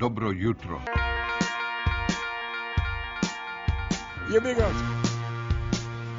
dobro 0.00 0.30
jutro. 0.30 0.80
Jebi 4.32 4.54
ga. 4.54 4.68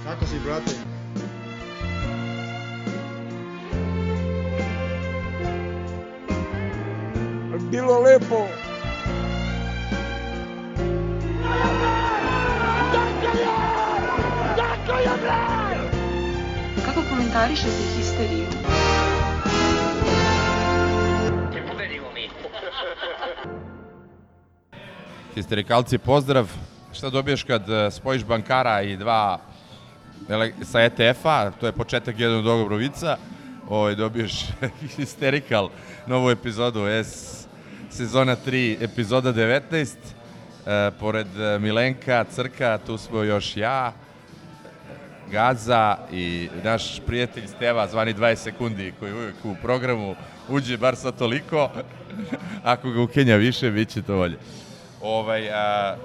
Kako 0.04 0.26
si, 0.26 0.40
brate? 0.40 0.72
Bilo 7.72 8.00
lepo. 8.00 8.48
Kako 16.86 17.02
komentarišete 17.10 17.72
histeriju? 17.98 18.46
Histerikalci, 25.36 25.98
pozdrav. 25.98 26.48
Šta 26.94 27.10
dobiješ 27.10 27.44
kad 27.44 27.70
e, 27.70 27.92
spojiš 27.92 28.24
bankara 28.24 28.82
i 28.82 28.98
dva 28.98 29.40
sa 30.64 30.82
ETF-a, 30.82 31.52
to 31.52 31.66
je 31.66 31.72
početak 31.72 32.20
jednog 32.20 32.44
Dobrovica, 32.44 33.18
ovaj, 33.70 33.96
dobiješ 33.96 34.46
Hysterical, 34.98 35.70
novu 36.08 36.30
epizodu 36.30 36.88
S, 36.88 37.46
sezona 37.90 38.36
3, 38.46 38.84
epizoda 38.84 39.34
19. 39.34 39.96
E, 40.66 40.92
pored 41.00 41.40
e, 41.40 41.60
Milenka, 41.60 42.26
Crka, 42.32 42.80
tu 42.86 42.98
smo 42.98 43.24
još 43.24 43.58
ja, 43.58 43.94
Gaza 45.32 45.98
i 46.12 46.50
naš 46.64 47.02
prijatelj 47.06 47.48
Steva, 47.48 47.88
zvani 47.88 48.14
20 48.14 48.36
sekundi, 48.36 48.94
koji 49.00 49.14
uvijek 49.14 49.36
u 49.44 49.56
programu 49.62 50.16
uđe 50.50 50.78
bar 50.78 50.96
sa 50.96 51.12
toliko. 51.12 51.70
Ako 52.64 52.92
ga 52.92 53.02
ukenja 53.02 53.36
više, 53.36 53.72
bit 53.72 53.90
će 53.90 54.02
to 54.02 54.16
bolje. 54.16 54.38
Ovaj, 55.04 55.50
a, 55.50 55.96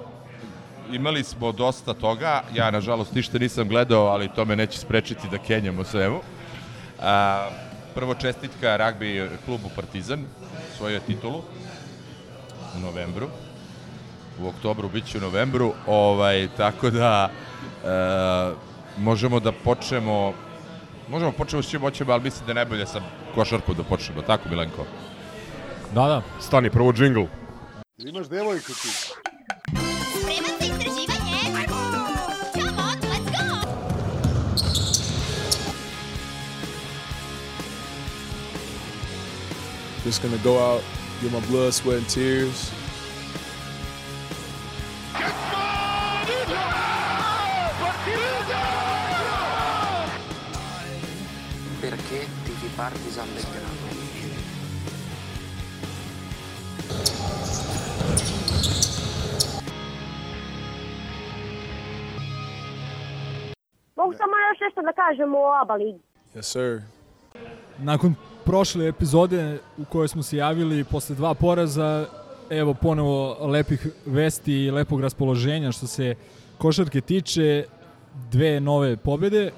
imali 0.91 1.23
smo 1.23 1.51
dosta 1.51 1.93
toga, 1.93 2.43
ja 2.53 2.71
nažalost 2.71 3.13
ništa 3.13 3.39
nisam 3.39 3.67
gledao, 3.67 4.05
ali 4.05 4.29
to 4.35 4.45
me 4.45 4.55
neće 4.55 4.79
sprečiti 4.79 5.27
da 5.31 5.37
kenjam 5.37 5.79
o 5.79 5.83
svemu. 5.83 6.19
A, 7.01 7.49
prvo 7.95 8.15
čestitka 8.15 8.77
ragbi 8.77 9.29
klubu 9.45 9.69
Partizan, 9.75 10.25
svoju 10.77 10.99
titulu 10.99 11.41
u 12.77 12.79
novembru. 12.79 13.27
U 14.41 14.47
oktobru 14.47 14.89
bit 14.89 15.05
će 15.05 15.17
u 15.17 15.21
novembru, 15.21 15.73
ovaj, 15.87 16.47
tako 16.57 16.89
da 16.89 17.29
e, 17.29 17.87
možemo 18.97 19.39
da 19.39 19.51
počnemo 19.51 20.33
možemo 21.09 21.31
da 21.31 21.37
počnemo 21.37 21.63
s 21.63 21.69
čim 21.69 21.81
hoćemo, 21.81 22.13
ali 22.13 22.23
mislim 22.23 22.45
da 22.45 22.51
je 22.51 22.55
najbolje 22.55 22.85
sa 22.85 23.01
košarku 23.35 23.73
da 23.73 23.83
počnemo, 23.83 24.21
tako 24.21 24.49
Milenko? 24.49 24.85
Da, 25.93 26.07
da. 26.07 26.21
Stani, 26.39 26.69
prvo 26.69 26.93
džingl. 26.93 27.23
Imaš 28.05 28.27
devojku 28.27 28.73
ti. 28.73 28.87
Spreman 28.87 30.53
za 30.59 30.65
istraživanje? 30.65 31.67
Come 32.53 32.81
on, 32.81 32.97
let's 33.09 33.29
go! 33.33 33.69
Just 40.05 40.21
gonna 40.21 40.37
go 40.43 40.59
out, 40.59 40.83
get 41.21 41.31
my 41.31 41.39
blood, 41.49 41.73
sweat, 41.73 41.97
and 41.97 42.07
tears. 42.07 42.71
Perché 51.81 52.27
tifi 52.45 52.69
Partizan 52.75 53.27
Belgrado? 53.33 53.66
Mogu 63.97 64.13
samo 64.13 64.33
još 64.49 64.59
nešto 64.59 64.81
da 64.81 64.93
kažem 64.93 65.35
o 65.35 65.61
ABA 65.61 65.73
ligi. 65.73 65.99
Yes, 66.35 66.41
sir. 66.41 66.81
Nakon 67.77 68.15
prošle 68.45 68.87
epizode 68.87 69.59
u 69.77 69.85
kojoj 69.85 70.07
smo 70.07 70.23
se 70.23 70.37
javili 70.37 70.83
posle 70.83 71.15
dva 71.15 71.33
poraza, 71.33 72.05
evo 72.49 72.73
ponovo 72.73 73.37
lepih 73.47 73.87
vesti 74.05 74.53
i 74.53 74.71
lepog 74.71 75.01
raspoloženja 75.01 75.71
što 75.71 75.87
se 75.87 76.15
košarke 76.57 77.01
tiče, 77.01 77.65
dve 78.31 78.59
nove 78.59 78.97
pobede 78.97 79.51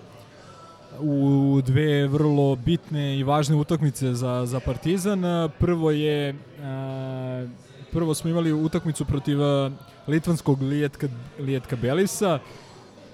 u 1.00 1.62
dve 1.66 2.08
vrlo 2.08 2.56
bitne 2.56 3.18
i 3.20 3.24
važne 3.24 3.56
utakmice 3.56 4.14
za, 4.14 4.46
za 4.46 4.60
Partizan. 4.60 5.24
Prvo 5.60 5.92
je 5.92 6.36
a, 6.64 7.48
prvo 7.92 8.14
smo 8.14 8.30
imali 8.30 8.54
utakmicu 8.54 9.06
protiv 9.06 9.38
litvanskog 10.08 10.62
Lijetka, 10.62 11.08
Lijetka 11.40 11.76
Belisa, 11.76 12.40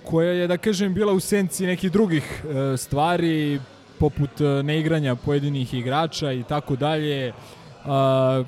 koja 0.05 0.31
je, 0.31 0.47
da 0.47 0.57
kažem, 0.57 0.93
bila 0.93 1.13
u 1.13 1.19
senci 1.19 1.65
nekih 1.65 1.91
drugih 1.91 2.23
e, 2.23 2.77
stvari, 2.77 3.59
poput 3.99 4.41
e, 4.41 4.63
neigranja 4.63 5.15
pojedinih 5.15 5.73
igrača 5.73 6.31
i 6.31 6.43
tako 6.43 6.75
dalje, 6.75 7.33
a, 7.85 8.43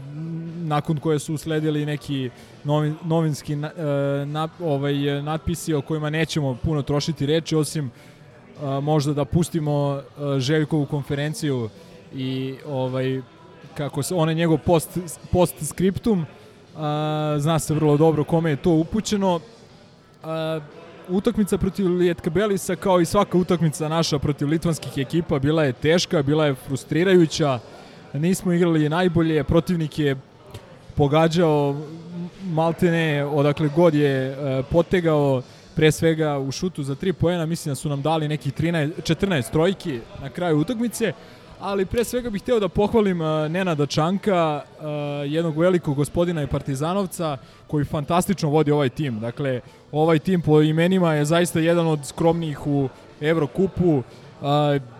nakon 0.55 0.97
koje 0.97 1.19
su 1.19 1.33
usledili 1.33 1.85
neki 1.85 2.29
novin, 2.63 2.95
novinski 3.03 3.55
na, 3.55 3.71
e, 3.77 4.25
na, 4.25 4.47
ovaj, 4.59 5.21
natpisi 5.23 5.73
o 5.73 5.81
kojima 5.81 6.09
nećemo 6.09 6.57
puno 6.63 6.81
trošiti 6.81 7.25
reči, 7.25 7.55
osim 7.55 7.91
a, 8.61 8.79
možda 8.79 9.13
da 9.13 9.25
pustimo 9.25 9.71
a, 9.71 10.39
Željkovu 10.39 10.85
konferenciju 10.85 11.69
i 12.15 12.55
ovaj 12.67 13.21
kako 13.77 14.03
se 14.03 14.15
onaj 14.15 14.35
njegov 14.35 14.57
post 14.57 14.97
post 15.31 15.55
skriptum 15.69 16.25
a, 16.77 17.35
zna 17.39 17.59
se 17.59 17.73
vrlo 17.73 17.97
dobro 17.97 18.23
kome 18.23 18.49
je 18.49 18.55
to 18.55 18.71
upućeno. 18.71 19.39
A, 20.23 20.59
utakmica 21.09 21.57
protiv 21.57 21.87
Lijetka 21.87 22.29
Belisa 22.29 22.75
kao 22.75 23.01
i 23.01 23.05
svaka 23.05 23.37
utakmica 23.37 23.89
naša 23.89 24.19
protiv 24.19 24.47
litvanskih 24.47 24.97
ekipa 24.97 25.39
bila 25.39 25.63
je 25.63 25.73
teška, 25.73 26.23
bila 26.23 26.45
je 26.45 26.55
frustrirajuća. 26.55 27.59
Nismo 28.13 28.53
igrali 28.53 28.89
najbolje 28.89 29.43
protivnik 29.43 29.99
je 29.99 30.15
pogađao 30.95 31.75
maltene 32.43 33.25
odakle 33.25 33.69
god 33.75 33.93
je 33.93 34.31
e, 34.31 34.63
potegao 34.71 35.41
pre 35.75 35.91
svega 35.91 36.39
u 36.39 36.51
šutu 36.51 36.83
za 36.83 36.95
3 36.95 37.11
poena. 37.11 37.45
Mislim 37.45 37.71
da 37.71 37.75
su 37.75 37.89
nam 37.89 38.01
dali 38.01 38.27
nekih 38.27 38.53
13, 38.53 38.91
14 39.01 39.51
trojki 39.51 39.99
na 40.21 40.29
kraju 40.29 40.59
utakmice 40.59 41.13
ali 41.59 41.85
pre 41.85 42.03
svega 42.03 42.29
bih 42.29 42.41
hteo 42.41 42.59
da 42.59 42.67
pohvalim 42.69 43.21
uh, 43.21 43.27
Nenada 43.51 43.85
Čanka, 43.85 44.61
uh, 44.63 44.85
jednog 45.31 45.57
velikog 45.57 45.95
gospodina 45.95 46.43
i 46.43 46.47
partizanovca 46.47 47.37
koji 47.67 47.85
fantastično 47.85 48.49
vodi 48.49 48.71
ovaj 48.71 48.89
tim. 48.89 49.19
Dakle, 49.19 49.61
ovaj 49.91 50.19
tim 50.19 50.41
po 50.41 50.61
imenima 50.61 51.13
je 51.13 51.25
zaista 51.25 51.59
jedan 51.59 51.87
od 51.87 52.05
skromnijih 52.05 52.67
u 52.67 52.89
Evrokupu, 53.21 53.97
uh, 53.97 54.03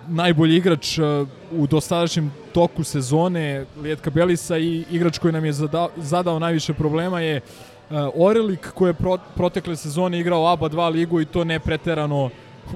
najbolji 0.08 0.56
igrač 0.56 0.98
uh, 0.98 1.28
u 1.52 1.68
dosadašnjem 1.68 2.32
toku 2.54 2.84
sezone 2.84 3.66
Lijetka 3.82 4.10
Belisa 4.10 4.58
i 4.58 4.86
igrač 4.92 5.18
koji 5.18 5.34
nam 5.34 5.46
je 5.46 5.54
zadao, 5.54 5.90
zadao 5.98 6.40
najviše 6.40 6.74
problema 6.74 7.22
je 7.22 7.42
uh, 7.42 7.98
Orelik 8.16 8.72
koji 8.74 8.90
je 8.90 8.94
pro, 8.94 9.18
protekle 9.36 9.76
sezone 9.76 10.20
igrao 10.20 10.48
ABA 10.48 10.70
2 10.70 10.92
ligu 10.92 11.22
i 11.22 11.26
to 11.26 11.44
ne 11.44 11.60
preterano 11.60 12.30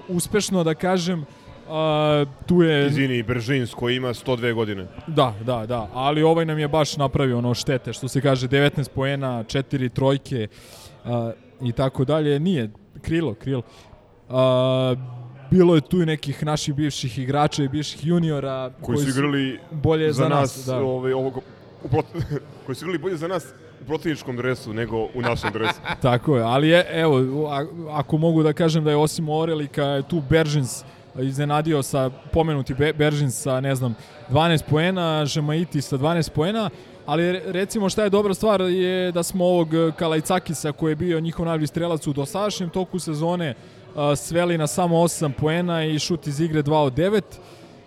uspešno 0.08 0.64
da 0.64 0.74
kažem. 0.74 1.26
A, 1.74 2.26
tu 2.46 2.62
je... 2.62 2.88
Izvini, 2.88 3.24
Bržins 3.24 3.74
koji 3.74 3.96
ima 3.96 4.08
102 4.08 4.54
godine. 4.54 4.88
Da, 5.08 5.34
da, 5.46 5.66
da, 5.66 5.90
ali 5.94 6.24
ovaj 6.24 6.46
nam 6.46 6.60
je 6.60 6.68
baš 6.68 6.98
napravio 6.98 7.38
ono 7.38 7.54
štete, 7.54 7.94
što 7.94 8.08
se 8.08 8.22
kaže 8.22 8.48
19 8.48 8.90
poena, 8.90 9.44
4 9.44 9.90
trojke 9.90 10.48
a, 11.06 11.32
i 11.62 11.72
tako 11.72 12.06
dalje. 12.06 12.40
Nije, 12.40 12.70
krilo, 13.02 13.34
krilo. 13.34 13.62
A, 14.30 14.96
bilo 15.52 15.76
je 15.76 15.82
tu 15.82 16.02
i 16.02 16.06
nekih 16.06 16.46
naših 16.46 16.76
bivših 16.76 17.20
igrača 17.20 17.64
i 17.64 17.68
bivših 17.68 18.06
juniora 18.06 18.72
koji, 18.82 18.96
koji 18.96 18.98
su 18.98 19.20
igrali 19.20 19.60
bolje 19.72 20.14
za, 20.14 20.24
za 20.24 20.30
nas, 20.30 20.58
nas 20.58 20.66
da. 20.66 20.78
ovaj, 20.78 21.14
ovog, 21.14 21.40
prot... 21.90 22.06
koji 22.66 22.76
su 22.76 22.86
igrali 22.86 22.98
bolje 22.98 23.18
za 23.18 23.28
nas 23.28 23.46
u 23.82 23.86
protivničkom 23.86 24.38
dresu 24.38 24.74
nego 24.74 24.98
u 24.98 25.22
našem 25.22 25.52
dresu. 25.54 25.80
Tako 26.02 26.38
je, 26.38 26.44
ali 26.44 26.70
je, 26.70 26.86
evo, 26.92 27.50
ako 27.92 28.18
mogu 28.18 28.44
da 28.44 28.54
kažem 28.54 28.84
da 28.84 28.90
je 28.90 28.98
osim 28.98 29.30
Orelika 29.30 29.84
je 29.84 30.04
tu 30.08 30.22
Beržins 30.30 30.84
iznenadio 31.20 31.84
sa 31.84 32.10
pomenuti 32.10 32.74
Be 32.74 32.94
Beržin 32.94 33.32
sa 33.32 33.60
ne 33.60 33.76
znam 33.76 33.96
12 34.30 34.64
poena, 34.70 35.26
Žemaiti 35.26 35.82
sa 35.82 35.98
12 35.98 36.32
poena, 36.32 36.70
ali 37.06 37.40
recimo 37.46 37.90
šta 37.90 38.04
je 38.04 38.10
dobra 38.10 38.34
stvar 38.34 38.62
je 38.62 39.12
da 39.12 39.24
smo 39.24 39.46
ovog 39.46 39.70
Kalajcakisa 39.96 40.72
koji 40.72 40.92
je 40.92 40.96
bio 40.96 41.20
njihov 41.20 41.46
najbolji 41.46 41.68
strelac 41.68 42.08
u 42.08 42.14
dosadašnjem 42.14 42.70
toku 42.70 43.00
sezone 43.00 43.56
sveli 44.16 44.58
na 44.58 44.68
samo 44.68 44.96
8 44.96 45.32
poena 45.32 45.86
i 45.86 46.00
šut 46.00 46.28
iz 46.28 46.40
igre 46.40 46.64
2 46.64 46.74
od 46.74 46.94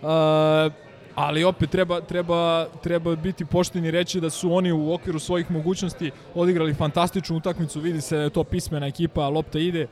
9. 0.01 0.71
ali 1.15 1.43
opet 1.43 1.69
treba, 1.69 2.01
treba, 2.01 2.67
treba 2.83 3.15
biti 3.15 3.45
pošteni 3.45 3.91
reći 3.91 4.21
da 4.21 4.29
su 4.29 4.53
oni 4.53 4.71
u 4.71 4.93
okviru 4.93 5.19
svojih 5.19 5.51
mogućnosti 5.51 6.11
odigrali 6.35 6.73
fantastičnu 6.73 7.37
utakmicu, 7.37 7.79
vidi 7.79 8.01
se 8.01 8.17
da 8.17 8.29
to 8.29 8.43
pismena 8.43 8.87
ekipa, 8.87 9.29
lopta 9.29 9.59
ide, 9.59 9.87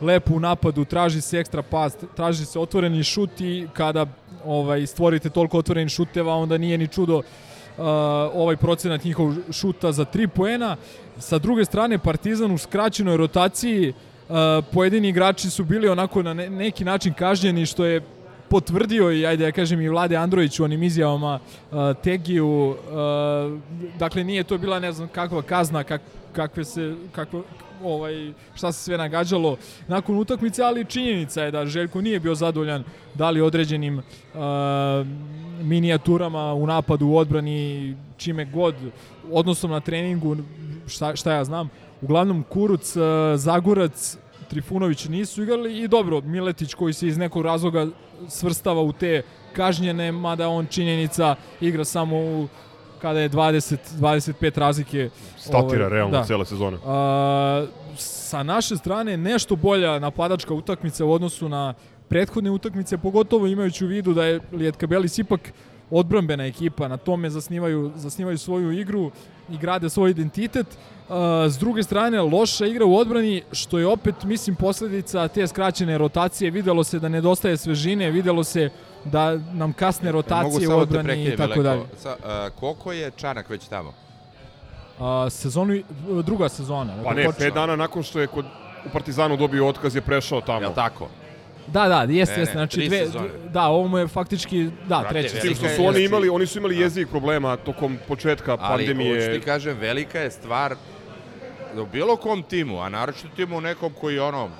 lepo 0.00 0.34
u 0.34 0.40
napadu, 0.40 0.84
traži 0.84 1.20
se 1.20 1.38
ekstra 1.38 1.62
pas, 1.62 1.96
traži 2.16 2.44
se 2.44 2.58
otvoreni 2.58 3.04
šut 3.04 3.40
i 3.40 3.68
kada 3.72 4.06
ovaj 4.44 4.86
stvorite 4.86 5.30
toliko 5.30 5.58
otvorenih 5.58 5.92
šuteva, 5.92 6.34
onda 6.34 6.58
nije 6.58 6.78
ni 6.78 6.88
čudo 6.88 7.22
ovaj 8.34 8.56
procenat 8.56 9.04
njihov 9.04 9.34
šuta 9.52 9.92
za 9.92 10.04
3 10.04 10.26
poena. 10.26 10.76
Sa 11.18 11.38
druge 11.38 11.64
strane, 11.64 11.98
Partizan 11.98 12.52
u 12.52 12.58
skraćenoj 12.58 13.16
rotaciji, 13.16 13.88
uh, 13.88 14.36
pojedini 14.72 15.08
igrači 15.08 15.50
su 15.50 15.64
bili 15.64 15.88
onako 15.88 16.22
na 16.22 16.34
ne, 16.34 16.50
neki 16.50 16.84
način 16.84 17.14
kažnjeni, 17.14 17.66
što 17.66 17.84
je 17.84 18.00
potvrdio 18.50 19.12
i 19.12 19.26
ajde 19.26 19.44
ja 19.44 19.52
kažem 19.52 19.80
i 19.80 19.88
Vlade 19.88 20.16
Andrović 20.16 20.60
u 20.60 20.64
onim 20.64 20.82
izjavama 20.82 21.38
uh, 21.70 21.78
Tegiju 22.02 22.68
uh, 22.68 22.76
dakle 23.98 24.24
nije 24.24 24.44
to 24.44 24.58
bila 24.58 24.78
ne 24.78 24.92
znam 24.92 25.08
kakva 25.08 25.42
kazna 25.42 25.84
kak, 25.84 26.02
kakve 26.32 26.64
se 26.64 26.94
kakva, 27.12 27.42
ovaj, 27.84 28.32
šta 28.54 28.72
se 28.72 28.82
sve 28.84 28.98
nagađalo 28.98 29.56
nakon 29.88 30.18
utakmice, 30.18 30.62
ali 30.62 30.84
činjenica 30.84 31.42
je 31.42 31.50
da 31.50 31.66
Željko 31.66 32.00
nije 32.00 32.20
bio 32.20 32.34
zadovoljan 32.34 32.84
da 33.14 33.30
li 33.30 33.40
određenim 33.40 33.98
uh, 33.98 34.02
minijaturama 35.62 36.54
u 36.54 36.66
napadu, 36.66 37.06
u 37.06 37.16
odbrani, 37.16 37.96
čime 38.16 38.44
god, 38.44 38.74
odnosom 39.30 39.70
na 39.70 39.80
treningu, 39.80 40.36
šta, 40.86 41.16
šta 41.16 41.32
ja 41.32 41.44
znam. 41.44 41.70
Uglavnom, 42.02 42.44
Kuruc, 42.48 42.96
uh, 42.96 43.02
Zagurac, 43.36 44.18
Trifunović 44.50 45.04
nisu 45.04 45.42
igrali 45.42 45.78
i 45.78 45.88
dobro, 45.88 46.20
Miletić 46.20 46.74
koji 46.74 46.92
se 46.92 47.06
iz 47.06 47.18
nekog 47.18 47.42
razloga 47.42 47.86
svrstava 48.28 48.80
u 48.82 48.92
te 48.92 49.22
kažnjene, 49.52 50.12
mada 50.12 50.48
on 50.48 50.66
činjenica 50.66 51.36
igra 51.60 51.84
samo 51.84 52.16
u 52.16 52.48
kada 53.00 53.20
je 53.20 53.30
20 53.30 53.76
25 53.98 54.58
razlike 54.58 55.10
statira 55.38 55.86
ovaj, 55.86 55.88
realno 55.88 56.18
da. 56.18 56.24
cele 56.24 56.44
sezone. 56.44 56.78
A, 56.86 57.66
sa 57.96 58.42
naše 58.42 58.76
strane 58.76 59.16
nešto 59.16 59.56
bolja 59.56 59.98
napadačka 59.98 60.54
utakmica 60.54 61.04
u 61.04 61.12
odnosu 61.12 61.48
na 61.48 61.74
prethodne 62.08 62.50
utakmice, 62.50 62.98
pogotovo 62.98 63.46
imajući 63.46 63.84
u 63.84 63.88
vidu 63.88 64.14
da 64.14 64.24
je 64.24 64.40
Lijetka 64.52 64.86
Belis 64.86 65.18
ipak 65.18 65.52
odbrambena 65.90 66.46
ekipa, 66.46 66.88
na 66.88 66.96
tome 66.96 67.30
zasnivaju, 67.30 67.92
zasnivaju 67.96 68.38
svoju 68.38 68.72
igru 68.72 69.10
i 69.48 69.58
grade 69.58 69.90
svoj 69.90 70.10
identitet. 70.10 70.66
Uh, 70.66 71.16
s 71.48 71.58
druge 71.58 71.82
strane, 71.82 72.20
loša 72.20 72.66
igra 72.66 72.84
u 72.84 72.96
odbrani, 72.96 73.42
što 73.52 73.78
je 73.78 73.86
opet, 73.86 74.14
mislim, 74.24 74.56
posledica 74.56 75.28
te 75.28 75.46
skraćene 75.46 75.98
rotacije. 75.98 76.50
Videlo 76.50 76.84
se 76.84 76.98
da 76.98 77.08
nedostaje 77.08 77.56
svežine, 77.56 78.10
videlo 78.10 78.44
se 78.44 78.70
da 79.04 79.36
nam 79.52 79.72
kasne 79.72 80.12
rotacije 80.12 80.68
u 80.68 80.78
odbrani 80.78 81.24
i 81.24 81.36
tako 81.36 81.62
dalje. 81.62 81.82
Sa, 81.96 82.16
uh, 82.18 82.60
koliko 82.60 82.92
je 82.92 83.10
Čanak 83.16 83.50
već 83.50 83.68
tamo? 83.68 83.92
Uh, 84.98 85.06
sezonu, 85.30 85.82
druga 86.22 86.48
sezona. 86.48 86.92
Pa 87.04 87.14
ne, 87.14 87.28
pet 87.38 87.54
dana 87.54 87.76
nakon 87.76 88.02
što 88.02 88.20
je 88.20 88.26
kod, 88.26 88.44
u 88.86 88.88
Partizanu 88.92 89.36
dobio 89.36 89.68
otkaz 89.68 89.94
je 89.94 90.00
prešao 90.00 90.40
tamo. 90.40 90.60
Jel 90.60 90.74
tako? 90.74 91.08
Da, 91.66 91.88
da, 91.88 92.12
jeste, 92.12 92.40
jeste. 92.40 92.52
Znači, 92.52 92.88
dve, 92.88 93.06
da, 93.52 93.66
ovo 93.66 93.88
mu 93.88 93.98
je 93.98 94.08
faktički, 94.08 94.64
da, 94.64 94.70
Brate, 95.00 95.08
treća 95.08 95.40
Tim 95.40 95.54
što 95.54 95.68
su 95.68 95.84
oni 95.84 96.04
imali, 96.04 96.28
oni 96.28 96.46
su 96.46 96.58
imali 96.58 96.78
jezik 96.78 97.08
problema 97.08 97.56
tokom 97.56 97.98
početka 98.08 98.56
Ali, 98.60 98.86
pandemije. 98.86 99.28
Ali, 99.28 99.40
ti 99.40 99.44
kažem, 99.44 99.78
velika 99.78 100.20
je 100.20 100.30
stvar 100.30 100.74
da 101.74 101.82
u 101.82 101.86
bilo 101.86 102.16
kom 102.16 102.42
timu, 102.42 102.80
a 102.80 102.88
naročito 102.88 103.28
timu 103.36 103.60
nekom 103.60 103.92
koji 104.00 104.18
ono, 104.18 104.50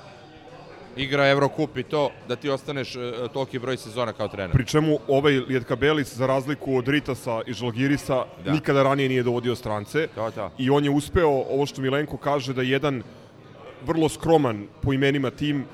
igra 0.96 1.28
Evrokup 1.28 1.76
i 1.76 1.82
to, 1.82 2.10
da 2.28 2.36
ti 2.36 2.48
ostaneš 2.50 2.96
uh, 2.96 3.02
toliki 3.32 3.58
broj 3.58 3.76
sezona 3.76 4.12
kao 4.12 4.28
trener. 4.28 4.52
Pri 4.52 4.66
čemu 4.66 4.98
ovaj 5.08 5.32
Ljetka 5.32 5.76
Belis, 5.76 6.14
za 6.14 6.26
razliku 6.26 6.76
od 6.76 6.88
Ritasa 6.88 7.40
i 7.46 7.52
Žalgirisa, 7.52 8.24
da. 8.44 8.52
nikada 8.52 8.82
ranije 8.82 9.08
nije 9.08 9.22
dovodio 9.22 9.54
strance. 9.54 10.08
To, 10.14 10.30
to. 10.30 10.50
I 10.58 10.70
on 10.70 10.84
je 10.84 10.90
uspeo, 10.90 11.28
ovo 11.28 11.66
što 11.66 11.82
Milenko 11.82 12.16
kaže, 12.16 12.52
da 12.52 12.62
jedan 12.62 13.02
vrlo 13.86 14.08
skroman 14.08 14.66
po 14.82 14.92
imenima 14.92 15.30
tim 15.30 15.64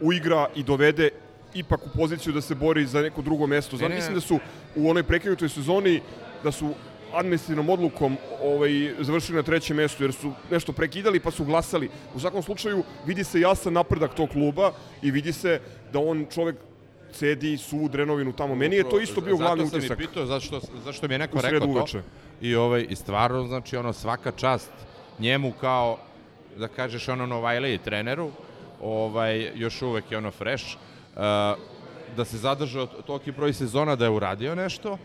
uigra 0.00 0.46
i 0.54 0.62
dovede 0.62 1.10
ipak 1.54 1.80
u 1.86 1.88
poziciju 1.98 2.32
da 2.32 2.40
se 2.40 2.54
bori 2.54 2.86
za 2.86 3.02
neko 3.02 3.22
drugo 3.22 3.46
mesto. 3.46 3.76
Znam, 3.76 3.92
mislim 3.92 4.14
da 4.14 4.20
su 4.20 4.38
u 4.76 4.90
onoj 4.90 5.02
prekinutoj 5.02 5.48
sezoni 5.48 6.00
da 6.44 6.52
su 6.52 6.74
administrativnom 7.14 7.68
odlukom 7.68 8.16
ovaj, 8.42 8.94
završili 9.00 9.36
na 9.36 9.42
trećem 9.42 9.76
mestu, 9.76 10.04
jer 10.04 10.12
su 10.12 10.32
nešto 10.50 10.72
prekidali 10.72 11.20
pa 11.20 11.30
su 11.30 11.44
glasali. 11.44 11.90
U 12.14 12.20
svakom 12.20 12.42
slučaju 12.42 12.82
vidi 13.06 13.24
se 13.24 13.40
jasan 13.40 13.72
napredak 13.72 14.14
tog 14.14 14.28
kluba 14.28 14.72
i 15.02 15.10
vidi 15.10 15.32
se 15.32 15.60
da 15.92 15.98
on 15.98 16.26
čovek 16.30 16.56
cedi 17.12 17.56
su 17.56 17.88
drenovinu 17.88 18.32
tamo. 18.32 18.54
Meni 18.54 18.76
je 18.76 18.90
to 18.90 19.00
isto 19.00 19.20
bio 19.20 19.36
glavni 19.36 19.62
utisak. 19.62 19.80
Zato 19.80 19.94
sam 19.94 20.02
i 20.02 20.06
pitao 20.06 20.26
zašto, 20.26 20.60
zašto 20.84 21.08
mi 21.08 21.14
je 21.14 21.18
neko 21.18 21.40
rekao 21.40 21.68
uveče. 21.68 22.02
to. 22.02 22.08
I, 22.40 22.54
ovaj, 22.54 22.86
I 22.88 22.96
stvarno, 22.96 23.46
znači, 23.46 23.76
ono, 23.76 23.92
svaka 23.92 24.32
čast 24.32 24.72
njemu 25.18 25.52
kao, 25.60 25.98
da 26.56 26.68
kažeš, 26.68 27.08
ono, 27.08 27.26
Novajliji 27.26 27.78
treneru, 27.78 28.30
ovaj, 28.84 29.50
još 29.54 29.82
uvek 29.82 30.10
je 30.10 30.18
ono 30.18 30.30
fresh, 30.30 30.64
uh, 30.74 31.22
da 32.16 32.24
se 32.24 32.38
zadržao 32.38 32.86
toliki 32.86 33.32
broj 33.32 33.52
sezona 33.52 33.96
da 33.96 34.04
je 34.04 34.10
uradio 34.10 34.54
nešto, 34.54 34.98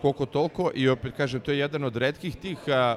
koliko 0.00 0.26
toliko 0.26 0.70
i 0.74 0.88
opet 0.88 1.14
kažem, 1.16 1.40
to 1.40 1.50
je 1.50 1.58
jedan 1.58 1.84
od 1.84 1.96
redkih 1.96 2.36
tih 2.36 2.58
a, 2.68 2.96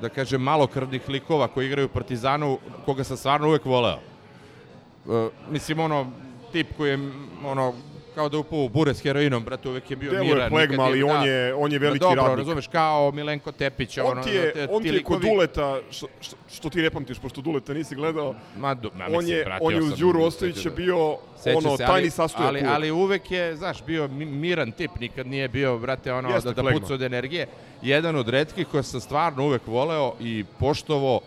da 0.00 0.08
kažem 0.08 0.42
malokrvnih 0.42 1.08
likova 1.08 1.48
koji 1.48 1.66
igraju 1.66 1.88
Partizanu, 1.88 2.58
koga 2.84 3.04
sam 3.04 3.16
stvarno 3.16 3.48
uvek 3.48 3.64
voleo. 3.64 3.98
E, 3.98 5.28
mislim, 5.50 5.80
ono, 5.80 6.06
tip 6.52 6.76
koji 6.76 6.90
je, 6.90 6.98
ono, 7.44 7.74
kao 8.14 8.28
da 8.28 8.38
upao 8.38 8.68
bure 8.68 8.94
s 8.94 9.02
heroinom, 9.02 9.44
brate, 9.44 9.68
uvek 9.68 9.90
je 9.90 9.96
bio 9.96 10.10
Delo 10.10 10.24
miran. 10.24 10.42
je 10.42 10.48
plegma, 10.48 10.82
ali 10.82 11.02
on, 11.02 11.20
da, 11.20 11.26
je, 11.26 11.54
on 11.54 11.72
je 11.72 11.78
veliki 11.78 11.98
da, 11.98 12.08
dobro, 12.08 12.22
radnik. 12.22 12.38
razumeš, 12.38 12.66
kao 12.66 13.12
Milenko 13.12 13.52
Tepić. 13.52 13.98
On 13.98 14.06
ono, 14.06 14.22
ti 14.22 14.30
je, 14.30 14.52
te, 14.52 14.68
on 14.70 14.82
ti 14.82 14.88
je 14.88 14.92
likovi... 14.92 15.20
kod 15.20 15.30
Duleta, 15.30 15.78
što, 15.90 16.06
što, 16.52 16.70
ti 16.70 16.82
ne 16.82 16.90
pamtiš, 16.90 17.18
pošto 17.18 17.40
Duleta 17.40 17.74
nisi 17.74 17.94
gledao, 17.94 18.34
ma, 18.56 18.74
do, 18.74 18.90
ma, 18.94 19.04
on 19.12 19.26
je, 19.26 19.58
on 19.60 19.74
je 19.74 19.82
uz 19.82 19.98
Đuru 19.98 20.22
Ostojića 20.22 20.70
bio 20.70 21.16
Seća 21.36 21.58
ono, 21.58 21.76
se, 21.76 21.84
tajni 21.84 22.00
ali, 22.00 22.10
sastojak 22.10 22.48
ali, 22.48 22.60
uvek. 22.60 22.74
ali 22.74 22.90
uvek 22.90 23.30
je, 23.30 23.56
znaš, 23.56 23.84
bio 23.84 24.08
miran 24.08 24.72
tip, 24.72 24.90
nikad 25.00 25.26
nije 25.26 25.48
bio, 25.48 25.78
brate, 25.78 26.12
ono, 26.12 26.28
Jeste, 26.28 26.52
da, 26.52 26.62
da 26.62 26.70
puca 26.70 26.94
od 26.94 27.02
energije. 27.02 27.46
Jedan 27.82 28.16
od 28.16 28.28
redkih 28.28 28.66
koja 28.66 28.82
sam 28.82 29.00
stvarno 29.00 29.44
uvek 29.44 29.66
voleo 29.66 30.12
i 30.20 30.44
poštovo 30.58 31.20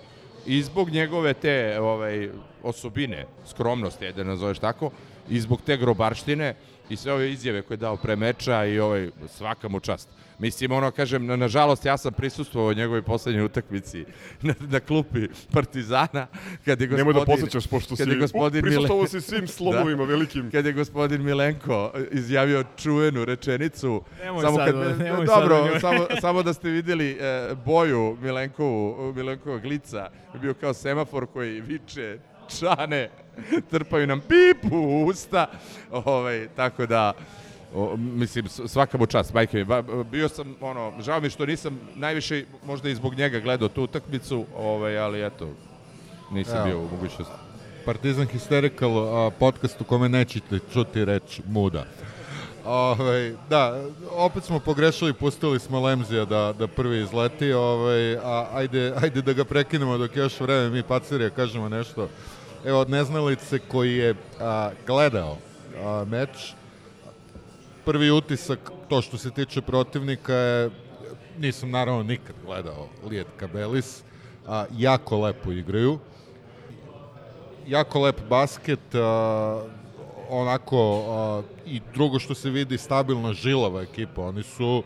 i 0.45 0.63
zbog 0.63 0.89
njegove 0.89 1.33
te 1.33 1.79
ovaj, 1.81 2.29
osobine, 2.63 3.25
skromnosti, 3.49 4.11
da 4.11 4.23
nazoveš 4.23 4.59
tako, 4.59 4.91
i 5.29 5.39
zbog 5.39 5.61
te 5.65 5.77
grobarštine 5.77 6.55
i 6.89 6.95
sve 6.95 7.13
ove 7.13 7.31
izjave 7.31 7.61
koje 7.61 7.75
je 7.75 7.79
dao 7.79 7.97
pre 7.97 8.15
meča 8.15 8.65
i 8.65 8.79
ovaj, 8.79 9.09
svaka 9.27 9.67
mu 9.67 9.79
čast. 9.79 10.09
Mislim, 10.39 10.71
ono, 10.71 10.91
kažem, 10.91 11.25
na, 11.25 11.35
nažalost, 11.35 11.85
ja 11.85 11.97
sam 11.97 12.13
prisustvovao 12.13 12.73
njegovoj 12.73 13.01
poslednjoj 13.01 13.45
utakmici 13.45 14.05
na, 14.41 14.53
na 14.59 14.79
klupi 14.79 15.27
Partizana, 15.51 16.27
kad 16.65 16.81
je 16.81 16.87
gospodin... 16.87 16.97
Nemoj 16.97 17.13
da 17.13 17.25
posjećaš, 17.25 17.67
pošto 17.67 17.95
si 17.95 18.03
kad 18.03 18.13
je 18.13 18.19
gospodin 18.19 18.61
prisustvovao 18.61 19.03
Mile- 19.03 19.09
si 19.09 19.21
svim 19.21 19.47
slobovima 19.57 20.03
velikim. 20.03 20.51
kad 20.51 20.65
je 20.65 20.73
gospodin 20.73 21.23
Milenko 21.23 21.91
izjavio 22.11 22.63
čuvenu 22.77 23.25
rečenicu 23.25 24.03
Nemoj 24.23 24.41
samo 24.41 24.57
sad, 24.57 24.65
kad 24.65 24.99
nemoj 24.99 25.27
sad 25.27 25.41
dobro 25.41 25.55
o 25.61 25.67
njoj. 25.67 25.79
samo 25.79 26.07
samo 26.21 26.43
da 26.43 26.53
ste 26.53 26.69
videli 26.69 27.11
e, 27.11 27.55
boju 27.65 28.17
Milenkovu 28.21 29.13
Milenkovog 29.15 29.65
lica 29.65 30.09
je 30.33 30.39
bio 30.39 30.53
kao 30.53 30.73
semafor 30.73 31.27
koji 31.27 31.61
viče 31.61 32.19
čane 32.59 33.09
trpaju 33.71 34.07
nam 34.07 34.19
pip 34.19 34.71
u 34.71 35.05
usta 35.05 35.45
ovaj 35.91 36.47
tako 36.55 36.85
da 36.85 37.13
O, 37.75 37.97
mislim, 37.97 38.47
svaka 38.47 38.97
mu 38.97 39.05
čast, 39.05 39.33
majke 39.33 39.57
mi. 39.57 39.65
Bio 40.11 40.29
sam, 40.29 40.55
ono, 40.61 40.93
žao 41.01 41.19
mi 41.19 41.29
što 41.29 41.45
nisam 41.45 41.79
najviše, 41.95 42.45
možda 42.65 42.89
i 42.89 42.95
zbog 42.95 43.15
njega 43.15 43.39
gledao 43.39 43.69
tu 43.69 43.83
utakmicu, 43.83 44.45
ovaj, 44.57 44.99
ali 44.99 45.25
eto, 45.25 45.49
nisam 46.31 46.57
Evo. 46.57 46.65
bio 46.65 46.79
u 46.79 46.89
mogućnosti. 46.89 47.33
Partizan 47.85 48.27
Hysterical 48.27 49.27
a, 49.27 49.29
podcast 49.29 49.81
u 49.81 49.83
kome 49.83 50.09
nećete 50.09 50.59
čuti 50.73 51.05
reč 51.05 51.41
muda. 51.47 51.85
Ovaj, 52.65 53.33
da, 53.49 53.83
opet 54.11 54.43
smo 54.43 54.59
pogrešili, 54.59 55.13
pustili 55.13 55.59
smo 55.59 55.79
Lemzija 55.79 56.25
da, 56.25 56.53
da 56.59 56.67
prvi 56.67 57.01
izleti, 57.01 57.53
ovaj, 57.53 58.15
a 58.15 58.47
ajde, 58.53 58.93
ajde 59.01 59.21
da 59.21 59.33
ga 59.33 59.43
prekinemo 59.43 59.97
dok 59.97 60.15
još 60.15 60.39
vreme, 60.39 60.69
mi 60.69 60.83
pacerija 60.83 61.29
kažemo 61.29 61.69
nešto. 61.69 62.09
Evo, 62.65 62.79
od 62.79 62.89
neznalice 62.89 63.59
koji 63.59 63.97
je 63.97 64.15
a, 64.39 64.69
gledao 64.87 65.37
a, 65.83 66.05
meč, 66.07 66.53
prvi 67.85 68.11
utisak, 68.11 68.71
to 68.89 69.01
što 69.01 69.17
se 69.17 69.31
tiče 69.31 69.61
protivnika 69.61 70.33
je, 70.33 70.69
nisam 71.37 71.71
naravno 71.71 72.03
nikad 72.03 72.35
gledao 72.45 72.87
Lijet 73.09 73.27
Kabelis, 73.37 74.03
a, 74.47 74.65
jako 74.77 75.19
lepo 75.19 75.51
igraju, 75.51 75.99
jako 77.67 77.99
lep 77.99 78.21
basket, 78.29 78.95
a, 78.95 79.63
onako 80.29 81.05
a, 81.07 81.41
i 81.65 81.81
drugo 81.93 82.19
što 82.19 82.35
se 82.35 82.49
vidi 82.49 82.77
stabilna 82.77 83.33
žilava 83.33 83.81
ekipa, 83.81 84.21
oni 84.21 84.43
su 84.43 84.83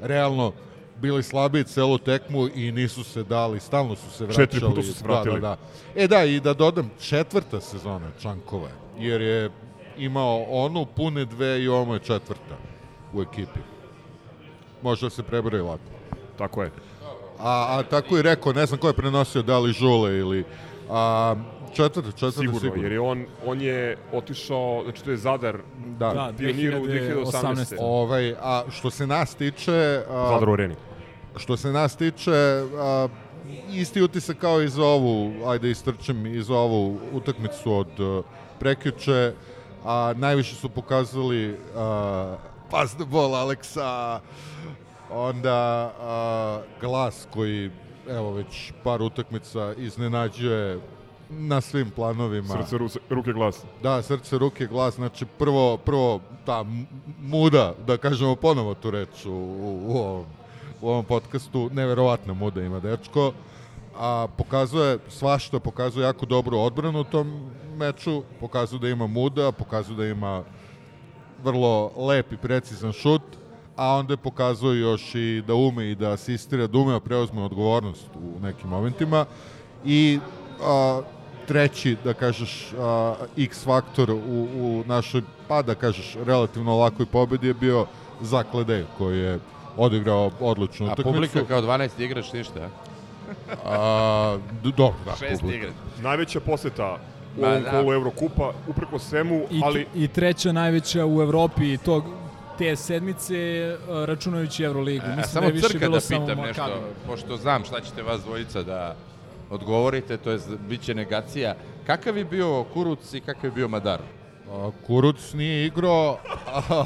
realno 0.00 0.52
bili 1.00 1.22
slabiji 1.22 1.64
celu 1.64 1.98
tekmu 1.98 2.48
i 2.54 2.72
nisu 2.72 3.04
se 3.04 3.22
dali, 3.22 3.60
stalno 3.60 3.96
su 3.96 4.10
se 4.10 4.24
vraćali. 4.24 4.46
Četiri 4.46 4.60
puta 4.60 4.82
su 4.82 4.94
se 4.94 5.04
vratili. 5.04 5.40
Da, 5.40 5.48
da, 5.48 5.56
da. 5.94 6.02
E 6.02 6.08
da, 6.08 6.24
i 6.24 6.40
da 6.40 6.54
dodam, 6.54 6.90
četvrta 7.00 7.60
sezona 7.60 8.10
Čankova, 8.22 8.68
jer 8.98 9.20
je 9.20 9.50
imao 9.98 10.42
onu 10.48 10.86
pune 10.96 11.24
dve 11.24 11.62
i 11.62 11.68
ovo 11.68 11.94
je 11.94 12.00
četvrta 12.00 12.56
u 13.12 13.22
ekipi. 13.22 13.60
Možda 14.82 15.10
se 15.10 15.22
prebroji 15.22 15.62
lako. 15.62 15.82
Tako 16.38 16.62
je. 16.62 16.70
A, 17.38 17.78
a 17.78 17.82
tako 17.90 18.18
i 18.18 18.22
rekao, 18.22 18.52
ne 18.52 18.66
znam 18.66 18.80
ko 18.80 18.86
je 18.86 18.92
prenosio, 18.92 19.42
da 19.42 19.58
li 19.58 19.72
Žule 19.72 20.18
ili, 20.18 20.44
A, 20.90 21.34
četvrta, 21.74 22.10
četvrta 22.12 22.40
Sigurno, 22.40 22.60
sigurno. 22.60 22.82
jer 22.82 22.92
je 22.92 23.00
on, 23.00 23.24
on 23.46 23.60
je 23.60 23.96
otišao, 24.12 24.82
znači 24.84 25.04
to 25.04 25.10
je 25.10 25.16
Zadar, 25.16 25.58
Da. 25.98 26.12
Da, 26.14 26.32
Pioniru 26.38 26.78
2018. 26.78 27.24
2018. 27.32 27.76
Ovaj, 27.80 28.34
a 28.40 28.62
što 28.70 28.90
se 28.90 29.06
nas 29.06 29.34
tiče... 29.34 30.02
A, 30.10 30.28
Zadar 30.32 30.48
u 30.48 30.52
areni. 30.52 30.74
Što 31.38 31.56
se 31.56 31.72
nas 31.72 31.96
tiče, 31.96 32.32
a, 32.78 33.08
isti 33.72 34.02
utisak 34.02 34.36
kao 34.36 34.62
i 34.62 34.68
za 34.68 34.84
ovu, 34.84 35.32
ajde 35.46 35.70
istrčem, 35.70 36.26
i 36.26 36.42
za 36.42 36.54
ovu 36.54 36.98
utakmicu 37.12 37.72
od 37.72 38.00
uh, 38.00 38.24
prekjuče, 38.58 39.32
a 39.84 40.14
najviše 40.16 40.54
su 40.54 40.68
pokazali 40.68 41.56
a, 41.76 42.36
pas 42.70 42.94
the 42.94 43.04
ball 43.04 43.34
Aleksa, 43.34 44.20
onda 45.10 45.92
a, 46.00 46.60
glas 46.80 47.26
koji 47.30 47.70
evo 48.08 48.32
već 48.32 48.72
par 48.84 49.02
utakmica 49.02 49.74
iznenađuje 49.76 50.80
na 51.30 51.60
svim 51.60 51.90
planovima. 51.90 52.48
Srce, 52.48 52.76
ru- 52.76 52.98
ruke, 53.10 53.32
glas. 53.32 53.64
Da, 53.82 54.02
srce, 54.02 54.38
ruke, 54.38 54.66
glas, 54.66 54.94
znači 54.94 55.26
prvo, 55.38 55.76
prvo 55.76 56.20
ta 56.46 56.64
muda, 57.20 57.74
da 57.86 57.96
kažemo 57.96 58.36
ponovo 58.36 58.74
tu 58.74 58.90
reč 58.90 59.26
u, 59.26 59.32
u, 59.32 59.82
u, 59.86 59.96
ovom, 59.98 60.24
u 60.80 60.88
ovom 60.88 61.04
podcastu, 61.04 61.70
neverovatna 61.72 62.34
muda 62.34 62.62
ima 62.62 62.80
dečko, 62.80 63.32
a 63.98 64.26
pokazuje 64.36 64.98
svašta, 65.08 65.60
pokazuje 65.60 66.04
jako 66.04 66.26
dobru 66.26 66.58
odbranu 66.58 67.00
u 67.00 67.04
tom 67.04 67.50
meču, 67.76 68.22
pokazuje 68.40 68.80
da 68.80 68.88
ima 68.88 69.06
muda, 69.06 69.52
pokazuje 69.52 69.96
da 69.96 70.06
ima 70.06 70.42
vrlo 71.44 71.92
lep 71.96 72.32
i 72.32 72.36
precizan 72.36 72.92
šut, 72.92 73.22
a 73.76 73.94
onda 73.94 74.16
pokazuje 74.16 74.80
još 74.80 75.14
i 75.14 75.42
da 75.46 75.54
ume 75.54 75.90
i 75.90 75.94
da 75.94 76.10
asistira, 76.10 76.66
da 76.66 76.78
ume 76.78 76.92
da 76.92 77.00
preuzme 77.00 77.42
odgovornost 77.42 78.06
u 78.14 78.40
nekim 78.40 78.70
momentima. 78.70 79.24
I 79.84 80.18
a, 80.62 81.00
treći, 81.46 81.96
da 82.04 82.14
kažeš, 82.14 82.74
a, 82.78 83.14
X 83.36 83.64
faktor 83.64 84.10
u, 84.10 84.42
u 84.42 84.84
našoj, 84.86 85.22
pa 85.48 85.62
da 85.62 85.74
kažeš, 85.74 86.16
relativno 86.26 86.78
lakoj 86.78 87.06
pobedi 87.06 87.46
je 87.46 87.54
bio 87.54 87.86
Zak 88.20 88.54
Ledej, 88.54 88.84
koji 88.98 89.18
je 89.18 89.38
odigrao 89.78 90.30
odličnu 90.40 90.86
A 90.86 90.92
utakmicu. 90.92 91.12
publika 91.12 91.44
kao 91.44 91.62
12 91.62 91.88
igrač 91.98 92.32
ništa, 92.32 92.60
a? 92.60 92.68
A, 93.64 94.38
d- 94.62 94.70
dobro, 94.70 94.98
da, 95.04 95.16
Šest 95.18 95.40
publika. 95.40 95.58
igrač. 95.58 95.74
Najveća 96.02 96.40
poseta 96.40 96.96
u 97.38 97.44
ovom 97.44 97.62
da. 97.62 97.70
kolu 97.70 97.92
Evrokupa, 97.92 98.52
upreko 98.66 98.98
svemu, 98.98 99.46
I, 99.50 99.60
ali 99.64 99.86
I 99.94 100.08
treća 100.08 100.52
najveća 100.52 101.06
u 101.06 101.22
Evropi 101.22 101.76
tog 101.76 102.04
te 102.58 102.76
sedmice 102.76 103.36
e, 103.36 103.76
računajući 104.06 104.64
Euroligu. 104.64 105.04
A, 105.04 105.08
Mislim 105.08 105.24
samo 105.24 105.40
da 105.40 105.46
je 105.46 105.52
više 105.52 105.66
Crka 105.68 105.78
bilo 105.78 105.92
da 105.92 106.00
samo 106.00 106.26
pitam 106.26 106.44
nešto, 106.44 106.62
Makabi. 106.62 106.80
pošto 107.06 107.36
znam 107.36 107.64
šta 107.64 107.80
ćete 107.80 108.02
vas 108.02 108.20
dvojica 108.22 108.62
da 108.62 108.94
odgovorite, 109.50 110.16
to 110.16 110.30
je 110.30 110.38
bit 110.68 110.80
će 110.80 110.94
negacija. 110.94 111.54
Kakav 111.86 112.16
je 112.16 112.24
bio 112.24 112.64
Kuruc 112.64 113.14
i 113.14 113.20
kakav 113.20 113.44
je 113.44 113.50
bio 113.50 113.68
Madar? 113.68 114.00
A, 114.52 114.70
Kuruc 114.86 115.32
nije 115.32 115.66
igrao, 115.66 116.18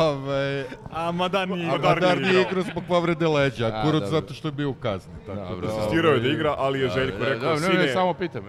ove, 0.01 0.65
A 0.93 1.13
Madar 1.13 1.49
nije 1.49 1.71
a 1.71 1.75
igrao. 1.77 1.95
Madar 1.95 2.21
nije 2.21 2.43
igrao 2.43 2.63
zbog 2.63 2.83
povrede 2.89 3.27
leđa, 3.29 3.67
a 3.67 3.69
A, 3.69 3.83
Kuruc 3.83 4.03
dobro. 4.03 4.21
zato 4.21 4.35
što 4.35 4.49
je 4.49 4.53
bio 4.53 4.71
u 4.71 4.75
kazni. 4.75 5.13
Tako 5.27 5.49
Dobro, 5.51 5.67
da, 5.67 5.73
asistirao 5.79 6.13
je 6.13 6.21
da 6.21 6.29
igra, 6.29 6.55
ali 6.59 6.81
je 6.81 6.89
Željko 6.89 7.19
Da, 7.19 7.25
rekao, 7.29 7.55
da, 7.55 7.61
ne, 7.61 7.67
sine, 7.67 7.83
ne, 7.87 7.93
samo 7.93 8.15
pitam. 8.15 8.45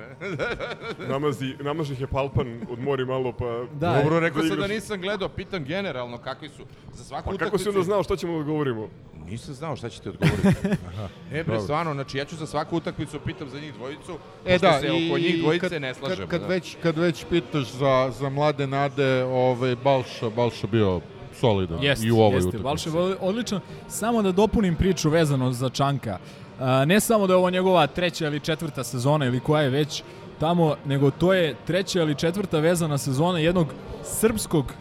namazi, 1.13 1.55
namažih 1.59 2.01
je 2.01 2.07
palpan, 2.07 2.61
odmori 2.71 3.05
malo, 3.05 3.31
pa... 3.31 3.65
Da, 3.73 4.01
Dobro, 4.01 4.19
rekao 4.19 4.43
sam 4.43 4.57
da 4.57 4.67
nisam 4.67 5.01
gledao, 5.01 5.29
pitam 5.29 5.63
generalno 5.63 6.17
kakvi 6.17 6.49
su. 6.49 6.63
Za 6.93 7.03
svaku 7.03 7.23
Pa 7.25 7.31
kako 7.31 7.35
utakmicu... 7.35 7.63
si 7.63 7.69
onda 7.69 7.81
znao 7.83 8.03
šta 8.03 8.15
ćemo 8.15 8.37
da 8.37 8.43
govorimo? 8.43 8.87
Nisam 9.29 9.53
znao 9.53 9.75
šta 9.75 9.89
ćete 9.89 10.09
odgovoriti. 10.09 10.67
e, 11.33 11.43
bre, 11.43 11.59
stvarno, 11.59 11.93
znači 11.93 12.17
ja 12.17 12.25
ću 12.25 12.35
za 12.35 12.47
svaku 12.47 12.77
utakmicu 12.77 13.19
pitam 13.25 13.49
za 13.49 13.59
njih 13.59 13.73
dvojicu, 13.73 14.17
E 14.45 14.57
da, 14.57 14.79
se 14.79 14.87
i, 14.87 15.09
oko 15.09 15.17
njih 15.17 15.41
dvojice 15.41 15.69
kad, 15.69 15.81
ne 15.81 15.93
slažemo. 15.93 16.27
Kad, 16.27 16.29
kad, 16.29 16.41
da. 16.41 16.47
već, 16.47 16.77
kad 16.83 16.97
već 16.97 17.25
pitaš 17.29 17.71
za, 17.71 18.11
za 18.19 18.29
mlade 18.29 18.67
nade, 18.67 19.23
ovaj, 19.23 19.75
Balša, 19.75 20.29
Balša 20.29 20.67
bio 20.67 21.01
solidan 21.39 21.83
Jeste, 21.83 22.07
i 22.07 22.11
u 22.11 22.19
ovoj 22.19 22.35
jeste. 22.35 22.47
utakmici. 22.47 22.63
Balša 22.63 22.89
je 22.89 23.15
odličan. 23.21 23.59
Samo 23.87 24.21
da 24.21 24.31
dopunim 24.31 24.75
priču 24.75 25.09
vezano 25.09 25.51
za 25.51 25.69
Čanka. 25.69 26.17
A, 26.59 26.85
ne 26.85 26.99
samo 26.99 27.27
da 27.27 27.33
je 27.33 27.37
ovo 27.37 27.49
njegova 27.49 27.87
treća 27.87 28.27
ili 28.27 28.39
četvrta 28.39 28.83
sezona 28.83 29.25
ili 29.25 29.39
koja 29.39 29.61
je 29.61 29.69
već 29.69 30.03
tamo, 30.39 30.75
nego 30.85 31.11
to 31.11 31.33
je 31.33 31.55
treća 31.67 32.01
ili 32.01 32.15
četvrta 32.15 32.59
vezana 32.59 32.97
sezona 32.97 33.39
jednog 33.39 33.67
srpskog 34.03 34.73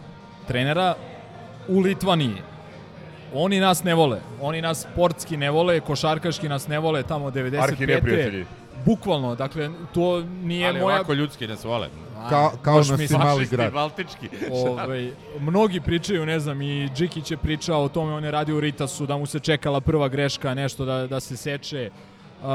trenera 0.47 0.95
u 1.67 1.79
Litvaniji. 1.79 2.52
Oni 3.33 3.59
nas 3.59 3.83
ne 3.83 3.95
vole. 3.95 4.21
Oni 4.41 4.61
nas 4.61 4.81
sportski 4.91 5.37
ne 5.37 5.51
vole, 5.51 5.79
košarkaški 5.79 6.49
nas 6.49 6.67
ne 6.67 6.79
vole 6.79 7.03
tamo 7.03 7.31
95. 7.31 7.63
Arhi 7.63 7.85
neprijatelji. 7.87 8.45
Bukvalno, 8.85 9.35
dakle, 9.35 9.69
to 9.93 10.21
nije 10.21 10.67
Ali 10.67 10.79
moja... 10.79 10.95
ovako 10.95 11.13
ljudski 11.13 11.47
nas 11.47 11.63
vole. 11.63 11.89
Ka, 12.29 12.49
kao 12.61 12.77
Baš 12.77 12.89
nas 12.89 13.11
i 13.11 13.17
mali 13.17 13.45
grad. 13.45 13.73
baltički. 13.73 14.29
Ovaj, 14.51 15.11
mnogi 15.39 15.81
pričaju, 15.81 16.25
ne 16.25 16.39
znam, 16.39 16.61
i 16.61 16.89
Džikić 16.95 17.31
je 17.31 17.37
pričao 17.37 17.83
o 17.83 17.89
tome, 17.89 18.13
on 18.13 18.23
je 18.23 18.31
radio 18.31 18.57
u 18.57 18.59
Ritasu, 18.59 19.05
da 19.05 19.17
mu 19.17 19.25
se 19.25 19.39
čekala 19.39 19.81
prva 19.81 20.07
greška, 20.07 20.53
nešto 20.53 20.85
da, 20.85 21.07
da 21.07 21.19
se 21.19 21.37
seče. 21.37 21.89
Uh, 22.43 22.49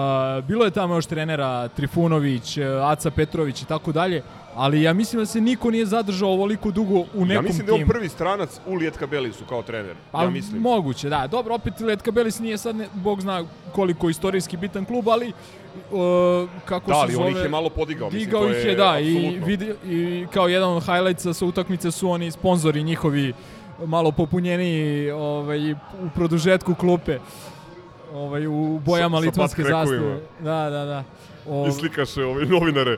bilo 0.44 0.64
je 0.64 0.70
tamo 0.70 0.94
još 0.94 1.06
trenera 1.06 1.68
Trifunović, 1.68 2.56
uh, 2.56 2.64
Aca 2.82 3.10
Petrović 3.10 3.62
i 3.62 3.66
tako 3.66 3.92
dalje, 3.92 4.22
ali 4.54 4.82
ja 4.82 4.92
mislim 4.92 5.22
da 5.22 5.26
se 5.26 5.40
niko 5.40 5.70
nije 5.70 5.86
zadržao 5.86 6.28
ovoliko 6.30 6.70
dugo 6.70 6.94
u 6.94 7.24
nekom 7.24 7.30
Ja 7.30 7.42
mislim 7.42 7.66
da 7.66 7.72
je 7.72 7.74
on 7.74 7.80
timu. 7.80 7.92
prvi 7.92 8.08
stranac 8.08 8.60
u 8.66 8.74
Lijetka 8.74 9.06
Belisu 9.06 9.44
kao 9.44 9.62
trener. 9.62 9.94
Pa 10.12 10.22
ja 10.22 10.30
mislim. 10.30 10.62
moguće, 10.62 11.08
da. 11.08 11.26
Dobro, 11.26 11.54
opet 11.54 11.80
Letka 11.80 12.10
Belis 12.10 12.38
nije 12.38 12.58
sad, 12.58 12.76
ne, 12.76 12.86
bog 12.94 13.20
zna 13.20 13.44
koliko 13.72 14.08
istorijski 14.10 14.56
bitan 14.56 14.84
klub, 14.84 15.08
ali 15.08 15.28
uh, 15.28 15.32
kako 16.64 16.90
Da, 16.90 16.94
se 16.94 17.00
ali 17.00 17.12
zove... 17.12 17.26
on 17.26 17.32
ih 17.32 17.38
je 17.38 17.48
malo 17.48 17.68
podigao. 17.70 18.08
mislim, 18.10 18.24
Digao 18.24 18.40
to 18.42 18.50
ih 18.50 18.64
je, 18.64 18.74
da, 18.74 18.98
i, 19.00 19.40
vidi, 19.44 19.74
i 19.86 20.26
kao 20.32 20.48
jedan 20.48 20.68
od 20.70 20.82
highlightsa 20.82 21.34
sa 21.34 21.44
utakmice 21.46 21.90
su 21.90 22.10
oni 22.10 22.30
sponzori 22.30 22.82
njihovi 22.82 23.32
malo 23.86 24.12
popunjeniji 24.12 25.10
ovaj, 25.10 25.72
u 25.72 25.76
produžetku 26.14 26.74
klupe 26.74 27.18
ovaj, 28.14 28.46
u 28.46 28.80
bojama 28.84 29.16
Sa- 29.16 29.20
sa 29.22 29.26
litvanske 29.26 29.62
patkrekovima. 29.62 30.02
zastave. 30.02 30.20
Da, 30.40 30.70
da, 30.70 30.84
da. 30.84 31.04
O, 31.48 31.68
I 31.68 31.72
slikaše 31.72 32.24
ove 32.24 32.46
novinare. 32.46 32.96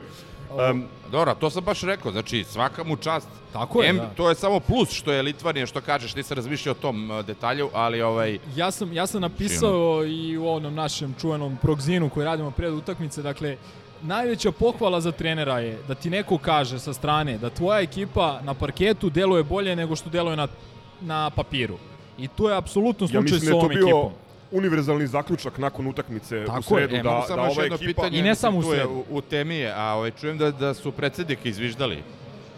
Um, 0.71 0.85
Dobro, 1.11 1.35
to 1.35 1.49
sam 1.49 1.63
baš 1.63 1.81
rekao, 1.81 2.11
znači 2.11 2.43
svaka 2.43 2.83
mu 2.83 2.95
čast. 2.95 3.27
Tako 3.53 3.81
je, 3.83 3.89
Em, 3.89 3.97
da. 3.97 4.09
To 4.15 4.29
je 4.29 4.35
samo 4.35 4.59
plus 4.59 4.91
što 4.91 5.11
je 5.11 5.21
Litvanija, 5.21 5.65
što 5.65 5.81
kažeš, 5.81 6.15
nisam 6.15 6.35
razmišljao 6.35 6.71
o 6.71 6.81
tom 6.81 7.11
uh, 7.11 7.25
detalju, 7.25 7.69
ali 7.73 8.01
ovaj... 8.01 8.39
Ja 8.55 8.71
sam, 8.71 8.93
ja 8.93 9.07
sam 9.07 9.21
napisao 9.21 10.05
i 10.05 10.37
u 10.37 10.47
onom 10.49 10.75
našem 10.75 11.15
čuvenom 11.21 11.57
progzinu 11.61 12.09
koji 12.09 12.25
radimo 12.25 12.51
pred 12.51 12.73
utakmice, 12.73 13.21
dakle, 13.21 13.57
najveća 14.01 14.51
pohvala 14.51 15.01
za 15.01 15.11
trenera 15.11 15.59
je 15.59 15.77
da 15.87 15.95
ti 15.95 16.09
neko 16.09 16.37
kaže 16.37 16.79
sa 16.79 16.93
strane 16.93 17.37
da 17.37 17.49
tvoja 17.49 17.81
ekipa 17.81 18.39
na 18.43 18.53
parketu 18.53 19.09
deluje 19.09 19.43
bolje 19.43 19.75
nego 19.75 19.95
što 19.95 20.09
deluje 20.09 20.35
na, 20.37 20.47
na 21.01 21.29
papiru. 21.29 21.77
I 22.17 22.27
to 22.27 22.49
je 22.49 22.57
apsolutno 22.57 23.05
ja 23.05 23.07
slučaj 23.07 23.21
mislim 23.21 23.39
sa 23.39 23.45
da 23.45 23.51
je 23.51 23.51
to 23.51 23.57
ovom 23.57 23.69
bio 23.69 23.83
ekipom. 23.87 24.11
Univerzalni 24.51 25.07
zaključak 25.07 25.57
nakon 25.57 25.87
utakmice 25.87 26.45
Tako 26.45 26.59
u 26.59 26.63
sredu, 26.63 26.95
E, 26.95 27.03
da, 27.03 27.25
da 27.29 27.41
ova 27.41 27.65
ekipa... 27.65 27.77
pitanje, 27.77 28.19
I 28.19 28.21
ne 28.21 28.35
samo 28.35 28.57
u 28.57 28.61
je 28.61 28.67
sredu. 28.67 28.89
u, 28.89 29.05
u 29.09 29.21
temi 29.21 29.55
je, 29.55 29.73
a 29.75 29.93
ovaj, 29.93 30.11
čujem 30.11 30.37
da, 30.37 30.51
da 30.51 30.73
su 30.73 30.91
predsednike 30.91 31.49
izviždali. 31.49 31.95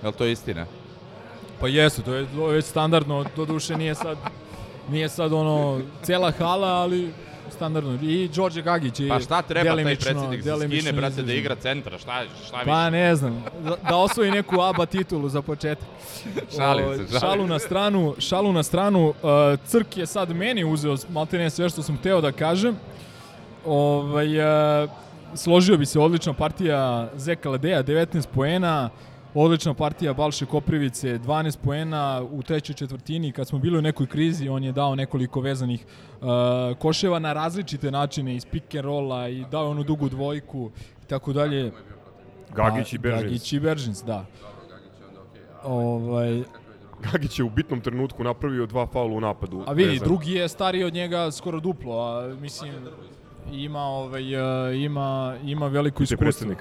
Je 0.02 0.08
li 0.08 0.14
to 0.14 0.26
istina? 0.26 0.66
Pa 1.60 1.68
jeste, 1.68 2.02
to 2.02 2.14
je, 2.14 2.26
to 2.36 2.48
je 2.50 2.56
već 2.56 2.66
standardno, 2.66 3.26
do 3.36 3.46
duše 3.46 3.78
nije 3.78 3.96
sad, 3.96 4.18
nije 4.90 5.10
sad 5.10 5.34
ono 5.34 5.82
cela 6.02 6.32
hala, 6.32 6.68
ali 6.68 7.14
standardno. 7.50 7.98
I 8.02 8.30
Đorđe 8.36 8.62
Gagić 8.62 9.00
je 9.00 9.10
Pa 9.10 9.20
šta 9.20 9.42
treba 9.42 9.76
taj 9.76 9.76
delimično- 9.76 10.04
predsednik 10.04 10.44
da 10.44 10.52
delimično 10.52 10.82
skine, 10.82 11.02
brate, 11.02 11.22
da 11.22 11.34
igra 11.34 11.56
centra, 11.56 11.98
šta, 11.98 12.22
šta 12.46 12.58
više? 12.58 12.66
Pa 12.66 12.90
ne 12.90 13.16
znam, 13.16 13.44
da, 13.64 13.76
da 13.90 13.96
osvoji 13.98 14.32
neku 14.32 14.62
ABA 14.62 14.86
titulu 14.86 15.30
za 15.30 15.42
početak. 15.42 15.88
Šalim 16.58 16.86
se, 16.88 16.96
šalim. 16.98 17.20
Šalu 17.20 17.48
na 17.48 17.60
stranu, 17.60 18.16
šalu 18.20 18.54
na 18.54 18.64
stranu, 18.64 19.08
uh, 19.10 19.14
Crk 19.66 19.98
je 19.98 20.06
sad 20.06 20.30
meni 20.30 20.64
uzeo 20.64 20.96
maltene 21.10 21.50
sve 21.50 21.70
što 21.70 21.84
sam 21.84 21.98
hteo 21.98 22.22
da 22.22 22.32
kažem. 22.32 22.76
Ovaj, 23.66 24.40
uh, 24.84 24.90
složio 25.36 25.78
bi 25.78 25.86
se 25.86 26.00
odlična 26.00 26.34
partija 26.34 27.10
Zeka 27.16 27.50
Ledeja, 27.50 27.84
19 27.84 28.28
poena, 28.28 28.90
odlična 29.36 29.74
partija 29.74 30.14
Balše 30.14 30.46
Koprivice, 30.46 31.20
12 31.20 31.58
poena 31.64 32.22
u 32.32 32.44
trećoj 32.44 32.76
četvrtini. 32.76 33.32
Kad 33.32 33.48
smo 33.48 33.60
bili 33.60 33.78
u 33.78 33.82
nekoj 33.82 34.08
krizi, 34.08 34.50
on 34.50 34.64
je 34.64 34.72
dao 34.72 34.96
nekoliko 34.96 35.42
vezanih 35.42 35.86
uh, 35.86 36.28
koševa 36.78 37.20
na 37.20 37.34
različite 37.34 37.92
načine, 37.92 38.36
iz 38.36 38.46
pick 38.46 38.76
and 38.76 38.86
rolla 38.86 39.28
i 39.28 39.46
dao 39.52 39.70
onu 39.70 39.84
dugu 39.84 40.10
dvojku 40.10 40.72
i 41.04 41.06
tako 41.06 41.34
dalje. 41.34 41.72
Gagić 42.56 42.94
i 42.94 42.98
Pa, 42.98 43.02
Beržins. 43.02 43.24
Gagić 43.24 43.54
i 43.54 43.60
Beržins, 43.60 44.04
da. 44.04 44.26
Ovaj, 45.64 46.44
Gagić 47.12 47.40
je 47.40 47.46
u 47.46 47.50
bitnom 47.50 47.82
trenutku 47.82 48.24
napravio 48.24 48.66
dva 48.66 48.88
faula 48.88 49.16
u 49.16 49.22
napadu. 49.22 49.64
a 49.68 49.74
vidi, 49.74 49.90
vezano. 49.90 50.08
drugi 50.08 50.32
je 50.32 50.48
stariji 50.48 50.84
od 50.84 50.94
njega 50.94 51.32
skoro 51.32 51.60
duplo, 51.60 52.00
a 52.00 52.36
mislim 52.42 52.74
ima 53.52 53.80
ovaj 53.82 54.36
uh, 54.36 54.76
ima 54.76 55.36
ima 55.44 55.68
veliko 55.68 56.04
iskustvo. 56.04 56.18
predsednik. 56.18 56.58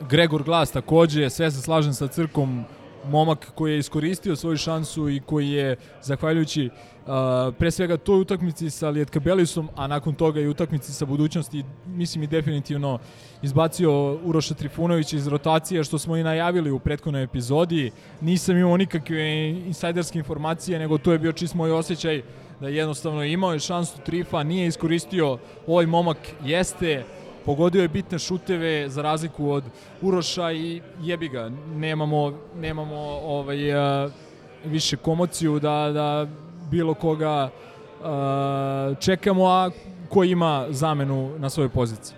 Gregor 0.00 0.42
Glas 0.42 0.70
takođe, 0.70 1.30
sve 1.30 1.50
se 1.50 1.60
slažem 1.60 1.92
sa 1.92 2.06
Crkom, 2.06 2.64
momak 3.10 3.52
koji 3.54 3.72
je 3.72 3.78
iskoristio 3.78 4.36
svoju 4.36 4.56
šansu 4.56 5.08
i 5.08 5.20
koji 5.20 5.50
je, 5.50 5.76
zahvaljujući 6.02 6.70
uh, 6.70 7.54
pre 7.58 7.70
svega 7.70 7.96
toj 7.96 8.20
utakmici 8.20 8.70
sa 8.70 8.90
Lietkabelisom, 8.90 9.68
a 9.76 9.86
nakon 9.86 10.14
toga 10.14 10.40
i 10.40 10.48
utakmici 10.48 10.92
sa 10.92 11.04
budućnosti, 11.04 11.64
mislim 11.86 12.22
i 12.22 12.26
definitivno 12.26 12.98
izbacio 13.42 14.14
Uroša 14.24 14.54
Trifunovića 14.54 15.16
iz 15.16 15.26
rotacije, 15.26 15.84
što 15.84 15.98
smo 15.98 16.16
i 16.16 16.22
najavili 16.22 16.70
u 16.70 16.78
prethodnoj 16.78 17.22
epizodi. 17.22 17.90
Nisam 18.20 18.56
imao 18.56 18.76
nikakve 18.76 19.50
insajderske 19.50 20.18
informacije, 20.18 20.78
nego 20.78 20.98
to 20.98 21.12
je 21.12 21.18
bio 21.18 21.32
čist 21.32 21.54
moj 21.54 21.72
osjećaj 21.72 22.22
da 22.60 22.68
jednostavno 22.68 23.24
imao 23.24 23.52
je 23.52 23.58
šansu 23.58 23.98
Trifa, 24.04 24.42
nije 24.42 24.66
iskoristio, 24.66 25.38
ovaj 25.66 25.86
momak 25.86 26.18
jeste, 26.44 27.04
pogodio 27.44 27.82
je 27.82 27.88
bitne 27.88 28.18
šuteve 28.18 28.88
za 28.88 29.02
razliku 29.02 29.50
od 29.50 29.64
Uroša 30.02 30.52
i 30.52 30.80
jebi 31.00 31.28
ga, 31.28 31.50
nemamo, 31.74 32.32
nemamo 32.56 32.96
ovaj, 33.24 33.74
a, 33.74 34.08
više 34.64 34.96
komociju 34.96 35.58
da, 35.58 35.90
da 35.92 36.26
bilo 36.70 36.94
koga 36.94 37.50
a, 38.02 38.94
čekamo, 39.00 39.46
a 39.46 39.70
ko 40.08 40.24
ima 40.24 40.66
zamenu 40.70 41.38
na 41.38 41.50
svojoj 41.50 41.68
poziciji. 41.68 42.16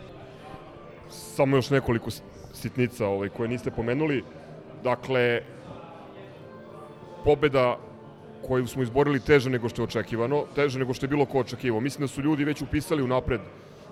Samo 1.10 1.56
još 1.56 1.70
nekoliko 1.70 2.10
sitnica 2.52 3.06
ovaj, 3.06 3.28
koje 3.28 3.48
niste 3.48 3.70
pomenuli. 3.70 4.24
Dakle, 4.84 5.40
pobeda 7.24 7.76
koju 8.46 8.66
smo 8.66 8.82
izborili 8.82 9.20
teže 9.20 9.50
nego 9.50 9.68
što 9.68 9.82
je 9.82 9.84
očekivano, 9.84 10.44
teže 10.54 10.78
nego 10.78 10.94
što 10.94 11.06
je 11.06 11.10
bilo 11.10 11.26
ko 11.26 11.38
očekivao. 11.38 11.80
Mislim 11.80 12.00
da 12.00 12.08
su 12.08 12.22
ljudi 12.22 12.44
već 12.44 12.62
upisali 12.62 13.02
u 13.02 13.06
napred 13.06 13.40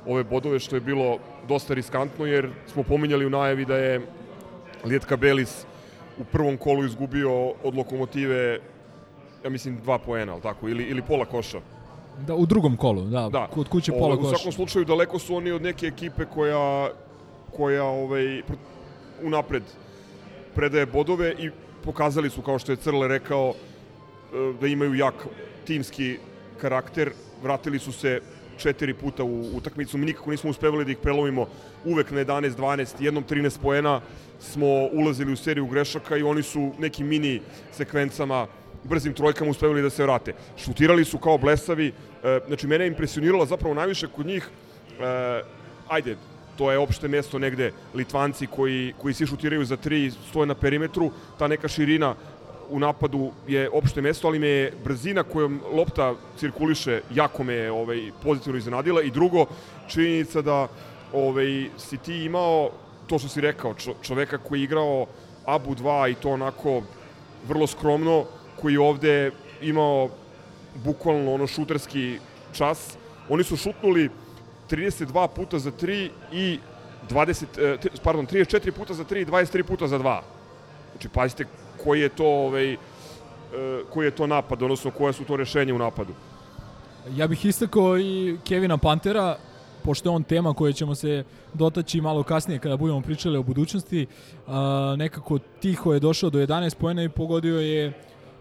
ove 0.06 0.24
bodove, 0.24 0.58
što 0.58 0.76
je 0.76 0.80
bilo 0.80 1.18
dosta 1.48 1.74
riskantno, 1.74 2.26
jer 2.26 2.50
smo 2.66 2.82
pominjali 2.82 3.26
u 3.26 3.30
najavi 3.30 3.64
da 3.64 3.76
je 3.76 4.00
Lijetka 4.84 5.16
Belis 5.16 5.64
u 6.18 6.24
prvom 6.24 6.56
kolu 6.56 6.84
izgubio 6.84 7.30
od 7.64 7.74
lokomotive, 7.74 8.58
ja 9.44 9.50
mislim, 9.50 9.76
dva 9.82 9.98
poena, 9.98 10.32
ali 10.32 10.42
tako, 10.42 10.68
ili, 10.68 10.84
ili 10.84 11.02
pola 11.02 11.24
koša. 11.24 11.60
Da, 12.26 12.34
u 12.34 12.46
drugom 12.46 12.76
kolu, 12.76 13.02
da, 13.02 13.28
Da. 13.28 13.46
kod 13.46 13.68
kuće 13.68 13.92
pola 13.92 14.04
Ovaj, 14.04 14.16
U 14.16 14.20
koša. 14.20 14.36
svakom 14.36 14.52
slučaju, 14.52 14.84
daleko 14.84 15.18
su 15.18 15.36
oni 15.36 15.50
od 15.52 15.62
neke 15.62 15.86
ekipe 15.86 16.24
koja, 16.24 16.90
koja 17.56 17.84
ovaj, 17.84 18.22
pr- 18.22 18.60
unapred 19.22 19.62
predaje 20.54 20.86
bodove 20.86 21.34
i 21.38 21.50
pokazali 21.84 22.30
su, 22.30 22.42
kao 22.42 22.58
što 22.58 22.72
je 22.72 22.76
Crle 22.76 23.08
rekao, 23.08 23.50
e, 23.50 23.54
da 24.60 24.66
imaju 24.66 24.94
jak 24.94 25.14
timski 25.64 26.18
karakter. 26.60 27.10
Vratili 27.42 27.78
su 27.78 27.92
se 27.92 28.20
četiri 28.58 28.94
puta 28.94 29.24
u 29.24 29.56
utakmicu. 29.56 29.98
Mi 29.98 30.06
nikako 30.06 30.30
nismo 30.30 30.50
uspevali 30.50 30.84
da 30.84 30.90
ih 30.90 30.98
prelomimo 30.98 31.46
uvek 31.84 32.10
na 32.10 32.24
11-12, 32.24 33.02
jednom 33.02 33.24
13 33.24 33.58
poena 33.62 34.00
smo 34.40 34.66
ulazili 34.92 35.32
u 35.32 35.36
seriju 35.36 35.66
grešaka 35.66 36.16
i 36.16 36.22
oni 36.22 36.42
su 36.42 36.72
nekim 36.78 37.06
mini 37.06 37.40
sekvencama 37.72 38.46
brzim 38.84 39.14
trojkama 39.14 39.50
uspevali 39.50 39.82
da 39.82 39.90
se 39.90 40.02
vrate. 40.02 40.34
Šutirali 40.56 41.04
su 41.04 41.18
kao 41.18 41.38
blesavi, 41.38 41.92
e, 42.22 42.40
znači 42.46 42.66
mene 42.66 42.84
je 42.84 42.88
impresioniralo 42.88 43.46
zapravo 43.46 43.74
najviše 43.74 44.06
kod 44.06 44.26
njih, 44.26 44.48
e, 45.00 45.42
ajde, 45.88 46.16
to 46.58 46.70
je 46.72 46.78
opšte 46.78 47.08
mesto 47.08 47.38
negde, 47.38 47.72
Litvanci 47.94 48.46
koji, 48.46 48.94
koji 49.02 49.14
svi 49.14 49.26
šutiraju 49.26 49.64
za 49.64 49.76
tri, 49.76 50.10
stoje 50.30 50.46
na 50.46 50.54
perimetru, 50.54 51.10
ta 51.38 51.48
neka 51.48 51.68
širina 51.68 52.14
u 52.70 52.78
napadu 52.78 53.30
je 53.48 53.70
opšte 53.70 54.02
mesto, 54.02 54.28
ali 54.28 54.38
me 54.38 54.48
je 54.48 54.72
brzina 54.84 55.22
kojom 55.22 55.60
lopta 55.72 56.14
cirkuliše 56.38 57.00
jako 57.14 57.44
me 57.44 57.54
je 57.54 57.72
ovaj, 57.72 58.10
pozitivno 58.22 58.58
iznenadila 58.58 59.02
i 59.02 59.10
drugo, 59.10 59.46
činjenica 59.88 60.42
da 60.42 60.68
ovaj, 61.12 61.68
si 61.78 61.98
ti 61.98 62.24
imao 62.24 62.70
to 63.06 63.18
što 63.18 63.28
si 63.28 63.40
rekao, 63.40 63.74
čo, 63.74 63.94
čoveka 64.02 64.38
koji 64.38 64.60
je 64.60 64.64
igrao 64.64 65.06
Abu 65.46 65.74
2 65.74 66.10
i 66.10 66.14
to 66.14 66.30
onako 66.30 66.82
vrlo 67.48 67.66
skromno, 67.66 68.24
koji 68.60 68.72
je 68.72 68.80
ovde 68.80 69.30
imao 69.60 70.08
bukvalno 70.84 71.34
ono 71.34 71.46
šuterski 71.46 72.18
čas. 72.52 72.96
Oni 73.28 73.44
su 73.44 73.56
šutnuli 73.56 74.10
32 74.70 75.28
puta 75.28 75.58
za 75.58 75.70
3 75.70 76.10
i 76.32 76.58
20, 77.10 77.44
eh, 77.58 77.76
tri- 77.80 78.00
pardon, 78.02 78.26
34 78.26 78.72
puta 78.72 78.94
za 78.94 79.04
3 79.04 79.20
i 79.20 79.26
23 79.26 79.62
puta 79.62 79.86
za 79.86 79.98
2. 79.98 80.20
Znači, 80.92 81.08
pazite 81.08 81.44
koji 81.84 82.00
je 82.00 82.08
to 82.08 82.26
ovaj, 82.26 82.72
eh, 82.72 82.78
koji 83.92 84.06
je 84.06 84.10
to 84.10 84.26
napad, 84.26 84.62
odnosno 84.62 84.90
koje 84.90 85.12
su 85.12 85.24
to 85.24 85.36
rešenja 85.36 85.74
u 85.74 85.78
napadu. 85.78 86.12
Ja 87.16 87.26
bih 87.26 87.44
istakao 87.44 87.98
i 87.98 88.36
Kevina 88.44 88.78
Pantera, 88.78 89.36
pošto 89.82 90.08
je 90.08 90.14
on 90.14 90.22
tema 90.22 90.54
koje 90.54 90.72
ćemo 90.72 90.94
se 90.94 91.24
dotaći 91.54 92.00
malo 92.00 92.22
kasnije 92.22 92.58
kada 92.58 92.76
budemo 92.76 93.00
pričali 93.00 93.38
o 93.38 93.42
budućnosti. 93.42 94.06
A, 94.46 94.94
nekako 94.98 95.38
tiho 95.38 95.94
je 95.94 96.00
došao 96.00 96.30
do 96.30 96.38
11 96.38 96.74
poena 96.74 97.02
i 97.02 97.08
pogodio 97.08 97.60
je 97.60 97.92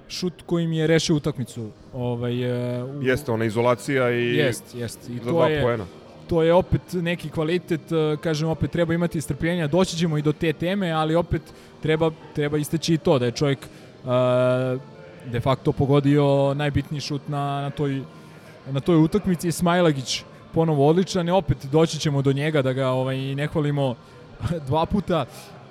šut 0.07 0.33
kojim 0.45 0.73
je 0.73 0.87
rešio 0.87 1.15
utakmicu. 1.15 1.69
Ovaj, 1.93 2.43
e, 2.79 2.83
u, 2.83 3.03
Jeste, 3.03 3.31
ona 3.31 3.45
izolacija 3.45 4.11
i 4.11 4.35
Jest, 4.35 4.75
jest. 4.75 5.09
I 5.09 5.17
za 5.17 5.23
to 5.23 5.29
dva 5.31 5.47
je, 5.47 5.61
poena. 5.61 5.85
To 6.27 6.43
je 6.43 6.53
opet 6.53 6.81
neki 6.93 7.29
kvalitet, 7.29 7.91
e, 7.91 8.17
kažem 8.21 8.49
opet 8.49 8.71
treba 8.71 8.93
imati 8.93 9.21
strpljenja, 9.21 9.67
doći 9.67 9.97
ćemo 9.97 10.17
i 10.17 10.21
do 10.21 10.31
te 10.31 10.53
teme, 10.53 10.91
ali 10.91 11.15
opet 11.15 11.41
treba, 11.81 12.11
treba 12.35 12.57
isteći 12.57 12.93
i 12.93 12.97
to 12.97 13.19
da 13.19 13.25
je 13.25 13.31
čovjek 13.31 13.59
uh, 14.03 14.09
de 15.31 15.39
facto 15.39 15.71
pogodio 15.71 16.53
najbitniji 16.53 17.01
šut 17.01 17.21
na, 17.27 17.61
na, 17.61 17.69
toj, 17.69 18.01
na 18.71 18.79
toj 18.79 18.95
utakmici. 18.95 19.51
Smajlagić 19.51 20.23
ponovo 20.53 20.87
odličan 20.87 21.27
i 21.27 21.31
opet 21.31 21.57
doći 21.71 21.99
ćemo 21.99 22.21
do 22.21 22.33
njega 22.33 22.61
da 22.61 22.73
ga 22.73 22.89
ovaj, 22.89 23.17
ne 23.17 23.47
hvalimo 23.47 23.95
dva 24.67 24.85
puta. 24.85 25.25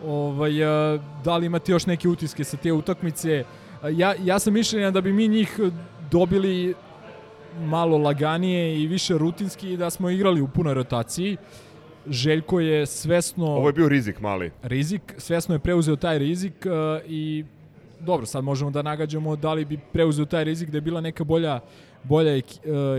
Ovaj, 0.07 0.63
e, 0.63 0.99
da 1.25 1.37
li 1.37 1.47
imate 1.47 1.73
još 1.73 1.87
neke 1.87 2.09
utiske 2.09 2.45
sa 2.45 2.57
te 2.57 2.73
utakmice? 2.73 3.45
Ja, 3.91 4.15
ja 4.25 4.39
sam 4.39 4.53
mišljenja 4.53 4.91
da 4.91 5.01
bi 5.01 5.13
mi 5.13 5.29
njih 5.29 5.61
dobili 6.11 6.75
malo 7.61 7.99
laganije 7.99 8.83
i 8.83 8.87
više 8.87 9.19
rutinski 9.19 9.73
i 9.73 9.77
da 9.77 9.91
smo 9.91 10.11
igrali 10.11 10.41
u 10.41 10.49
punoj 10.49 10.75
rotaciji. 10.75 11.37
Željko 12.07 12.61
je 12.61 12.87
svesno... 12.87 13.47
Ovo 13.47 13.69
je 13.69 13.73
bio 13.73 13.89
rizik 13.89 14.21
mali. 14.21 14.51
Rizik, 14.63 15.15
svesno 15.19 15.55
je 15.55 15.59
preuzeo 15.59 15.97
taj 15.97 16.19
rizik 16.19 16.67
uh, 16.67 17.11
i 17.11 17.45
dobro, 18.01 18.27
sad 18.27 18.45
možemo 18.45 18.71
da 18.71 18.83
nagađamo 18.83 19.37
da 19.37 19.53
li 19.53 19.65
bi 19.65 19.79
preuzeo 19.93 20.25
taj 20.25 20.45
rizik 20.45 20.71
da 20.71 20.77
je 20.77 20.81
bila 20.81 21.01
neka 21.01 21.25
bolja, 21.25 21.61
bolja 22.03 22.37
uh, 22.37 22.43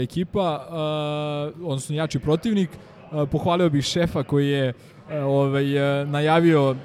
ekipa, 0.02 0.68
uh, 0.68 1.68
odnosno 1.68 1.96
jači 1.96 2.20
protivnik. 2.20 2.70
Uh, 2.70 3.30
pohvalio 3.30 3.70
bih 3.70 3.84
šefa 3.84 4.24
koji 4.24 4.50
je 4.50 4.70
uh, 4.70 5.14
ovaj, 5.26 5.66
najavio 6.06 6.76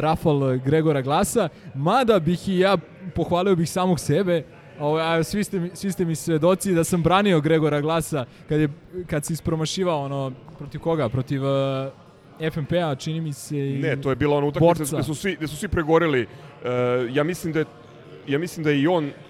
rafal 0.00 0.58
Gregora 0.58 1.02
Glasa, 1.02 1.48
mada 1.74 2.18
bih 2.18 2.48
i 2.48 2.58
ja 2.58 2.76
pohvalio 3.14 3.56
bih 3.56 3.70
samog 3.70 4.00
sebe, 4.00 4.42
Ovo, 4.80 4.98
a 4.98 5.22
svi 5.22 5.44
ste, 5.44 5.60
mi, 5.60 5.70
svi 5.74 5.92
ste 5.92 6.04
mi 6.04 6.14
svedoci 6.14 6.74
da 6.74 6.84
sam 6.84 7.02
branio 7.02 7.40
Gregora 7.40 7.80
Glasa 7.80 8.24
kad, 8.48 8.60
je, 8.60 8.68
kad 9.06 9.24
se 9.24 9.32
ispromašivao 9.32 10.04
ono, 10.04 10.32
protiv 10.58 10.80
koga? 10.80 11.08
Protiv 11.08 11.42
uh, 11.44 12.50
FNP-a, 12.52 12.94
čini 12.94 13.20
mi 13.20 13.32
se 13.32 13.58
i 13.58 13.78
Ne, 13.78 14.00
to 14.00 14.10
je 14.10 14.16
bila 14.16 14.36
ona 14.36 14.46
utakmica 14.46 14.96
gde 14.96 15.02
su 15.02 15.14
svi, 15.14 15.36
gde 15.36 15.46
su 15.46 15.56
svi 15.56 15.68
pregoreli. 15.68 16.20
E, 16.20 16.28
ja 17.12 17.24
mislim 17.24 17.52
da 17.52 17.58
je 17.58 17.64
ja 18.26 18.38
mislim 18.38 18.64
da 18.64 18.70
je 18.70 18.80
i 18.80 18.86
on 18.86 19.04
Uh, 19.04 19.25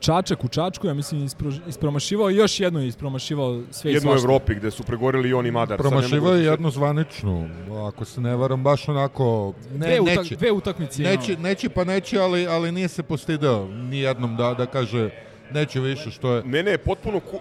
Čačak 0.00 0.44
u 0.44 0.48
Čačku, 0.48 0.86
ja 0.86 0.94
mislim, 0.94 1.24
ispro, 1.24 1.50
ispromašivao 1.68 2.30
i 2.30 2.36
još 2.36 2.60
jedno 2.60 2.80
je 2.80 2.88
ispromašivao 2.88 3.62
sve 3.70 3.90
i 3.90 3.94
jednu 3.94 4.10
u. 4.10 4.14
Evropi 4.14 4.54
gde 4.54 4.70
su 4.70 4.82
pregoreli 4.82 5.28
i 5.28 5.34
on 5.34 5.46
i 5.46 5.50
Madar. 5.50 5.78
Ne 5.78 5.82
Promašivao 5.82 6.34
je 6.34 6.44
jednu 6.44 6.70
zvaničnu, 6.70 7.48
ako 7.88 8.04
se 8.04 8.20
ne 8.20 8.36
varam, 8.36 8.62
baš 8.62 8.88
onako... 8.88 9.54
Ne, 9.72 9.86
Dve, 9.86 10.00
utak, 10.00 10.16
neće, 10.16 10.36
dve 10.36 10.52
utakmice. 10.52 11.02
neće, 11.02 11.36
neće 11.36 11.68
pa 11.68 11.84
neće, 11.84 12.18
ali, 12.18 12.46
ali 12.46 12.72
nije 12.72 12.88
se 12.88 13.02
postidao 13.02 13.68
ni 13.68 13.98
jednom 13.98 14.36
da, 14.36 14.54
da 14.54 14.66
kaže 14.66 15.10
neće 15.52 15.80
više, 15.80 16.10
što 16.10 16.32
je... 16.32 16.42
Mene 16.44 16.70
je 16.70 16.78
potpuno 16.78 17.20
ku... 17.20 17.38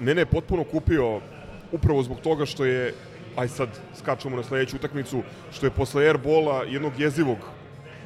Mene 0.00 0.20
je 0.20 0.26
potpuno 0.26 0.64
kupio 0.64 1.20
upravo 1.72 2.02
zbog 2.02 2.20
toga 2.20 2.46
što 2.46 2.64
je 2.64 2.94
aj 3.36 3.48
sad 3.48 3.68
skačemo 3.98 4.36
na 4.36 4.42
sledeću 4.42 4.76
utakmicu, 4.76 5.22
što 5.52 5.66
je 5.66 5.70
posle 5.70 6.06
airbola 6.06 6.62
jednog 6.62 6.92
jezivog 6.98 7.38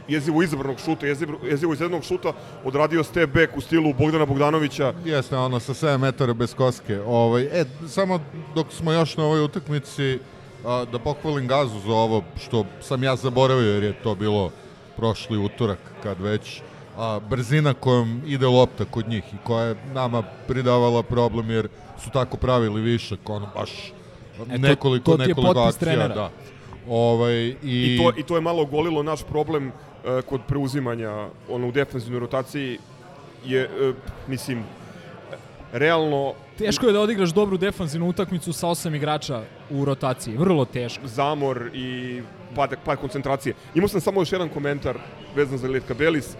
jezivo 0.08 0.42
izabranog 0.42 0.78
šuta, 0.78 1.06
jezivo, 1.06 1.38
jezivo 1.44 1.72
izjednog 1.72 2.04
šuta 2.04 2.32
odradio 2.64 3.04
step 3.04 3.30
back 3.30 3.56
u 3.56 3.60
stilu 3.60 3.94
Bogdana 3.94 4.26
Bogdanovića. 4.26 4.92
Jeste, 5.04 5.36
ono, 5.36 5.60
sa 5.60 5.74
7 5.74 5.98
metara 5.98 6.34
bez 6.34 6.54
koske. 6.54 7.00
Ovaj, 7.00 7.42
e, 7.42 7.64
samo 7.88 8.20
dok 8.54 8.72
smo 8.72 8.92
još 8.92 9.16
na 9.16 9.24
ovoj 9.24 9.40
utakmici, 9.40 10.18
a, 10.64 10.84
da 10.84 10.98
pohvalim 10.98 11.48
Gazu 11.48 11.78
za 11.80 11.92
ovo 11.92 12.22
što 12.36 12.64
sam 12.80 13.02
ja 13.02 13.16
zaboravio, 13.16 13.72
jer 13.72 13.82
je 13.82 14.02
to 14.02 14.14
bilo 14.14 14.50
prošli 14.96 15.38
utorak, 15.38 15.78
kad 16.02 16.20
već 16.20 16.60
a, 16.98 17.20
brzina 17.20 17.74
kojom 17.74 18.22
ide 18.26 18.46
lopta 18.46 18.84
kod 18.84 19.08
njih 19.08 19.24
i 19.24 19.44
koja 19.44 19.64
je 19.64 19.76
nama 19.94 20.22
pridavala 20.48 21.02
problem, 21.02 21.50
jer 21.50 21.68
su 21.98 22.10
tako 22.10 22.36
pravili 22.36 22.80
višak, 22.80 23.28
ono, 23.28 23.48
baš 23.54 23.70
E, 24.32 24.44
to- 24.46 24.58
nekoliko, 24.58 25.16
to 25.16 25.22
je 25.22 25.28
nekoliko 25.28 25.60
akcija, 25.60 25.78
trenera. 25.80 26.14
da. 26.14 26.30
Ovaj, 26.88 27.34
i, 27.34 27.54
I 27.62 27.98
to, 27.98 28.12
I 28.16 28.22
to 28.22 28.34
je 28.34 28.40
malo 28.40 28.64
golilo 28.64 29.02
naš 29.02 29.22
problem 29.22 29.72
kod 30.26 30.40
preuzimanja 30.48 31.28
ono, 31.48 31.68
u 31.68 31.72
defensivnoj 31.72 32.20
rotaciji 32.20 32.78
je, 33.44 33.62
e, 33.62 33.92
mislim, 34.28 34.64
realno 35.72 36.34
Teško 36.58 36.86
je 36.86 36.92
da 36.92 37.00
odigraš 37.00 37.30
dobru 37.30 37.56
defanzivnu 37.56 38.08
utakmicu 38.08 38.52
sa 38.52 38.68
osam 38.68 38.94
igrača 38.94 39.42
u 39.70 39.84
rotaciji. 39.84 40.36
Vrlo 40.36 40.64
teško. 40.64 41.06
Zamor 41.06 41.70
i 41.74 42.20
pad, 42.54 42.74
pad 42.84 42.98
koncentracije. 42.98 43.54
Imao 43.74 43.88
sam 43.88 44.00
samo 44.00 44.20
još 44.20 44.32
jedan 44.32 44.48
komentar 44.48 44.98
vezan 45.36 45.58
za 45.58 45.68
Letka 45.68 45.94
Belis. 45.94 46.36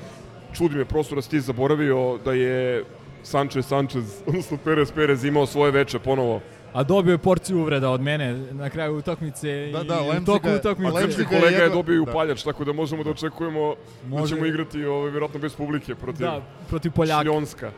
Čudi 0.53 0.77
me 0.77 0.85
prosto 0.85 1.14
da 1.14 1.22
si 1.22 1.31
ti 1.31 1.40
zaboravio 1.40 2.18
da 2.25 2.33
je 2.33 2.85
Sanchez 3.22 3.66
Sanchez, 3.66 4.05
odnosno 4.27 4.59
Perez 4.64 4.92
Perez 4.92 5.25
imao 5.25 5.46
svoje 5.46 5.72
veče 5.72 5.98
ponovo. 5.98 6.40
A 6.72 6.82
dobio 6.82 7.12
je 7.12 7.18
porciju 7.18 7.61
uvreda 7.61 7.90
od 7.90 8.00
mene 8.00 8.32
na 8.52 8.70
kraju 8.70 8.96
utakmice 8.96 9.70
Da, 9.72 9.80
i 9.80 9.85
da, 9.85 9.94
Lemziga- 9.96 10.24
toku 10.26 10.48
utakmice. 10.50 10.92
Lemziga- 10.92 11.00
Srpski 11.02 11.24
ga 11.24 11.37
je 11.37 11.40
kolega 11.40 11.62
je 11.64 11.70
dobio 11.70 11.94
i 11.94 12.04
da. 12.04 12.11
upaljač, 12.11 12.42
tako 12.42 12.64
da 12.64 12.72
možemo 12.72 13.04
da 13.04 13.11
očekujemo 13.11 13.74
da 14.02 14.08
Može. 14.08 14.35
ćemo 14.35 14.46
igrati 14.46 14.85
ovaj, 14.85 15.11
vjerojatno 15.11 15.40
bez 15.40 15.54
publike 15.54 15.94
protiv 15.94 16.20
Da, 16.20 16.40
protiv 16.68 16.92
Poljaka. 16.92 17.22
Šljonska. 17.22 17.70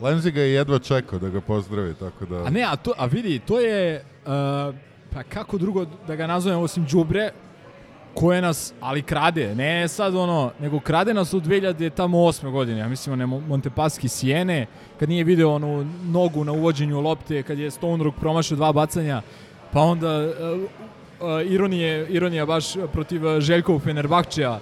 Lemzi 0.00 0.30
ga 0.30 0.40
je 0.40 0.52
jedva 0.52 0.78
čekao 0.78 1.18
da 1.18 1.28
ga 1.28 1.40
pozdravi, 1.40 1.94
tako 1.94 2.26
da... 2.26 2.36
A 2.36 2.50
ne, 2.50 2.62
a, 2.62 2.76
to, 2.76 2.92
a 2.96 3.06
vidi, 3.06 3.38
to 3.38 3.60
je, 3.60 3.96
uh, 4.22 4.30
pa 5.12 5.22
kako 5.24 5.58
drugo 5.58 5.84
da 6.06 6.16
ga 6.16 6.26
nazovem 6.26 6.58
osim 6.60 6.86
đubre, 6.86 7.30
koje 8.14 8.42
nas, 8.42 8.74
ali 8.80 9.02
krade, 9.02 9.54
ne 9.54 9.88
sad 9.88 10.14
ono, 10.14 10.52
nego 10.60 10.80
krade 10.80 11.14
nas 11.14 11.34
od 11.34 11.46
2000 11.46 11.90
tamo 11.90 12.18
8. 12.18 12.50
godine, 12.50 12.78
ja 12.78 12.88
mislim 12.88 13.12
one 13.12 13.26
Mo- 13.26 13.46
Montepaski 13.48 14.08
Sijene, 14.08 14.66
kad 14.98 15.08
nije 15.08 15.24
video 15.24 15.50
onu 15.50 15.86
nogu 16.04 16.44
na 16.44 16.52
uvođenju 16.52 17.00
lopte, 17.00 17.42
kad 17.42 17.58
je 17.58 17.70
Stonerook 17.70 18.14
promašio 18.14 18.56
dva 18.56 18.72
bacanja, 18.72 19.22
pa 19.72 19.80
onda 19.80 20.18
uh, 20.18 20.28
uh, 21.20 21.50
ironije, 21.50 22.06
ironija 22.08 22.46
baš 22.46 22.64
protiv 22.92 23.40
Željkovog 23.40 23.82
Fenerbahčeja, 23.82 24.60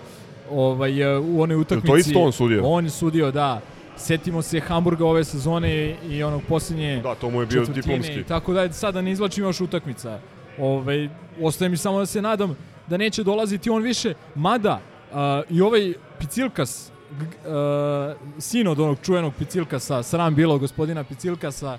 ovaj, 0.51 1.17
uh, 1.19 1.25
u 1.27 1.43
onoj 1.43 1.57
utakmici. 1.57 2.11
isto 2.11 2.21
on 2.21 2.33
sudio? 2.33 2.63
On 2.65 2.85
je 2.85 2.91
sudio, 2.91 3.31
da. 3.31 3.61
Setimo 3.97 4.43
se 4.43 4.61
Hamburga 4.61 5.07
ove 5.07 5.25
sezone 5.25 5.97
i 6.09 6.23
onog 6.23 6.43
posljednje 6.49 7.01
Da, 7.03 7.15
to 7.15 7.31
mu 7.31 7.41
je 7.41 7.47
bio 7.47 7.65
diplomski. 7.65 8.25
tako 8.25 8.53
da 8.53 8.73
sada 8.73 9.01
ne 9.03 9.11
izvlačim 9.13 9.45
još 9.45 9.61
utakmica. 9.61 10.19
Ovaj, 10.59 11.09
ostaje 11.43 11.69
mi 11.69 11.77
samo 11.77 11.99
da 11.99 12.07
se 12.07 12.23
nadam 12.23 12.57
da 12.88 12.96
neće 12.96 13.24
dolaziti 13.24 13.70
on 13.70 13.83
više, 13.83 14.14
mada 14.35 14.81
a, 15.12 15.42
i 15.51 15.61
ovaj 15.61 15.92
Picilkas, 16.18 16.90
g- 17.12 17.27
a, 17.46 18.14
sin 18.38 18.68
od 18.68 18.81
onog 18.81 18.98
čuvenog 19.03 19.33
Picilkasa, 19.35 20.03
sram 20.03 20.35
bilo 20.35 20.59
gospodina 20.59 21.05
Picilkasa, 21.05 21.79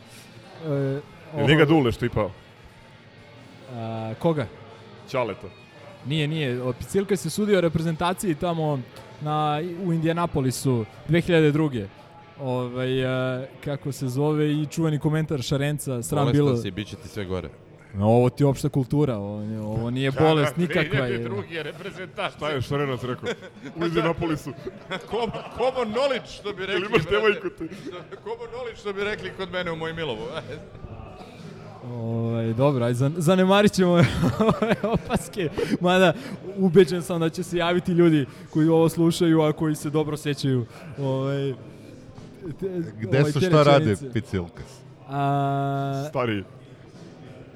e, 0.66 0.70
Je 1.38 1.44
li 1.46 1.56
ga 1.56 1.66
Dule 1.66 1.92
štipao? 1.92 2.32
a, 3.72 4.14
koga? 4.20 4.48
Ćaleta. 5.10 5.48
Nije, 6.06 6.28
nije. 6.28 6.64
O, 6.64 6.74
Picilkas 6.74 7.26
je 7.26 7.30
sudio 7.30 7.62
reprezentaciji 7.62 8.36
tamo 8.36 8.80
na, 9.22 9.62
u 9.86 9.94
Indianapolisu 9.94 10.86
2002. 11.10 11.86
Ovaj, 12.42 13.06
a, 13.06 13.46
kako 13.64 13.92
se 13.92 14.08
zove 14.08 14.52
i 14.52 14.66
čuveni 14.66 15.00
komentar 15.00 15.42
Šarenca, 15.42 16.04
sram 16.04 16.20
Bolestan 16.20 16.46
bilo. 16.46 16.58
si, 16.58 16.72
bit 16.72 16.88
će 16.88 16.96
ti 16.96 17.08
sve 17.08 17.26
gore. 17.26 17.50
No, 17.94 18.08
ovo 18.08 18.30
ti 18.30 18.44
je 18.44 18.48
opšta 18.48 18.70
kultura, 18.70 19.18
ovo, 19.18 19.42
nije- 19.42 19.62
ovo 19.62 19.90
nije 19.90 20.12
bolest 20.12 20.58
nikakva. 20.58 21.00
Je. 21.00 21.30
je 21.50 21.64
reprezentacija. 21.64 22.38
Šta 22.38 22.50
je 22.50 22.62
Šarenac 22.62 23.04
rekao? 23.04 23.30
U 23.82 23.86
Indianapolisu. 23.86 24.52
Common 25.58 25.94
knowledge, 25.94 26.28
što 26.30 26.54
bi 26.54 26.64
Ili 26.64 26.74
rekli. 26.74 26.88
imaš 26.88 27.06
devojku 27.06 27.50
ti? 27.50 27.70
Common 28.24 28.48
knowledge, 28.48 28.80
što 28.80 28.94
bi 28.94 29.04
rekli 29.04 29.32
kod 29.38 29.52
mene 29.52 29.72
u 29.72 29.76
moj 29.76 29.94
Milovu. 29.94 30.22
Ovaj, 31.86 32.54
dobro, 32.54 32.86
aj 32.86 32.94
zan, 32.94 33.14
zanemarit 33.18 33.72
ćemo 33.72 33.92
ove 33.92 34.06
opaske, 34.84 35.50
mada 35.82 36.14
ubeđen 36.58 37.02
sam 37.02 37.20
da 37.20 37.30
će 37.30 37.44
se 37.44 37.58
javiti 37.58 37.92
ljudi 37.92 38.26
koji 38.50 38.68
ovo 38.68 38.90
slušaju, 38.90 39.42
a 39.42 39.54
koji 39.54 39.76
se 39.76 39.90
dobro 39.90 40.18
sećaju. 40.18 40.66
Ovaj, 41.00 41.54
te, 42.60 42.68
Gde 43.00 43.20
ovaj, 43.20 43.32
su 43.32 43.40
te 43.40 43.46
šta 43.46 43.64
rade. 43.64 43.96
Picilkas? 44.14 44.80
A, 45.10 46.06
Stariji. 46.10 46.44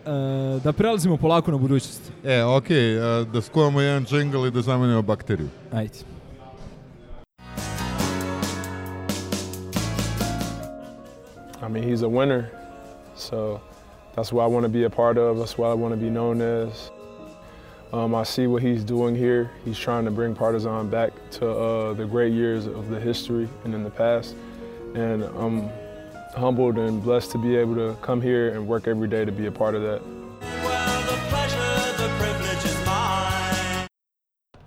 A, 0.05 0.59
da 0.63 0.73
prelazimo 0.73 1.17
polako 1.17 1.51
na 1.51 1.57
budućnost. 1.57 2.11
E, 2.25 2.43
okej, 2.43 2.99
a, 2.99 3.23
da 3.33 3.41
skuvamo 3.41 3.81
jedan 3.81 4.05
džingl 4.05 4.45
i 4.45 4.51
da 4.51 4.61
zamenimo 4.61 5.01
bakteriju. 5.01 5.49
Ajde. 5.71 5.97
I 11.65 11.69
mean, 11.69 11.83
he's 11.83 12.01
a 12.01 12.09
winner, 12.09 12.43
so 13.15 13.59
that's 14.15 14.33
what 14.33 14.43
I 14.43 14.47
want 14.53 14.63
to 14.65 14.69
be 14.69 14.85
a 14.85 14.89
part 14.89 15.17
of. 15.17 15.37
That's 15.37 15.57
what 15.57 15.71
I 15.71 15.73
want 15.73 15.93
to 15.93 15.99
be 15.99 16.09
known 16.09 16.41
as. 16.41 16.91
Um, 17.93 18.15
I 18.15 18.23
see 18.25 18.47
what 18.47 18.61
he's 18.63 18.83
doing 18.83 19.15
here. 19.15 19.49
He's 19.65 19.77
trying 19.77 20.05
to 20.05 20.11
bring 20.11 20.35
Partizan 20.35 20.89
back 20.89 21.13
to 21.39 21.49
uh, 21.49 21.93
the 21.93 22.05
great 22.05 22.33
years 22.33 22.65
of 22.65 22.89
the 22.89 22.99
history 22.99 23.47
and 23.63 23.73
in 23.73 23.83
the 23.83 23.89
past. 23.91 24.35
And 24.95 25.23
I'm 25.23 25.69
humbled 26.35 26.77
and 26.77 27.01
blessed 27.03 27.31
to 27.31 27.37
be 27.37 27.55
able 27.55 27.75
to 27.75 27.95
come 28.01 28.21
here 28.21 28.49
and 28.55 28.67
work 28.67 28.87
every 28.87 29.07
day 29.07 29.25
to 29.25 29.31
be 29.31 29.47
a 29.47 29.51
part 29.51 29.75
of 29.75 29.81
that. 29.81 30.01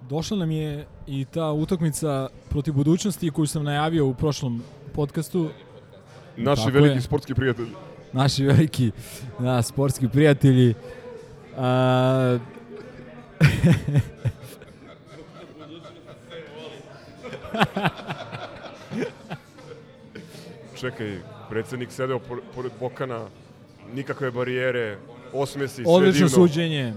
Došla 0.09 0.37
nam 0.37 0.51
je 0.51 0.87
i 1.07 1.25
ta 1.25 1.53
utakmica 1.53 2.29
protiv 2.51 2.75
budućnosti 2.75 3.31
koju 3.31 3.47
sam 3.47 3.65
najavio 3.65 4.07
u 4.07 4.15
prošlom 4.15 4.63
podcastu. 4.95 5.49
Naši 6.37 6.63
Tako 6.63 6.75
veliki 6.75 6.97
je. 6.97 7.01
sportski 7.01 7.35
prijatelji. 7.35 7.69
Naši 8.13 8.45
veliki 8.45 8.91
da, 9.39 9.63
sportski 9.63 10.09
prijatelji. 10.09 10.75
A, 11.59 12.39
Čekaj, 20.81 21.19
predsednik 21.51 21.93
sedeo 21.93 22.19
por- 22.19 22.41
pored 22.55 22.73
Bokana, 22.81 23.21
nikakve 23.95 24.31
barijere, 24.31 24.99
osmesi, 25.33 25.75
sve 25.75 25.85
odlično 25.87 26.29
divno. 26.29 26.47
suđenje. 26.47 26.93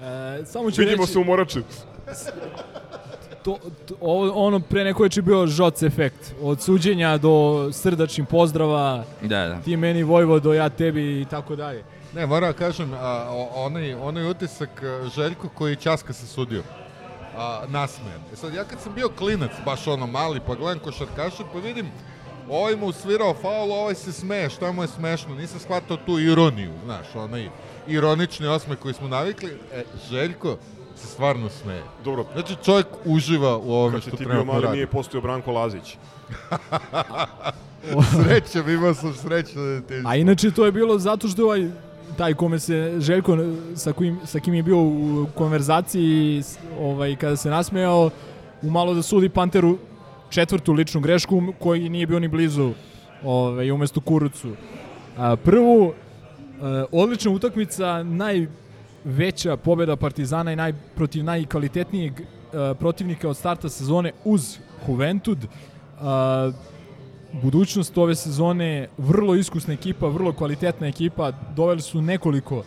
E, 0.00 0.44
samo 0.46 0.70
ću 0.70 0.80
Vidimo 0.80 1.02
reći, 1.02 1.12
se 1.12 1.18
u 1.18 1.24
Morači. 1.24 1.62
to, 3.44 3.58
to, 3.86 3.94
ovo, 4.00 4.46
ono 4.46 4.60
pre 4.60 4.84
neko 4.84 5.04
je 5.04 5.22
bio 5.22 5.46
žoc 5.46 5.82
efekt. 5.82 6.34
Od 6.42 6.60
suđenja 6.62 7.18
do 7.18 7.32
srdačnih 7.72 8.26
pozdrava, 8.28 9.04
Da, 9.22 9.48
da. 9.48 9.60
ti 9.60 9.76
meni 9.76 10.02
Vojvodo, 10.02 10.52
ja 10.54 10.68
tebi 10.68 11.20
i 11.20 11.24
tako 11.24 11.56
dalje. 11.56 11.84
Ne, 12.14 12.26
moram 12.26 12.52
da 12.52 12.58
kažem, 12.58 12.92
a, 12.94 13.26
onaj, 13.54 13.94
onaj 13.94 14.30
utisak 14.30 14.82
a, 14.82 15.08
Željko 15.14 15.48
koji 15.48 15.76
časka 15.76 16.12
se 16.12 16.26
sudio. 16.26 16.62
A, 17.36 17.62
nasmejan. 17.68 18.20
E 18.32 18.36
sad, 18.36 18.54
ja 18.54 18.64
kad 18.64 18.80
sam 18.80 18.94
bio 18.94 19.08
klinac, 19.08 19.50
baš 19.64 19.86
ono 19.86 20.06
mali, 20.06 20.40
pa 20.46 20.54
gledam 20.54 20.78
košarkaša, 20.78 21.44
pa 21.52 21.58
vidim, 21.58 21.86
ovaj 22.48 22.76
mu 22.76 22.92
svirao 22.92 23.34
faul, 23.34 23.72
ovaj 23.72 23.94
se 23.94 24.12
smeje, 24.12 24.50
šta 24.50 24.72
mu 24.72 24.82
je 24.82 24.88
smešno, 24.88 25.34
nisam 25.34 25.60
shvatao 25.60 25.96
tu 25.96 26.18
ironiju, 26.18 26.72
znaš, 26.84 27.06
onaj 27.14 27.48
ironični 27.86 28.46
osmeh 28.46 28.78
koji 28.78 28.94
smo 28.94 29.08
navikli, 29.08 29.56
e, 29.72 29.84
Željko 30.10 30.56
se 30.96 31.06
stvarno 31.06 31.48
smeje. 31.48 31.82
Dobro, 32.04 32.24
Znači, 32.32 32.56
čovjek 32.64 32.86
uživa 33.04 33.56
u 33.56 33.72
ovome 33.72 33.92
kad 33.92 34.02
što 34.02 34.10
si 34.10 34.16
ti 34.16 34.26
bio 34.26 34.44
mali 34.44 34.62
radi. 34.62 34.74
nije 34.76 34.86
postojao 34.86 35.22
Branko 35.22 35.52
Lazić. 35.52 35.96
Srećem, 38.24 38.68
imao 38.68 38.94
sam 38.94 39.14
srećno 39.14 39.62
detinjstvo. 39.62 40.10
A 40.10 40.16
inače 40.16 40.50
to 40.50 40.64
je 40.66 40.72
bilo 40.72 40.98
zato 40.98 41.28
što 41.28 41.42
je 41.42 41.46
ovaj 41.46 41.70
taj 42.20 42.34
kome 42.34 42.58
se 42.58 42.94
Željko 42.98 43.38
sa, 43.76 43.92
kojim, 43.92 44.18
sa 44.24 44.40
kim 44.40 44.54
je 44.54 44.62
bio 44.62 44.78
u 44.78 45.26
konverzaciji 45.34 46.42
ovaj, 46.80 47.16
kada 47.16 47.36
se 47.36 47.50
nasmejao 47.50 48.10
umalo 48.62 48.94
da 48.94 49.02
sudi 49.02 49.28
Panteru 49.28 49.78
četvrtu 50.30 50.72
ličnu 50.72 51.00
grešku 51.00 51.42
koji 51.58 51.88
nije 51.88 52.06
bio 52.06 52.18
ni 52.20 52.28
blizu 52.28 52.72
ovaj, 53.24 53.70
umesto 53.70 54.00
Kurucu. 54.00 54.52
A, 55.16 55.36
prvu, 55.36 55.92
e, 55.92 55.92
odlična 56.92 57.30
utakmica, 57.30 58.02
najveća 58.02 59.56
pobjeda 59.56 59.96
Partizana 59.96 60.52
i 60.52 60.56
naj, 60.56 60.72
protiv 60.96 61.24
najkvalitetnijeg 61.24 62.20
e, 62.20 62.24
protivnika 62.74 63.28
od 63.28 63.36
starta 63.36 63.68
sezone 63.68 64.12
uz 64.24 64.58
Juventud. 64.88 65.38
A, 66.00 66.52
budućnost 67.32 67.98
ove 67.98 68.14
sezone, 68.14 68.88
vrlo 68.98 69.34
iskusna 69.34 69.74
ekipa, 69.74 70.06
vrlo 70.06 70.32
kvalitetna 70.32 70.86
ekipa, 70.86 71.32
doveli 71.56 71.80
su 71.80 72.02
nekoliko 72.02 72.56
uh, 72.56 72.64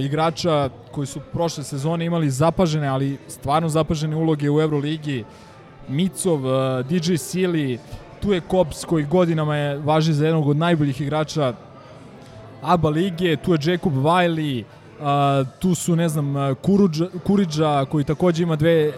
igrača 0.00 0.70
koji 0.92 1.06
su 1.06 1.20
prošle 1.32 1.64
sezone 1.64 2.04
imali 2.04 2.30
zapažene, 2.30 2.88
ali 2.88 3.18
stvarno 3.28 3.68
zapažene 3.68 4.16
uloge 4.16 4.50
u 4.50 4.60
Euroligi. 4.60 5.24
Micov, 5.88 6.44
uh, 6.44 6.86
DJ 6.86 7.14
Sili, 7.16 7.78
tu 8.22 8.32
je 8.32 8.40
Kops 8.40 8.84
koji 8.84 9.04
godinama 9.04 9.56
je 9.56 9.78
važi 9.78 10.12
za 10.12 10.26
jednog 10.26 10.48
od 10.48 10.56
najboljih 10.56 11.00
igrača 11.00 11.54
ABA 12.62 12.88
lige, 12.88 13.36
tu 13.36 13.52
je 13.52 13.58
Jacob 13.62 13.92
Wiley, 13.92 14.64
Uh, 15.00 15.06
tu 15.58 15.74
su, 15.74 15.96
ne 15.96 16.08
znam, 16.08 16.36
uh, 16.36 16.56
Kuruđa, 16.62 17.06
Kuriđa 17.26 17.84
koji 17.84 18.04
takođe 18.04 18.42
ima 18.42 18.56
dve 18.56 18.88
uh, 18.88 18.94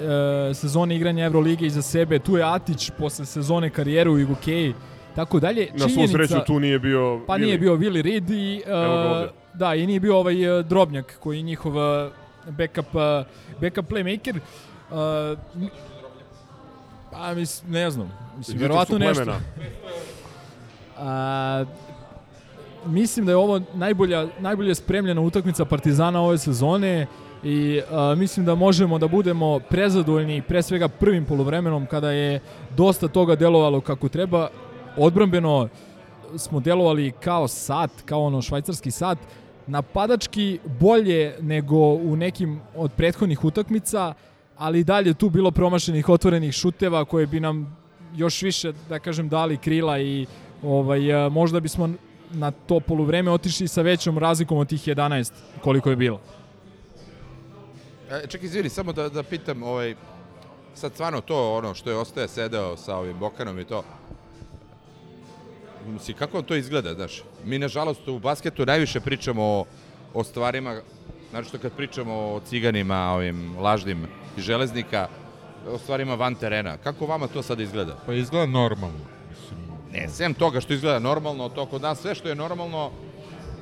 sezone 0.56 0.96
igranja 0.96 1.24
Evrolige 1.24 1.66
iza 1.66 1.82
sebe, 1.82 2.18
tu 2.18 2.36
je 2.36 2.44
Atić 2.44 2.90
posle 2.98 3.24
sezone 3.24 3.70
karijere 3.70 4.10
u 4.10 4.18
Jugokeji, 4.18 4.74
tako 5.16 5.40
dalje. 5.40 5.68
Na 5.74 5.88
svu 5.88 6.08
sreću 6.08 6.34
tu 6.46 6.60
nije 6.60 6.78
bio 6.78 7.20
Pa 7.26 7.34
Vili. 7.34 7.46
nije 7.46 7.58
bio 7.58 7.76
Willi 7.76 8.02
Reed 8.02 8.30
i 8.30 8.62
uh, 8.66 9.30
da, 9.54 9.74
i 9.74 9.86
nije 9.86 10.00
bio 10.00 10.16
ovaj 10.18 10.58
uh, 10.58 10.66
Drobnjak 10.66 11.16
koji 11.20 11.36
je 11.36 11.42
njihov 11.42 11.76
uh, 11.76 12.12
backup, 12.46 12.92
backup 13.60 13.90
playmaker. 13.90 14.36
Uh, 14.90 15.68
Pa, 17.12 17.34
mislim, 17.34 17.72
ne 17.72 17.90
znam. 17.90 18.12
Mislim, 18.38 18.58
verovatno 18.58 18.98
nešto. 18.98 19.32
A, 20.98 21.64
mislim 22.86 23.26
da 23.26 23.32
je 23.32 23.36
ovo 23.36 23.60
najbolja, 23.74 24.26
najbolje 24.40 24.74
spremljena 24.74 25.20
utakmica 25.20 25.64
Partizana 25.64 26.20
ove 26.22 26.38
sezone 26.38 27.06
i 27.44 27.80
a, 27.90 28.14
mislim 28.14 28.46
da 28.46 28.54
možemo 28.54 28.98
da 28.98 29.08
budemo 29.08 29.58
prezadovoljni 29.58 30.42
pre 30.42 30.62
svega 30.62 30.88
prvim 30.88 31.24
poluvremenom 31.24 31.86
kada 31.86 32.10
je 32.10 32.40
dosta 32.76 33.08
toga 33.08 33.36
delovalo 33.36 33.80
kako 33.80 34.08
treba. 34.08 34.48
Odbrambeno 34.96 35.68
smo 36.36 36.60
delovali 36.60 37.12
kao 37.20 37.48
sat, 37.48 37.90
kao 38.04 38.22
ono 38.22 38.42
švajcarski 38.42 38.90
sat, 38.90 39.18
napadački 39.66 40.58
bolje 40.80 41.36
nego 41.40 41.76
u 41.76 42.16
nekim 42.16 42.60
od 42.76 42.92
prethodnih 42.96 43.44
utakmica, 43.44 44.14
ali 44.56 44.84
dalje 44.84 45.14
tu 45.14 45.30
bilo 45.30 45.50
promašenih 45.50 46.08
otvorenih 46.08 46.54
šuteva 46.54 47.04
koje 47.04 47.26
bi 47.26 47.40
nam 47.40 47.76
još 48.16 48.42
više, 48.42 48.72
da 48.88 48.98
kažem, 48.98 49.28
dali 49.28 49.56
krila 49.56 49.98
i 49.98 50.26
ovaj, 50.62 51.12
a, 51.14 51.28
možda 51.28 51.60
bismo 51.60 51.90
na 52.30 52.50
to 52.50 52.80
poluvreme 52.80 53.30
otišli 53.30 53.68
sa 53.68 53.82
većom 53.82 54.18
razlikom 54.18 54.58
od 54.58 54.68
tih 54.68 54.88
11 54.88 55.32
koliko 55.62 55.90
je 55.90 55.96
bilo. 55.96 56.20
E, 58.10 58.26
čekaj, 58.26 58.46
izvini, 58.46 58.68
samo 58.68 58.92
da, 58.92 59.08
da 59.08 59.22
pitam, 59.22 59.62
ovaj, 59.62 59.94
sad 60.74 60.92
stvarno 60.92 61.20
to 61.20 61.54
ono 61.54 61.74
što 61.74 61.90
je 61.90 61.96
ostaje 61.96 62.28
sedeo 62.28 62.76
sa 62.76 62.96
ovim 62.96 63.18
Bokanom 63.18 63.58
i 63.58 63.64
to, 63.64 63.82
Mislim, 65.86 66.16
kako 66.16 66.36
vam 66.36 66.44
to 66.44 66.54
izgleda, 66.54 66.94
znaš? 66.94 67.22
Mi, 67.44 67.58
nažalost, 67.58 68.08
u 68.08 68.18
basketu 68.18 68.66
najviše 68.66 69.00
pričamo 69.00 69.42
o, 69.42 69.64
o 70.14 70.24
stvarima, 70.24 70.80
znači 71.30 71.48
što 71.48 71.58
kad 71.58 71.72
pričamo 71.72 72.14
o 72.14 72.40
ciganima, 72.40 73.12
ovim 73.12 73.58
lažnim 73.58 74.06
železnika, 74.38 75.08
o 75.68 75.78
stvarima 75.78 76.14
van 76.14 76.34
terena. 76.34 76.76
Kako 76.76 77.06
vama 77.06 77.26
to 77.26 77.42
sad 77.42 77.60
izgleda? 77.60 77.96
Pa 78.06 78.12
izgleda 78.12 78.46
normalno. 78.46 78.98
Mislim, 79.30 79.60
Ne, 79.92 80.08
sem 80.08 80.34
toga 80.34 80.60
što 80.60 80.72
izgleda 80.72 80.98
normalno, 80.98 81.48
to 81.48 81.66
kod 81.66 81.82
nas 81.82 82.00
sve 82.00 82.14
što 82.14 82.28
je 82.28 82.34
normalno, 82.34 82.90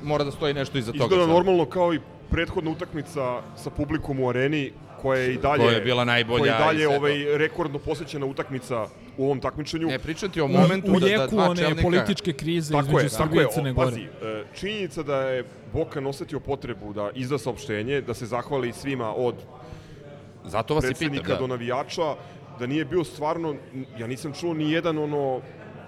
mora 0.03 0.23
da 0.23 0.31
stoji 0.31 0.53
nešto 0.53 0.77
iza 0.77 0.91
toga. 0.91 1.03
Izgleda 1.03 1.27
normalno 1.33 1.65
kao 1.65 1.93
i 1.93 1.99
prethodna 2.29 2.71
utakmica 2.71 3.41
sa 3.55 3.69
publikom 3.69 4.19
u 4.19 4.29
areni, 4.29 4.71
koja 5.01 5.19
je 5.19 5.33
i 5.33 5.37
dalje 5.37 5.63
Koja 5.63 5.73
je 5.73 5.81
bila 5.81 6.05
najbolja 6.05 6.43
koja 6.43 6.53
je 6.53 6.65
dalje 6.65 6.87
ovaj 6.97 7.37
rekordno 7.37 7.79
posjećena 7.79 8.25
utakmica 8.25 8.87
u 9.17 9.25
ovom 9.25 9.39
takmičenju. 9.39 9.87
Ne, 9.87 9.99
pričam 9.99 10.29
ti 10.29 10.41
o 10.41 10.45
U, 10.45 10.47
momentu 10.47 10.91
u 10.91 10.99
da, 10.99 11.17
da 11.17 11.27
dva 11.27 11.49
one 11.49 11.61
čelnika... 11.61 11.81
političke 11.81 12.33
krize 12.33 12.73
Tako 12.73 12.87
između 12.87 13.05
je, 13.05 13.09
Srbije 13.09 13.41
je. 13.41 13.47
i 13.51 13.53
Crne 13.53 13.73
Gore. 13.73 13.89
pazi, 13.89 14.01
e, 14.01 14.43
činjenica 14.53 15.03
da 15.03 15.21
je 15.21 15.43
Bokan 15.73 16.07
osetio 16.07 16.39
potrebu 16.39 16.93
da 16.93 17.09
izda 17.15 17.37
saopštenje, 17.37 18.01
da 18.01 18.13
se 18.13 18.25
zahvali 18.25 18.73
svima 18.73 19.13
od 19.15 19.35
Zato 20.45 20.75
vas 20.75 20.83
i 20.83 20.87
pitam, 20.87 20.99
predsednika 20.99 21.33
da. 21.33 21.39
do 21.39 21.47
navijača, 21.47 22.15
da 22.59 22.67
nije 22.67 22.85
bio 22.85 23.03
stvarno, 23.03 23.55
ja 23.99 24.07
nisam 24.07 24.33
čuo 24.33 24.53
ni 24.53 24.71
jedan 24.71 24.97
ono 24.97 25.41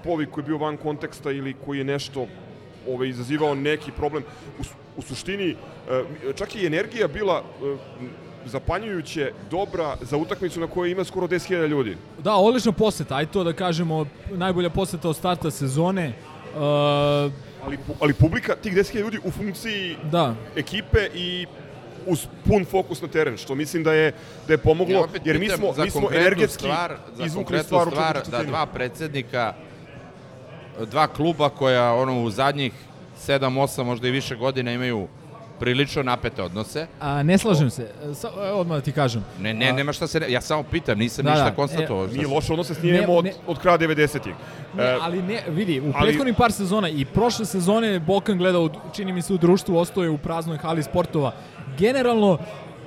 povik 0.04 0.30
koji 0.30 0.44
je 0.44 0.48
bio 0.48 0.58
van 0.58 0.78
konteksta 0.78 1.32
ili 1.32 1.54
koji 1.66 1.78
je 1.78 1.84
nešto 1.84 2.28
ovaj, 2.88 3.08
izazivao 3.08 3.56
neki 3.56 3.92
problem. 3.92 4.24
U, 4.60 4.64
u 4.98 5.02
suštini, 5.02 5.50
e, 5.50 6.04
čak 6.36 6.56
i 6.56 6.66
energija 6.66 7.08
bila 7.08 7.44
e, 7.44 7.76
zapanjujuće 8.46 9.32
dobra 9.52 9.98
za 10.02 10.18
utakmicu 10.18 10.60
na 10.60 10.68
kojoj 10.68 10.92
ima 10.92 11.04
skoro 11.04 11.28
10.000 11.28 11.68
ljudi. 11.68 11.98
Da, 12.24 12.36
odlična 12.36 12.72
poseta, 12.72 13.16
aj 13.16 13.26
to 13.26 13.44
da 13.44 13.54
kažemo, 13.54 14.06
najbolja 14.32 14.70
poseta 14.70 15.10
od 15.10 15.16
starta 15.16 15.52
sezone. 15.52 16.14
Uh, 16.56 17.32
Ali, 17.66 17.78
ali 18.00 18.14
publika, 18.14 18.56
tih 18.56 18.74
10.000 18.74 19.00
ljudi 19.00 19.20
u 19.24 19.32
funkciji 19.32 19.96
da, 20.12 20.36
ekipe 20.56 21.08
i 21.16 21.46
uz 22.08 22.28
pun 22.48 22.66
fokus 22.66 23.02
na 23.02 23.08
teren, 23.08 23.38
što 23.38 23.56
mislim 23.56 23.84
da 23.84 23.94
je 23.94 24.14
da 24.48 24.54
je 24.54 24.58
pomoglo, 24.58 24.96
Ja 24.96 25.22
jer 25.24 25.40
mi 25.40 25.50
smo, 25.50 25.74
mi 25.78 25.90
smo 25.90 26.10
energetski 26.12 26.64
stvar, 26.64 26.98
za 27.16 27.26
izvukli 27.26 27.64
stvar 27.64 27.88
stvar 27.88 28.22
da 28.32 28.44
dva 28.44 28.66
predsednika, 28.66 29.54
dva 30.92 31.08
kluba 31.08 31.50
koja 31.50 31.94
ono 31.94 32.24
u 32.24 32.30
zadnjih 32.30 32.74
7, 33.28 33.40
8, 33.40 33.84
možda 33.84 34.08
i 34.08 34.12
više 34.12 34.36
godina 34.36 34.72
imaju 34.72 35.08
prilično 35.64 36.04
napete 36.04 36.44
odnose. 36.44 36.88
a 37.00 37.24
ne 37.24 37.38
slažem 37.38 37.70
se, 37.70 37.88
sa, 38.14 38.28
e, 38.40 38.52
odmah 38.52 38.78
da 38.78 38.82
ti 38.82 38.92
kažem. 38.92 39.26
Ne, 39.40 39.54
ne, 39.54 39.74
nema 39.74 39.94
šta 39.94 40.08
se... 40.08 40.20
Ne, 40.20 40.32
ja 40.32 40.42
samo 40.42 40.64
pitam, 40.64 40.98
nisam 40.98 41.26
Da, 41.26 41.32
ništa 41.32 41.46
da, 41.46 41.56
konstatovao. 41.56 42.06
e, 42.06 42.08
Mi 42.10 42.26
loše 42.26 42.54
odnose 42.54 42.74
s 42.74 42.84
Ne, 42.84 43.06
od, 43.10 43.26
ne. 43.26 43.34
od 43.48 43.60
kraja 43.60 43.78
90-ih. 43.80 44.34
Ne, 44.76 44.84
E, 44.84 44.98
ali 45.02 45.22
ne, 45.24 45.44
vidi, 45.50 45.80
u 45.82 45.86
ali- 45.86 45.94
prethodnim 46.04 46.36
par 46.36 46.52
sezona 46.52 46.90
i 46.90 47.06
prošle 47.06 47.46
sezone 47.48 48.00
Bokan 48.02 48.38
gledao, 48.38 48.70
čini 48.94 49.14
mi 49.14 49.22
se 49.22 49.34
u 49.34 49.38
društvu, 49.38 49.78
ostoje 49.78 50.10
u 50.10 50.18
praznoj 50.18 50.58
hali 50.58 50.84
sportova. 50.84 51.34
Generalno, 51.78 52.38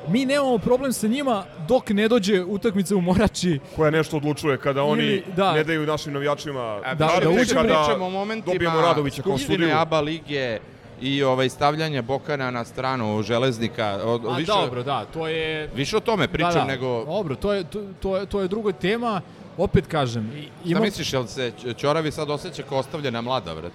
mi 0.09 0.25
nemamo 0.25 0.59
problem 0.59 0.93
sa 0.93 1.07
njima 1.09 1.37
dok 1.69 1.91
ne 1.91 2.09
dođe 2.09 2.45
utakmica 2.45 2.97
u 2.97 3.01
Morači. 3.01 3.59
koja 3.77 3.91
nešto 3.91 4.17
odlučuje 4.17 4.59
kada 4.59 4.83
oni 4.85 5.03
Ili- 5.03 5.23
da. 5.37 5.53
ne 5.53 5.65
daju 5.65 5.87
našim 5.87 6.13
navijačima 6.13 6.61
A, 6.61 6.81
Da, 6.85 6.95
da, 6.97 7.13
da 7.15 7.21
da 7.21 7.31
uđemo- 7.31 7.61
pričamo 7.63 8.05
o 8.07 8.11
momentima 8.11 8.53
dobijemo 8.53 8.81
Radovića 8.81 9.23
kao 9.23 9.39
sudiju. 9.39 9.71
ABA 9.75 10.01
lige 10.01 10.59
i 11.01 11.23
ovaj 11.23 11.49
stavljanja 11.49 12.03
Bokana 12.03 12.51
na 12.51 12.65
stranu 12.65 13.23
železnika. 13.23 14.01
Od, 14.05 14.23
A 14.27 14.37
više, 14.37 14.47
dobro, 14.49 14.83
da, 14.83 15.05
to 15.05 15.29
je... 15.29 15.71
više 15.75 15.97
o 15.97 16.01
tome 16.01 16.29
pričam 16.29 16.53
da, 16.53 16.59
da, 16.59 16.65
nego... 16.65 17.05
Dobro, 17.05 17.35
to 17.37 17.53
je, 17.53 17.65
to, 17.65 17.83
to, 18.01 18.17
je, 18.17 18.27
to 18.27 18.41
je 18.41 18.49
druga 18.49 18.73
tema. 18.73 19.21
Opet 19.59 19.87
kažem, 19.87 20.33
i- 20.37 20.43
Šta 20.43 20.51
imam, 20.65 20.83
misliš, 20.83 21.13
jel 21.13 21.27
se 21.27 21.53
Ćoravi 21.77 22.11
sad 22.11 22.31
osjeća 22.31 22.63
kao 22.63 22.79
ostavljena 22.79 23.21
mlada, 23.21 23.53
vrat? 23.53 23.73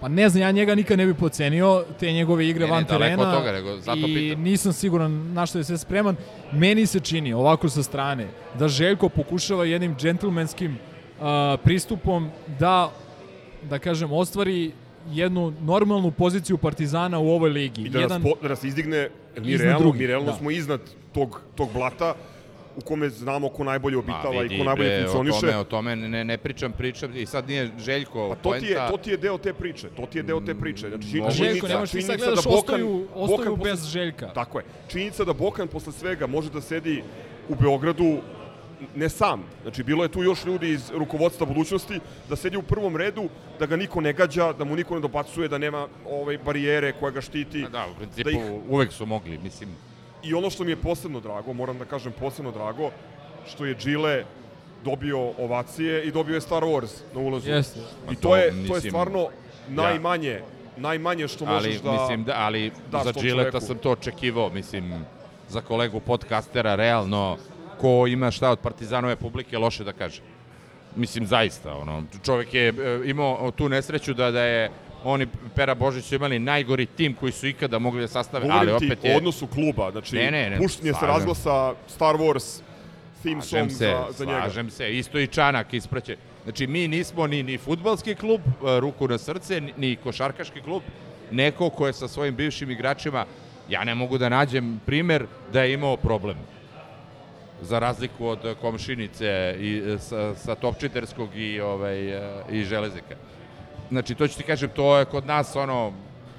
pa 0.00 0.08
ne 0.08 0.28
znam, 0.28 0.42
ja 0.42 0.50
njega 0.50 0.74
nikad 0.74 0.98
ne 0.98 1.06
bi 1.06 1.14
pocenio, 1.14 1.84
te 2.00 2.12
njegove 2.12 2.48
igre 2.48 2.60
Ne, 2.60 2.66
ne, 2.66 2.72
van 2.72 2.84
daleko 2.84 3.04
terena. 3.06 3.28
od 3.28 3.34
toga, 3.34 3.52
nego 3.52 3.76
zato 3.76 3.98
I 3.98 4.14
pitam. 4.14 4.42
nisam 4.42 4.72
siguran 4.72 5.32
na 5.32 5.46
što 5.46 5.58
je 5.58 5.64
sve 5.64 5.78
spreman. 5.78 6.16
Meni 6.52 6.86
se 6.86 7.00
čini, 7.00 7.32
ovako 7.32 7.68
sa 7.68 7.82
strane, 7.82 8.26
da 8.54 8.68
Željko 8.68 9.08
pokušava 9.08 9.64
jednim 9.64 9.96
džentlmenskim 9.96 10.78
a, 11.20 11.56
pristupom 11.64 12.28
da, 12.58 12.90
da 13.62 13.78
kažem, 13.78 14.12
ostvari 14.12 14.72
jednu 15.10 15.52
normalnu 15.62 16.10
poziciju 16.10 16.58
Partizana 16.58 17.18
u 17.18 17.28
ovoj 17.28 17.50
ligi. 17.50 17.82
i 17.82 17.88
da, 17.88 18.00
Jedan, 18.00 18.22
nas, 18.22 18.30
po, 18.30 18.42
da 18.42 18.48
nas 18.48 18.64
izdigne, 18.64 19.08
mi 19.38 19.56
realno, 19.56 19.92
mi 19.92 20.06
realno 20.06 20.26
da. 20.26 20.36
smo 20.36 20.50
iznad 20.50 20.80
tog, 21.12 21.40
tog 21.54 21.72
blata 21.72 22.14
u 22.76 22.80
kome 22.80 23.08
znamo 23.08 23.48
ko 23.48 23.64
najbolje 23.64 23.96
obitava 23.96 24.32
Ma, 24.32 24.40
i 24.40 24.42
vidi, 24.42 24.58
ko 24.58 24.64
najbolje 24.64 24.88
bre, 24.88 24.98
funkcioniše. 25.02 25.36
O 25.38 25.40
tome, 25.40 25.56
o 25.56 25.64
tome 25.64 25.96
ne, 25.98 26.24
ne 26.24 26.38
pričam, 26.38 26.72
pričam 26.72 27.16
i 27.16 27.26
sad 27.26 27.48
nije 27.48 27.70
Željko 27.78 28.28
Pa 28.28 28.34
to 28.34 28.50
ti, 28.50 28.66
je, 28.66 28.74
poenta. 28.74 28.88
to 28.88 28.96
ti 28.96 29.10
je 29.10 29.16
deo 29.16 29.38
te 29.38 29.52
priče, 29.52 29.88
to 29.88 30.06
ti 30.06 30.18
je 30.18 30.22
deo 30.22 30.40
te 30.40 30.54
priče. 30.54 30.88
Znači, 30.88 31.02
čin- 31.02 31.10
Željko, 31.12 31.30
činjenica, 31.32 31.68
nemaš 31.68 31.90
ti 31.90 32.02
sad 32.02 32.16
činjenica 32.16 32.26
gledaš 32.26 32.44
da 32.44 32.50
Bokan, 32.50 32.58
ostaju, 32.74 33.06
ostaju 33.14 33.56
Bokan 33.56 33.64
bez 33.64 33.86
Željka. 33.86 34.26
Tako 34.28 34.58
je. 34.58 34.64
Činjenica 34.88 35.24
da 35.24 35.32
Bokan 35.32 35.68
posle 35.68 35.92
svega 35.92 36.26
može 36.26 36.50
da 36.50 36.60
sedi 36.60 37.02
u 37.48 37.54
Beogradu 37.54 38.16
ne 38.94 39.08
sam. 39.08 39.42
Znači, 39.62 39.82
bilo 39.82 40.02
je 40.04 40.08
tu 40.08 40.22
još 40.22 40.44
ljudi 40.44 40.70
iz 40.70 40.90
rukovodstva 40.90 41.46
budućnosti 41.46 42.00
da 42.28 42.36
sedi 42.36 42.56
u 42.56 42.62
prvom 42.62 42.96
redu, 42.96 43.28
da 43.58 43.66
ga 43.66 43.76
niko 43.76 44.00
ne 44.00 44.12
gađa, 44.12 44.52
da 44.52 44.64
mu 44.64 44.76
niko 44.76 44.94
ne 44.94 45.00
dobacuje, 45.00 45.48
da 45.48 45.58
nema 45.58 45.88
ovaj, 46.10 46.38
barijere 46.38 46.92
koja 46.92 47.10
ga 47.10 47.20
štiti. 47.20 47.64
A 47.64 47.68
Da, 47.68 47.86
u 47.86 47.94
principu 47.98 48.30
da 48.30 48.30
ih- 48.30 48.52
uvek 48.68 48.92
su 48.92 49.06
mogli, 49.06 49.38
mislim. 49.38 49.68
I 50.22 50.34
ono 50.34 50.50
što 50.50 50.64
mi 50.64 50.70
je 50.70 50.76
posebno 50.76 51.20
drago, 51.20 51.52
moram 51.52 51.78
da 51.78 51.84
kažem 51.84 52.12
posebno 52.20 52.52
drago, 52.52 52.90
što 53.46 53.64
je 53.64 53.74
Gile 53.74 54.24
dobio 54.84 55.32
ovacije 55.38 56.04
i 56.04 56.10
dobio 56.10 56.34
je 56.34 56.40
Star 56.40 56.62
Wars 56.62 57.00
na 57.14 57.20
ulazu. 57.20 57.50
Jeste. 57.50 57.80
Ma 58.06 58.12
I 58.12 58.14
to, 58.16 58.20
to 58.22 58.36
je, 58.36 58.66
to 58.68 58.74
je 58.74 58.80
stvarno 58.80 59.28
najmanje, 59.68 60.40
najmanje 60.76 61.28
što 61.28 61.44
možeš 61.44 61.74
ali, 61.74 61.80
da... 61.84 61.92
mislim, 61.92 62.24
da, 62.24 62.34
ali 62.36 62.72
za 63.04 63.12
čoveku. 63.12 63.60
sam 63.60 63.78
to 63.78 63.90
očekivao, 63.90 64.50
mislim, 64.50 65.04
za 65.48 65.60
kolegu 65.60 66.00
podcastera, 66.00 66.74
realno, 66.74 67.36
ko 67.80 68.06
ima 68.06 68.30
šta 68.30 68.50
od 68.50 68.58
Partizanove 68.58 69.16
publike, 69.16 69.58
loše 69.58 69.84
da 69.84 69.92
kaže. 69.92 70.20
Mislim, 70.96 71.26
zaista, 71.26 71.74
ono, 71.74 72.02
čovek 72.24 72.54
je 72.54 72.68
e, 72.68 73.00
imao 73.04 73.50
tu 73.50 73.68
nesreću 73.68 74.14
da, 74.14 74.30
da 74.30 74.42
je 74.42 74.70
oni 75.04 75.26
Pera 75.54 75.74
Božić 75.74 76.04
su 76.04 76.14
imali 76.14 76.38
najgori 76.38 76.86
tim 76.86 77.14
koji 77.14 77.32
su 77.32 77.46
ikada 77.46 77.78
mogli 77.78 78.00
da 78.00 78.08
sastave, 78.08 78.46
Govorim 78.46 78.74
ali 78.74 78.78
ti 78.78 78.86
opet 78.86 79.04
o 79.04 79.06
je... 79.06 79.16
odnosu 79.16 79.46
kluba, 79.46 79.90
znači 79.90 80.16
Ne, 80.16 80.30
ne, 80.30 80.50
ne, 80.50 80.58
puštenje 80.58 80.92
se 80.92 81.06
razglasa 81.06 81.74
Star 81.86 82.16
Wars 82.16 82.60
theme 83.22 83.42
song 83.42 83.70
se, 83.70 83.76
za, 83.76 84.06
za 84.18 84.24
njega. 84.24 84.40
slažem 84.40 84.70
se. 84.70 84.96
Isto 84.98 85.18
i 85.18 85.26
Čanak 85.26 85.74
ispraće. 85.74 86.16
Znači, 86.44 86.66
mi 86.66 86.88
nismo 86.88 87.26
ni, 87.26 87.42
ni 87.42 87.58
futbalski 87.58 88.14
klub, 88.14 88.40
e, 88.40 88.80
ruku 88.80 89.08
na 89.08 89.18
srce, 89.18 89.60
ni, 89.60 89.72
ni 89.76 89.96
košarkaški 89.96 90.60
klub. 90.60 90.82
Neko 91.30 91.70
ko 91.70 91.86
je 91.86 91.92
sa 91.92 92.08
svojim 92.08 92.34
bivšim 92.34 92.70
igračima, 92.70 93.24
ja 93.68 93.84
ne 93.84 93.94
mogu 93.94 94.18
da 94.18 94.28
nađem 94.28 94.80
primer 94.86 95.26
da 95.52 95.62
je 95.62 95.72
imao 95.72 95.96
problem. 95.96 96.36
Za 97.62 97.78
razliku 97.78 98.26
od 98.26 98.44
e, 98.44 98.54
komšinice 98.54 99.56
i 99.60 99.82
e, 99.86 99.98
sa, 99.98 100.34
sa 100.34 100.54
Topčiterskog 100.54 101.36
i, 101.36 101.60
ovaj, 101.60 102.08
e, 102.08 102.42
i 102.50 102.64
Železnika. 102.64 103.14
Znači, 103.88 104.14
to 104.14 104.28
ću 104.28 104.36
ti 104.36 104.42
kažem, 104.42 104.70
to 104.76 104.98
je 104.98 105.04
kod 105.04 105.26
nas 105.26 105.56
ono, 105.56 105.92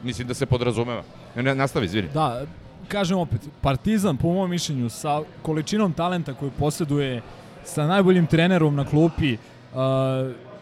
mislim 0.04 0.28
da 0.28 0.34
se 0.34 0.46
podrazumeva. 0.46 1.04
Ne, 1.36 1.56
nastavi, 1.56 1.86
izvini. 1.86 2.10
Da, 2.14 2.46
kažem 2.88 3.18
opet, 3.18 3.42
Partizan, 3.62 4.18
po 4.18 4.34
mom 4.34 4.50
mišljenju, 4.50 4.90
sa 4.90 5.22
količinom 5.42 5.94
talenta 5.94 6.34
koju 6.34 6.52
posjeduje, 6.52 7.22
sa 7.64 7.88
najboljim 7.88 8.26
trenerom 8.26 8.76
na 8.76 8.86
klupi, 8.86 9.34
uh, 9.34 9.80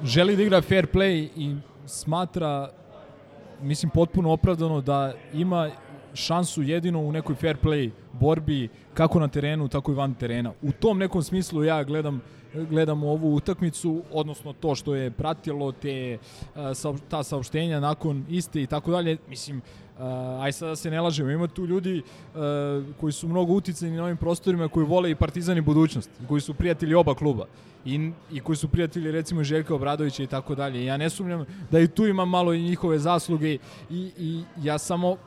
želi 0.03 0.35
da 0.35 0.43
igra 0.43 0.61
fair 0.61 0.87
play 0.87 1.29
i 1.35 1.55
smatra, 1.85 2.69
mislim, 3.61 3.89
potpuno 3.89 4.31
opravdano 4.31 4.81
da 4.81 5.13
ima 5.33 5.69
šansu 6.15 6.61
jedino 6.61 6.99
u 6.99 7.11
nekoj 7.11 7.35
fair 7.35 7.57
play 7.63 7.91
borbi, 8.13 8.69
kako 8.93 9.19
na 9.19 9.27
terenu, 9.27 9.67
tako 9.67 9.91
i 9.91 9.95
van 9.95 10.13
terena. 10.13 10.53
U 10.61 10.71
tom 10.71 10.97
nekom 10.97 11.23
smislu 11.23 11.63
ja 11.63 11.83
gledam 11.83 12.21
gledam 12.69 13.03
ovu 13.03 13.35
utakmicu, 13.35 14.01
odnosno 14.11 14.53
to 14.53 14.75
što 14.75 14.95
je 14.95 15.11
pratilo 15.11 15.71
te 15.71 16.17
ta 17.09 17.23
saopštenja 17.23 17.79
nakon 17.79 18.25
iste 18.29 18.61
i 18.61 18.67
tako 18.67 18.91
dalje. 18.91 19.17
Mislim, 19.29 19.61
Uh, 19.95 20.01
aj 20.43 20.51
sad 20.51 20.69
da 20.69 20.75
se 20.75 20.91
ne 20.91 21.01
lažemo, 21.01 21.29
ima 21.29 21.47
tu 21.47 21.65
ljudi 21.65 22.01
uh, 22.01 22.41
koji 22.99 23.13
su 23.13 23.27
mnogo 23.27 23.53
uticani 23.53 23.91
na 23.91 24.03
ovim 24.03 24.17
prostorima, 24.17 24.67
koji 24.67 24.85
vole 24.85 25.11
i 25.11 25.15
Partizan 25.15 25.57
i 25.57 25.61
budućnost, 25.61 26.09
koji 26.27 26.41
su 26.41 26.53
prijatelji 26.53 26.95
oba 26.95 27.15
kluba 27.15 27.45
i, 27.85 28.11
i 28.31 28.39
koji 28.39 28.55
su 28.55 28.67
prijatelji 28.67 29.11
recimo 29.11 29.43
Željka 29.43 29.75
Obradovića 29.75 30.23
i 30.23 30.27
tako 30.27 30.55
dalje. 30.55 30.85
Ja 30.85 30.97
ne 30.97 31.09
sumnjam 31.09 31.45
da 31.71 31.79
i 31.79 31.87
tu 31.87 32.07
ima 32.07 32.25
malo 32.25 32.53
i 32.53 32.61
njihove 32.61 32.99
zasluge 32.99 33.57
i, 33.89 34.11
i 34.17 34.43
ja 34.63 34.77
samo 34.77 35.17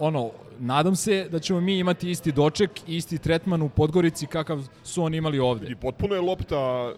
ono, 0.00 0.30
nadam 0.58 0.96
se 0.96 1.28
da 1.30 1.38
ćemo 1.38 1.60
mi 1.60 1.78
imati 1.78 2.10
isti 2.10 2.32
doček 2.32 2.70
isti 2.86 3.18
tretman 3.18 3.62
u 3.62 3.68
Podgorici 3.68 4.26
kakav 4.26 4.62
su 4.84 5.02
oni 5.02 5.16
imali 5.16 5.38
ovde. 5.38 5.66
I 5.70 5.76
potpuno 5.76 6.14
je 6.14 6.20
lopta 6.20 6.92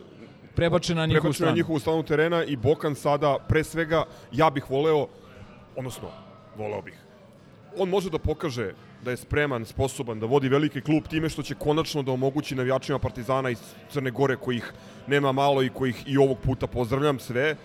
prebačena 0.55 1.01
na 1.01 1.07
njihovu 1.07 1.33
stranu. 1.33 1.51
na 1.51 1.57
njihovu 1.57 1.79
stranu 1.79 2.03
terena 2.03 2.45
i 2.45 2.57
Bokan 2.57 2.95
sada, 2.95 3.37
pre 3.49 3.65
svega, 3.65 4.05
ja 4.33 4.51
bih 4.51 4.71
voleo, 4.71 5.07
odnosno, 5.77 6.09
voleo 6.57 6.83
bih, 6.83 6.99
on 7.79 7.89
može 7.89 8.11
da 8.11 8.19
pokaže 8.19 8.73
da 9.05 9.11
je 9.11 9.17
spreman, 9.17 9.65
sposoban 9.65 10.21
da 10.21 10.27
vodi 10.27 10.49
veliki 10.49 10.81
klub 10.81 11.09
time 11.11 11.29
što 11.29 11.43
će 11.43 11.55
konačno 11.55 12.03
da 12.03 12.13
omogući 12.13 12.55
navijačima 12.55 12.99
Partizana 12.99 13.51
iz 13.51 13.59
Crne 13.91 14.11
Gore 14.11 14.37
kojih 14.37 14.73
nema 15.07 15.33
malo 15.33 15.63
i 15.63 15.69
kojih 15.69 16.03
i 16.07 16.19
ovog 16.19 16.39
puta 16.39 16.67
pozdravljam 16.67 17.19
sve, 17.19 17.57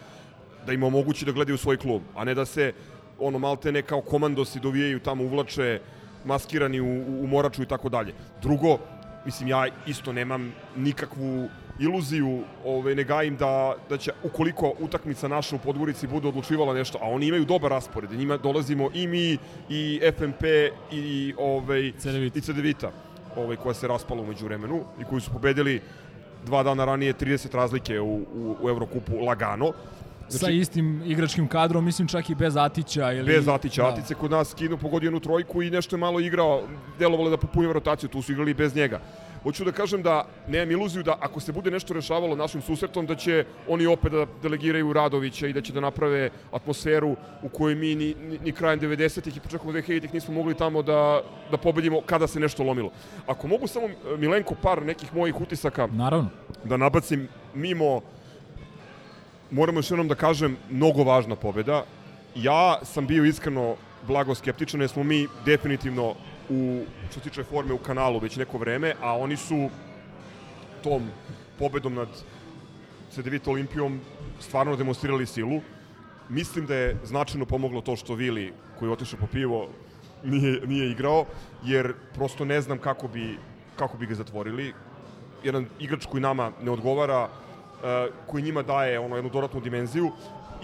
da 0.65 0.73
im 0.73 0.83
omogući 0.83 1.25
da 1.25 1.31
gledaju 1.31 1.57
svoj 1.57 1.77
klub, 1.77 2.01
a 2.15 2.23
ne 2.23 2.33
da 2.33 2.45
se 2.45 2.73
ono 3.19 3.39
malte 3.39 3.71
ne 3.71 3.81
kao 3.81 4.01
komandosi 4.01 4.59
dovijaju 4.59 4.99
tamo 4.99 5.23
uvlače 5.23 5.79
maskirani 6.25 6.81
u, 6.81 7.23
u 7.23 7.27
moraču 7.27 7.63
i 7.63 7.65
tako 7.65 7.89
dalje. 7.89 8.13
Drugo, 8.41 8.77
mislim 9.25 9.49
ja 9.49 9.67
isto 9.87 10.13
nemam 10.13 10.53
nikakvu 10.75 11.49
iluziju, 11.79 12.43
ovaj, 12.65 12.95
ne 12.95 13.03
gajim 13.03 13.35
da, 13.37 13.75
da 13.89 13.97
će, 13.97 14.11
ukoliko 14.23 14.73
utakmica 14.79 15.27
naša 15.27 15.55
u 15.55 15.59
Podgorici 15.59 16.07
bude 16.07 16.27
odlučivala 16.27 16.73
nešto, 16.73 16.97
a 17.01 17.09
oni 17.09 17.27
imaju 17.27 17.45
dobar 17.45 17.71
raspored, 17.71 18.11
njima 18.11 18.37
dolazimo 18.37 18.89
i 18.93 19.07
mi, 19.07 19.37
i 19.69 20.01
FMP, 20.17 20.43
i, 20.91 21.33
ovaj, 21.37 21.91
Cedevita. 21.97 22.39
i 22.39 22.41
Cedevita, 22.41 22.91
ovaj, 23.35 23.55
koja 23.55 23.73
se 23.73 23.87
raspala 23.87 24.21
umeđu 24.21 24.45
vremenu 24.45 24.83
i 25.01 25.03
koji 25.03 25.21
su 25.21 25.31
pobedili 25.31 25.81
dva 26.45 26.63
dana 26.63 26.85
ranije 26.85 27.13
30 27.13 27.55
razlike 27.55 27.99
u, 27.99 28.15
u, 28.15 28.55
u 28.61 28.69
Evrokupu 28.69 29.19
lagano. 29.25 29.73
Znači, 30.29 30.45
sa 30.45 30.51
istim 30.51 31.01
igračkim 31.05 31.47
kadrom, 31.47 31.85
mislim 31.85 32.07
čak 32.07 32.29
i 32.29 32.35
bez 32.35 32.57
Atića. 32.57 33.11
Ili... 33.11 33.25
Bez 33.25 33.47
Atića. 33.47 33.81
Da. 33.81 33.89
Atice 33.89 34.15
kod 34.15 34.31
nas 34.31 34.49
skinu 34.49 34.77
pogodio 34.77 35.07
jednu 35.07 35.19
trojku 35.19 35.61
i 35.61 35.69
nešto 35.69 35.95
je 35.95 35.99
malo 35.99 36.19
igrao, 36.19 36.63
delovalo 36.99 37.29
da 37.29 37.37
popunje 37.37 37.73
rotaciju, 37.73 38.09
tu 38.09 38.21
su 38.21 38.31
igrali 38.31 38.53
bez 38.53 38.75
njega. 38.75 38.99
Hoću 39.43 39.63
da 39.63 39.71
kažem 39.71 40.01
da 40.03 40.25
nemam 40.47 40.71
iluziju 40.71 41.03
da 41.03 41.17
ako 41.19 41.39
se 41.39 41.51
bude 41.51 41.71
nešto 41.71 41.93
rešavalo 41.93 42.35
našim 42.35 42.61
susretom, 42.61 43.05
da 43.05 43.15
će 43.15 43.45
oni 43.67 43.85
opet 43.85 44.11
da 44.11 44.25
delegiraju 44.41 44.93
Radovića 44.93 45.47
i 45.47 45.53
da 45.53 45.61
će 45.61 45.73
da 45.73 45.79
naprave 45.79 46.29
atmosferu 46.51 47.15
u 47.43 47.49
kojoj 47.49 47.75
mi 47.75 47.95
ni, 47.95 48.15
ni, 48.21 48.39
ni 48.43 48.51
krajem 48.51 48.79
90-ih 48.79 49.37
i 49.37 49.39
početkom 49.39 49.73
2000-ih 49.73 50.13
nismo 50.13 50.33
mogli 50.33 50.55
tamo 50.55 50.81
da, 50.81 51.21
da 51.51 51.57
pobedimo 51.57 52.01
kada 52.05 52.27
se 52.27 52.39
nešto 52.39 52.63
lomilo. 52.63 52.91
Ako 53.27 53.47
mogu 53.47 53.67
samo, 53.67 53.87
Milenko, 54.17 54.55
par 54.61 54.85
nekih 54.85 55.15
mojih 55.15 55.41
utisaka 55.41 55.87
Naravno. 55.91 56.29
da 56.63 56.77
nabacim 56.77 57.27
mimo 57.55 58.01
moramo 59.51 59.79
još 59.79 59.91
jednom 59.91 60.07
da 60.07 60.15
kažem, 60.15 60.57
mnogo 60.69 61.03
važna 61.03 61.35
pobeda. 61.35 61.83
Ja 62.35 62.79
sam 62.83 63.07
bio 63.07 63.25
iskreno 63.25 63.75
blago 64.07 64.35
skeptičan, 64.35 64.81
jer 64.81 64.89
smo 64.89 65.03
mi 65.03 65.27
definitivno 65.45 66.15
u, 66.49 66.83
što 67.11 67.19
tiče 67.19 67.43
forme 67.43 67.73
u 67.73 67.77
kanalu 67.77 68.19
već 68.19 68.35
neko 68.35 68.57
vreme, 68.57 68.93
a 69.01 69.17
oni 69.17 69.37
su 69.37 69.69
tom 70.83 71.09
pobedom 71.59 71.93
nad 71.93 72.07
CDVita 73.11 73.51
Olimpijom 73.51 73.99
stvarno 74.39 74.75
demonstrirali 74.75 75.25
silu. 75.25 75.61
Mislim 76.29 76.65
da 76.65 76.75
je 76.75 76.97
značajno 77.03 77.45
pomoglo 77.45 77.81
to 77.81 77.95
što 77.95 78.15
Vili, 78.15 78.53
koji 78.79 78.89
je 78.89 78.93
otišao 78.93 79.19
po 79.19 79.27
pivo, 79.27 79.69
nije, 80.23 80.61
nije 80.67 80.91
igrao, 80.91 81.25
jer 81.63 81.93
prosto 82.13 82.45
ne 82.45 82.61
znam 82.61 82.77
kako 82.77 83.07
bi, 83.07 83.37
kako 83.75 83.97
bi 83.97 84.05
ga 84.05 84.15
zatvorili. 84.15 84.73
Jedan 85.43 85.65
igrač 85.79 86.05
koji 86.05 86.21
nama 86.21 86.51
ne 86.61 86.71
odgovara, 86.71 87.29
koji 88.27 88.43
njima 88.43 88.61
daje 88.61 88.99
ono 88.99 89.15
jednu 89.15 89.29
dodatnu 89.29 89.59
dimenziju. 89.59 90.11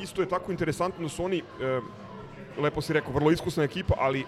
Isto 0.02 0.22
je 0.22 0.30
tako 0.30 0.52
interesantno 0.52 1.04
da 1.04 1.10
su 1.10 1.26
oni, 1.26 1.42
uh, 1.42 2.64
lepo 2.64 2.82
si 2.82 2.94
rekao, 2.94 3.14
vrlo 3.14 3.32
iskusna 3.32 3.64
ekipa, 3.64 3.94
ali 4.00 4.26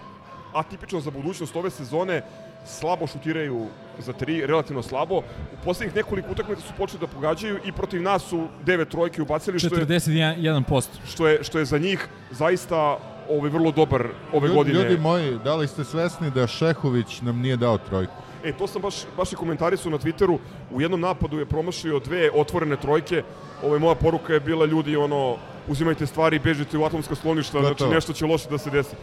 atipično 0.54 1.00
za 1.00 1.10
budućnost 1.10 1.56
ove 1.56 1.70
sezone, 1.70 2.22
slabo 2.66 3.06
šutiraju 3.06 3.66
za 3.98 4.12
tri, 4.12 4.46
relativno 4.46 4.82
slabo. 4.82 5.18
U 5.52 5.64
poslednjih 5.64 5.96
nekoliko 5.96 6.30
utakmica 6.32 6.62
su 6.62 6.72
počeli 6.78 7.00
da 7.00 7.06
pogađaju 7.06 7.58
i 7.64 7.72
protiv 7.72 8.02
nas 8.02 8.22
su 8.22 8.48
devet 8.64 8.88
trojke 8.88 9.22
ubacili 9.22 9.58
što 9.58 9.74
je 9.74 9.86
41%. 9.86 10.86
Što 11.06 11.28
je 11.28 11.44
što 11.44 11.58
je 11.58 11.64
za 11.64 11.78
njih 11.78 12.08
zaista 12.30 12.98
ovaj 13.30 13.50
vrlo 13.50 13.70
dobar 13.70 14.08
ove 14.32 14.48
ljudi, 14.48 14.54
godine. 14.54 14.78
Ljudi 14.78 14.96
moji, 14.96 15.38
da 15.44 15.54
li 15.56 15.68
ste 15.68 15.84
svesni 15.84 16.30
da 16.30 16.46
Šehović 16.46 17.20
nam 17.20 17.40
nije 17.40 17.56
dao 17.56 17.78
trojku? 17.78 18.25
E, 18.44 18.52
to 18.52 18.66
sam 18.66 18.82
baš, 18.82 18.94
baš 19.16 19.32
i 19.32 19.36
komentarisao 19.36 19.90
na 19.90 19.98
Twitteru. 19.98 20.38
U 20.70 20.80
jednom 20.80 21.00
napadu 21.00 21.38
je 21.38 21.46
promašio 21.46 21.98
dve 21.98 22.30
otvorene 22.34 22.76
trojke. 22.76 23.22
Ovo 23.62 23.78
moja 23.78 23.94
poruka 23.94 24.32
je 24.32 24.40
bila 24.40 24.66
ljudi, 24.66 24.96
ono, 24.96 25.36
uzimajte 25.68 26.06
stvari 26.06 26.38
bežite 26.38 26.78
u 26.78 26.84
atomska 26.84 27.14
skloništa, 27.14 27.60
znači 27.60 27.84
nešto 27.84 28.12
će 28.12 28.26
loše 28.26 28.48
da 28.50 28.58
se 28.58 28.70
desi. 28.70 28.96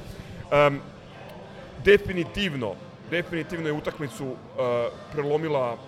Um, 0.52 0.80
definitivno, 1.86 2.76
definitivno 3.10 3.68
je 3.68 3.74
utakmicu 3.74 4.26
uh, 4.26 4.36
prelomila 5.12 5.74
uh, 5.74 5.80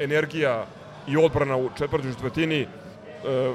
energija 0.00 0.66
i 1.08 1.16
odbrana 1.16 1.56
u 1.56 1.70
četvrtoj 1.78 2.12
četvrtini 2.12 2.66
uh, 2.66 3.54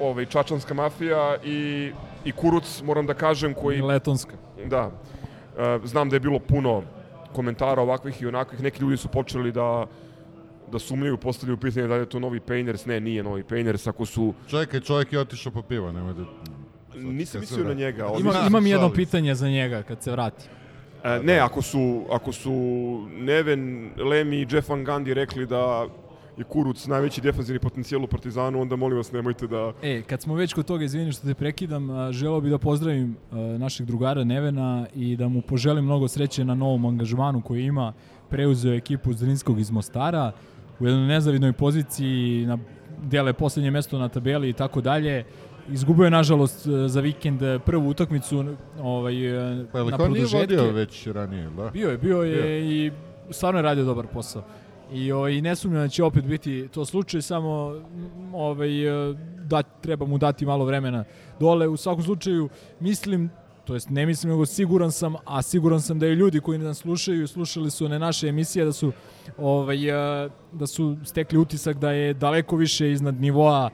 ovaj, 0.00 0.26
čačanska 0.26 0.74
mafija 0.74 1.36
i, 1.44 1.92
i 2.24 2.32
Kuruc, 2.32 2.82
moram 2.82 3.06
da 3.06 3.14
kažem, 3.14 3.54
koji... 3.54 3.82
Letonska. 3.82 4.32
Da. 4.66 4.86
Uh, 4.86 5.84
znam 5.84 6.08
da 6.08 6.16
je 6.16 6.20
bilo 6.20 6.38
puno 6.38 6.82
komentara 7.34 7.82
ovakvih 7.82 8.22
i 8.22 8.26
onakvih. 8.26 8.62
Neki 8.62 8.82
ljudi 8.82 8.96
su 8.96 9.08
počeli 9.08 9.52
da 9.52 9.86
da 10.72 10.78
sumnjaju, 10.78 11.16
postavljaju 11.16 11.56
pitanje 11.56 11.86
da 11.86 11.94
li 11.94 12.00
je 12.00 12.08
to 12.08 12.18
novi 12.18 12.40
Painters. 12.40 12.86
Ne, 12.86 13.00
nije 13.00 13.22
novi 13.22 13.44
Painters. 13.44 13.86
Ako 13.86 14.06
su... 14.06 14.34
Čekaj, 14.48 14.80
čovjek 14.80 15.12
je 15.12 15.20
otišao 15.20 15.52
po 15.52 15.62
pivo, 15.62 15.92
nemoj 15.92 16.14
da... 16.14 16.24
Nisam 16.94 17.40
mislio 17.40 17.64
na 17.64 17.74
njega. 17.74 18.08
Ima, 18.20 18.32
imam 18.46 18.66
jedno 18.66 18.90
pitanje 18.92 19.34
za 19.34 19.48
njega 19.48 19.82
kad 19.82 20.02
se 20.02 20.10
vrati. 20.10 20.44
E, 21.04 21.20
ne, 21.22 21.38
ako 21.38 21.62
su, 21.62 22.04
ako 22.10 22.32
su 22.32 22.52
Neven, 23.10 23.90
Lemi 23.96 24.36
i 24.36 24.46
Jeff 24.50 24.68
Van 24.68 24.86
Gundy 24.86 25.12
rekli 25.12 25.46
da 25.46 25.86
je 26.36 26.44
Kuruc 26.44 26.86
najveći 26.86 27.20
defanzivni 27.20 27.58
potencijal 27.58 28.04
u 28.04 28.06
Partizanu, 28.06 28.60
onda 28.60 28.76
molim 28.76 28.96
vas 28.96 29.12
nemojte 29.12 29.46
da... 29.46 29.72
E, 29.82 30.02
kad 30.02 30.22
smo 30.22 30.34
već 30.34 30.54
kod 30.54 30.66
toga, 30.66 30.84
izvini 30.84 31.12
što 31.12 31.26
te 31.26 31.34
prekidam, 31.34 32.12
želeo 32.12 32.40
bih 32.40 32.50
da 32.50 32.58
pozdravim 32.58 33.16
našeg 33.58 33.86
drugara 33.86 34.24
Nevena 34.24 34.86
i 34.94 35.16
da 35.16 35.28
mu 35.28 35.42
poželim 35.42 35.84
mnogo 35.84 36.08
sreće 36.08 36.44
na 36.44 36.54
novom 36.54 36.86
angažmanu 36.86 37.42
koji 37.42 37.64
ima, 37.64 37.92
preuzeo 38.30 38.74
ekipu 38.74 39.12
Zrinskog 39.12 39.60
iz 39.60 39.70
Mostara, 39.70 40.32
u 40.80 40.86
jednoj 40.86 41.06
nezavidnoj 41.06 41.52
poziciji, 41.52 42.46
na, 42.46 42.58
dele 43.02 43.32
poslednje 43.32 43.70
mesto 43.70 43.98
na 43.98 44.08
tabeli 44.08 44.48
i 44.48 44.52
tako 44.52 44.80
dalje. 44.80 45.24
Izgubio 45.70 46.04
je, 46.04 46.10
nažalost, 46.10 46.66
za 46.86 47.00
vikend 47.00 47.40
prvu 47.64 47.88
utakmicu 47.88 48.44
ovaj, 48.80 49.14
pa, 49.72 49.84
na 49.84 49.96
produžetke. 49.96 50.46
Pa 50.46 50.46
nije 50.46 50.60
vodio 50.60 50.72
već 50.72 51.06
ranije, 51.06 51.50
da? 51.56 51.70
Bio 51.70 51.90
je, 51.90 51.98
bio 51.98 52.22
je 52.22 52.42
bio. 52.42 52.58
i 52.58 52.92
stvarno 53.30 53.58
je 53.58 53.62
radio 53.62 53.84
dobar 53.84 54.06
posao. 54.06 54.42
I, 54.92 55.12
ovaj, 55.12 55.40
ne 55.40 55.56
sumnjam 55.56 55.82
da 55.82 55.88
će 55.88 56.04
opet 56.04 56.24
biti 56.24 56.68
to 56.68 56.84
slučaj, 56.84 57.22
samo 57.22 57.82
ovaj, 58.32 58.70
da, 59.46 59.62
treba 59.62 60.06
mu 60.06 60.18
dati 60.18 60.46
malo 60.46 60.64
vremena 60.64 61.04
dole. 61.40 61.68
U 61.68 61.76
svakom 61.76 62.04
slučaju, 62.04 62.48
mislim, 62.80 63.30
to 63.64 63.74
jest 63.74 63.90
ne 63.90 64.06
mislim, 64.06 64.32
nego 64.32 64.46
siguran 64.46 64.92
sam, 64.92 65.14
a 65.24 65.42
siguran 65.42 65.80
sam 65.80 65.98
da 65.98 66.06
i 66.06 66.12
ljudi 66.12 66.40
koji 66.40 66.58
nas 66.58 66.78
slušaju, 66.78 67.26
slušali 67.26 67.70
su 67.70 67.84
one 67.84 67.98
naše 67.98 68.28
emisije, 68.28 68.64
da 68.64 68.72
su, 68.72 68.92
ovaj, 69.38 69.78
da 70.52 70.66
su 70.66 70.96
stekli 71.04 71.38
utisak 71.38 71.78
da 71.78 71.90
je 71.90 72.14
daleko 72.14 72.56
više 72.56 72.92
iznad 72.92 73.20
nivoa 73.20 73.70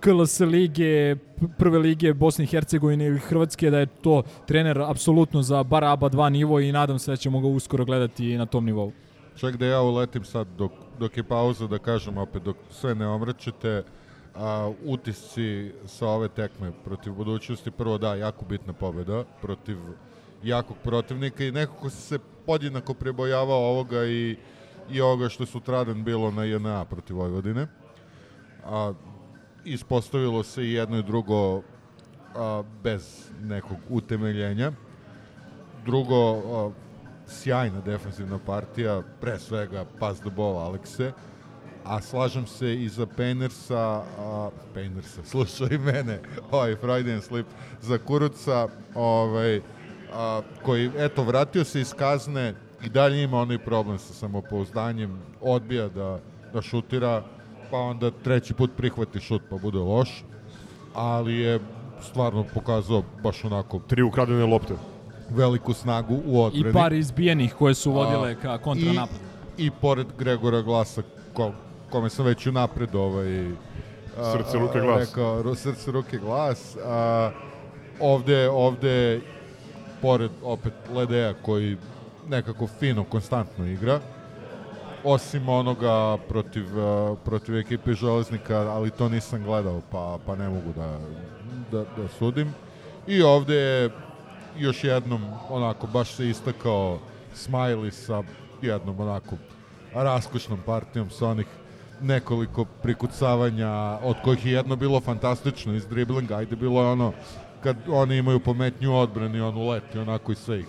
KLS 0.00 0.40
lige, 0.40 1.16
prve 1.58 1.78
lige 1.78 2.14
Bosne 2.14 2.44
i 2.44 2.46
Hercegovine 2.46 3.06
ili 3.06 3.18
Hrvatske, 3.18 3.70
da 3.70 3.78
je 3.78 3.86
to 3.86 4.22
trener 4.46 4.80
apsolutno 4.80 5.42
za 5.42 5.62
bar 5.62 5.84
ABA 5.84 6.10
2 6.10 6.28
nivo 6.28 6.60
i 6.60 6.72
nadam 6.72 6.98
se 6.98 7.10
da 7.10 7.16
ćemo 7.16 7.40
ga 7.40 7.48
uskoro 7.48 7.84
gledati 7.84 8.36
na 8.36 8.46
tom 8.46 8.64
nivou. 8.64 8.92
Čak 9.36 9.56
da 9.56 9.66
ja 9.66 9.80
uletim 9.80 10.24
sad 10.24 10.46
dok, 10.58 10.72
dok 10.98 11.16
je 11.16 11.24
pauza 11.24 11.66
da 11.66 11.78
kažem 11.78 12.18
opet 12.18 12.42
dok 12.42 12.56
sve 12.70 12.94
ne 12.94 13.06
omračite 13.06 13.82
a, 14.34 14.72
utisci 14.84 15.72
sa 15.86 16.08
ove 16.08 16.28
tekme 16.28 16.72
protiv 16.84 17.12
budućnosti 17.12 17.70
prvo 17.70 17.98
da, 17.98 18.14
jako 18.14 18.44
bitna 18.44 18.72
pobeda 18.72 19.24
protiv 19.40 19.76
jakog 20.42 20.76
protivnika 20.84 21.44
i 21.44 21.52
nekako 21.52 21.90
se 21.90 22.18
podjednako 22.46 22.94
prebojavao 22.94 23.70
ovoga 23.70 24.04
i, 24.04 24.36
i 24.90 25.00
ovoga 25.00 25.28
što 25.28 25.46
su 25.46 25.60
tradan 25.60 26.04
bilo 26.04 26.30
na 26.30 26.44
JNA 26.44 26.84
protiv 26.84 27.16
Vojvodine. 27.16 27.66
A, 28.64 28.92
ispostavilo 29.64 30.42
se 30.42 30.64
i 30.64 30.72
jedno 30.72 30.98
i 30.98 31.02
drugo 31.02 31.62
a, 32.34 32.62
bez 32.82 33.30
nekog 33.40 33.78
utemeljenja. 33.90 34.72
drugo, 35.84 36.16
a, 36.34 36.70
sjajna 37.28 37.80
defensivna 37.80 38.38
partija, 38.38 39.02
pre 39.20 39.38
svega 39.38 39.84
pas 39.98 40.20
do 40.20 40.30
bola 40.30 40.64
Alekse, 40.64 41.12
a 41.84 42.00
slažem 42.00 42.46
se 42.46 42.74
i 42.74 42.88
za 42.88 43.06
Painersa, 43.06 44.02
a, 44.18 44.50
Painersa, 44.74 45.24
slušaj 45.30 45.78
mene, 45.78 46.20
ovaj 46.50 46.76
Freudian 46.76 47.20
slip, 47.20 47.46
za 47.80 47.98
Kuruca, 47.98 48.68
ovaj, 48.94 49.60
a, 50.12 50.40
koji, 50.62 50.90
eto, 50.96 51.24
vratio 51.24 51.64
se 51.64 51.80
iz 51.80 51.94
kazne 51.94 52.54
i 52.84 52.88
dalje 52.88 53.22
ima 53.22 53.40
onaj 53.40 53.58
problem 53.58 53.98
sa 53.98 54.14
samopouzdanjem, 54.14 55.18
odbija 55.40 55.88
da, 55.88 56.18
da 56.52 56.62
šutira, 56.62 57.22
pa 57.70 57.78
onda 57.78 58.10
treći 58.10 58.54
put 58.54 58.70
prihvati 58.76 59.20
šut 59.20 59.42
pa 59.50 59.56
bude 59.56 59.78
loš, 59.78 60.24
ali 60.94 61.34
je 61.34 61.60
stvarno 62.02 62.44
pokazao 62.54 63.02
baš 63.22 63.44
onako 63.44 63.78
Tri 63.78 64.02
ukradene 64.02 64.44
lopte. 64.44 64.74
Veliku 65.30 65.72
snagu 65.72 66.20
u 66.26 66.42
odbrani. 66.42 66.70
I 66.70 66.72
par 66.72 66.92
izbijenih 66.92 67.54
koje 67.54 67.74
su 67.74 67.92
vodile 67.92 68.36
ka 68.42 68.58
kontranapadu. 68.58 69.20
I, 69.58 69.66
I 69.66 69.70
pored 69.80 70.06
Gregora 70.18 70.62
Glasa, 70.62 71.02
ko, 71.32 71.52
kome 71.90 72.10
sam 72.10 72.26
već 72.26 72.46
unapred 72.46 72.94
ovaj, 72.94 73.46
a, 74.18 74.32
Srce, 74.32 74.58
ruke, 74.58 74.80
glas. 74.80 75.08
Rekao, 75.08 75.54
srce, 75.54 75.92
ruke, 75.92 76.18
glas. 76.18 76.76
A, 76.84 77.30
ovde, 78.00 78.48
ovde, 78.48 79.20
pored 80.02 80.30
opet 80.42 80.72
Ledeja 80.94 81.34
koji 81.34 81.76
nekako 82.28 82.66
fino, 82.66 83.04
konstantno 83.04 83.66
igra, 83.66 84.00
osim 85.04 85.48
onoga 85.48 86.16
protiv, 86.28 86.64
protiv 87.24 87.56
ekipe 87.58 87.92
Železnika, 87.92 88.56
ali 88.56 88.90
to 88.90 89.08
nisam 89.08 89.44
gledao, 89.44 89.80
pa, 89.90 90.18
pa 90.26 90.36
ne 90.36 90.48
mogu 90.48 90.72
da, 90.76 90.98
da, 91.72 91.84
da 91.96 92.08
sudim. 92.18 92.54
I 93.06 93.22
ovde 93.22 93.54
je 93.54 93.90
još 94.58 94.84
jednom 94.84 95.22
onako 95.48 95.86
baš 95.86 96.10
se 96.10 96.28
istakao 96.28 96.98
Smiley 97.34 97.90
sa 97.90 98.22
jednom 98.62 99.00
onako 99.00 99.36
raskošnom 99.94 100.58
partijom 100.66 101.10
sa 101.10 101.28
onih 101.28 101.46
nekoliko 102.00 102.64
prikucavanja 102.64 103.98
od 104.02 104.16
kojih 104.24 104.46
je 104.46 104.52
jedno 104.52 104.76
bilo 104.76 105.00
fantastično 105.00 105.74
iz 105.74 105.86
driblinga, 105.86 106.36
ajde 106.36 106.56
bilo 106.56 106.82
je 106.82 106.88
ono 106.88 107.12
kad 107.62 107.76
oni 107.88 108.16
imaju 108.16 108.40
pometnju 108.40 108.96
odbrani, 108.96 109.40
on 109.40 109.56
uleti 109.56 109.98
onako 109.98 110.32
i 110.32 110.34
sve 110.34 110.58
ih 110.58 110.66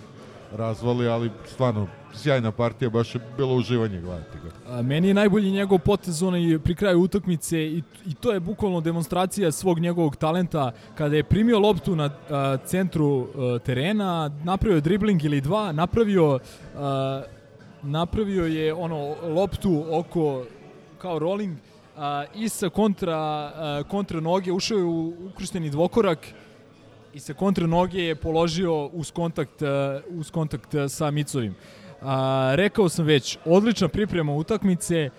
razvali, 0.56 1.08
ali 1.08 1.30
stvarno 1.46 1.86
sjajna 2.14 2.52
partija, 2.52 2.90
baš 2.90 3.14
je 3.14 3.20
bilo 3.36 3.54
uživanje 3.54 4.00
gledati 4.00 4.38
ga. 4.44 4.72
A, 4.74 4.82
Meni 4.82 5.08
je 5.08 5.14
najbolji 5.14 5.50
njegov 5.50 5.78
potez 5.78 6.22
onaj 6.22 6.58
pri 6.58 6.74
kraju 6.74 7.00
utakmice 7.00 7.58
i, 7.58 7.82
i 8.06 8.14
to 8.14 8.32
je 8.32 8.40
bukvalno 8.40 8.80
demonstracija 8.80 9.52
svog 9.52 9.78
njegovog 9.78 10.16
talenta 10.16 10.72
kada 10.94 11.16
je 11.16 11.24
primio 11.24 11.58
loptu 11.58 11.96
na 11.96 12.10
a, 12.30 12.56
centru 12.64 13.26
a, 13.36 13.58
terena, 13.58 14.30
napravio 14.44 14.80
dribling 14.80 15.24
ili 15.24 15.40
dva, 15.40 15.72
napravio 15.72 16.38
a, 16.76 17.22
napravio 17.82 18.46
je 18.46 18.74
ono 18.74 19.14
loptu 19.22 19.84
oko 19.90 20.44
kao 20.98 21.18
rolling 21.18 21.56
a, 21.96 22.24
i 22.34 22.48
sa 22.48 22.68
kontra, 22.68 23.16
a, 23.16 23.82
kontra 23.88 24.20
noge 24.20 24.52
ušao 24.52 24.78
je 24.78 24.84
u 24.84 25.14
ukršteni 25.32 25.70
dvokorak 25.70 26.18
i 27.14 27.20
sa 27.20 27.34
kontra 27.34 27.66
noge 27.66 28.04
je 28.04 28.14
položio 28.14 28.86
uz 28.86 29.10
kontakt, 29.10 29.62
a, 29.62 30.00
uz 30.10 30.30
kontakt 30.30 30.74
a, 30.74 30.88
sa 30.88 31.10
Micovim. 31.10 31.54
A, 32.02 32.52
rekao 32.54 32.88
sam 32.88 33.04
već, 33.04 33.38
odlična 33.44 33.88
priprema 33.88 34.32
utakmice, 34.32 35.10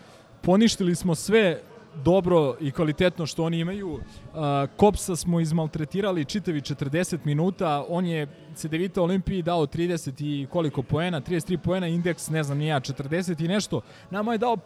poništili 0.41 0.95
smo 0.95 1.15
sve 1.15 1.61
dobro 2.03 2.55
i 2.61 2.71
kvalitetno 2.71 3.25
što 3.25 3.43
oni 3.43 3.59
imaju. 3.59 3.99
A, 4.33 4.67
Kopsa 4.77 5.15
smo 5.15 5.39
izmaltretirali 5.39 6.25
čitavi 6.25 6.61
40 6.61 7.17
minuta, 7.23 7.85
on 7.89 8.05
je 8.05 8.27
CDVita 8.55 9.01
Olimpiji 9.01 9.41
dao 9.41 9.65
30 9.67 10.23
i 10.23 10.47
koliko 10.51 10.83
poena, 10.83 11.21
33 11.21 11.57
poena, 11.57 11.87
indeks, 11.87 12.29
ne 12.29 12.43
znam, 12.43 12.57
ni 12.57 12.67
ja, 12.67 12.79
40 12.79 13.45
i 13.45 13.47
nešto. 13.47 13.81
Nama 14.09 14.31
je 14.31 14.37
dao 14.37 14.57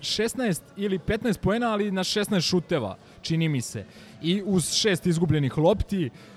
16 0.00 0.60
ili 0.76 0.98
15 0.98 1.38
poena, 1.38 1.72
ali 1.72 1.90
na 1.90 2.04
16 2.04 2.40
šuteva, 2.50 2.96
čini 3.22 3.48
mi 3.48 3.60
se. 3.60 3.86
I 4.22 4.42
uz 4.46 4.72
šest 4.72 5.06
izgubljenih 5.06 5.58
lopti, 5.58 6.06
uh, 6.06 6.33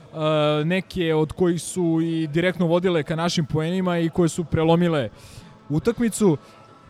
neke 0.66 1.16
od 1.16 1.32
kojih 1.32 1.62
su 1.62 2.00
i 2.04 2.28
direktno 2.28 2.66
vodile 2.66 3.04
ka 3.04 3.16
našim 3.16 3.46
poenima 3.46 4.00
i 4.00 4.10
koje 4.10 4.30
su 4.30 4.44
prelomile 4.44 5.10
utakmicu. 5.70 6.38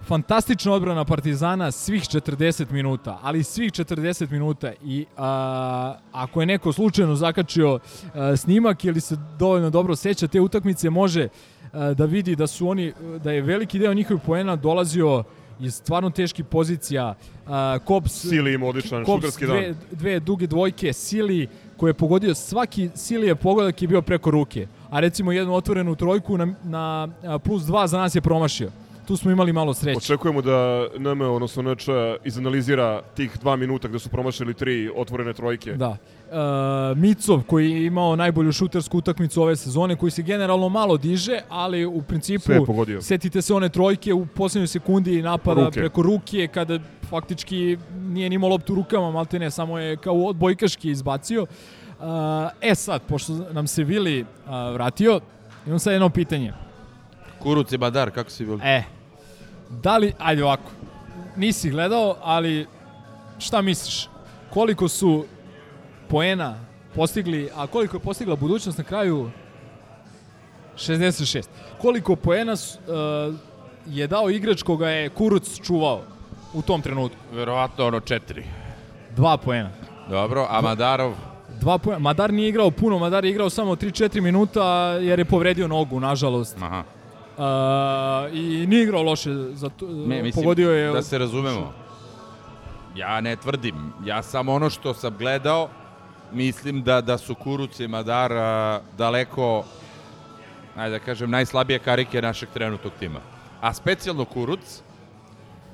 Fantastična 0.08 0.74
odbrana 0.74 1.06
Partizana 1.06 1.72
svih 1.72 2.04
40 2.04 2.72
minuta, 2.72 3.20
ali 3.22 3.44
svih 3.44 3.72
40 3.72 4.32
minuta 4.32 4.72
i 4.84 5.06
a, 5.18 5.96
ako 6.12 6.40
je 6.40 6.46
neko 6.46 6.74
slučajno 6.74 7.16
zakačio 7.16 7.80
a, 8.14 8.36
snimak 8.36 8.86
ili 8.86 9.02
se 9.02 9.18
dovoljno 9.40 9.70
dobro 9.70 9.96
seća 9.96 10.28
te 10.28 10.42
utakmice, 10.42 10.90
može 10.90 11.28
a, 11.74 11.94
da 11.94 12.06
vidi 12.06 12.36
da 12.36 12.48
su 12.48 12.70
oni 12.70 12.94
da 13.24 13.32
je 13.32 13.42
veliki 13.42 13.80
deo 13.80 13.94
njihovih 13.94 14.24
poena 14.26 14.56
dolazio 14.56 15.24
iz 15.60 15.74
stvarno 15.76 16.10
teških 16.10 16.46
pozicija. 16.46 17.16
A, 17.48 17.80
Kops 17.86 18.12
Sili 18.12 18.54
ima 18.54 18.68
odličan 18.68 19.06
Kops 19.06 19.18
šuterski 19.22 19.46
dve, 19.46 19.62
dan. 19.62 19.76
dve 19.92 20.20
duge 20.20 20.48
dvojke, 20.48 20.94
Sili 20.94 21.48
koji 21.78 21.90
je 21.90 21.94
pogodio 21.94 22.36
svaki 22.36 22.90
Sili 22.96 23.28
je 23.28 23.36
pogodak 23.36 23.82
je 23.82 23.88
bio 23.88 24.02
preko 24.02 24.32
ruke. 24.32 24.68
A 24.90 25.00
recimo 25.00 25.32
jednu 25.32 25.54
otvorenu 25.54 25.96
trojku 25.96 26.38
na, 26.38 26.56
na 26.64 27.08
plus 27.40 27.64
dva 27.64 27.88
za 27.88 27.98
nas 27.98 28.16
je 28.16 28.22
promašio. 28.22 28.72
Tu 29.08 29.18
smo 29.18 29.32
imali 29.32 29.54
malo 29.54 29.74
sreće. 29.74 29.98
Očekujemo 29.98 30.42
da 30.42 30.88
NM, 30.98 31.22
odnosno 31.22 31.74
NČ, 31.74 31.88
izanalizira 32.24 33.02
tih 33.16 33.38
dva 33.40 33.56
minuta 33.56 33.88
gde 33.88 34.00
su 34.00 34.10
promašili 34.10 34.54
tri 34.54 34.90
otvorene 34.96 35.34
trojke. 35.34 35.74
Da. 35.74 35.98
E, 36.32 36.96
Micov 36.96 37.44
koji 37.44 37.72
je 37.72 37.86
imao 37.86 38.16
najbolju 38.16 38.52
šutersku 38.52 38.98
utakmicu 38.98 39.42
ove 39.42 39.56
sezone, 39.56 39.96
koji 39.96 40.12
se 40.12 40.22
generalno 40.22 40.70
malo 40.70 40.98
diže, 40.98 41.40
ali 41.50 41.86
u 41.86 42.02
principu 42.02 42.52
setite 43.02 43.42
se 43.42 43.54
one 43.54 43.70
trojke 43.70 44.14
u 44.14 44.26
poslednjoj 44.26 44.68
sekundi 44.68 45.22
napada 45.22 45.66
Ruke. 45.66 45.80
preko 45.80 46.02
ruke 46.02 46.48
kada 46.48 46.80
faktički 47.10 47.78
nije 48.00 48.30
ni 48.30 48.36
imao 48.36 48.50
loptu 48.50 48.76
rukama, 48.76 49.12
malte 49.12 49.40
ne, 49.40 49.52
samo 49.52 49.80
je 49.80 49.98
kao 49.98 50.16
odbojkaški 50.16 50.90
izbacio. 50.90 51.46
E, 52.62 52.70
e 52.72 52.76
sad, 52.76 53.02
pošto 53.08 53.34
nam 53.52 53.68
se 53.68 53.84
Vili 53.84 54.26
vratio, 54.74 55.20
imam 55.68 55.80
sad 55.80 55.94
jedno 55.94 56.10
pitanje. 56.10 56.54
Kuruc 57.40 57.72
i 57.72 57.78
Badar, 57.78 58.12
kako 58.12 58.30
si 58.30 58.46
bili? 58.46 58.60
E, 58.64 58.97
da 59.70 59.98
li, 59.98 60.14
ajde 60.20 60.44
ovako, 60.44 60.72
nisi 61.36 61.70
gledao, 61.70 62.16
ali 62.22 62.68
šta 63.40 63.62
misliš? 63.62 64.10
Koliko 64.50 64.88
su 64.88 65.26
poena 66.08 66.60
postigli, 66.96 67.50
a 67.56 67.68
koliko 67.68 67.98
je 67.98 68.02
postigla 68.02 68.36
budućnost 68.36 68.78
na 68.78 68.84
kraju? 68.84 69.32
66. 70.76 71.48
Koliko 71.82 72.16
poena 72.16 72.56
su, 72.56 72.80
uh, 72.88 73.36
je 73.86 74.08
dao 74.08 74.30
igrač 74.30 74.64
koga 74.64 74.90
je 74.90 75.10
Kuruc 75.10 75.62
čuvao 75.64 76.02
u 76.54 76.62
tom 76.62 76.82
trenutku? 76.82 77.18
Verovatno 77.34 77.86
ono 77.86 78.00
četiri. 78.00 78.44
Dva 79.16 79.38
poena. 79.38 79.70
Dobro, 80.10 80.48
a 80.50 80.62
Madarov? 80.62 81.14
Dva 81.60 81.78
poena. 81.78 82.00
Madar 82.00 82.34
nije 82.34 82.50
igrao 82.50 82.72
puno, 82.72 83.00
Madar 83.00 83.26
je 83.26 83.32
igrao 83.32 83.50
samo 83.50 83.76
3-4 83.76 84.22
minuta 84.22 84.64
jer 85.02 85.20
je 85.20 85.26
povredio 85.26 85.68
nogu, 85.68 86.00
nažalost. 86.00 86.58
Aha. 86.62 86.84
Uh, 87.38 87.44
I 88.34 88.68
nije 88.68 88.84
igrao 88.84 89.04
loše, 89.04 89.30
za 89.34 89.70
to, 89.70 89.88
Ne, 89.88 90.24
mislim, 90.24 90.44
pogodio 90.44 90.72
je... 90.72 90.92
da 90.92 91.02
se 91.02 91.18
razumemo. 91.18 91.74
Ja 92.96 93.22
ne 93.22 93.36
tvrdim. 93.36 93.94
Ja 94.06 94.24
samo 94.24 94.54
ono 94.54 94.70
što 94.70 94.94
sam 94.94 95.18
gledao, 95.18 95.70
mislim 96.32 96.84
da 96.84 97.02
da 97.02 97.18
su 97.18 97.36
Kuruc 97.36 97.80
i 97.80 97.88
Madar 97.88 98.34
a, 98.34 98.80
daleko, 98.98 99.64
ajde 100.76 101.00
da 101.00 101.06
kažem, 101.06 101.30
najslabije 101.32 101.80
karike 101.80 102.22
našeg 102.22 102.50
trenutnog 102.54 102.94
tima. 103.00 103.20
A 103.62 103.74
specijalno 103.74 104.26
Kuruc, 104.26 104.82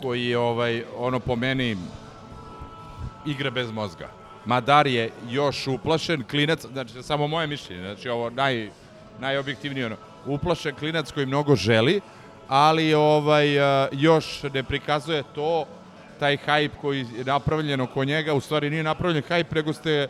koji 0.01 0.25
je 0.25 0.37
ovaj, 0.37 0.83
ono 0.97 1.19
po 1.19 1.35
meni 1.35 1.77
igra 3.25 3.49
bez 3.51 3.71
mozga. 3.71 4.09
Madar 4.45 4.87
je 4.87 5.11
još 5.29 5.67
uplašen, 5.67 6.23
klinac, 6.23 6.65
znači 6.73 7.03
samo 7.03 7.27
moje 7.27 7.47
mišljenje, 7.47 7.81
znači 7.81 8.09
ovo 8.09 8.29
naj, 8.29 8.69
najobjektivnije 9.19 9.85
ono, 9.85 9.95
uplašen 10.25 10.75
klinac 10.75 11.11
koji 11.11 11.25
mnogo 11.25 11.55
želi, 11.55 12.01
ali 12.47 12.93
ovaj 12.93 13.59
a, 13.59 13.87
još 13.91 14.43
ne 14.43 14.63
prikazuje 14.63 15.23
to 15.35 15.65
taj 16.19 16.37
hype 16.37 16.75
koji 16.81 17.05
je 17.17 17.23
napravljen 17.23 17.81
oko 17.81 18.03
njega, 18.03 18.33
u 18.33 18.41
stvari 18.41 18.69
nije 18.69 18.83
napravljen 18.83 19.23
hype, 19.29 19.55
nego 19.55 19.73
ste 19.73 20.07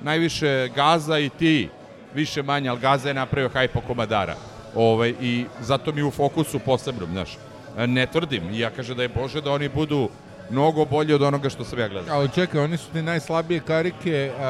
najviše 0.00 0.68
Gaza 0.74 1.18
i 1.18 1.28
ti, 1.28 1.68
više 2.14 2.42
manje, 2.42 2.68
ali 2.68 2.80
Gaza 2.80 3.08
je 3.08 3.14
napravio 3.14 3.48
hype 3.48 3.78
oko 3.78 3.94
Madara. 3.94 4.36
Ovaj, 4.74 5.14
I 5.20 5.44
zato 5.60 5.92
mi 5.92 6.02
u 6.02 6.10
fokusu 6.10 6.58
posebno, 6.58 7.06
znaš. 7.06 7.38
Ne 7.86 8.06
tvrdim, 8.06 8.42
ja 8.52 8.70
kažem 8.70 8.96
da 8.96 9.02
je 9.02 9.08
Bože 9.08 9.40
da 9.40 9.52
oni 9.52 9.68
budu 9.68 10.08
mnogo 10.50 10.84
bolji 10.84 11.14
od 11.14 11.22
onoga 11.22 11.50
što 11.50 11.64
sam 11.64 11.78
ja 11.78 11.88
gledao. 11.88 12.16
Ali 12.16 12.28
čekaj, 12.34 12.60
oni 12.60 12.76
su 12.76 12.90
ti 12.92 13.02
najslabije 13.02 13.60
karike, 13.60 14.32
uh, 14.34 14.42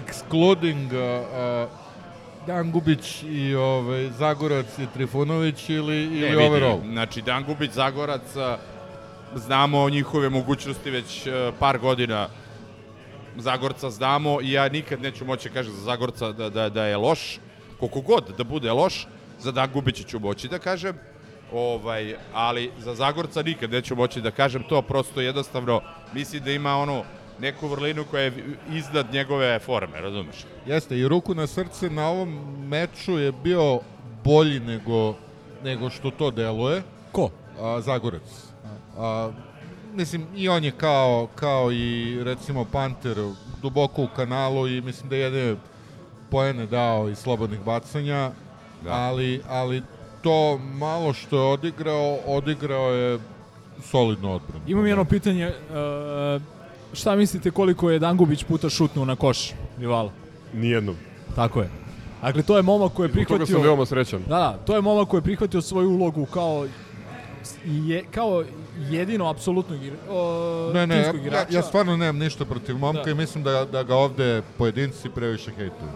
excluding 0.00 0.86
uh, 0.86 1.68
uh, 1.68 1.83
Dangubić 2.46 3.22
i 3.22 3.54
ovaj, 3.54 4.10
Zagorac 4.10 4.78
i 4.78 4.86
Trifunović 4.94 5.68
ili, 5.68 6.02
ili 6.02 6.36
Ne, 6.36 6.46
overall? 6.46 6.80
Znači, 6.92 7.22
Dangubić, 7.22 7.70
Zagorac, 7.70 8.22
znamo 9.34 9.90
njihove 9.90 10.28
mogućnosti 10.28 10.90
već 10.90 11.26
a, 11.26 11.52
par 11.58 11.78
godina. 11.78 12.28
Zagorca 13.36 13.90
znamo 13.90 14.40
i 14.42 14.52
ja 14.52 14.68
nikad 14.68 15.02
neću 15.02 15.24
moći 15.24 15.50
kažem 15.50 15.72
za 15.72 15.82
Zagorca 15.82 16.32
da, 16.32 16.50
da, 16.50 16.68
da 16.68 16.84
je 16.84 16.96
loš. 16.96 17.38
Koliko 17.78 18.00
god 18.00 18.34
da 18.38 18.44
bude 18.44 18.72
loš, 18.72 19.06
Za 19.38 19.52
Dangubića 19.52 20.02
ću 20.02 20.20
moći 20.20 20.48
da 20.48 20.58
kažem, 20.58 20.98
ovaj, 21.52 22.14
ali 22.32 22.70
za 22.78 22.94
Zagorca 22.94 23.42
nikad 23.42 23.70
neću 23.70 23.96
moći 23.96 24.20
da 24.20 24.30
kažem 24.30 24.62
to, 24.68 24.82
prosto 24.82 25.20
jednostavno 25.20 25.80
mislim 26.12 26.44
da 26.44 26.52
ima 26.52 26.76
ono 26.76 27.04
neku 27.40 27.68
vrlinu 27.68 28.04
koja 28.04 28.22
je 28.22 28.32
iznad 28.70 29.12
njegove 29.12 29.58
forme, 29.58 30.00
razumeš? 30.00 30.36
Jeste, 30.66 30.98
i 30.98 31.08
ruku 31.08 31.34
na 31.34 31.46
srce 31.46 31.90
na 31.90 32.08
ovom 32.08 32.38
meču 32.68 33.18
je 33.18 33.32
bio 33.32 33.80
bolji 34.24 34.60
nego, 34.60 35.14
nego 35.64 35.90
što 35.90 36.10
to 36.10 36.30
deluje. 36.30 36.82
Ko? 37.12 37.30
A, 37.60 37.80
Zagorec. 37.80 38.46
A, 38.98 39.30
mislim, 39.94 40.26
i 40.36 40.48
on 40.48 40.64
je 40.64 40.70
kao, 40.70 41.28
kao 41.34 41.72
i 41.72 42.18
recimo 42.24 42.64
Panter 42.64 43.16
duboko 43.62 44.02
u 44.02 44.08
kanalu 44.16 44.68
i 44.68 44.80
mislim 44.80 45.08
da 45.08 45.16
je 45.16 45.22
jedne 45.22 45.56
poene 46.30 46.66
dao 46.66 47.08
iz 47.08 47.18
slobodnih 47.18 47.60
bacanja, 47.60 48.30
da. 48.84 48.92
ali, 48.92 49.42
ali 49.48 49.82
to 50.22 50.58
malo 50.58 51.12
što 51.12 51.36
je 51.36 51.52
odigrao, 51.52 52.18
odigrao 52.26 52.90
je 52.90 53.18
solidno 53.82 54.32
odbranu. 54.32 54.64
Imam 54.66 54.86
jedno 54.86 55.04
pitanje, 55.04 55.48
uh, 55.48 56.42
šta 56.92 57.16
mislite 57.16 57.50
koliko 57.50 57.90
je 57.90 57.98
Dangubić 57.98 58.44
puta 58.44 58.70
šutnuo 58.70 59.04
na 59.04 59.16
koš 59.16 59.52
rivala? 59.78 60.23
Nijednom. 60.54 60.96
Tako 61.34 61.60
je. 61.60 61.70
Dakle, 62.22 62.42
to 62.42 62.56
je 62.56 62.62
momak 62.62 62.92
koji 62.92 63.06
je 63.06 63.12
prihvatio... 63.12 63.38
Toga 63.38 63.52
sam 63.52 63.62
veoma 63.62 63.86
srećan. 63.86 64.22
Da, 64.28 64.38
da, 64.38 64.58
to 64.66 64.74
je 64.74 64.80
momak 64.80 65.08
koji 65.08 65.18
je 65.18 65.22
prihvatio 65.22 65.60
svoju 65.60 65.90
ulogu 65.90 66.26
kao 66.26 66.66
je, 67.64 68.04
kao 68.14 68.44
jedino 68.90 69.30
apsolutno 69.30 69.76
o, 70.10 70.70
ne, 70.74 70.86
ne, 70.86 70.96
ja, 70.96 71.12
igrača. 71.12 71.56
ja, 71.56 71.62
stvarno 71.62 71.96
nemam 71.96 72.18
ništa 72.18 72.44
protiv 72.44 72.78
momka 72.78 73.02
da. 73.02 73.10
i 73.10 73.14
mislim 73.14 73.44
da, 73.44 73.64
da 73.64 73.82
ga 73.82 73.96
ovde 73.96 74.42
pojedinci 74.58 75.08
previše 75.08 75.50
hejtuju. 75.50 75.90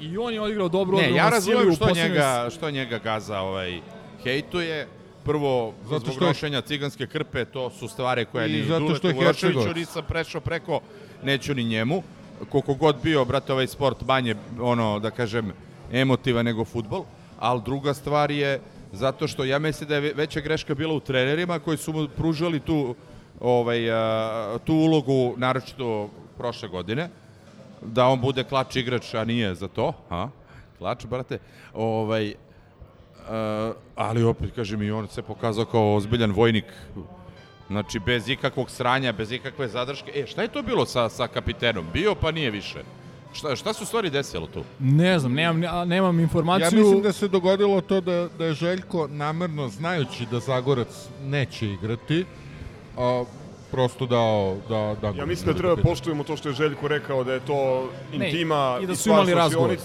I 0.00 0.18
on 0.18 0.34
je 0.34 0.40
odigrao 0.40 0.68
dobro 0.68 0.96
Ne, 0.96 1.14
ja 1.14 1.28
razumem 1.28 1.74
što, 1.74 1.90
njega, 1.94 2.48
što 2.54 2.70
njega 2.70 2.98
gaza 2.98 3.40
ovaj, 3.40 3.80
hejtuje. 4.24 4.86
Prvo, 5.24 5.74
zato 5.82 5.98
zbog 5.98 6.14
što 6.14 6.26
nošenja 6.26 6.60
ciganske 6.60 7.06
krpe, 7.06 7.44
to 7.44 7.70
su 7.70 7.88
stvari 7.88 8.24
koje 8.32 8.48
ni 8.48 8.64
zato 8.64 8.94
što 8.94 9.08
je 9.08 9.14
Hercegovac. 9.14 9.76
nisam 9.76 10.02
prešao 10.08 10.40
preko, 10.40 10.80
neću 11.22 11.54
ni 11.54 11.64
njemu. 11.64 12.02
Koliko 12.44 12.74
god 12.74 12.96
bio, 13.02 13.24
brate, 13.24 13.52
ovaj 13.52 13.66
sport 13.66 14.02
manje, 14.06 14.34
ono, 14.60 14.98
da 14.98 15.10
kažem, 15.10 15.52
emotiva 15.92 16.42
nego 16.42 16.64
futbol. 16.64 17.04
Ali 17.38 17.62
druga 17.64 17.94
stvar 17.94 18.30
je, 18.30 18.60
zato 18.92 19.28
što 19.28 19.44
ja 19.44 19.58
mislim 19.58 19.88
da 19.88 19.96
je 19.96 20.14
veća 20.14 20.40
greška 20.40 20.74
bila 20.74 20.94
u 20.94 21.00
trenerima 21.00 21.58
koji 21.58 21.76
su 21.76 21.92
mu 21.92 22.08
pružali 22.16 22.60
tu, 22.60 22.94
ovaj, 23.40 23.90
a, 23.92 24.58
tu 24.64 24.74
ulogu, 24.74 25.34
naročito 25.36 26.10
prošle 26.38 26.68
godine, 26.68 27.08
da 27.82 28.06
on 28.06 28.20
bude 28.20 28.44
klač 28.44 28.76
igrač, 28.76 29.14
a 29.14 29.24
nije 29.24 29.54
za 29.54 29.68
to, 29.68 29.92
a? 30.10 30.28
Klač, 30.78 31.06
brate. 31.06 31.38
Ovaj, 31.74 32.28
uh, 32.28 33.76
ali 33.96 34.22
opet, 34.22 34.54
kažem, 34.56 34.82
i 34.82 34.90
on 34.90 35.08
se 35.08 35.22
pokazao 35.22 35.64
kao 35.64 35.94
ozbiljan 35.94 36.32
vojnik, 36.32 36.64
znači 37.68 37.98
bez 37.98 38.28
ikakvog 38.28 38.70
sranja, 38.70 39.12
bez 39.12 39.32
ikakve 39.32 39.68
zadrške. 39.68 40.12
E, 40.14 40.26
šta 40.26 40.42
je 40.42 40.48
to 40.48 40.62
bilo 40.62 40.86
sa, 40.86 41.08
sa 41.08 41.26
kapitenom? 41.26 41.86
Bio 41.92 42.14
pa 42.14 42.30
nije 42.30 42.50
više. 42.50 42.78
Šta, 43.32 43.56
šta 43.56 43.72
su 43.72 43.86
stvari 43.86 44.10
desilo 44.10 44.46
tu? 44.46 44.64
Ne 44.78 45.18
znam, 45.18 45.32
nemam, 45.32 45.88
nemam 45.88 46.20
informaciju. 46.20 46.78
Ja 46.78 46.84
mislim 46.84 47.02
da 47.02 47.12
se 47.12 47.28
dogodilo 47.28 47.80
to 47.80 48.00
da, 48.00 48.28
da 48.38 48.44
je 48.44 48.54
Željko 48.54 49.08
namerno, 49.10 49.68
znajući 49.68 50.26
da 50.30 50.40
Zagorac 50.40 51.08
neće 51.22 51.66
igrati, 51.66 52.24
a, 52.98 53.24
prosto 53.70 54.06
dao 54.06 54.56
da 54.68 54.96
da 55.00 55.18
Ja 55.18 55.26
mislim 55.26 55.52
da 55.52 55.58
treba 55.58 55.76
poštujemo 55.76 56.24
to 56.24 56.36
što 56.36 56.48
je 56.48 56.54
Željko 56.54 56.88
rekao 56.88 57.24
da 57.24 57.32
je 57.32 57.40
to 57.40 57.90
intima 58.12 58.76
ne, 58.78 58.84
i 58.84 58.86
da 58.86 58.94
su 58.94 59.10
imali 59.10 59.34
razgovor 59.34 59.76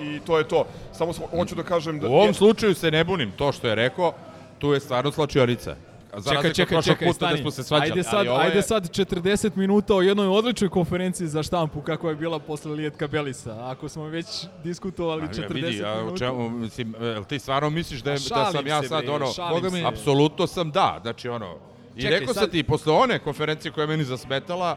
i 0.00 0.20
to 0.26 0.38
je 0.38 0.48
to. 0.48 0.66
Samo 0.92 1.12
sam, 1.12 1.24
hoću 1.30 1.54
da 1.54 1.62
kažem 1.62 2.00
da 2.00 2.08
U 2.08 2.12
ovom 2.12 2.26
je... 2.26 2.34
slučaju 2.34 2.74
se 2.74 2.90
ne 2.90 3.04
bunim 3.04 3.30
to 3.30 3.52
što 3.52 3.68
je 3.68 3.74
rekao, 3.74 4.12
tu 4.58 4.72
je 4.72 4.80
stvarno 4.80 5.12
slačionica. 5.12 5.76
Za 6.16 6.34
čekaj, 6.34 6.52
čekaj, 6.52 6.82
čekaj, 6.82 7.08
da 7.08 7.14
stani. 7.14 7.36
Da 7.36 7.42
smo 7.42 7.50
se 7.50 7.62
svađali. 7.62 7.90
Ajde 7.90 8.02
sad, 8.02 8.26
je... 8.26 8.32
ajde 8.32 8.62
sad 8.62 8.90
40 8.90 9.56
minuta 9.56 9.94
o 9.94 10.02
jednoj 10.02 10.26
odličnoj 10.26 10.70
konferenciji 10.70 11.26
za 11.26 11.42
štampu 11.42 11.80
kako 11.80 12.08
je 12.08 12.16
bila 12.16 12.38
posle 12.38 12.72
Lijetka 12.72 13.08
Belisa. 13.08 13.56
Ako 13.70 13.88
smo 13.88 14.04
već 14.04 14.26
diskutovali 14.64 15.22
a, 15.22 15.28
40 15.28 15.52
vidi, 15.54 15.84
a, 15.84 15.96
minuta. 15.96 16.16
Čemu, 16.18 16.50
mislim, 16.50 16.94
ti 17.28 17.38
stvarno 17.38 17.70
misliš 17.70 18.00
da, 18.00 18.10
je, 18.10 18.18
da 18.28 18.52
sam 18.52 18.66
ja 18.66 18.82
sad 18.82 19.08
ono, 19.08 19.26
Boga 19.50 19.70
mi, 19.70 19.84
apsolutno 19.84 20.46
sam 20.46 20.70
da, 20.70 20.98
znači 21.02 21.28
ono, 21.28 21.56
I 21.96 22.02
Čekaj, 22.02 22.18
rekao 22.18 22.34
sad... 22.34 22.42
sam 22.42 22.50
ti, 22.50 22.62
posle 22.62 22.92
one 22.92 23.18
konferencije 23.18 23.72
koja 23.72 23.82
je 23.82 23.88
meni 23.88 24.04
zasmetala, 24.04 24.76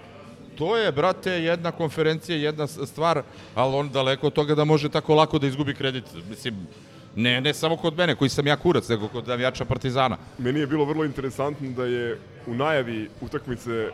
to 0.57 0.77
je, 0.77 0.91
brate, 0.91 1.32
jedna 1.32 1.71
konferencija, 1.71 2.38
jedna 2.38 2.67
stvar, 2.67 3.23
ali 3.55 3.75
on 3.75 3.89
daleko 3.89 4.27
od 4.27 4.34
toga 4.34 4.55
da 4.55 4.63
može 4.63 4.89
tako 4.89 5.15
lako 5.15 5.39
da 5.39 5.47
izgubi 5.47 5.75
kredit. 5.75 6.03
Mislim, 6.29 6.67
ne, 7.16 7.41
ne 7.41 7.53
samo 7.53 7.78
kod 7.78 7.97
mene, 7.97 8.16
koji 8.16 8.30
sam 8.30 8.47
ja 8.47 8.55
kurac, 8.55 8.89
nego 8.89 9.07
kod 9.07 9.28
navijača 9.28 9.66
Partizana. 9.66 10.18
Meni 10.38 10.59
je 10.59 10.68
bilo 10.68 10.86
vrlo 10.86 11.05
interesantno 11.05 11.70
da 11.70 11.86
je 11.86 12.20
u 12.47 12.53
najavi 12.53 13.09
utakmice 13.22 13.72
e, 13.72 13.91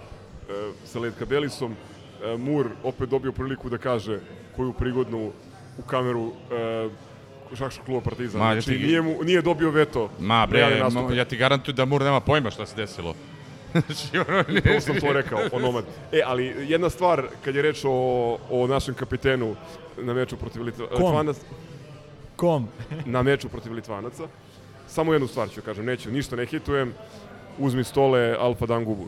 sa 0.86 0.99
Letka 0.99 1.26
Belisom 1.26 1.72
e, 1.72 2.38
Mur 2.38 2.68
opet 2.84 3.09
dobio 3.09 3.32
priliku 3.32 3.70
da 3.70 3.78
kaže 3.78 4.20
koju 4.55 4.74
prigodnu 4.74 5.32
u 5.78 5.82
kameru 5.82 6.32
e, 6.51 6.89
šahškog 7.55 7.86
kluba 7.86 8.01
Partizan. 8.01 8.41
Ma, 8.41 8.53
znači, 8.53 8.72
ja 8.72 8.78
ti... 8.78 8.86
nije, 8.86 9.01
mu, 9.01 9.24
nije 9.24 9.41
dobio 9.41 9.72
veto. 9.72 10.09
Ma 10.20 10.45
bre, 10.45 10.84
ma, 10.91 11.13
ja 11.13 11.26
ti 11.26 11.38
garantujem 11.38 11.76
da 11.76 11.86
Mur 11.86 12.01
nema 12.01 12.20
pojma 12.20 12.51
šta 12.51 12.65
se 12.65 12.76
desilo. 12.76 13.15
znači, 13.86 14.30
ono, 14.30 14.43
Upravo 14.59 14.80
sam 14.80 14.99
to 14.99 15.13
rekao, 15.13 15.39
onomad. 15.51 15.86
E, 16.11 16.22
ali 16.26 16.55
jedna 16.68 16.89
stvar, 16.89 17.28
kad 17.45 17.55
je 17.55 17.61
reč 17.61 17.86
o, 17.86 18.38
o 18.49 18.68
našem 18.68 18.93
kapitenu 18.93 19.55
na 19.97 20.13
meču 20.13 20.38
protiv 20.38 20.61
Litvanaca... 20.61 21.41
Kom? 22.38 22.67
na 23.05 23.23
meču 23.23 23.49
protiv 23.49 23.73
Litvanaca. 23.73 24.23
Samo 24.88 25.13
jednu 25.13 25.27
stvar 25.27 25.49
ću 25.49 25.61
kažem, 25.61 25.85
neću, 25.85 26.11
ništa 26.11 26.35
ne 26.35 26.45
hitujem, 26.45 26.93
uzmi 27.57 27.83
stole 27.83 28.35
Alfa 28.39 28.65
Dangubu. 28.65 29.07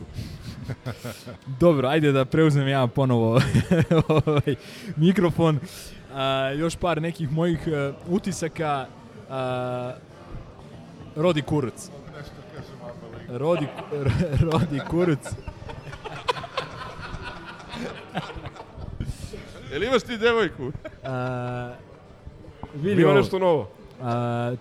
Dobro, 1.60 1.88
ajde 1.88 2.12
da 2.12 2.24
preuzmem 2.24 2.68
ja 2.68 2.86
ponovo 2.86 3.40
ovaj 4.08 4.54
mikrofon. 4.96 5.58
A, 6.14 6.50
još 6.50 6.76
par 6.76 7.02
nekih 7.02 7.32
mojih 7.32 7.60
uh, 7.66 7.94
utisaka. 8.14 8.86
A, 9.30 9.94
Rodi 11.16 11.42
Kuruc. 11.42 11.90
Rodi, 13.28 13.66
Rodi 14.40 14.80
Kuruc. 14.90 15.28
Jel 19.72 19.82
imaš 19.82 20.02
ti 20.02 20.18
devojku? 20.18 20.72
A, 21.04 21.72
vidi 22.74 23.02
Ima 23.02 23.14
nešto 23.14 23.38
novo? 23.38 23.68
A, 24.02 24.54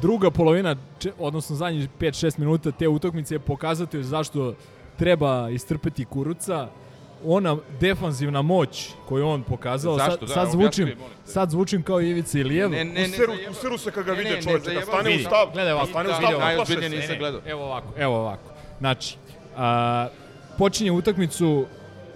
druga 0.00 0.30
polovina, 0.30 0.76
če, 0.98 1.12
odnosno 1.18 1.56
zadnjih 1.56 1.88
5-6 2.00 2.38
minuta 2.38 2.70
te 2.70 2.88
utakmice 2.88 3.34
je 3.34 3.38
pokazati 3.38 4.04
zašto 4.04 4.54
treba 4.98 5.50
istrpeti 5.50 6.04
Kuruca 6.04 6.68
ona 7.26 7.56
defanzivna 7.80 8.42
moć 8.42 8.90
koju 9.08 9.26
on 9.26 9.42
pokazao, 9.42 9.98
Zašto, 9.98 10.10
sad, 10.10 10.28
da, 10.28 10.34
sad, 10.34 10.50
zvučim, 10.50 10.92
sad 11.24 11.50
zvučim 11.50 11.82
kao 11.82 12.00
Ivica 12.00 12.38
Ilijev. 12.38 12.70
Ne, 12.70 12.84
ne, 12.84 12.92
ne, 12.92 13.08
useru, 13.08 13.32
useru 13.50 13.78
se 13.78 13.90
kad 13.90 14.04
ga 14.04 14.12
vide 14.12 14.42
čovječe, 14.42 14.74
kad 14.74 14.84
stane 14.84 15.16
u 15.16 15.18
stav, 15.18 15.50
gledaj 15.52 15.72
ovako, 15.72 15.88
stane 15.88 16.10
u 16.10 16.12
stav, 16.12 16.38
najozbiljnije 16.40 16.90
nisam 16.90 17.16
gledao. 17.18 17.40
Evo 17.46 17.64
ovako, 17.64 17.88
evo 17.96 18.16
ovako. 18.16 18.50
Znači, 18.78 19.16
a, 19.56 20.08
počinje 20.58 20.92
utakmicu, 20.92 21.66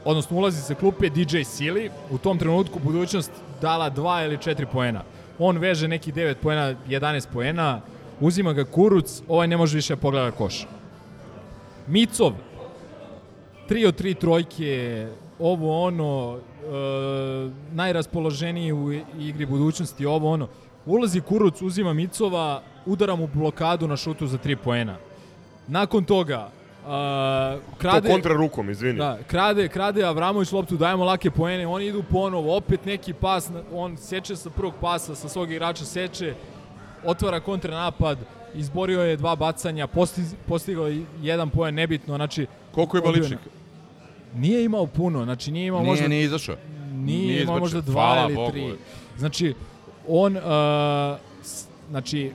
odnosno 0.04 0.36
ulazi 0.36 0.62
se 0.62 0.74
klupe 0.74 1.08
DJ 1.08 1.42
Sili, 1.42 1.90
u 2.10 2.18
tom 2.18 2.38
trenutku 2.38 2.78
budućnost 2.78 3.30
dala 3.60 3.90
2 3.90 4.24
ili 4.24 4.36
4 4.36 4.66
poena. 4.72 5.02
On 5.38 5.58
veže 5.58 5.88
neki 5.88 6.12
9 6.12 6.34
poena, 6.42 6.74
11 6.88 7.26
poena, 7.32 7.80
uzima 8.20 8.52
ga 8.52 8.64
Kuruc, 8.64 9.22
ovaj 9.28 9.48
ne 9.48 9.56
može 9.56 9.76
više 9.76 9.96
pogleda 9.96 10.30
koš. 10.30 10.66
Micov, 11.86 12.32
tri 13.68 13.86
od 13.86 13.96
tri 13.96 14.14
trojke, 14.14 15.06
ovo 15.38 15.82
ono, 15.82 16.38
e, 16.38 17.50
najraspoloženiji 17.72 18.72
u 18.72 18.92
igri 19.18 19.46
budućnosti, 19.46 20.06
ovo 20.06 20.32
ono. 20.32 20.48
Ulazi 20.86 21.20
Kuruc, 21.20 21.62
uzima 21.62 21.92
Micova, 21.92 22.62
udara 22.86 23.16
mu 23.16 23.28
blokadu 23.34 23.88
na 23.88 23.96
šutu 23.96 24.26
za 24.26 24.38
tri 24.38 24.56
poena. 24.56 24.96
Nakon 25.68 26.04
toga, 26.04 26.50
Uh, 26.86 26.92
krade, 27.78 28.08
to 28.08 28.14
kontra 28.14 28.34
rukom, 28.34 28.70
izvini. 28.70 28.98
Da, 28.98 29.18
krade, 29.26 29.68
krade 29.68 30.04
Avramović 30.04 30.52
loptu, 30.52 30.76
dajemo 30.76 31.04
lake 31.04 31.30
poene, 31.30 31.66
oni 31.66 31.86
idu 31.86 32.02
ponovo, 32.10 32.56
opet 32.56 32.84
neki 32.84 33.12
pas, 33.12 33.50
on 33.72 33.96
seče 33.96 34.36
sa 34.36 34.50
prvog 34.50 34.74
pasa, 34.80 35.14
sa 35.14 35.28
svog 35.28 35.50
igrača 35.50 35.84
seče, 35.84 36.34
otvara 37.04 37.40
kontranapad, 37.40 38.18
izborio 38.54 39.00
je 39.00 39.16
dva 39.16 39.36
bacanja, 39.36 39.86
postigao 40.46 40.90
jedan 41.22 41.50
poen, 41.50 41.74
nebitno, 41.74 42.16
znači... 42.16 42.46
Koliko 42.72 42.98
ima 42.98 43.08
ličnik? 43.08 43.38
Nije 44.34 44.64
imao 44.64 44.86
puno, 44.86 45.24
znači 45.24 45.50
nije 45.50 45.66
imao 45.66 45.80
nije, 45.80 45.90
možda... 45.90 46.08
Nije 46.08 46.24
izašao. 46.24 46.56
Nije, 46.92 47.26
nije 47.26 47.42
imao 47.42 47.58
možda 47.58 47.80
dva 47.80 48.02
Hvala 48.02 48.22
ili 48.22 48.34
Bogu. 48.34 48.50
tri. 48.50 48.74
Znači, 49.18 49.54
on, 50.08 50.36
uh, 50.36 50.42
znači, 51.90 52.32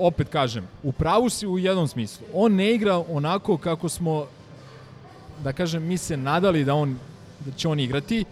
opet 0.00 0.28
kažem, 0.28 0.68
u 0.82 0.92
pravu 0.92 1.28
si 1.30 1.46
u 1.46 1.58
jednom 1.58 1.88
smislu. 1.88 2.26
On 2.34 2.54
ne 2.54 2.74
igra 2.74 2.98
onako 3.08 3.56
kako 3.56 3.88
smo, 3.88 4.26
da 5.44 5.52
kažem, 5.52 5.82
mi 5.82 5.98
se 5.98 6.16
nadali 6.16 6.64
da 6.64 6.74
on 6.74 6.98
da 7.44 7.52
će 7.56 7.68
on 7.68 7.80
igrati 7.80 8.24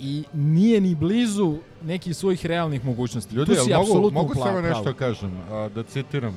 i 0.00 0.24
nije 0.32 0.80
ni 0.80 0.94
blizu 0.94 1.56
nekih 1.82 2.16
svojih 2.16 2.46
realnih 2.46 2.84
mogućnosti. 2.84 3.34
Ljudi, 3.34 3.54
tu 3.54 3.64
si 3.64 3.70
mogu, 3.70 3.82
apsolutno 3.82 4.20
mogu 4.22 4.34
samo 4.34 4.60
nešto 4.60 4.82
pravo. 4.82 4.96
kažem, 4.98 5.40
a, 5.50 5.68
da 5.74 5.82
citiram 5.82 6.34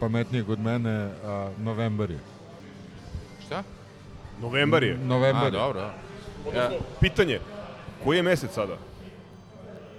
pametnijeg 0.00 0.50
od 0.50 0.60
mene, 0.60 1.10
a, 1.24 1.50
novembar 1.58 2.10
je. 2.10 2.18
Šta? 3.46 3.62
Novembar 4.40 4.82
je. 4.82 4.98
Novembar 4.98 5.42
A, 5.42 5.46
je. 5.46 5.50
dobro. 5.50 5.90
Odnosno, 6.46 6.76
pitanje, 7.00 7.38
koji 8.04 8.16
je 8.16 8.22
mesec 8.22 8.50
sada? 8.52 8.76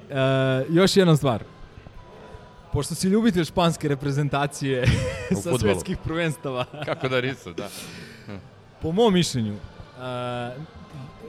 E, 0.09 0.65
još 0.69 0.97
jedna 0.97 1.15
stvar. 1.15 1.43
Pošto 2.73 2.95
si 2.95 3.07
ljubitelj 3.07 3.43
španske 3.45 3.87
reprezentacije 3.87 4.83
U 5.31 5.35
sa 5.35 5.41
fudbalu. 5.41 5.57
svetskih 5.59 5.97
prvenstava, 5.97 6.65
Kako 6.85 7.09
da 7.09 7.19
risam, 7.19 7.53
da. 7.53 7.69
po 8.81 8.91
mom 8.91 9.13
mišljenju, 9.13 9.53
e, 9.53 9.59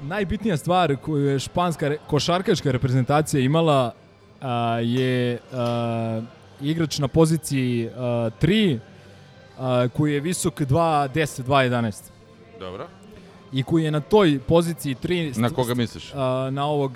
najbitnija 0.03 0.57
stvar 0.57 0.97
koju 0.97 1.25
je 1.25 1.39
španska 1.39 1.89
re- 1.89 1.99
košarkaška 2.07 2.71
reprezentacija 2.73 3.41
imala 3.41 3.95
a, 4.41 4.53
je 4.79 5.39
a, 5.53 6.23
igrač 6.61 6.99
na 6.99 7.09
poziciji 7.09 7.91
3 7.91 8.79
koji 9.91 10.13
je 10.13 10.21
visok 10.21 10.61
2.10, 10.61 11.43
2.11 11.43 12.03
Dobro. 12.61 12.87
i 13.53 13.63
koji 13.63 13.85
je 13.85 13.91
na 13.91 14.01
toj 14.01 14.41
poziciji 14.41 14.95
3 14.95 15.39
Na 15.39 15.51
koga 15.51 15.75
misliš? 15.75 16.13
A, 16.15 16.51
na 16.53 16.67
ovog, 16.67 16.93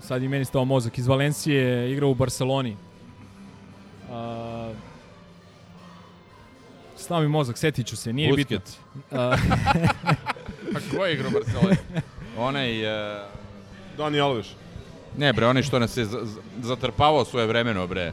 sad 0.00 0.22
i 0.22 0.28
meni 0.28 0.44
stao 0.44 0.64
mozak, 0.64 0.98
iz 0.98 1.06
Valencije, 1.06 1.92
igrao 1.92 2.10
u 2.10 2.14
Barceloni. 2.14 2.76
Stao 6.96 7.20
mi 7.20 7.28
mozak, 7.28 7.58
setit 7.58 7.86
ću 7.86 7.96
se, 7.96 8.12
nije 8.12 8.32
bitno. 8.32 8.58
Busquets. 8.58 8.76
A, 9.10 9.36
A 10.76 10.96
ko 10.96 11.06
je 11.06 11.14
igrao 11.14 11.30
u 11.30 11.32
Barceloni? 11.32 11.76
Onaj... 12.38 12.86
Uh... 12.86 13.22
Dani 13.96 14.20
Alves. 14.20 14.46
Ne 15.16 15.32
bre, 15.32 15.46
onaj 15.46 15.62
što 15.62 15.78
nas 15.78 15.96
je 15.96 16.06
zatrpavao 16.60 17.24
svoje 17.24 17.46
vremeno, 17.46 17.86
bre. 17.86 18.12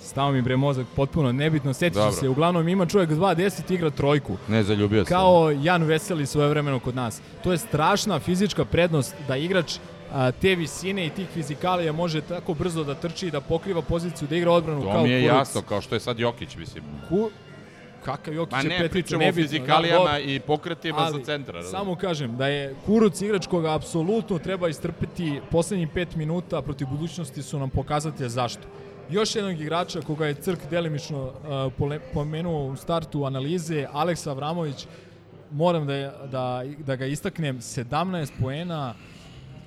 stao 0.00 0.32
mi 0.32 0.42
bre 0.42 0.56
mozak 0.56 0.86
potpuno, 0.96 1.32
nebitno, 1.32 1.74
setit 1.74 1.92
ću 1.92 1.98
Dobro. 1.98 2.12
se. 2.12 2.28
Uglavnom 2.28 2.68
ima 2.68 2.86
čovjek 2.86 3.10
2.10, 3.10 3.74
igra 3.74 3.90
trojku. 3.90 4.36
Ne, 4.48 4.62
zaljubio 4.62 5.04
sam. 5.04 5.08
Kao 5.08 5.50
Jan 5.62 5.82
Veseli 5.82 6.26
svoje 6.26 6.48
vremeno 6.48 6.78
kod 6.78 6.94
nas. 6.94 7.20
To 7.44 7.52
je 7.52 7.58
strašna 7.58 8.18
fizička 8.18 8.64
prednost 8.64 9.14
da 9.28 9.36
igrač 9.36 9.78
a, 10.12 10.32
te 10.32 10.54
visine 10.54 11.06
i 11.06 11.10
tih 11.10 11.26
fizikalija 11.34 11.92
može 11.92 12.20
tako 12.20 12.54
brzo 12.54 12.84
da 12.84 12.94
trči 12.94 13.26
i 13.26 13.30
da 13.30 13.40
pokriva 13.40 13.82
poziciju, 13.82 14.28
da 14.28 14.36
igra 14.36 14.52
odbranu 14.52 14.82
kao 14.82 14.92
To 14.92 15.02
mi 15.02 15.10
je 15.10 15.20
Kuruc. 15.20 15.38
jasno, 15.38 15.62
kao 15.62 15.80
što 15.80 15.94
je 15.94 16.00
sad 16.00 16.18
Jokić, 16.18 16.56
mislim. 16.56 16.84
Ku... 17.08 17.30
Kakav 18.04 18.34
Jokić 18.34 18.52
Ma 18.52 18.58
je 18.58 18.80
ne, 18.80 18.88
pričamo 18.88 19.22
o 19.22 19.26
nebitno, 19.26 19.42
fizikalijama 19.42 20.10
da, 20.12 20.18
i 20.18 20.40
pokretima 20.40 20.98
ali 20.98 21.18
za 21.18 21.24
centra. 21.24 21.54
razumeš? 21.54 21.70
Samo 21.70 21.96
kažem 21.96 22.36
da 22.36 22.46
je 22.46 22.74
Kuruc 22.86 23.20
igrač 23.20 23.46
koga 23.46 23.74
apsolutno 23.74 24.38
treba 24.38 24.68
istrpeti 24.68 25.40
poslednjih 25.50 25.88
pet 25.94 26.16
minuta 26.16 26.62
protiv 26.62 26.86
budućnosti 26.86 27.42
su 27.42 27.58
nam 27.58 27.70
pokazatelj 27.70 28.28
zašto. 28.28 28.62
Još 29.10 29.36
jednog 29.36 29.60
igrača 29.60 30.00
koga 30.00 30.26
je 30.26 30.34
Crk 30.34 30.58
delimično 30.70 31.24
uh, 31.24 31.88
pomenuo 32.14 32.66
u 32.66 32.76
startu 32.76 33.24
analize, 33.24 33.86
Aleksa 33.92 34.30
Avramović, 34.30 34.86
moram 35.50 35.86
da, 35.86 36.26
da, 36.30 36.62
da 36.78 36.96
ga 36.96 37.06
istaknem, 37.06 37.58
17 37.58 38.28
poena, 38.40 38.94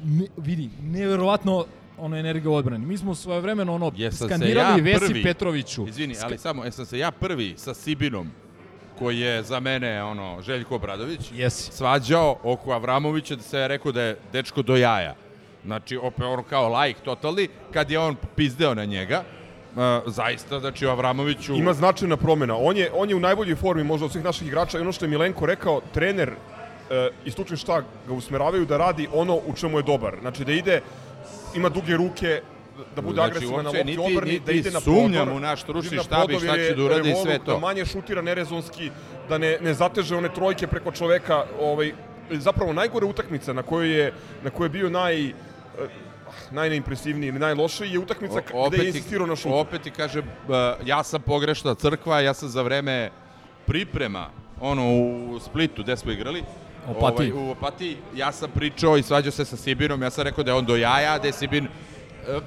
ne, 0.03 0.25
vidi, 0.37 0.69
neverovatno 0.83 1.65
ono 1.97 2.17
energija 2.17 2.49
u 2.49 2.53
odbrani. 2.53 2.85
Mi 2.85 2.97
smo 2.97 3.15
svoje 3.15 3.41
vremeno 3.41 3.75
ono 3.75 3.91
Jesam 3.95 4.27
skandirali 4.27 4.79
ja 4.79 4.83
Vesi 4.83 5.05
prvi, 5.05 5.23
Petroviću. 5.23 5.87
Izvini, 5.87 6.15
Ska- 6.15 6.25
ali 6.25 6.37
samo, 6.37 6.65
jesam 6.65 6.85
se 6.85 6.99
ja 6.99 7.11
prvi 7.11 7.53
sa 7.57 7.73
Sibinom, 7.73 8.31
koji 8.99 9.19
je 9.19 9.43
za 9.43 9.59
mene 9.59 10.03
ono 10.03 10.41
Željko 10.41 10.75
Obradović, 10.75 11.31
Jesi. 11.33 11.71
svađao 11.71 12.37
oko 12.43 12.71
Avramovića 12.71 13.35
da 13.35 13.41
se 13.41 13.59
je 13.59 13.67
rekao 13.67 13.91
da 13.91 14.01
je 14.01 14.17
dečko 14.33 14.61
do 14.61 14.75
jaja. 14.75 15.15
Znači, 15.65 15.97
opet 15.97 16.25
ono 16.25 16.43
kao 16.43 16.81
like 16.81 16.99
totalni, 17.01 17.47
kad 17.73 17.91
je 17.91 17.99
on 17.99 18.15
pizdeo 18.35 18.73
na 18.75 18.85
njega, 18.85 19.23
uh, 19.75 20.13
zaista, 20.13 20.59
znači 20.59 20.85
o 20.85 20.91
Avramoviću... 20.91 21.55
Ima 21.55 21.73
značajna 21.73 22.17
promena. 22.17 22.57
On 22.57 22.77
je, 22.77 22.91
on 22.93 23.09
je 23.09 23.15
u 23.15 23.19
najboljoj 23.19 23.55
formi 23.55 23.83
možda 23.83 24.05
od 24.05 24.11
svih 24.11 24.23
naših 24.23 24.47
igrača 24.47 24.77
i 24.77 24.81
ono 24.81 24.91
što 24.91 25.05
je 25.05 25.09
Milenko 25.09 25.45
rekao, 25.45 25.81
trener 25.93 26.33
i 27.25 27.31
stručni 27.31 27.57
šta 27.57 27.77
ga 28.07 28.13
usmeravaju 28.13 28.65
da 28.65 28.77
radi 28.77 29.07
ono 29.13 29.35
u 29.37 29.53
čemu 29.55 29.77
je 29.79 29.83
dobar. 29.83 30.15
Znači 30.21 30.45
da 30.45 30.51
ide, 30.51 30.81
ima 31.55 31.69
duge 31.69 31.97
ruke, 31.97 32.41
da 32.95 33.01
bude 33.01 33.15
Znači, 33.15 33.29
agresivan 33.29 33.63
na 33.63 33.69
lopti 33.69 33.83
niti- 33.85 33.99
odbrani, 34.01 34.39
da 34.39 34.51
ide 34.51 34.71
na 34.71 34.79
sumnjam 34.79 35.11
prodor, 35.15 35.33
u 35.33 35.39
naš 35.39 35.61
stručni 35.61 35.97
štab 35.99 36.31
i 36.31 36.35
šta 36.35 36.55
će 36.57 36.73
da 36.75 36.83
uradi 36.83 37.13
sve 37.15 37.39
to. 37.39 37.51
Da 37.51 37.59
manje 37.59 37.85
šutira 37.85 38.21
nerezonski, 38.21 38.89
da 39.29 39.37
ne, 39.37 39.57
ne 39.61 39.73
zateže 39.73 40.15
one 40.15 40.29
trojke 40.29 40.67
preko 40.67 40.91
čoveka. 40.91 41.45
Ovaj, 41.61 41.91
zapravo 42.31 42.73
najgore 42.73 43.05
utakmica 43.05 43.53
na 43.53 43.63
kojoj 43.63 43.91
je, 43.91 44.13
na 44.43 44.49
kojoj 44.49 44.65
je 44.65 44.69
bio 44.71 44.89
naj, 44.89 45.27
eh, 45.27 45.33
najneimpresivniji 46.51 47.27
ili 47.27 47.39
najlošiji 47.39 47.91
je 47.91 47.99
utakmica 47.99 48.41
O- 48.53 48.67
gde 48.67 48.77
je 48.77 48.81
ti- 48.81 48.87
insistirao 48.87 49.27
na 49.27 49.35
šutu. 49.35 49.55
Opet 49.55 49.81
ti 49.81 49.91
kažem, 49.91 50.23
uh, 50.47 50.55
ja 50.85 51.03
sam 51.03 51.21
pogrešna 51.21 51.75
crkva, 51.75 52.19
ja 52.21 52.33
sam 52.33 52.49
za 52.49 52.61
vreme 52.61 53.09
priprema, 53.65 54.29
ono 54.61 54.83
u 54.91 55.39
Splitu 55.41 55.83
gde 55.83 55.97
smo 55.97 56.11
igrali, 56.11 56.43
Opatiji. 56.87 57.31
Ovaj, 57.31 57.47
u 57.47 57.51
Opatiji, 57.51 57.97
ja 58.15 58.31
sam 58.31 58.51
pričao 58.51 58.97
i 58.97 59.03
svađao 59.03 59.31
se 59.31 59.45
sa 59.45 59.57
Sibinom, 59.57 60.01
ja 60.01 60.09
sam 60.09 60.23
rekao 60.23 60.43
da 60.43 60.51
je 60.51 60.55
on 60.55 60.65
do 60.65 60.75
jaja, 60.75 61.19
da 61.19 61.27
je 61.27 61.33
Sibin 61.33 61.65
e, 61.65 61.69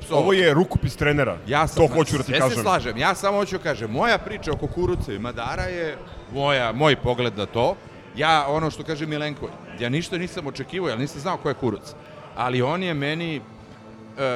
psovao. 0.00 0.22
Ovo 0.22 0.32
je 0.32 0.54
rukopis 0.54 0.96
trenera. 0.96 1.36
Ja 1.46 1.66
sam, 1.66 1.86
to 1.86 1.94
hoću 1.94 2.16
da 2.16 2.22
ti 2.22 2.30
sve 2.30 2.38
kažem. 2.38 2.56
se 2.56 2.62
slažem, 2.62 2.98
ja 2.98 3.14
samo 3.14 3.38
hoću 3.38 3.56
da 3.56 3.62
kažem, 3.62 3.90
moja 3.90 4.18
priča 4.18 4.52
oko 4.52 4.66
Kuruca 4.66 5.12
i 5.12 5.18
Madara 5.18 5.62
je 5.62 5.96
moja, 6.34 6.72
moj 6.72 6.96
pogled 6.96 7.36
na 7.38 7.46
to. 7.46 7.76
Ja, 8.16 8.46
ono 8.48 8.70
što 8.70 8.84
kaže 8.84 9.06
Milenko, 9.06 9.48
ja 9.80 9.88
ništa 9.88 10.18
nisam 10.18 10.46
očekivao, 10.46 10.88
ja 10.88 10.96
nisam 10.96 11.20
znao 11.20 11.36
ko 11.36 11.48
je 11.48 11.54
Kuruc. 11.54 11.94
Ali 12.36 12.62
on 12.62 12.82
je 12.82 12.94
meni 12.94 13.36
e, 13.36 13.40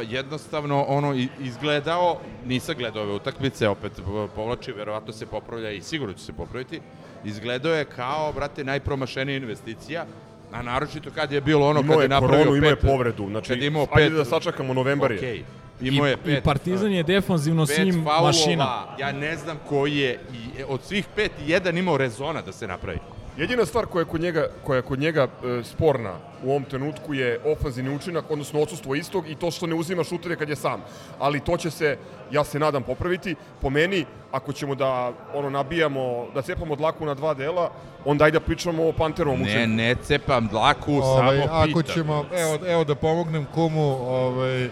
jednostavno 0.09 0.82
ono 0.82 1.14
izgledao, 1.38 2.18
nisam 2.47 2.74
gledao 2.78 3.03
ove 3.03 3.12
utakmice, 3.12 3.68
opet 3.68 3.92
povlači, 4.34 4.72
verovatno 4.72 5.12
se 5.12 5.26
popravlja 5.26 5.70
i 5.70 5.82
sigurno 5.82 6.14
će 6.14 6.24
se 6.24 6.32
popraviti, 6.32 6.80
izgledao 7.25 7.75
je 7.75 7.85
kao, 7.85 8.33
brate, 8.33 8.64
najpromašenija 8.64 9.37
investicija, 9.37 10.05
a 10.53 10.62
naročito 10.62 11.11
kad 11.14 11.33
je 11.33 11.41
bilo 11.41 11.69
ono 11.69 11.83
kad 11.83 12.01
je 12.03 12.09
napravio 12.09 12.39
koronu, 12.39 12.57
imao 12.57 12.71
je 12.71 12.77
pet- 12.77 12.87
povredu. 12.87 13.27
Znači, 13.31 13.49
kad 13.49 13.59
je 13.59 13.67
imao 13.67 13.87
ajde 13.93 14.09
pet, 14.09 14.17
da 14.19 14.25
sačekamo 14.25 14.75
novembar 14.75 15.12
je. 15.12 15.19
Okej. 15.19 15.43
Imao 15.81 16.07
je 16.07 16.12
I, 16.12 16.17
pet, 16.17 16.39
I 16.39 16.43
Partizan 16.43 16.93
je 16.93 17.03
defanzivno 17.03 17.67
pet 17.67 17.77
svim 17.77 17.95
faulova, 17.95 18.23
mašina. 18.23 18.85
ja 18.99 19.12
ne 19.12 19.37
znam 19.37 19.57
koji 19.69 19.97
je, 19.97 20.21
i 20.33 20.62
od 20.69 20.83
svih 20.83 21.07
pet, 21.17 21.33
jedan 21.47 21.79
imao 21.79 21.97
rezona 21.97 22.43
da 22.43 22.53
se 22.53 22.67
napravi. 22.67 22.99
Jedina 23.37 23.66
stvar 23.66 23.87
koja 23.87 24.01
je 24.01 24.07
kod 24.07 24.20
njega, 24.20 24.47
koja 24.64 24.76
je 24.76 24.82
kod 24.82 24.99
njega 24.99 25.22
e, 25.22 25.28
sporna 25.64 26.12
u 26.43 26.51
ovom 26.51 26.64
trenutku 26.64 27.14
je 27.14 27.41
ofanzivni 27.47 27.97
učinak, 27.97 28.30
odnosno 28.30 28.61
odsustvo 28.61 28.95
istog 28.95 29.28
i 29.28 29.34
to 29.34 29.51
što 29.51 29.66
ne 29.66 29.74
uzima 29.74 30.05
šutere 30.05 30.37
kad 30.37 30.49
je 30.49 30.57
sam. 30.57 30.80
Ali 31.18 31.41
to 31.41 31.57
će 31.57 31.70
se, 31.70 31.99
ja 32.30 32.45
se 32.45 32.59
nadam, 32.59 32.82
popraviti. 32.82 33.34
Po 33.61 33.70
meni, 33.70 34.05
ako 34.32 34.53
ćemo 34.53 34.74
da 34.74 35.12
ono 35.34 35.51
nabijamo, 35.51 36.03
da 36.34 36.43
cepamo 36.43 36.76
dlaku 36.76 37.07
na 37.07 37.14
dva 37.14 37.34
dela, 37.34 37.70
onda 38.05 38.24
ajde 38.24 38.39
da 38.39 38.45
pričamo 38.45 38.89
o 38.89 38.93
Panterovom 38.93 39.41
Ne, 39.41 39.45
učinku. 39.45 39.68
ne 39.68 39.95
cepam 39.97 40.49
dlaku, 40.49 40.93
Ovaj, 40.95 41.39
samo 41.41 41.53
ako 41.53 41.66
pitam. 41.66 41.95
ćemo, 41.95 42.24
evo, 42.32 42.59
evo 42.66 42.84
da 42.84 42.95
pomognem 42.95 43.47
kumu, 43.47 43.87
ovaj, 44.07 44.68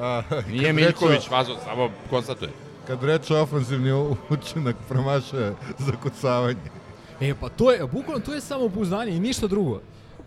a, 0.00 0.22
Nije 0.48 0.72
Miljković 0.72 1.16
reče- 1.16 1.28
fazo, 1.28 1.56
samo 1.64 1.90
konstatuje. 2.10 2.50
Kad 2.86 3.04
reče 3.04 3.36
ofanzivni 3.36 3.92
učinak 4.30 4.76
promašuje 4.88 5.52
zakucavanje. 5.78 6.56
E, 7.20 7.34
pa 7.34 7.48
to 7.48 7.72
je, 7.72 7.86
bukvalno 7.86 8.20
to 8.20 8.34
je 8.34 8.40
samopouzdanje 8.40 9.12
i 9.12 9.20
ništa 9.20 9.46
drugo. 9.46 9.80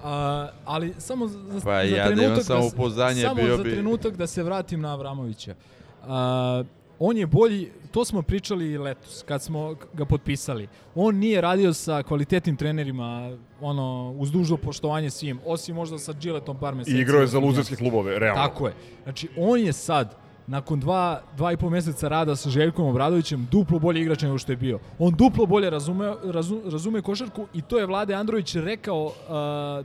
A, 0.04 0.48
ali 0.66 0.94
samo 0.98 1.28
za, 1.28 1.40
za, 1.42 1.54
Pa 1.56 1.74
za 1.76 1.82
ja 1.88 2.04
da 2.04 2.16
trenutak 2.16 2.38
se- 2.38 2.44
samopouzdanje, 2.46 3.22
samo 3.22 3.36
bio 3.36 3.58
za 3.58 3.64
bi- 3.64 3.72
trenutak 3.72 4.16
da 4.16 4.28
se 4.28 4.44
vratim 4.44 4.82
na 4.82 4.94
Avramovića. 4.94 5.56
A, 6.04 6.64
on 7.00 7.18
je 7.18 7.26
bolji, 7.26 7.72
to 7.92 8.06
smo 8.06 8.22
pričali 8.22 8.66
i 8.66 8.78
letos, 8.78 9.24
kad 9.24 9.42
smo 9.42 9.76
ga 9.94 10.06
potpisali. 10.06 10.68
On 10.96 11.16
nije 11.16 11.42
radio 11.42 11.74
sa 11.74 12.04
kvalitetnim 12.04 12.56
trenerima, 12.56 13.32
ono, 13.62 14.16
uz 14.18 14.32
dužno 14.32 14.58
poštovanje 14.58 15.10
svim, 15.10 15.40
osim 15.46 15.76
možda 15.76 15.98
sa 15.98 16.14
Giletom 16.14 16.58
par 16.58 16.76
meseci. 16.76 16.98
I 16.98 17.02
igrao 17.02 17.22
je 17.22 17.28
za 17.28 17.40
luzerske 17.40 17.76
klubove, 17.76 18.20
realno. 18.20 18.44
Tako 18.44 18.68
je. 18.68 18.74
Znači, 19.04 19.30
on 19.38 19.60
je 19.60 19.74
sad, 19.74 20.16
nakon 20.50 20.80
dva, 20.80 21.04
dva 21.38 21.52
i 21.52 21.58
po 21.58 21.70
meseca 21.70 22.08
rada 22.08 22.36
sa 22.36 22.50
Željkom 22.50 22.86
Obradovićem, 22.88 23.48
duplo 23.52 23.80
bolji 23.80 24.02
igrač 24.02 24.22
nego 24.22 24.38
što 24.38 24.52
je 24.52 24.58
bio. 24.58 24.80
On 25.00 25.14
duplo 25.14 25.46
bolje 25.46 25.70
razume, 25.70 26.14
razu, 26.26 26.62
razume 26.66 27.02
košarku 27.02 27.48
i 27.54 27.62
to 27.62 27.78
je 27.78 27.86
Vlade 27.86 28.14
Andrović 28.14 28.56
rekao 28.56 29.06
uh, 29.06 29.14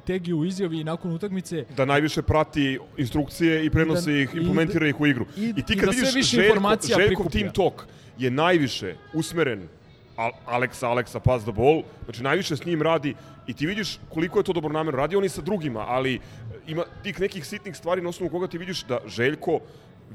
Tegi 0.00 0.32
u 0.32 0.44
izjavi 0.44 0.84
nakon 0.84 1.12
utakmice. 1.12 1.64
Da 1.76 1.84
najviše 1.84 2.22
prati 2.22 2.78
instrukcije 2.96 3.64
i 3.64 3.70
prenosi 3.70 4.12
Da- 4.12 4.18
ih, 4.18 4.34
i 4.34 4.38
implementira 4.38 4.80
da- 4.80 4.88
ih 4.88 5.00
u 5.00 5.06
igru. 5.06 5.26
i- 5.36 5.48
I 5.48 5.62
ti 5.62 5.72
i 5.72 5.76
kad 5.76 5.86
da 5.86 5.92
sve 5.92 6.00
vidiš 6.00 6.14
više 6.14 6.36
Željko, 6.36 6.60
Željkov 6.96 7.26
team 7.28 7.52
talk 7.52 7.84
je 8.18 8.30
najviše 8.30 8.94
usmeren 9.14 9.68
Al 10.16 10.30
Aleksa, 10.46 10.88
Aleksa, 10.88 11.20
pass 11.20 11.44
the 11.44 11.52
ball, 11.52 11.82
znači 12.04 12.22
najviše 12.22 12.56
s 12.56 12.64
njim 12.64 12.82
radi 12.82 13.14
i 13.46 13.52
ti 13.52 13.66
vidiš 13.66 13.98
koliko 14.08 14.38
je 14.38 14.44
to 14.44 14.52
dobro 14.52 14.72
namjerno. 14.72 14.98
Radi 14.98 15.16
on 15.16 15.24
i 15.24 15.28
sa 15.28 15.42
drugima, 15.42 15.80
ali 15.80 16.20
ima 16.66 16.84
tih 17.02 17.20
nekih 17.20 17.46
sitnih 17.46 17.76
stvari 17.76 18.00
na 18.02 18.08
osnovu 18.08 18.30
koga 18.30 18.46
ti 18.46 18.58
vidiš 18.58 18.84
da 18.84 18.98
Željko 19.06 19.58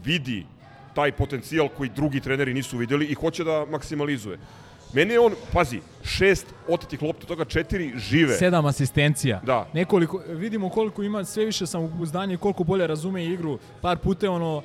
vidi 0.04 0.46
taj 0.94 1.12
potencijal 1.12 1.70
koji 1.78 1.90
drugi 1.96 2.20
treneri 2.20 2.54
nisu 2.54 2.78
videli 2.78 3.06
i 3.06 3.14
hoće 3.14 3.44
da 3.44 3.66
maksimalizuje. 3.70 4.40
Meni 4.94 5.14
je 5.14 5.20
on, 5.20 5.34
pazi, 5.54 5.82
šest 6.04 6.46
otetih 6.68 7.02
lopta, 7.02 7.28
toga 7.28 7.46
četiri 7.46 7.94
žive. 7.98 8.38
Sedam 8.38 8.66
asistencija. 8.66 9.42
Da. 9.46 9.68
Nekoliko, 9.74 10.22
vidimo 10.28 10.70
koliko 10.70 11.04
ima 11.04 11.24
sve 11.26 11.46
više 11.46 11.68
samopouzdanja 11.68 12.34
i 12.34 12.38
koliko 12.38 12.64
bolje 12.64 12.88
razume 12.88 13.26
igru. 13.26 13.60
Par 13.82 13.98
puta 13.98 14.26
je 14.26 14.30
ono, 14.30 14.58
uh, 14.58 14.64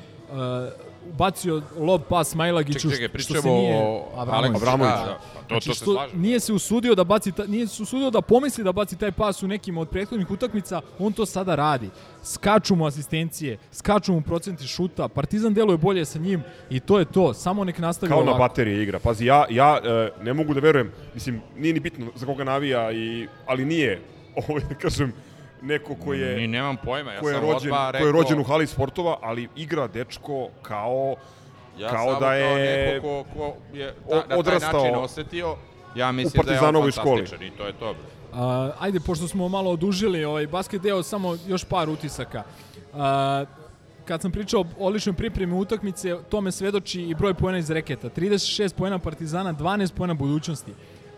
bacio 1.19 1.63
lob 1.79 2.03
pas 2.09 2.35
Majlagiću 2.35 2.79
Čekaj, 2.91 2.97
čekaj, 2.99 3.19
što 3.21 3.27
se 3.27 3.33
pričamo 3.33 3.55
nije 3.55 3.77
o 3.79 4.05
Avramović. 4.17 4.63
Avramović, 4.63 4.93
Da, 4.95 5.07
da, 5.07 5.19
pa 5.35 5.41
to, 5.41 5.47
Znači, 5.49 5.69
to 5.69 5.75
se 5.75 5.85
slažem. 5.85 6.21
nije 6.21 6.41
se 6.41 6.53
usudio 6.53 6.95
da 6.95 7.05
baci 7.05 7.33
ta, 7.33 7.47
nije 7.47 7.67
se 7.67 7.83
usudio 7.83 8.11
da 8.11 8.21
pomisli 8.21 8.65
da 8.65 8.73
baci 8.73 8.99
taj 8.99 9.13
pas 9.13 9.43
u 9.43 9.49
nekim 9.49 9.79
od 9.79 9.89
prethodnih 9.89 10.31
utakmica, 10.31 10.81
on 10.99 11.13
to 11.13 11.27
sada 11.27 11.55
radi. 11.55 11.91
Skaču 12.25 12.75
mu 12.77 12.87
asistencije, 12.87 13.59
skaču 13.73 14.13
mu 14.13 14.21
procenti 14.23 14.67
šuta, 14.67 15.09
Partizan 15.09 15.55
deluje 15.55 15.79
bolje 15.79 16.05
sa 16.05 16.19
njim 16.19 16.43
i 16.71 16.81
to 16.81 16.99
je 16.99 17.05
to. 17.05 17.35
Samo 17.35 17.65
nek 17.65 17.79
nastavi 17.79 18.11
Kao 18.11 18.19
na 18.19 18.31
ovako. 18.31 18.39
baterije 18.39 18.83
igra. 18.83 18.99
Pazi, 18.99 19.27
ja, 19.27 19.45
ja 19.51 19.79
e, 19.85 20.11
ne 20.23 20.33
mogu 20.35 20.55
da 20.55 20.61
verujem, 20.61 20.93
mislim, 21.15 21.41
nije 21.57 21.75
ni 21.75 21.81
bitno 21.81 22.07
za 22.15 22.27
koga 22.27 22.45
navija, 22.45 22.93
i, 22.93 23.29
ali 23.47 23.65
nije, 23.65 24.01
ovaj, 24.49 24.63
da 24.69 24.75
kažem, 24.75 25.13
neko 25.65 25.95
ko 26.05 26.13
je... 26.15 26.37
Ni 26.37 26.47
nemam 26.47 26.77
pojma, 26.85 27.13
ja 27.13 27.21
ko 27.21 27.29
je 27.29 27.35
sam 27.35 27.43
rođen, 27.43 27.73
odmah 27.73 27.87
ko 27.87 27.93
rekao... 27.93 28.07
je 28.07 28.13
rođen 28.13 28.41
u 28.41 28.45
hali 28.45 28.67
sportova, 28.67 29.19
ali 29.23 29.49
igra 29.57 29.87
dečko 29.87 30.49
kao 30.63 31.17
Ja 31.79 31.91
kao 31.91 32.21
da 32.21 32.35
je 32.35 32.45
kao 32.45 32.57
neko 32.95 33.25
ko, 33.25 33.39
ko 33.39 33.77
je 33.77 33.95
ta, 34.09 34.17
na 34.17 34.23
taj 34.23 34.39
odrastao 34.39 34.81
način 34.85 34.97
osetio, 34.97 35.57
ja 35.95 36.13
mislim 36.13 36.33
da 36.33 36.53
je 36.53 36.59
on 36.59 36.63
Partizanovoj 36.63 36.91
školi. 36.91 37.17
fantastičan 37.17 37.47
i 37.47 37.51
to 37.51 37.67
je 37.67 37.73
to. 37.73 37.95
A, 38.33 38.71
ajde, 38.79 39.01
pošto 39.01 39.29
smo 39.29 39.49
malo 39.49 39.71
odužili 39.71 40.25
ovaj 40.25 40.47
basket 40.47 40.83
deo, 40.83 41.03
samo 41.03 41.37
još 41.47 41.65
par 41.65 41.89
utisaka. 41.89 42.43
A, 42.95 43.45
kad 44.05 44.23
sam 44.23 44.33
pričao 44.33 44.61
o 44.61 44.87
odličnoj 44.87 45.13
pripremi 45.13 45.55
utakmice, 45.55 46.17
tome 46.29 46.53
svedoči 46.53 47.03
i 47.03 47.15
broj 47.15 47.35
poena 47.35 47.59
iz 47.59 47.71
reketa. 47.71 48.11
36 48.11 48.75
poena 48.75 48.99
Partizana, 48.99 49.55
12 49.55 49.95
poena 49.95 50.15
budućnosti. 50.15 50.73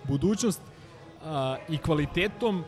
Budućnost 0.05 0.61
a, 1.25 1.57
i 1.69 1.79
kvalitetom 1.79 2.65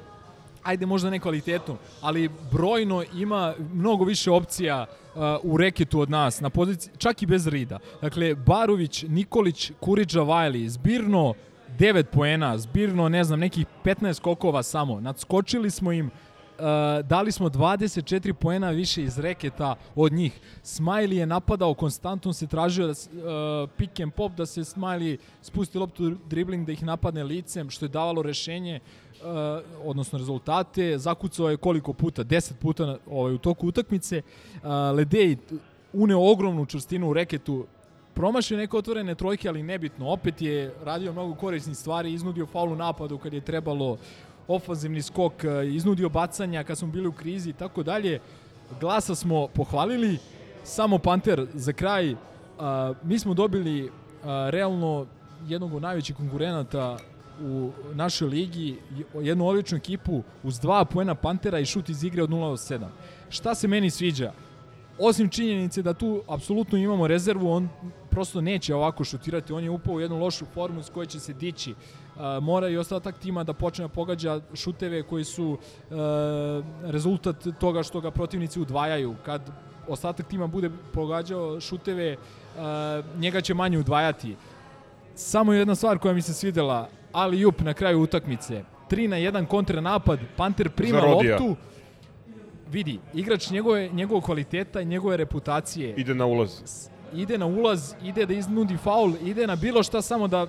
ajde 0.69 0.87
možda 0.87 1.11
ne 1.11 1.19
kvalitetom, 1.19 1.77
ali 2.01 2.31
brojno 2.53 3.05
ima 3.15 3.55
mnogo 3.73 4.05
više 4.05 4.31
opcija 4.31 4.87
uh, 4.87 5.23
u 5.43 5.57
reketu 5.57 6.01
od 6.01 6.11
nas, 6.11 6.41
na 6.41 6.51
poziciji, 6.51 6.93
čak 6.99 7.23
i 7.23 7.27
bez 7.27 7.47
Rida. 7.47 7.79
Dakle, 8.03 8.35
Barović, 8.35 9.05
Nikolić, 9.09 9.73
Kuriđa, 9.81 10.23
Vajli, 10.23 10.69
zbirno 10.69 11.35
9 11.79 12.03
poena, 12.03 12.59
zbirno, 12.59 13.09
ne 13.09 13.25
znam, 13.25 13.41
nekih 13.41 13.67
15 13.85 14.15
skokova 14.15 14.63
samo. 14.63 15.01
Nadskočili 15.01 15.71
smo 15.71 15.93
im, 15.93 16.11
uh, 16.59 17.07
dali 17.07 17.33
smo 17.33 17.49
24 17.49 18.33
poena 18.33 18.71
više 18.71 19.03
iz 19.03 19.19
reketa 19.19 19.75
od 19.95 20.13
njih. 20.13 20.41
Smiley 20.65 21.13
je 21.13 21.27
napadao, 21.27 21.75
konstantno 21.75 22.33
se 22.33 22.47
tražio 22.47 22.87
da, 22.87 22.93
uh, 22.93 23.71
pick 23.77 24.01
and 24.01 24.13
pop, 24.13 24.33
da 24.33 24.47
se 24.47 24.61
Smiley 24.61 25.17
spusti 25.43 25.79
loptu 25.79 26.17
dribling, 26.31 26.67
da 26.67 26.73
ih 26.73 26.83
napadne 26.83 27.25
licem, 27.25 27.71
što 27.71 27.85
je 27.85 27.89
davalo 27.89 28.23
rešenje 28.23 28.81
uh, 28.81 29.29
odnosno 29.85 30.19
rezultate, 30.19 30.99
zakucao 30.99 31.51
je 31.51 31.57
koliko 31.57 31.93
puta, 31.93 32.25
10 32.25 32.53
puta 32.55 32.87
na, 32.87 32.99
ovaj, 33.11 33.35
u 33.35 33.39
toku 33.39 33.69
utakmice. 33.69 34.23
Uh, 34.55 34.69
Ledej 34.95 35.37
uneo 35.93 36.31
ogromnu 36.31 36.67
čvrstinu 36.67 37.11
u 37.11 37.13
reketu, 37.13 37.67
promašio 38.15 38.57
neke 38.57 38.77
otvorene 38.77 39.15
trojke, 39.15 39.49
ali 39.49 39.63
nebitno. 39.63 40.09
Opet 40.09 40.43
je 40.43 40.75
radio 40.85 41.13
mnogo 41.13 41.35
korisnih 41.35 41.77
stvari, 41.77 42.13
iznudio 42.13 42.47
faul 42.47 42.73
u 42.73 42.77
napadu 42.77 43.19
kad 43.19 43.33
je 43.33 43.41
trebalo 43.41 43.97
ofanzivni 44.49 45.03
skok, 45.03 45.33
uh, 45.33 45.75
iznudio 45.75 46.09
bacanja 46.09 46.65
kad 46.65 46.79
smo 46.79 46.89
bili 46.89 47.09
u 47.09 47.13
krizi 47.13 47.51
i 47.51 47.53
tako 47.53 47.83
dalje. 47.83 48.21
Glasa 48.81 49.15
smo 49.15 49.49
pohvalili, 49.49 50.19
samo 50.65 50.99
Panter 50.99 51.47
za 51.55 51.73
kraj. 51.73 52.13
Uh, 52.13 52.17
mi 53.03 53.19
smo 53.19 53.35
dobili 53.35 53.85
uh, 53.85 53.91
realno 54.51 55.07
jednog 55.47 55.75
od 55.75 55.83
najvećih 55.83 56.17
konkurenata 56.17 56.99
u 57.43 57.71
našoj 57.95 58.29
ligi, 58.29 58.79
jednu 59.15 59.47
odličnu 59.47 59.79
ekipu 59.79 60.23
uz 60.43 60.59
dva 60.59 60.85
poena 60.85 61.15
Pantera 61.15 61.59
i 61.59 61.67
šut 61.67 61.89
iz 61.89 62.05
igre 62.05 62.23
od 62.23 62.31
0 62.31 62.51
do 62.51 62.57
7. 62.57 62.87
Šta 63.31 63.55
se 63.55 63.69
meni 63.69 63.91
sviđa? 63.91 64.33
Osim 64.99 65.29
činjenice 65.29 65.83
da 65.83 65.95
tu 65.95 66.23
apsolutno 66.29 66.79
imamo 66.79 67.07
rezervu, 67.07 67.51
on 67.51 67.69
prosto 68.11 68.41
neće 68.41 68.75
ovako 68.75 69.05
šutirati, 69.05 69.53
on 69.53 69.65
je 69.65 69.71
upao 69.71 69.95
u 69.95 70.01
jednu 70.01 70.19
lošu 70.19 70.45
formu 70.55 70.83
s 70.83 70.91
koje 70.91 71.07
će 71.07 71.21
se 71.21 71.33
dići. 71.33 71.71
Uh, 71.71 72.08
mora 72.43 72.69
i 72.69 72.77
ostatak 72.77 73.19
tima 73.19 73.45
da 73.45 73.53
počne 73.53 73.85
da 73.85 73.89
pogađa 73.89 74.41
šuteve 74.55 75.03
koji 75.03 75.25
su 75.25 75.47
uh, 75.51 75.97
rezultat 76.85 77.37
toga 77.61 77.83
što 77.83 78.01
ga 78.01 78.11
protivnici 78.11 78.61
udvajaju. 78.61 79.15
Kad 79.25 79.51
ostatak 79.89 80.27
tima 80.27 80.47
bude 80.47 80.71
pogađao 80.93 81.61
šuteve, 81.61 82.17
uh, 82.17 83.21
njega 83.21 83.41
će 83.41 83.55
manje 83.55 83.79
udvajati. 83.79 84.37
Samo 85.15 85.53
jedna 85.53 85.75
stvar 85.75 85.99
koja 85.99 86.15
mi 86.15 86.23
se 86.23 86.35
svidela, 86.35 86.89
ali 87.13 87.41
jup 87.41 87.61
na 87.61 87.75
kraju 87.75 88.03
utakmice. 88.03 88.65
3 88.91 89.07
na 89.07 89.17
1 89.17 89.47
kontranapad, 89.47 90.19
Panter 90.37 90.71
prima 90.71 91.01
loptu, 91.01 91.57
vidi, 92.71 92.99
igrač 93.15 93.51
njegove, 93.51 93.89
njegovog 93.89 94.25
kvaliteta 94.25 94.81
i 94.81 94.85
njegove 94.85 95.17
reputacije 95.17 95.95
ide 95.97 96.15
na 96.15 96.27
ulaz. 96.27 96.51
ide 97.15 97.39
na 97.39 97.47
ulaz, 97.47 97.95
ide 98.03 98.27
da 98.27 98.35
iznudi 98.35 98.77
faul, 98.77 99.13
ide 99.25 99.47
na 99.47 99.57
bilo 99.57 99.83
šta 99.83 100.03
samo 100.03 100.29
da 100.29 100.47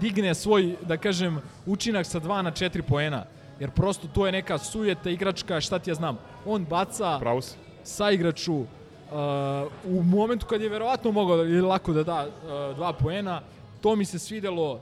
digne 0.00 0.34
svoj, 0.34 0.76
da 0.82 0.96
kažem, 0.96 1.40
učinak 1.66 2.06
sa 2.06 2.20
2 2.20 2.42
na 2.42 2.52
4 2.52 2.82
poena. 2.82 3.24
Jer 3.60 3.70
prosto 3.70 4.08
to 4.14 4.26
je 4.26 4.32
neka 4.32 4.58
sujeta 4.58 5.10
igračka, 5.10 5.60
šta 5.60 5.78
ti 5.78 5.90
ja 5.90 5.94
znam. 5.94 6.18
On 6.46 6.64
baca 6.64 7.18
Pravo 7.20 7.42
si. 7.42 7.56
sa 7.84 8.10
igraču 8.10 8.54
uh, 8.54 8.66
u 9.84 10.02
momentu 10.02 10.46
kad 10.46 10.60
je 10.60 10.68
verovatno 10.68 11.12
mogao 11.12 11.36
da, 11.36 11.42
ili 11.42 11.60
lako 11.60 11.92
da 11.92 12.02
da 12.02 12.26
uh, 12.26 12.76
dva 12.76 12.92
poena. 12.92 13.40
To 13.80 13.96
mi 13.96 14.04
se 14.04 14.18
svidelo. 14.18 14.80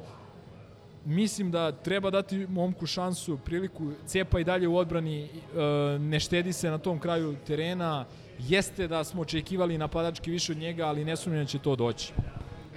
Mislim 1.05 1.51
da 1.51 1.73
treba 1.73 2.11
dati 2.11 2.47
momku 2.47 2.87
šansu, 2.87 3.39
priliku, 3.45 3.93
cepa 4.07 4.41
i 4.41 4.45
dalje 4.45 4.69
u 4.69 4.77
odbrani, 4.77 5.25
uh, 5.25 6.01
ne 6.01 6.21
štedi 6.21 6.53
se 6.53 6.71
na 6.71 6.79
tom 6.79 6.99
kraju 6.99 7.37
terena. 7.47 8.05
Jeste 8.39 8.89
da 8.89 9.05
smo 9.05 9.23
očekivali 9.23 9.79
napadački 9.79 10.31
više 10.31 10.53
od 10.53 10.59
njega, 10.59 10.87
ali 10.87 11.05
ne 11.05 11.17
sumnjam 11.17 11.43
da 11.43 11.49
će 11.49 11.59
to 11.59 11.77
doći. 11.77 12.13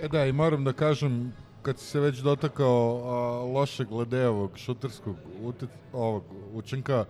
E 0.02 0.08
da, 0.08 0.26
i 0.26 0.32
moram 0.32 0.64
da 0.64 0.74
kažem, 0.74 1.34
kad 1.66 1.80
si 1.80 1.86
se 1.86 2.00
već 2.00 2.18
dotakao 2.18 3.02
a, 3.06 3.44
lošeg 3.44 3.92
Ledejevog 3.92 4.58
šuterskog 4.58 5.16
ute, 5.44 5.68
ovog 5.94 6.24
učinka, 6.54 7.06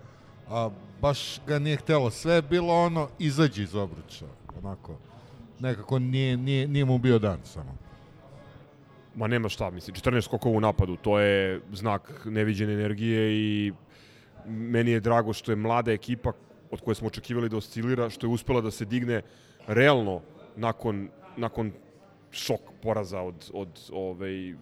a, 0.50 0.70
baš 1.02 1.42
ga 1.48 1.60
nije 1.60 1.78
htelo. 1.78 2.10
Sve 2.10 2.34
je 2.34 2.42
bilo 2.42 2.74
ono, 2.74 3.10
izađi 3.20 3.64
iz 3.64 3.76
obruča. 3.76 4.26
Onako, 4.64 4.96
nekako 5.60 6.00
nije, 6.00 6.38
nije, 6.38 6.68
nije 6.68 6.86
mu 6.86 6.98
bio 6.98 7.20
dan 7.20 7.40
samo. 7.44 7.78
Ma 9.16 9.28
nema 9.28 9.50
šta, 9.50 9.70
mislim, 9.70 9.96
14 9.96 10.22
skokova 10.22 10.58
u 10.58 10.60
napadu, 10.60 10.96
to 10.96 11.20
je 11.20 11.62
znak 11.74 12.26
neviđene 12.26 12.74
energije 12.74 13.34
i 13.34 13.74
meni 14.46 14.92
je 14.92 15.00
drago 15.00 15.34
što 15.34 15.52
je 15.52 15.56
mlada 15.56 15.92
ekipa 15.92 16.32
od 16.72 16.82
koje 16.82 16.96
smo 16.96 17.08
očekivali 17.08 17.50
da 17.50 17.58
oscilira, 17.58 18.10
što 18.10 18.28
je 18.28 18.32
uspela 18.32 18.62
da 18.62 18.72
se 18.72 18.86
digne 18.86 19.22
realno 19.68 20.22
nakon, 20.56 21.10
nakon 21.38 21.72
šok 22.36 22.60
poraza 22.84 23.22
od, 23.22 23.50
od 23.54 23.68
ovaj, 23.92 24.54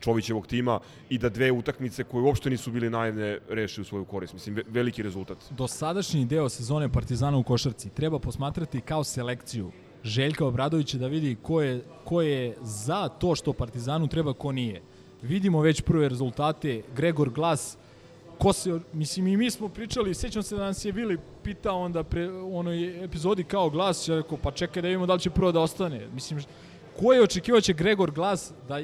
Čovićevog 0.00 0.46
tima 0.46 0.80
i 1.10 1.18
da 1.18 1.28
dve 1.28 1.52
utakmice 1.52 2.04
koje 2.04 2.22
uopšte 2.22 2.50
nisu 2.50 2.70
bili 2.70 2.90
naivne 2.90 3.38
reši 3.48 3.80
u 3.80 3.84
svoju 3.84 4.04
korist. 4.04 4.32
Mislim, 4.34 4.54
ve- 4.54 4.62
veliki 4.68 5.02
rezultat. 5.02 5.38
Dosadašnji 5.50 6.24
deo 6.24 6.48
sezone 6.48 6.88
Partizana 6.92 7.36
u 7.36 7.42
košarci 7.42 7.88
treba 7.90 8.18
posmatrati 8.18 8.80
kao 8.80 9.04
selekciju 9.04 9.70
Željka 10.04 10.46
Obradovića 10.46 10.98
da 10.98 11.06
vidi 11.06 11.36
ko 11.42 11.62
je, 11.62 11.82
ko 12.04 12.22
je 12.22 12.56
za 12.62 13.08
to 13.08 13.34
što 13.34 13.52
Partizanu 13.52 14.08
treba, 14.08 14.32
ko 14.32 14.52
nije. 14.52 14.82
Vidimo 15.22 15.60
već 15.60 15.80
prve 15.80 16.08
rezultate, 16.08 16.82
Gregor 16.96 17.30
Glas, 17.30 17.76
ko 18.38 18.52
se, 18.52 18.80
mislim 18.92 19.26
i 19.26 19.36
mi 19.36 19.50
smo 19.50 19.68
pričali, 19.68 20.14
sjećam 20.14 20.42
se 20.42 20.56
da 20.56 20.64
nas 20.64 20.84
je 20.84 20.92
Vili 20.92 21.18
pitao 21.44 21.80
onda 21.80 22.02
pre, 22.04 22.30
onoj 22.32 23.04
epizodi 23.04 23.44
kao 23.44 23.70
Glas, 23.70 24.08
ja 24.08 24.16
rekao 24.16 24.38
pa 24.42 24.50
čekaj 24.50 24.82
da 24.82 24.88
vidimo 24.88 25.06
da 25.06 25.14
li 25.14 25.20
će 25.20 25.30
prvo 25.30 25.52
da 25.52 25.60
ostane. 25.60 26.08
Mislim, 26.14 26.40
ko 27.00 27.12
je 27.12 27.22
očekivao 27.22 27.60
će 27.60 27.72
Gregor 27.72 28.10
Glas 28.10 28.52
da 28.68 28.80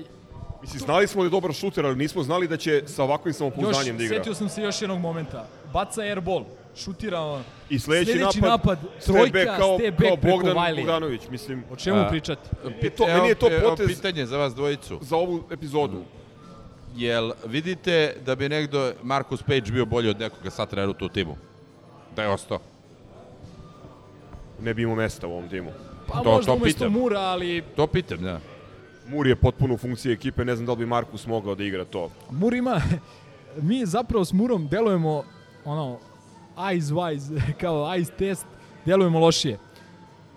Mislim, 0.62 0.80
znali 0.80 1.06
smo 1.06 1.22
da 1.22 1.26
je 1.26 1.30
dobar 1.30 1.52
šuter, 1.52 1.86
ali 1.86 1.96
nismo 1.96 2.22
znali 2.22 2.48
da 2.48 2.56
će 2.56 2.82
sa 2.86 3.04
ovakvim 3.04 3.30
još, 3.30 3.36
samopouzdanjem 3.36 3.96
da 3.96 4.04
igra. 4.04 4.16
setio 4.16 4.34
sam 4.34 4.48
se 4.48 4.62
još 4.62 4.82
jednog 4.82 4.98
momenta, 5.00 5.46
baca 5.72 6.00
airball, 6.00 6.44
šutira 6.76 7.42
I 7.70 7.78
sledeći, 7.78 8.12
Sledeći 8.12 8.40
napad, 8.40 8.50
napad, 8.50 8.78
trojka, 9.04 9.38
back 9.38 9.58
kao, 9.58 9.78
step 9.78 9.98
kao 9.98 10.08
back 10.10 10.20
preko 10.20 10.36
Bogdan 10.36 10.56
Wiley-a. 10.56 10.76
Bogdanović, 10.76 11.20
mislim. 11.30 11.64
O 11.70 11.76
čemu 11.76 12.00
A, 12.00 12.08
pričati? 12.08 12.48
Je 12.82 12.90
to, 12.90 13.06
meni 13.06 13.28
je 13.28 13.34
to 13.34 13.46
evo- 13.46 13.56
evo 13.56 13.70
potez 13.70 13.86
pitanje 13.86 14.26
za 14.26 14.36
vas 14.36 14.54
dvojicu. 14.54 14.98
za 15.02 15.16
ovu 15.16 15.44
epizodu. 15.50 16.02
Jel 16.96 17.32
vidite 17.46 18.16
da 18.26 18.34
bi 18.34 18.48
negdo 18.48 18.92
Marcus 19.02 19.42
Page 19.42 19.70
bio 19.72 19.86
bolji 19.86 20.08
od 20.08 20.20
nekoga 20.20 20.50
sad 20.50 20.70
trenutno 20.70 21.06
u 21.06 21.10
timu? 21.10 21.36
Da 22.16 22.22
je 22.22 22.28
ostao. 22.28 22.58
Ne 24.60 24.74
bi 24.74 24.82
imao 24.82 24.96
mesta 24.96 25.26
u 25.26 25.32
ovom 25.32 25.48
timu. 25.48 25.70
Pa 26.07 26.22
To- 26.22 26.30
možda 26.30 26.52
to 26.52 26.57
umesto 26.57 26.78
pitam. 26.78 26.92
Mura, 26.92 27.20
ali 27.20 27.62
To 27.76 27.86
pitam, 27.86 28.18
da. 28.22 28.40
Mur 29.09 29.26
je 29.26 29.36
potpuno 29.36 29.74
u 29.74 29.78
funkciji 29.78 30.12
ekipe, 30.12 30.44
ne 30.44 30.57
znam 30.57 30.66
da 30.66 30.72
li 30.72 30.78
bi 30.78 30.86
Markus 30.86 31.26
mogao 31.26 31.54
da 31.54 31.64
igra 31.64 31.84
to. 31.84 32.11
Mur 32.30 32.54
ima, 32.54 32.80
mi 33.68 33.86
zapravo 33.86 34.24
s 34.24 34.32
Murom 34.32 34.68
delujemo 34.68 35.24
ono, 35.64 35.98
eyes 36.57 36.92
wise, 36.92 37.40
kao 37.61 37.74
eyes 37.74 38.11
test, 38.18 38.46
delujemo 38.84 39.18
lošije. 39.18 39.59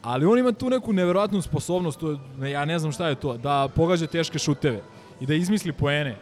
Ali 0.01 0.25
on 0.25 0.39
ima 0.39 0.51
tu 0.51 0.69
neku 0.69 0.93
neverovatnu 0.93 1.41
sposobnost, 1.41 1.99
to, 1.99 2.19
ja 2.45 2.65
ne 2.65 2.79
znam 2.79 2.91
šta 2.91 3.07
je 3.07 3.15
to, 3.15 3.37
da 3.37 3.67
pogađa 3.75 4.07
teške 4.07 4.39
šuteve. 4.39 4.81
i 5.21 5.25
da 5.25 5.33
izmisli 5.33 5.73
poene. 5.73 6.15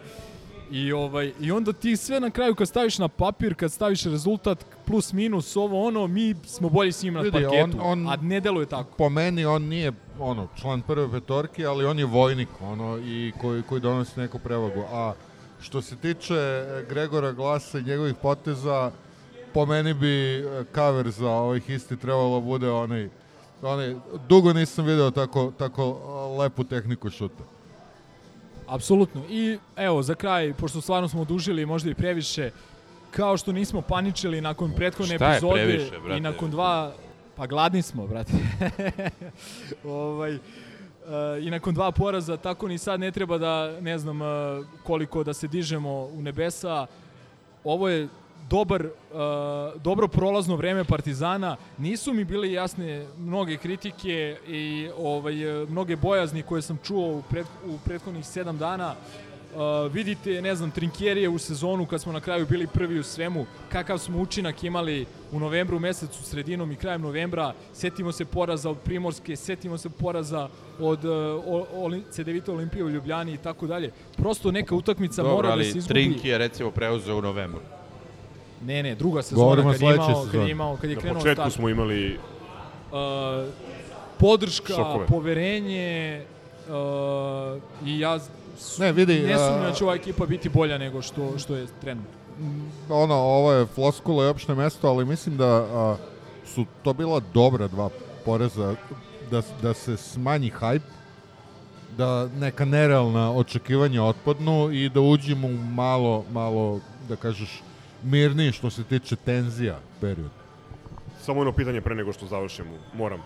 I, 0.71 0.91
ovaj, 0.93 1.33
I 1.39 1.51
onda 1.51 1.73
ti 1.73 1.97
sve 1.97 2.19
na 2.19 2.29
kraju 2.29 2.55
kad 2.55 2.67
staviš 2.67 2.97
na 2.97 3.07
papir, 3.07 3.55
kad 3.55 3.71
staviš 3.71 4.03
rezultat 4.03 4.65
plus 4.85 5.13
minus 5.13 5.55
ovo 5.55 5.87
ono, 5.87 6.07
mi 6.07 6.35
smo 6.45 6.69
bolji 6.69 6.91
s 6.91 7.03
njim 7.03 7.13
na 7.13 7.21
Vidi, 7.21 7.31
parketu, 7.33 7.63
on- 7.63 7.81
on- 7.81 8.07
a 8.07 8.15
ne 8.15 8.39
deluje 8.39 8.65
tako. 8.65 8.91
Po 8.97 9.09
meni 9.09 9.45
on 9.45 9.63
nije 9.63 9.91
ono 10.19 10.47
član 10.55 10.81
prve 10.81 11.11
petorke, 11.11 11.65
ali 11.65 11.85
on 11.85 11.99
je 11.99 12.05
vojnik 12.05 12.49
ono 12.61 12.97
i 12.97 13.31
koji 13.41 13.61
koji 13.61 13.81
donosi 13.81 14.19
neku 14.19 14.39
prevagu. 14.39 14.83
A 14.91 15.13
što 15.61 15.81
se 15.81 15.95
tiče 15.95 16.33
e, 16.33 16.85
Gregora 16.89 17.31
Glasa 17.31 17.79
i 17.79 17.83
njegovih 17.83 18.15
poteza, 18.15 18.91
po 19.53 19.65
meni 19.65 19.93
bi 19.93 20.07
e, 20.35 20.43
cover 20.75 21.09
za 21.09 21.29
ovih 21.29 21.69
isti 21.69 21.97
trebalo 21.97 22.41
bude 22.41 22.69
onaj 22.71 23.09
onaj 23.61 23.95
dugo 24.29 24.53
nisam 24.53 24.85
video 24.85 25.11
tako 25.11 25.51
tako 25.57 25.97
e, 26.35 26.41
lepu 26.41 26.63
tehniku 26.63 27.09
šuta. 27.09 27.43
Apsolutno. 28.67 29.21
I 29.29 29.57
evo, 29.75 30.03
za 30.03 30.15
kraj, 30.15 30.53
pošto 30.53 30.81
stvarno 30.81 31.07
smo 31.07 31.21
odužili 31.21 31.65
možda 31.65 31.89
i 31.89 31.93
previše, 31.93 32.51
kao 33.11 33.37
što 33.37 33.51
nismo 33.51 33.81
paničili 33.81 34.41
nakon 34.41 34.71
prethodne 34.75 35.15
Šta 35.15 35.25
je 35.25 35.37
epizode 35.37 35.53
previše, 35.53 35.99
brate? 35.99 36.17
i 36.17 36.21
nakon 36.21 36.51
dva, 36.51 36.93
pa 37.35 37.47
gladni 37.47 37.81
smo, 37.81 38.07
brate. 38.07 38.33
ovaj, 39.83 40.33
e, 40.33 40.39
I 41.41 41.51
nakon 41.51 41.73
dva 41.73 41.91
poraza, 41.91 42.37
tako 42.37 42.67
ni 42.67 42.77
sad 42.77 42.99
ne 42.99 43.11
treba 43.11 43.37
da, 43.37 43.81
ne 43.81 43.97
znam 43.97 44.21
e, 44.21 44.25
koliko 44.83 45.23
da 45.23 45.33
se 45.33 45.47
dižemo 45.47 45.91
u 45.91 46.21
nebesa. 46.21 46.87
Ovo 47.63 47.89
je 47.89 48.07
dobar, 48.49 48.81
e, 48.81 48.89
dobro 49.83 50.07
prolazno 50.07 50.55
vreme 50.55 50.83
Partizana. 50.83 51.57
Nisu 51.77 52.13
mi 52.13 52.23
bile 52.23 52.51
jasne 52.51 53.05
mnoge 53.19 53.57
kritike 53.57 54.37
i 54.47 54.89
ovaj, 54.97 55.35
mnoge 55.69 55.95
bojazni 55.95 56.43
koje 56.43 56.61
sam 56.61 56.77
čuo 56.83 57.17
u, 57.17 57.23
pred, 57.29 57.45
u 57.65 57.77
prethodnih 57.85 58.25
sedam 58.25 58.57
dana. 58.57 58.95
Uh, 59.55 59.93
vidite, 59.93 60.41
ne 60.41 60.55
znam, 60.55 60.71
Trinkjerije 60.71 61.29
u 61.29 61.37
sezonu 61.37 61.85
kad 61.85 62.01
smo 62.01 62.11
na 62.11 62.19
kraju 62.19 62.45
bili 62.49 62.67
prvi 62.67 62.99
u 62.99 63.03
svemu, 63.03 63.45
kakav 63.71 63.97
smo 63.97 64.19
učinak 64.19 64.63
imali 64.63 65.05
u 65.31 65.39
novembru 65.39 65.79
mesecu, 65.79 66.23
sredinom 66.23 66.71
i 66.71 66.75
krajem 66.75 67.01
novembra, 67.01 67.53
setimo 67.73 68.11
se 68.11 68.25
poraza 68.25 68.69
od 68.69 68.77
Primorske, 68.77 69.35
setimo 69.35 69.77
se 69.77 69.89
poraza 69.89 70.49
od 70.79 71.05
uh, 71.05 71.93
CDVita 72.11 72.51
Olimpije 72.51 72.83
u 72.83 72.89
Ljubljani 72.89 73.33
i 73.33 73.37
tako 73.37 73.67
dalje. 73.67 73.91
Prosto 74.17 74.51
neka 74.51 74.75
utakmica 74.75 75.23
Dobro, 75.23 75.35
mora 75.35 75.47
da 75.47 75.53
ali 75.53 75.63
se 75.63 75.77
izgubi. 75.77 75.93
Trinki 75.93 76.27
je 76.27 76.37
recimo 76.37 76.71
preuzeo 76.71 77.17
u 77.17 77.21
novembru. 77.21 77.61
Ne, 78.61 78.83
ne, 78.83 78.95
druga 78.95 79.21
sezona 79.21 79.43
Govorimo 79.43 79.71
kad 79.71 79.81
je, 79.81 79.87
imao, 79.87 80.07
kad 80.07 80.25
sezone. 80.25 80.43
je 80.45 80.51
imao, 80.51 80.77
kad 80.77 80.89
je 80.89 80.95
Na 80.95 81.01
krenuo 81.01 81.19
početku 81.19 81.41
start. 81.41 81.53
smo 81.53 81.69
imali 81.69 82.19
Uh, 82.87 82.97
podrška, 84.17 84.73
Šokove. 84.73 85.05
poverenje 85.07 86.21
uh, 86.67 87.57
i 87.85 87.99
ja 87.99 88.19
Ne, 88.79 88.91
vidi, 88.91 89.13
ne 89.15 89.33
sumnjam 89.35 89.61
a- 89.61 89.67
da 89.67 89.73
će 89.73 89.83
ova 89.83 89.95
ekipa 89.95 90.25
biti 90.25 90.49
bolja 90.49 90.77
nego 90.77 91.01
što, 91.01 91.37
što 91.37 91.55
je 91.55 91.67
trenutno. 91.81 92.11
ono, 92.89 93.13
ovo 93.15 93.51
je 93.51 93.65
floskula 93.65 94.25
i 94.25 94.29
opšte 94.29 94.55
mesto, 94.55 94.87
ali 94.87 95.05
mislim 95.05 95.37
da 95.37 95.45
a, 95.47 95.95
su 96.45 96.65
to 96.83 96.93
bila 96.93 97.21
dobra 97.33 97.67
dva 97.67 97.89
poreza, 98.25 98.75
da, 99.31 99.41
da 99.61 99.73
se 99.73 99.97
smanji 99.97 100.49
hajp, 100.49 100.81
da 101.97 102.27
neka 102.29 102.65
nerealna 102.65 103.31
očekivanja 103.33 104.03
otpadnu 104.03 104.71
i 104.71 104.89
da 104.89 105.01
uđemo 105.01 105.47
u 105.47 105.57
malo, 105.65 106.25
malo, 106.31 106.79
da 107.09 107.15
kažeš, 107.15 107.61
mirniji 108.03 108.51
što 108.51 108.69
se 108.69 108.83
tiče 108.83 109.15
tenzija 109.15 109.79
period. 110.01 110.31
Samo 111.21 111.39
jedno 111.39 111.51
pitanje 111.51 111.81
pre 111.81 111.95
nego 111.95 112.13
što 112.13 112.25
završimo, 112.25 112.71
moram. 112.93 113.19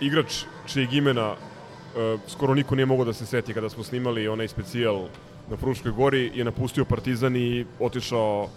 Igrač 0.00 0.44
čijeg 0.66 0.92
imena 0.92 1.34
e, 1.34 2.18
skoro 2.28 2.54
niko 2.54 2.74
nije 2.74 2.86
mogao 2.86 3.04
da 3.04 3.12
se 3.12 3.26
seti 3.26 3.54
kada 3.54 3.68
smo 3.68 3.84
snimali 3.84 4.28
onaj 4.28 4.48
specijal 4.48 5.08
na 5.50 5.56
Fruškoj 5.56 5.92
gori 5.92 6.30
je 6.34 6.44
napustio 6.44 6.84
Partizan 6.84 7.36
i 7.36 7.66
otišao 7.80 8.48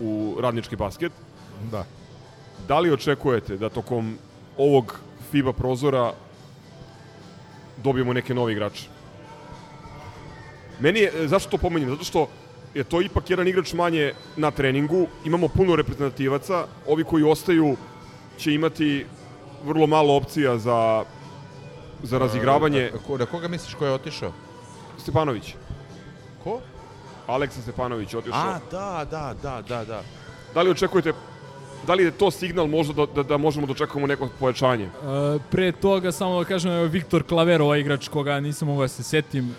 u 0.00 0.36
radnički 0.40 0.76
basket. 0.76 1.12
Da. 1.70 1.84
Da 2.68 2.80
li 2.80 2.92
očekujete 2.92 3.56
da 3.56 3.68
tokom 3.68 4.18
ovog 4.58 5.00
FIBA 5.30 5.52
prozora 5.52 6.12
dobijemo 7.82 8.12
neke 8.12 8.34
novi 8.34 8.52
igrače? 8.52 8.88
Meni 10.80 11.00
je, 11.00 11.12
e, 11.14 11.28
zašto 11.28 11.50
to 11.50 11.58
pomenjem? 11.58 11.90
Zato 11.90 12.04
što 12.04 12.28
je 12.74 12.84
to 12.84 13.00
ipak 13.00 13.30
jedan 13.30 13.48
igrač 13.48 13.72
manje 13.72 14.12
na 14.36 14.50
treningu, 14.50 15.06
imamo 15.24 15.48
puno 15.48 15.76
reprezentativaca, 15.76 16.66
ovi 16.86 17.04
koji 17.04 17.24
ostaju 17.24 17.76
će 18.38 18.54
imati 18.54 19.06
vrlo 19.64 19.86
malo 19.86 20.16
opcija 20.16 20.58
za, 20.58 21.04
za 22.02 22.18
razigravanje. 22.18 22.90
A, 22.94 22.98
ko- 23.06 23.18
na 23.18 23.26
koga 23.26 23.48
misliš 23.48 23.74
ko 23.74 23.86
je 23.86 23.92
otišao? 23.92 24.32
Stepanović. 24.98 25.54
Ko? 26.44 26.60
Aleksa 27.26 27.62
Stepanović 27.62 28.12
je 28.12 28.18
otišao. 28.18 28.40
A, 28.40 28.58
da, 28.70 29.06
da, 29.10 29.34
da, 29.42 29.62
da, 29.68 29.84
da. 29.84 30.02
Da 30.54 30.62
li 30.62 30.70
očekujete, 30.70 31.12
da 31.86 31.94
li 31.94 32.04
je 32.04 32.10
to 32.10 32.30
signal 32.30 32.66
možda 32.66 32.92
da, 32.94 33.06
da, 33.06 33.22
da 33.22 33.36
možemo 33.36 33.66
da 33.66 33.72
očekujemo 33.72 34.06
neko 34.06 34.28
pojačanje? 34.40 34.86
Uh, 34.86 35.42
pre 35.50 35.72
toga 35.72 36.12
samo 36.12 36.38
da 36.38 36.44
kažem 36.44 36.72
evo, 36.72 36.84
Viktor 36.84 37.22
Klaver, 37.22 37.62
ovaj 37.62 37.80
igrač 37.80 38.08
koga 38.08 38.40
nisam 38.40 38.68
mogao 38.68 38.84
da 38.84 38.88
se 38.88 39.02
setim, 39.02 39.54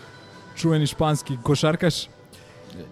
čuveni 0.55 0.87
španski 0.87 1.37
košarkaš. 1.43 2.14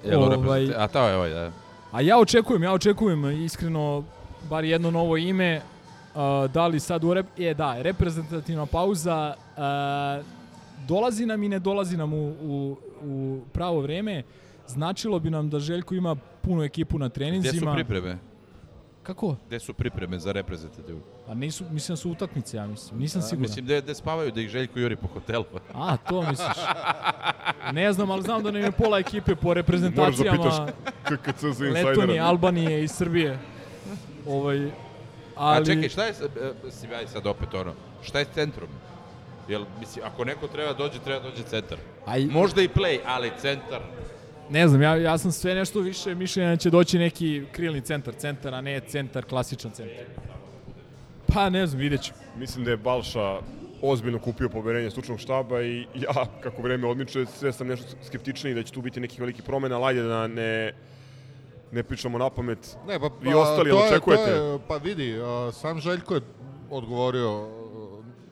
Jel 0.05 0.21
Ovaj-. 0.23 0.73
A 0.77 0.87
to 0.87 1.07
je 1.07 1.15
ovaj, 1.15 1.29
da. 1.29 1.51
A 1.91 2.01
ja 2.01 2.19
očekujem, 2.19 2.63
ja 2.63 2.73
očekujem 2.73 3.43
iskreno 3.45 4.03
bar 4.49 4.63
jedno 4.63 4.91
novo 4.91 5.17
ime. 5.17 5.61
Uh, 6.15 6.51
da 6.51 6.67
li 6.67 6.79
sad 6.79 7.03
u 7.03 7.13
rep... 7.13 7.25
E, 7.37 7.53
da, 7.53 7.81
reprezentativna 7.81 8.65
pauza. 8.65 9.33
Uh, 9.57 10.25
dolazi 10.87 11.25
nam 11.25 11.43
i 11.43 11.49
ne 11.49 11.59
dolazi 11.59 11.97
nam 11.97 12.13
u, 12.13 12.27
u, 12.41 12.77
u 13.01 13.41
pravo 13.53 13.81
vreme. 13.81 14.23
Značilo 14.67 15.19
bi 15.19 15.29
nam 15.29 15.49
da 15.49 15.59
Željko 15.59 15.95
ima 15.95 16.15
punu 16.41 16.63
ekipu 16.63 16.99
na 16.99 17.05
Gde 17.07 17.13
su 17.13 17.19
treninzima. 17.19 17.73
pripreme? 17.73 18.17
Kako? 19.03 19.35
Gde 19.47 19.59
su 19.59 19.73
pripreme 19.73 20.19
za 20.19 20.31
reprezentativu? 20.31 20.99
A 21.27 21.33
nisu, 21.33 21.63
mislim 21.71 21.93
da 21.93 21.97
su 21.97 22.11
utakmice, 22.11 22.57
ja 22.57 22.67
mislim. 22.67 22.99
Nisam 22.99 23.19
A, 23.19 23.21
siguran. 23.21 23.41
Mislim 23.41 23.65
da, 23.65 23.81
da 23.81 23.93
spavaju, 23.93 24.31
da 24.31 24.41
ih 24.41 24.49
Željko 24.49 24.79
juri 24.79 24.95
po 24.95 25.07
hotelu. 25.07 25.45
A, 25.73 25.97
to 25.97 26.21
misliš. 26.21 26.57
Ne 27.73 27.93
znam, 27.93 28.11
ali 28.11 28.21
znam 28.21 28.43
da 28.43 28.51
nam 28.51 28.61
je 28.61 28.71
pola 28.71 28.99
ekipe 28.99 29.35
po 29.35 29.47
da 29.47 29.53
reprezentacijama 29.53 30.37
pitaš 30.37 30.57
KKC 31.03 31.41
za 31.41 31.63
Letonije, 31.65 31.91
insajdera. 31.91 32.25
Albanije 32.25 32.83
i 32.83 32.87
Srbije. 32.87 33.39
Ovaj, 34.27 34.71
ali... 35.35 35.61
A 35.61 35.65
čekaj, 35.65 35.89
šta 35.89 36.05
je, 36.05 36.13
sa- 36.13 36.25
e, 36.25 36.53
mislim, 36.63 36.91
aj 36.93 37.07
sad 37.07 37.27
opet 37.27 37.53
ono, 37.53 37.73
šta 38.01 38.19
je 38.19 38.25
s 38.25 38.29
centrom? 38.29 38.69
Jel, 39.47 39.65
mislim, 39.79 40.05
ako 40.05 40.25
neko 40.25 40.47
treba 40.47 40.73
dođe, 40.73 40.99
treba 40.99 41.19
dođe 41.19 41.43
centar. 41.43 41.77
Aj, 42.05 42.25
Možda 42.25 42.61
i 42.61 42.67
play, 42.67 42.99
ali 43.05 43.31
centar. 43.37 43.81
Ne 44.49 44.67
znam, 44.67 44.81
ja, 44.81 44.95
ja 44.95 45.17
sam 45.17 45.31
sve 45.31 45.55
nešto 45.55 45.79
više 45.79 46.15
mišljenja 46.15 46.49
da 46.49 46.55
će 46.55 46.69
doći 46.69 46.99
neki 46.99 47.43
krilni 47.51 47.81
centar, 47.81 48.13
centar, 48.13 48.53
a 48.53 48.61
ne 48.61 48.79
centar, 48.81 49.25
klasičan 49.25 49.71
centar. 49.71 50.05
Pa 51.27 51.49
ne 51.49 51.67
znam, 51.67 51.79
vidjet 51.79 52.01
ću. 52.01 52.11
Mislim 52.37 52.65
da 52.65 52.71
je 52.71 52.77
Balša 52.77 53.39
ozbiljno 53.81 54.19
kupio 54.19 54.49
poverenje 54.49 54.89
stručnog 54.89 55.19
štaba 55.19 55.61
i 55.61 55.87
ja, 55.95 56.13
kako 56.41 56.61
vreme 56.61 56.87
odmiče, 56.87 57.25
sve 57.25 57.53
sam 57.53 57.67
nešto 57.67 57.87
skeptičniji 58.03 58.53
da 58.53 58.63
će 58.63 58.73
tu 58.73 58.81
biti 58.81 58.99
nekih 58.99 59.19
velikih 59.19 59.43
promena, 59.43 59.75
ali 59.75 59.85
ajde 59.85 60.01
da 60.03 60.27
ne, 60.27 60.73
ne 61.71 61.83
pričamo 61.83 62.17
na 62.17 62.29
pamet. 62.29 62.77
Ne, 62.87 62.99
pa, 62.99 63.09
Vi 63.21 63.33
ostali, 63.33 63.69
to 63.69 63.75
je- 63.75 63.81
to 63.81 63.87
očekujete? 63.87 64.31
je, 64.31 64.59
pa 64.67 64.77
vidi, 64.77 65.15
a, 65.17 65.51
sam 65.51 65.79
Željko 65.79 66.15
je 66.15 66.21
odgovorio, 66.69 67.47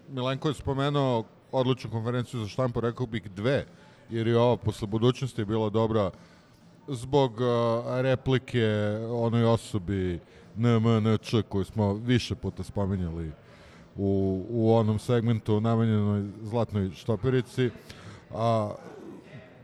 Milenko 0.10 0.48
je 0.48 0.54
spomenuo 0.54 1.24
odlučnu 1.52 1.92
konferenciju 1.92 2.40
za 2.40 2.48
štampu, 2.48 2.82
rekao 2.82 3.06
bih 3.06 3.24
dve, 3.26 3.66
jer 4.12 4.28
je 4.28 4.38
ova 4.38 4.58
posle 4.58 4.88
budućnosti 4.88 5.46
bila 5.46 5.70
dobra 5.70 6.12
zbog 6.88 7.42
a, 7.42 8.02
replike 8.02 8.66
onoj 9.12 9.46
osobi 9.46 10.20
NMNČ 10.56 11.36
koju 11.50 11.64
smo 11.64 11.94
više 11.94 12.36
puta 12.36 12.64
spominjali 12.64 13.32
u, 13.96 14.46
u 14.50 14.76
onom 14.76 15.00
segmentu 15.00 15.62
namenjenoj 15.62 16.30
zlatnoj 16.42 16.92
štoperici. 16.96 17.70
A, 18.34 18.72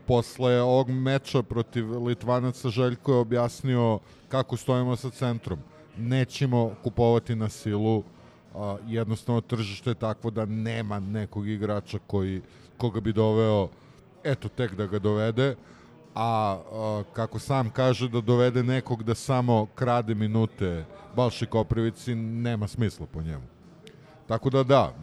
posle 0.06 0.60
ovog 0.62 0.90
meča 0.90 1.42
protiv 1.42 2.04
Litvanaca 2.04 2.68
Željko 2.68 3.12
je 3.12 3.18
objasnio 3.18 3.98
kako 4.28 4.56
stojimo 4.56 4.96
sa 4.96 5.10
centrom. 5.10 5.58
Nećemo 5.96 6.74
kupovati 6.82 7.36
na 7.36 7.48
silu, 7.48 8.02
a, 8.54 8.76
jednostavno 8.86 9.40
tržište 9.40 9.90
je 9.90 9.94
takvo 9.94 10.30
da 10.30 10.44
nema 10.44 11.00
nekog 11.00 11.48
igrača 11.48 11.98
koji, 12.06 12.42
koga 12.76 13.00
bi 13.00 13.12
doveo 13.12 13.68
eto 14.24 14.48
tek 14.48 14.74
da 14.74 14.86
ga 14.86 14.98
dovede, 14.98 15.56
a, 16.14 16.58
a 16.72 17.02
kako 17.12 17.38
sam 17.38 17.70
kaže 17.70 18.08
da 18.08 18.20
dovede 18.20 18.62
nekog 18.62 19.02
da 19.02 19.14
samo 19.14 19.66
krade 19.74 20.14
minute 20.14 20.84
Balši 21.16 21.46
Koprivici 21.46 22.14
nema 22.14 22.68
smisla 22.68 23.06
po 23.06 23.22
njemu. 23.22 23.44
Tako 24.28 24.50
da 24.50 24.62
da, 24.62 24.94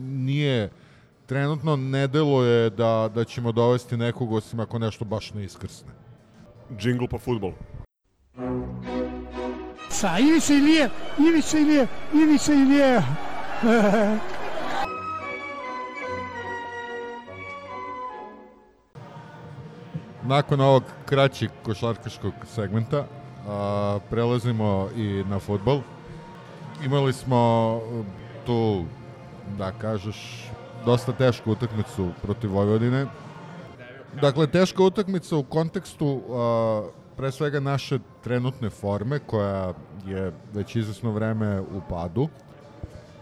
nije, 0.00 0.70
trenutno 1.26 1.76
ne 1.76 2.06
deluje 2.06 2.70
da, 2.70 3.10
da 3.14 3.24
ćemo 3.24 3.52
dovesti 3.52 3.96
nekog 3.96 4.32
osim 4.32 4.60
ako 4.60 4.78
nešto 4.78 5.04
baš 5.04 5.34
ne 5.34 5.44
iskrsne. 5.44 5.90
Džingl 6.78 7.04
pa 7.10 7.18
futbol. 7.18 7.52
Sa 9.88 10.18
Ivica 10.18 10.54
Ilije, 10.54 10.90
Ivica 11.18 11.58
Ilije, 11.58 11.86
Ivica 12.14 12.52
Ilije. 12.52 13.02
nakon 20.24 20.60
ovog 20.60 20.82
kraćeg 21.06 21.50
košarkaškog 21.62 22.32
segmenta 22.54 23.04
a, 23.48 23.98
prelazimo 24.10 24.88
i 24.96 25.24
na 25.28 25.38
futbol. 25.38 25.80
Imali 26.84 27.12
smo 27.12 27.80
tu, 28.46 28.84
da 29.58 29.72
kažeš, 29.72 30.48
dosta 30.84 31.12
tešku 31.12 31.52
utakmicu 31.52 32.08
protiv 32.22 32.52
Vojvodine. 32.52 33.06
Dakle, 34.20 34.46
teška 34.46 34.82
utakmica 34.82 35.36
u 35.36 35.42
kontekstu 35.42 36.22
a, 36.30 36.82
pre 37.16 37.32
svega 37.32 37.60
naše 37.60 37.98
trenutne 38.24 38.70
forme 38.70 39.18
koja 39.18 39.72
je 40.06 40.32
već 40.54 40.76
izvesno 40.76 41.10
vreme 41.10 41.60
u 41.60 41.80
padu, 41.88 42.28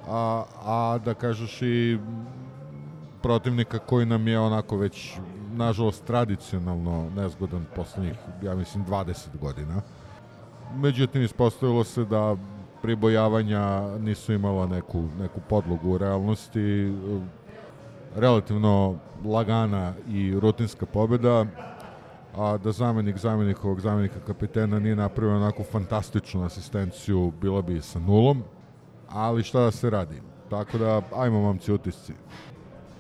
a, 0.09 0.45
a 0.65 0.99
da 1.05 1.15
kažeš 1.15 1.63
i 1.63 1.99
protivnika 3.23 3.79
koji 3.79 4.07
nam 4.07 4.29
je 4.29 4.39
onako 4.39 4.77
već 4.77 5.17
nažalost 5.53 6.05
tradicionalno 6.05 7.11
nezgodan 7.17 7.65
poslednjih, 7.77 8.17
ja 8.43 8.55
mislim, 8.55 8.87
20 8.87 9.39
godina. 9.41 9.83
Međutim, 10.75 11.23
ispostavilo 11.23 11.85
se 11.85 12.05
da 12.05 12.37
pribojavanja 12.83 13.99
nisu 13.99 14.33
imala 14.33 14.67
neku, 14.67 15.05
neku 15.19 15.41
podlogu 15.49 15.91
u 15.91 15.99
realnosti. 15.99 16.95
Relativno 18.17 18.97
lagana 19.25 19.93
i 20.09 20.41
rutinska 20.41 20.87
pobeda, 20.87 21.47
a 22.37 22.57
da 22.57 22.73
zamenik 22.73 23.19
zamenik 23.19 23.65
ovog 23.65 23.81
zamenika 23.81 24.21
kapitena 24.27 24.79
nije 24.79 24.97
napravio 24.97 25.37
onako 25.37 25.63
fantastičnu 25.63 26.45
asistenciju, 26.45 27.33
bilo 27.41 27.63
bi 27.63 27.81
sa 27.81 27.99
nulom, 27.99 28.43
ali 29.09 29.43
šta 29.43 29.61
da 29.61 29.71
se 29.71 29.91
radi. 29.91 30.23
Tako 30.51 30.79
da, 30.79 31.03
ajmo 31.17 31.41
momci 31.41 31.73
utisci. 31.73 32.13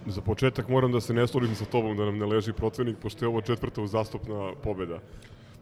Za 0.07 0.20
početak 0.20 0.68
moram 0.68 0.92
da 0.92 1.00
se 1.00 1.14
ne 1.14 1.26
složim 1.26 1.55
sa 1.55 1.64
tobom 1.64 1.96
da 1.96 2.05
nam 2.05 2.18
ne 2.18 2.26
leži 2.26 2.53
protivnik, 2.53 2.96
pošto 2.98 3.24
je 3.24 3.28
ovo 3.28 3.40
četvrta 3.40 3.82
uzastopna 3.82 4.53
pobeda. 4.62 4.98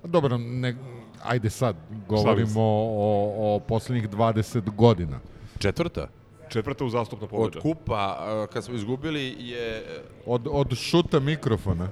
Dobro, 0.05 0.38
ne, 0.38 0.76
ajde 1.22 1.51
sad, 1.51 1.76
govorimo 2.09 2.61
o, 2.61 3.55
o 3.55 3.61
poslednjih 3.68 4.11
20 4.11 4.74
godina. 4.76 5.20
Četvrta? 5.59 6.09
Četvrta 6.49 6.84
uzastopna 6.84 7.26
pobeda. 7.26 7.59
Od 7.59 7.62
kupa, 7.62 8.18
kad 8.53 8.64
smo 8.64 8.74
izgubili, 8.74 9.36
je... 9.38 9.84
Od, 10.26 10.49
od 10.51 10.74
šuta 10.74 11.20
mikrofona. 11.20 11.88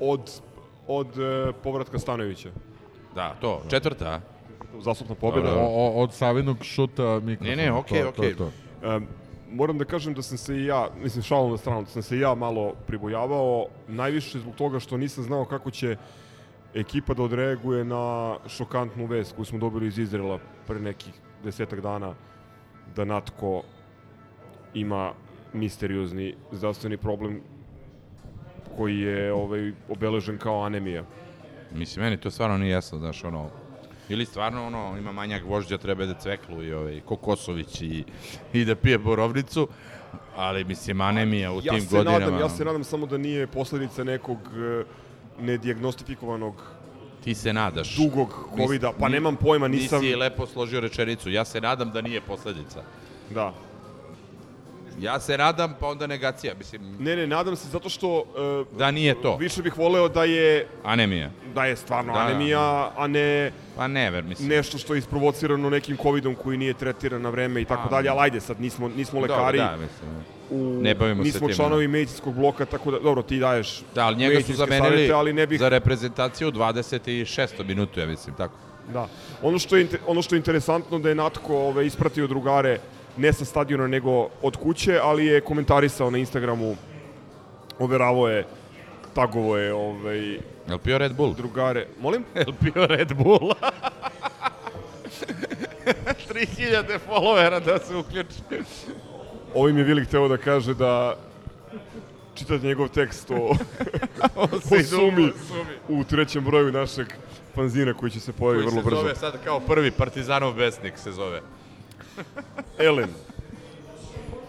Od, 0.00 0.40
od 0.86 1.18
e, 1.18 1.52
povratka 1.62 1.98
Stanovića. 1.98 2.50
Da, 3.14 3.34
to, 3.40 3.62
četvrta, 3.70 4.08
a? 4.08 4.20
Uzastopna 4.78 5.14
pobeda. 5.14 5.54
O, 5.54 5.66
o, 5.66 6.02
od 6.02 6.12
savinog 6.12 6.64
šuta 6.64 7.20
mikrofona. 7.22 7.56
Ne, 7.56 7.62
ne, 7.62 7.72
okej, 7.72 8.02
to, 8.02 8.08
okej. 8.08 8.34
to. 8.34 8.50
Um, 8.96 9.06
moram 9.54 9.78
da 9.78 9.84
kažem 9.84 10.14
da 10.14 10.22
sam 10.22 10.38
se 10.38 10.56
i 10.56 10.64
ja, 10.64 10.88
mislim 11.02 11.22
šalom 11.22 11.50
na 11.50 11.56
stranu, 11.56 11.82
da 11.82 11.90
sam 11.90 12.02
se 12.02 12.18
ja 12.18 12.34
malo 12.34 12.72
pribojavao, 12.86 13.66
najviše 13.88 14.38
zbog 14.38 14.54
toga 14.54 14.80
što 14.80 14.96
nisam 14.96 15.24
znao 15.24 15.44
kako 15.44 15.70
će 15.70 15.96
ekipa 16.74 17.14
da 17.14 17.22
odreaguje 17.22 17.84
na 17.84 18.36
šokantnu 18.46 19.06
vest 19.06 19.34
koju 19.36 19.44
smo 19.44 19.58
dobili 19.58 19.86
iz 19.86 19.98
Izrela 19.98 20.38
pre 20.66 20.80
nekih 20.80 21.14
desetak 21.44 21.80
dana 21.80 22.14
da 22.96 23.04
Natko 23.04 23.62
ima 24.74 25.12
misteriozni 25.52 26.34
zdravstveni 26.52 26.96
problem 26.96 27.40
koji 28.76 28.98
je 28.98 29.32
ovaj, 29.32 29.72
obeležen 29.88 30.38
kao 30.38 30.64
anemija. 30.64 31.04
Mislim, 31.74 32.04
meni 32.04 32.16
to 32.16 32.30
stvarno 32.30 32.58
nije 32.58 32.72
jasno, 32.72 32.98
znaš, 32.98 33.24
ono, 33.24 33.50
ili 34.08 34.26
stvarno, 34.26 34.66
ono, 34.66 34.94
ima 34.98 35.12
manjak 35.12 35.44
vožđa, 35.44 35.78
treba 35.78 36.06
da 36.06 36.14
cveklu 36.14 36.62
i 36.62 36.72
ovaj, 36.72 37.00
Kokosović 37.00 37.80
i, 37.80 38.04
i 38.52 38.64
da 38.64 38.74
pije 38.74 38.98
borovnicu, 38.98 39.68
ali, 40.36 40.64
mislim, 40.64 41.00
anemija 41.00 41.52
u 41.52 41.60
ja 41.62 41.72
tim 41.72 41.80
se 41.80 41.96
godinama... 41.96 42.18
Nadam, 42.18 42.38
ja 42.38 42.48
se 42.48 42.64
nadam 42.64 42.84
samo 42.84 43.06
da 43.06 43.18
nije 43.18 43.46
posledica 43.46 44.04
nekog 44.04 44.38
e, 44.38 44.84
nedijagnostifikovanog 45.40 46.54
Ti 47.24 47.34
se 47.34 47.52
nadaš. 47.52 47.96
dugog 47.96 48.48
covida, 48.56 48.92
pa 48.98 49.08
nemam 49.08 49.36
pojma, 49.36 49.68
nisam... 49.68 50.00
Nisi 50.00 50.14
lepo 50.14 50.46
složio 50.46 50.80
rečenicu. 50.80 51.30
Ja 51.30 51.44
se 51.44 51.60
nadam 51.60 51.90
da 51.90 52.00
nije 52.00 52.20
posledica. 52.20 52.82
Da. 53.30 53.54
Ja 55.00 55.20
se 55.20 55.38
nadam, 55.38 55.74
pa 55.80 55.86
onda 55.86 56.06
negacija. 56.06 56.54
Mislim, 56.54 56.96
Ne, 56.98 57.16
ne, 57.16 57.26
nadam 57.26 57.56
se 57.56 57.68
zato 57.68 57.88
što 57.88 58.24
e, 58.72 58.76
da 58.78 58.90
nije 58.90 59.22
to. 59.22 59.36
više 59.36 59.62
bih 59.62 59.78
voleo 59.78 60.08
da 60.08 60.24
je 60.24 60.66
Anemija. 60.84 61.30
da 61.54 61.64
je 61.64 61.76
stvarno 61.76 62.12
Da, 62.12 62.18
da. 62.18 62.24
anemija, 62.24 62.60
a 62.96 63.06
ne 63.06 63.52
Pa 63.76 63.88
ne, 63.88 64.10
ver, 64.10 64.24
mislim. 64.24 64.48
nešto 64.48 64.78
što 64.78 64.94
je 64.94 64.98
isprovocirano 64.98 65.70
nekim 65.70 65.96
covidom 65.96 66.34
koji 66.34 66.58
nije 66.58 66.74
tretiran 66.74 67.22
na 67.22 67.28
vreme 67.28 67.60
i 67.60 67.64
tako 67.64 67.82
Pa, 67.82 67.88
dalje, 67.90 68.08
ali 68.08 68.20
ajde 68.20 68.40
sad 68.40 68.60
nismo 68.60 68.88
nismo 68.88 69.20
Dobro, 69.20 69.36
lekari. 69.36 69.58
da, 69.58 69.76
mislim. 69.76 70.10
u, 70.50 70.82
Ne 70.82 70.94
bavimo 70.94 71.22
se 71.22 71.26
nismo 71.26 71.40
time, 71.40 71.54
članovi 71.54 71.88
medicinskog 71.88 72.34
bloka, 72.34 72.64
tako 72.64 72.90
da, 72.90 72.98
dobro, 72.98 73.22
ti 73.22 73.38
daješ 73.38 73.82
Da, 73.94 74.06
ali 74.06 74.16
njega 74.16 74.40
su 74.40 74.52
zamenili 74.54 74.88
savete, 74.88 75.12
ali 75.12 75.32
ne 75.32 75.46
bih... 75.46 75.58
za 75.60 75.68
reprezentaciju 75.68 76.48
u 76.48 76.52
26. 76.52 77.64
minutu, 77.64 78.00
ja 78.00 78.06
mislim, 78.06 78.34
tako. 78.36 78.54
Da. 78.92 79.08
Ono 79.42 79.58
što 79.58 79.76
je, 79.76 79.86
ono 80.06 80.22
što 80.22 80.34
je 80.34 80.38
interesantno 80.38 80.98
da 80.98 81.08
je 81.08 81.14
Natko 81.14 81.56
ove, 81.58 81.86
ispratio 81.86 82.26
drugare 82.26 82.78
ne 83.16 83.32
sa 83.32 83.44
stadiona 83.44 83.86
nego 83.86 84.28
od 84.42 84.56
kuće, 84.56 84.98
ali 85.02 85.26
je 85.26 85.40
komentarisao 85.40 86.10
na 86.10 86.18
Instagramu, 86.18 86.76
overavao 87.78 88.28
je, 88.28 88.46
tagovo 89.14 89.56
je 89.56 89.74
ovaj, 89.74 90.18
Jel 90.68 90.78
pio 90.84 90.98
Red 90.98 91.14
Bull? 91.16 91.34
drugare. 91.34 91.86
Molim? 92.00 92.24
Jel 92.34 92.52
pio 92.62 92.86
Red 92.86 93.12
Bull? 93.14 93.50
3000 96.28 96.98
followera 97.08 97.60
da 97.60 97.78
se 97.78 97.96
uključi. 97.96 98.34
Ovim 99.54 99.78
je 99.78 99.84
Vilik 99.84 100.08
teo 100.08 100.28
da 100.28 100.36
kaže 100.36 100.74
da 100.74 101.16
čitate 102.34 102.66
njegov 102.66 102.88
tekst 102.88 103.30
o, 103.30 103.34
o 104.36 104.48
Sumi, 104.84 105.32
u 105.88 106.04
trećem 106.04 106.44
broju 106.44 106.72
našeg 106.72 107.06
fanzina 107.54 107.94
koji 107.94 108.10
će 108.10 108.20
se 108.20 108.32
pojaviti 108.32 108.64
Koji 108.64 108.70
vrlo 108.72 108.82
se 108.82 108.86
brzo. 108.86 109.00
zove 109.00 109.14
sad 109.14 109.44
kao 109.44 109.60
prvi 109.60 109.90
Partizanov 109.90 110.52
besnik 110.52 110.98
se 110.98 111.12
zove. 111.12 111.40
Elen. 112.78 113.10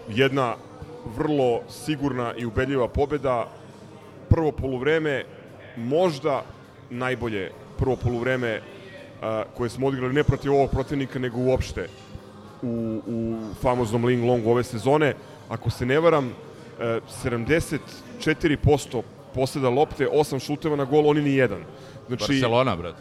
Jedna 0.09 0.55
vrlo 1.17 1.61
sigurna 1.69 2.33
i 2.37 2.45
ubedljiva 2.45 2.87
pobeda. 2.87 3.47
Prvo 4.29 4.51
poluvreme, 4.51 5.23
možda 5.77 6.43
najbolje 6.89 7.51
prvo 7.77 7.95
poluvreme 7.95 8.61
a, 9.21 9.43
koje 9.57 9.69
smo 9.69 9.87
odigrali 9.87 10.13
ne 10.13 10.23
protiv 10.23 10.53
ovog 10.53 10.71
protivnika, 10.71 11.19
nego 11.19 11.39
uopšte 11.39 11.87
u, 12.61 13.01
u 13.07 13.37
famoznom 13.61 14.05
Ling 14.05 14.23
Longu 14.23 14.51
ove 14.51 14.63
sezone. 14.63 15.13
Ako 15.49 15.69
se 15.69 15.85
ne 15.85 15.99
varam, 15.99 16.33
e, 16.79 16.99
74% 17.23 19.01
poseda 19.33 19.69
lopte, 19.69 20.07
8 20.07 20.39
šuteva 20.39 20.75
na 20.75 20.85
gol, 20.85 21.09
oni 21.09 21.21
ni 21.21 21.35
jedan. 21.35 21.63
Znači, 22.07 22.33
Barcelona, 22.33 22.75
brat. 22.75 22.95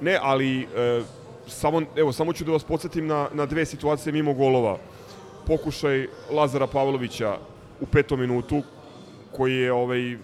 Ne, 0.00 0.18
ali 0.22 0.62
e, 0.62 0.66
samo, 1.48 1.82
evo, 1.96 2.12
samo 2.12 2.32
ću 2.32 2.44
da 2.44 2.52
vas 2.52 2.64
podsjetim 2.64 3.06
na, 3.06 3.28
na 3.32 3.46
dve 3.46 3.66
situacije 3.66 4.12
mimo 4.12 4.34
golova. 4.34 4.78
Pokušaj 5.46 6.06
Lazara 6.30 6.66
Pavlovića 6.66 7.38
u 7.80 7.86
petom 7.86 8.20
minutu, 8.20 8.62
koji 9.36 9.54
je 9.54 9.72
ovaj, 9.72 10.18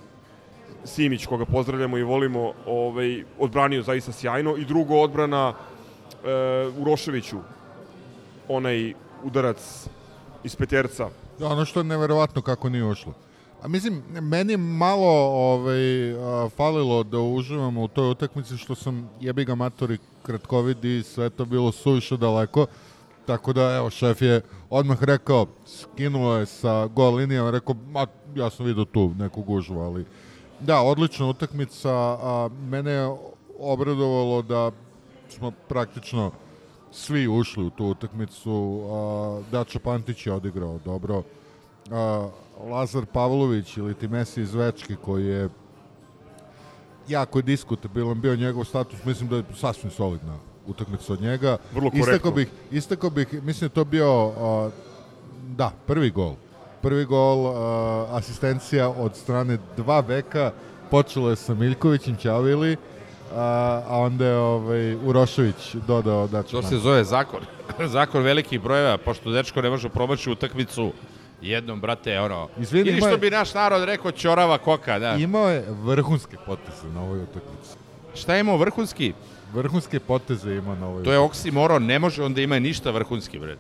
Simić, 0.84 1.26
koga 1.26 1.44
pozdravljamo 1.44 1.98
i 1.98 2.02
volimo, 2.02 2.52
ovaj, 2.66 3.24
odbranio 3.38 3.82
zaista 3.82 4.12
sjajno. 4.12 4.56
I 4.56 4.64
drugo, 4.64 5.00
odbrana 5.00 5.54
e, 5.54 6.28
Uroševiću, 6.78 7.36
onaj 8.48 8.94
udarac 9.22 9.88
iz 10.44 10.56
peterca. 10.56 11.08
Da, 11.38 11.46
ono 11.48 11.64
što 11.64 11.80
je 11.80 11.84
neverovatno 11.84 12.42
kako 12.42 12.68
nije 12.68 12.84
ušlo. 12.84 13.12
A 13.64 13.68
mislim, 13.68 14.02
meni 14.08 14.56
malo 14.56 15.08
ovaj, 15.52 16.12
a, 16.12 16.48
falilo 16.56 17.02
da 17.02 17.18
uživamo 17.18 17.82
u 17.82 17.88
toj 17.88 18.10
utakmici 18.10 18.56
što 18.56 18.74
sam 18.74 19.10
jebi 19.20 19.44
ga 19.44 19.54
matori 19.54 19.98
kratkovid 20.22 20.84
i 20.84 21.02
sve 21.02 21.30
to 21.30 21.44
bilo 21.44 21.72
suviše 21.72 22.16
daleko. 22.16 22.66
Tako 23.26 23.52
da, 23.52 23.76
evo, 23.76 23.90
šef 23.90 24.22
je 24.22 24.40
odmah 24.70 25.02
rekao, 25.02 25.46
skinuo 25.66 26.36
je 26.36 26.46
sa 26.46 26.86
gol 26.86 27.14
linijama, 27.14 27.50
rekao, 27.50 27.74
ma, 27.88 28.06
ja 28.34 28.50
sam 28.50 28.66
vidio 28.66 28.84
tu 28.84 29.14
neku 29.18 29.42
gužvu, 29.42 29.80
ali 29.80 30.04
da, 30.60 30.80
odlična 30.80 31.26
utakmica, 31.26 31.92
a 32.22 32.48
mene 32.70 32.90
je 32.90 33.16
obradovalo 33.58 34.42
da 34.42 34.70
smo 35.28 35.50
praktično 35.68 36.30
svi 36.92 37.28
ušli 37.28 37.64
u 37.64 37.70
tu 37.70 37.86
utakmicu. 37.86 38.82
A, 38.90 39.40
Dačo 39.52 39.78
Pantić 39.78 40.26
je 40.26 40.32
odigrao 40.32 40.78
dobro. 40.84 41.22
A, 41.90 42.28
Lazar 42.70 43.06
Pavlović 43.12 43.76
ili 43.76 43.94
ti 43.94 44.08
Messi 44.08 44.40
iz 44.42 44.54
Večke 44.54 44.96
koji 45.04 45.26
je 45.26 45.48
jako 47.08 47.38
je 47.38 47.42
diskutabilan 47.42 48.20
bio 48.20 48.36
njegov 48.36 48.64
status, 48.64 49.04
mislim 49.04 49.28
da 49.28 49.36
je 49.36 49.44
sasvim 49.54 49.90
solidna 49.90 50.36
utakmica 50.66 51.12
od 51.12 51.20
njega. 51.20 51.56
Vrlo 51.74 51.90
korektno. 51.90 52.12
Istakao 52.12 52.30
bih, 52.30 52.48
istakao 52.70 53.10
bih, 53.10 53.42
mislim 53.42 53.68
da 53.68 53.74
to 53.74 53.84
bio 53.84 54.32
a, 54.38 54.70
da, 55.48 55.72
prvi 55.86 56.10
gol. 56.10 56.34
Prvi 56.82 57.04
gol, 57.04 57.46
a, 57.46 58.06
asistencija 58.10 58.88
od 58.88 59.16
strane 59.16 59.58
dva 59.76 60.02
beka, 60.02 60.52
počelo 60.90 61.30
je 61.30 61.36
sa 61.36 61.54
Miljkovićem 61.54 62.16
Ćavili, 62.16 62.76
a, 63.34 63.82
a 63.88 63.98
onda 63.98 64.26
je 64.26 64.36
ovaj, 64.36 64.94
Urošević 64.94 65.74
dodao 65.86 66.26
Dačo 66.26 66.56
To 66.56 66.62
se 66.62 66.68
Pantić. 66.68 66.82
zove 66.82 67.04
zakon. 67.04 67.40
zakon 67.96 68.22
velikih 68.22 68.60
brojeva, 68.60 68.98
pošto 68.98 69.30
dečko 69.30 69.62
ne 69.62 69.70
može 69.70 69.88
promaći 69.88 70.30
utakmicu 70.30 70.92
Jednom, 71.42 71.80
brate, 71.80 72.20
ono... 72.20 72.48
Izvini, 72.58 72.90
Ili 72.90 73.00
što 73.00 73.16
bi 73.16 73.30
naš 73.30 73.54
narod 73.54 73.84
rekao 73.84 74.12
ćorava 74.12 74.58
koka, 74.58 74.98
da. 74.98 75.14
Imao 75.14 75.50
je 75.50 75.64
vrhunske 75.68 76.36
poteze 76.46 76.88
na 76.94 77.02
ovoj 77.02 77.22
utakmici. 77.22 77.76
Šta 78.14 78.34
je 78.34 78.40
imao 78.40 78.56
vrhunski? 78.56 79.12
Vrhunske 79.54 80.00
poteze 80.00 80.54
ima 80.54 80.74
na 80.74 80.86
ovoj 80.86 81.04
To 81.04 81.12
je 81.12 81.18
oksimoron, 81.18 81.86
ne 81.86 81.98
može 81.98 82.22
on 82.22 82.34
da 82.34 82.40
ima 82.40 82.58
ništa 82.58 82.90
vrhunski, 82.90 83.38
bre. 83.38 83.56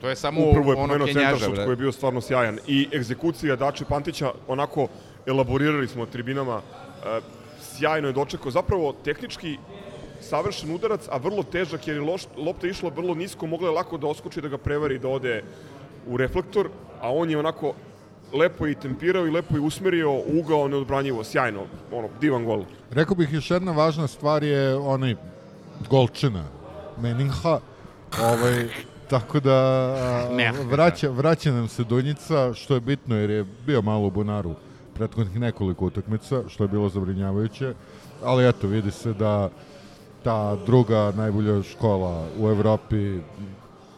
To 0.00 0.08
je 0.08 0.16
samo 0.16 0.40
Upravo 0.40 0.72
je 0.72 0.78
ono 0.78 1.04
kenjaža, 1.04 1.48
bre. 1.48 1.64
koji 1.64 1.72
je 1.72 1.76
bio 1.76 1.92
stvarno 1.92 2.20
sjajan. 2.20 2.58
I 2.66 2.88
egzekucija 2.92 3.56
Dače 3.56 3.84
Pantića, 3.84 4.32
onako 4.48 4.88
elaborirali 5.26 5.88
smo 5.88 6.06
tribinama, 6.06 6.60
e, 7.06 7.20
sjajno 7.60 8.08
je 8.08 8.12
dočekao. 8.12 8.50
Zapravo, 8.50 8.92
tehnički 9.04 9.58
savršen 10.20 10.74
udarac, 10.74 11.08
a 11.08 11.16
vrlo 11.16 11.42
težak 11.42 11.88
jer 11.88 11.96
je 11.96 12.02
loš, 12.02 12.22
lopta 12.36 12.66
išla 12.66 12.90
vrlo 12.96 13.14
nisko, 13.14 13.46
mogla 13.46 13.68
je 13.68 13.74
lako 13.74 13.98
da 13.98 14.06
oskoči, 14.06 14.40
da 14.40 14.48
ga 14.48 14.58
prevari, 14.58 14.98
da 14.98 15.08
ode 15.08 15.42
u 16.06 16.16
reflektor, 16.16 16.68
a 17.00 17.12
on 17.12 17.30
je 17.30 17.38
onako 17.38 17.74
lepo 18.32 18.66
i 18.66 18.74
tempirao 18.74 19.26
i 19.26 19.30
lepo 19.30 19.56
i 19.56 19.60
usmerio, 19.60 20.20
ugao 20.40 20.68
neodbranjivo, 20.68 21.24
sjajno, 21.24 21.62
ono, 21.92 22.08
divan 22.20 22.44
gol. 22.44 22.64
Rekao 22.90 23.14
bih 23.16 23.32
još 23.32 23.50
jedna 23.50 23.72
važna 23.72 24.06
stvar 24.06 24.42
je 24.42 24.76
onaj 24.76 25.14
golčina 25.90 26.44
Meninha. 27.00 27.60
Ovaj, 28.22 28.68
tako 29.10 29.40
da 29.40 29.52
a, 29.52 30.52
vraća, 30.70 31.10
vraća 31.10 31.52
nam 31.52 31.68
se 31.68 31.84
Dunjica, 31.84 32.54
što 32.54 32.74
je 32.74 32.80
bitno 32.80 33.16
jer 33.16 33.30
je 33.30 33.44
bio 33.66 33.82
malo 33.82 34.06
u 34.06 34.10
bunaru 34.10 34.54
prethodnih 34.94 35.40
nekoliko 35.40 35.86
utakmica, 35.86 36.42
što 36.48 36.64
je 36.64 36.68
bilo 36.68 36.88
zabrinjavajuće. 36.88 37.74
Ali 38.24 38.48
eto, 38.48 38.66
vidi 38.66 38.90
se 38.90 39.12
da 39.12 39.50
ta 40.22 40.56
druga 40.66 41.12
najbolja 41.16 41.62
škola 41.62 42.26
u 42.38 42.48
Evropi 42.48 43.18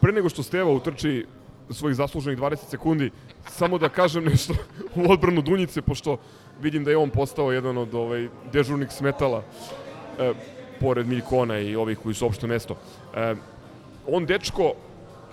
Pre 0.01 0.11
nego 0.11 0.29
što 0.29 0.43
Steva 0.43 0.71
utrči 0.71 1.25
svojih 1.69 1.95
zasluženih 1.95 2.39
20 2.39 2.69
sekundi, 2.69 3.11
samo 3.49 3.77
da 3.77 3.89
kažem 3.89 4.23
nešto 4.23 4.53
u 4.95 5.11
odbranu 5.11 5.41
Dunjice, 5.41 5.81
pošto 5.81 6.17
vidim 6.61 6.83
da 6.83 6.91
je 6.91 6.97
on 6.97 7.09
postao 7.09 7.51
jedan 7.51 7.77
od 7.77 7.93
ovaj, 7.93 8.27
dežurnih 8.53 8.91
smetala, 8.91 9.43
e, 10.19 10.33
pored 10.79 11.07
Miljkona 11.07 11.59
i 11.59 11.75
ovih 11.75 11.97
koji 11.97 12.15
su 12.15 12.25
opšte 12.25 12.47
mesto. 12.47 12.77
E, 13.15 13.35
on, 14.07 14.25
dečko, 14.25 14.73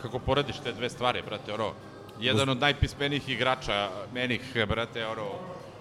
Kako 0.02 0.18
porediš 0.18 0.58
te 0.60 0.72
dve 0.72 0.90
stvari, 0.90 1.22
brate, 1.26 1.52
ono, 1.52 1.72
jedan 2.20 2.48
od 2.48 2.60
najpismenijih 2.60 3.28
igrača, 3.28 3.88
menih, 4.14 4.40
brate, 4.68 5.06
ono, 5.06 5.28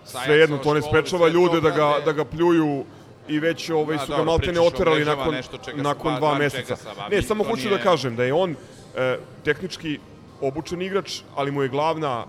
sve 0.06 0.38
jedno 0.38 0.58
to 0.58 0.74
ne 0.74 0.82
sprečava 0.82 1.28
ljude 1.28 1.62
da 1.62 1.70
ga, 1.70 1.96
da 2.06 2.12
ga 2.12 2.26
pljuju 2.26 2.86
i 3.28 3.40
već 3.40 3.70
ovaj, 3.70 3.98
Da, 3.98 4.06
su 4.06 4.12
ga 4.12 4.38
pričaš 4.38 4.58
o 4.58 4.68
oterali 4.68 5.06
nakon, 5.06 5.36
nakon 5.76 6.16
dva 6.16 6.38
meseca. 6.38 6.78
Ne, 7.12 7.22
samo 7.22 7.44
hoću 7.44 7.70
da 7.70 7.78
kažem 7.78 8.16
da 8.16 8.24
je 8.24 8.34
on 8.34 8.56
e, 8.96 9.18
tehnički 9.44 10.00
obučen 10.48 10.82
igrač, 10.82 11.22
ali 11.36 11.52
mu 11.52 11.62
je 11.62 11.70
glavna, 11.70 12.26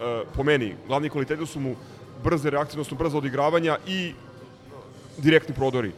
e, 0.00 0.24
po 0.34 0.42
meni, 0.42 0.74
glavni 0.86 1.10
kvaliteti 1.10 1.46
su 1.46 1.60
mu 1.60 1.74
brze 2.24 2.50
reakcije, 2.50 2.80
odnosno 2.80 2.96
brzo 2.96 3.18
odigravanja 3.18 3.78
i 3.86 4.12
direktni 5.18 5.54
prodori. 5.54 5.92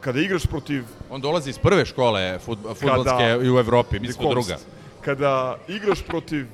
Kada 0.00 0.20
igraš 0.20 0.46
protiv 0.46 0.84
On 1.10 1.20
dolazi 1.20 1.50
iz 1.50 1.58
prve 1.58 1.84
škole 1.84 2.38
futbolske 2.38 3.38
i 3.42 3.50
u 3.50 3.58
Evropi, 3.58 4.00
mi 4.00 4.12
smo 4.12 4.30
druga. 4.30 4.58
Kada 5.00 5.58
igraš 5.68 6.02
protiv 6.02 6.46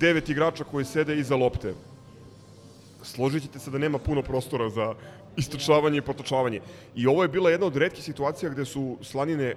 devet 0.00 0.28
igrača 0.28 0.64
koji 0.64 0.84
sede 0.84 1.16
iza 1.18 1.36
lopte, 1.36 1.74
složit 3.02 3.42
ćete 3.42 3.58
se 3.58 3.70
da 3.70 3.78
nema 3.78 3.98
puno 3.98 4.22
prostora 4.22 4.70
za 4.70 4.94
istočavanje 5.36 5.98
i 5.98 6.02
potočavanje. 6.02 6.60
I 6.94 7.06
ovo 7.06 7.22
je 7.22 7.28
bila 7.28 7.50
jedna 7.50 7.66
od 7.66 7.76
redkih 7.76 8.04
situacija 8.04 8.50
gde 8.50 8.64
su 8.64 8.96
slanine 9.02 9.54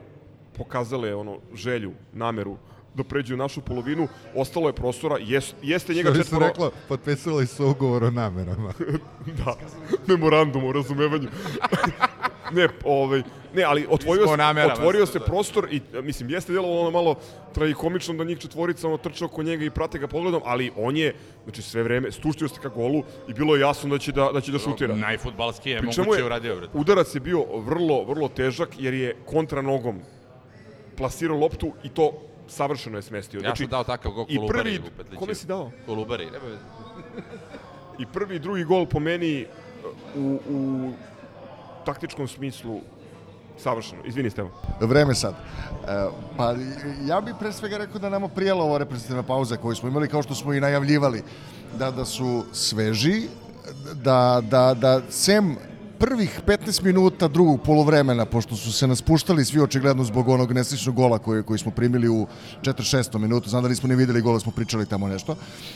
pokazale 0.57 1.15
ono 1.15 1.37
želju, 1.53 1.91
nameru 2.13 2.57
da 2.93 3.03
pređu 3.03 3.33
u 3.33 3.37
našu 3.37 3.61
polovinu, 3.61 4.07
ostalo 4.35 4.69
je 4.69 4.73
prostora, 4.73 5.17
jes, 5.19 5.53
jeste 5.61 5.93
njega 5.93 6.09
Što 6.09 6.17
bi 6.17 6.23
se 6.23 6.23
četvoro... 6.23 6.47
reklo, 6.47 6.71
potpisali 6.87 7.47
su 7.47 7.67
ugovor 7.67 8.03
o 8.03 8.11
namerama. 8.11 8.73
da, 9.45 9.55
memorandum 10.07 10.65
o 10.65 10.71
razumevanju. 10.71 11.27
ne, 12.55 12.67
ovaj, 12.83 13.23
ne, 13.53 13.63
ali 13.63 13.87
otvorio, 13.89 14.27
se, 14.27 14.33
otvorio 14.71 15.05
se 15.05 15.19
to. 15.19 15.25
prostor 15.25 15.67
i, 15.71 15.81
mislim, 16.03 16.29
jeste 16.29 16.51
djelovalo 16.51 16.81
ono 16.81 16.91
malo 16.91 17.15
tragikomično 17.53 18.13
da 18.13 18.23
njih 18.23 18.39
četvorica 18.39 18.87
ono 18.87 18.97
trče 18.97 19.25
oko 19.25 19.43
njega 19.43 19.65
i 19.65 19.69
prate 19.69 19.99
ga 19.99 20.07
pogledom, 20.07 20.41
ali 20.45 20.71
on 20.75 20.97
je, 20.97 21.15
znači 21.43 21.61
sve 21.61 21.83
vreme, 21.83 22.11
stuštio 22.11 22.47
se 22.47 22.61
ka 22.61 22.69
golu 22.69 23.03
i 23.27 23.33
bilo 23.33 23.55
je 23.55 23.61
jasno 23.61 23.89
da 23.89 23.97
će 23.97 24.11
da, 24.11 24.29
da, 24.33 24.41
će 24.41 24.51
da 24.51 24.59
šutira. 24.59 24.95
Najfutbalski 24.95 25.69
je 25.69 25.79
Pri 25.79 25.93
čemu 25.93 26.05
moguće 26.05 26.25
uradio, 26.25 26.55
brate. 26.55 26.77
Udarac 26.77 27.15
je 27.15 27.19
bio 27.19 27.45
vrlo, 27.55 28.03
vrlo 28.03 28.27
težak 28.27 28.69
jer 28.79 28.93
je 28.93 29.15
kontra 29.25 29.61
nogom 29.61 29.99
plasirao 30.97 31.37
loptu 31.37 31.71
i 31.83 31.89
to 31.89 32.11
savršeno 32.51 32.97
je 32.97 33.01
smestio. 33.01 33.41
Ja 33.41 33.55
sam 33.55 33.67
dao 33.67 33.83
takav 33.83 34.11
gol 34.11 34.25
i 34.29 34.35
Kolubari 34.35 34.79
prvi, 34.79 35.15
u 35.15 35.19
kome 35.19 35.35
si 35.35 35.47
dao? 35.47 35.71
Kolubari, 35.85 36.25
nema 36.25 36.45
veze. 36.45 36.63
I 37.99 38.05
prvi 38.05 38.35
i 38.35 38.39
drugi 38.39 38.63
gol 38.63 38.85
po 38.85 38.99
meni 38.99 39.45
u, 40.15 40.39
u 40.49 40.91
taktičkom 41.85 42.27
smislu 42.27 42.81
savršeno. 43.57 44.01
Izvini, 44.05 44.29
Stevo. 44.29 44.49
Vreme 44.79 45.15
sad. 45.15 45.33
E, 45.33 46.07
pa 46.37 46.55
ja 47.05 47.21
bih 47.21 47.35
pre 47.39 47.51
svega 47.53 47.77
rekao 47.77 47.99
da 47.99 48.09
nama 48.09 48.27
prijela 48.27 48.63
ova 48.63 48.77
reprezentativna 48.77 49.23
pauza 49.23 49.57
koju 49.57 49.75
smo 49.75 49.89
imali, 49.89 50.07
kao 50.07 50.23
što 50.23 50.35
smo 50.35 50.53
i 50.53 50.59
najavljivali, 50.59 51.23
da, 51.79 51.91
da 51.91 52.05
su 52.05 52.43
sveži, 52.53 53.27
da, 53.93 54.41
da, 54.43 54.73
da 54.73 55.01
sem 55.09 55.55
prvih 56.01 56.39
15 56.47 56.83
minuta 56.83 57.27
drugog 57.27 57.61
polovremena, 57.61 58.25
pošto 58.25 58.55
su 58.55 58.71
se 58.73 58.87
nas 58.87 59.01
puštali 59.01 59.45
svi 59.45 59.61
očigledno 59.61 60.03
zbog 60.03 60.29
onog 60.29 60.53
nesrećnog 60.53 60.95
gola 60.95 61.19
koji, 61.19 61.43
koji 61.43 61.59
smo 61.59 61.71
primili 61.71 62.09
u 62.09 62.27
46. 62.61 63.17
minutu, 63.17 63.49
znam 63.49 63.63
da 63.63 63.69
nismo 63.69 63.89
ni 63.89 63.95
videli 63.95 64.21
gola, 64.21 64.39
smo 64.39 64.51
pričali 64.51 64.85
tamo 64.85 65.07
nešto. 65.07 65.35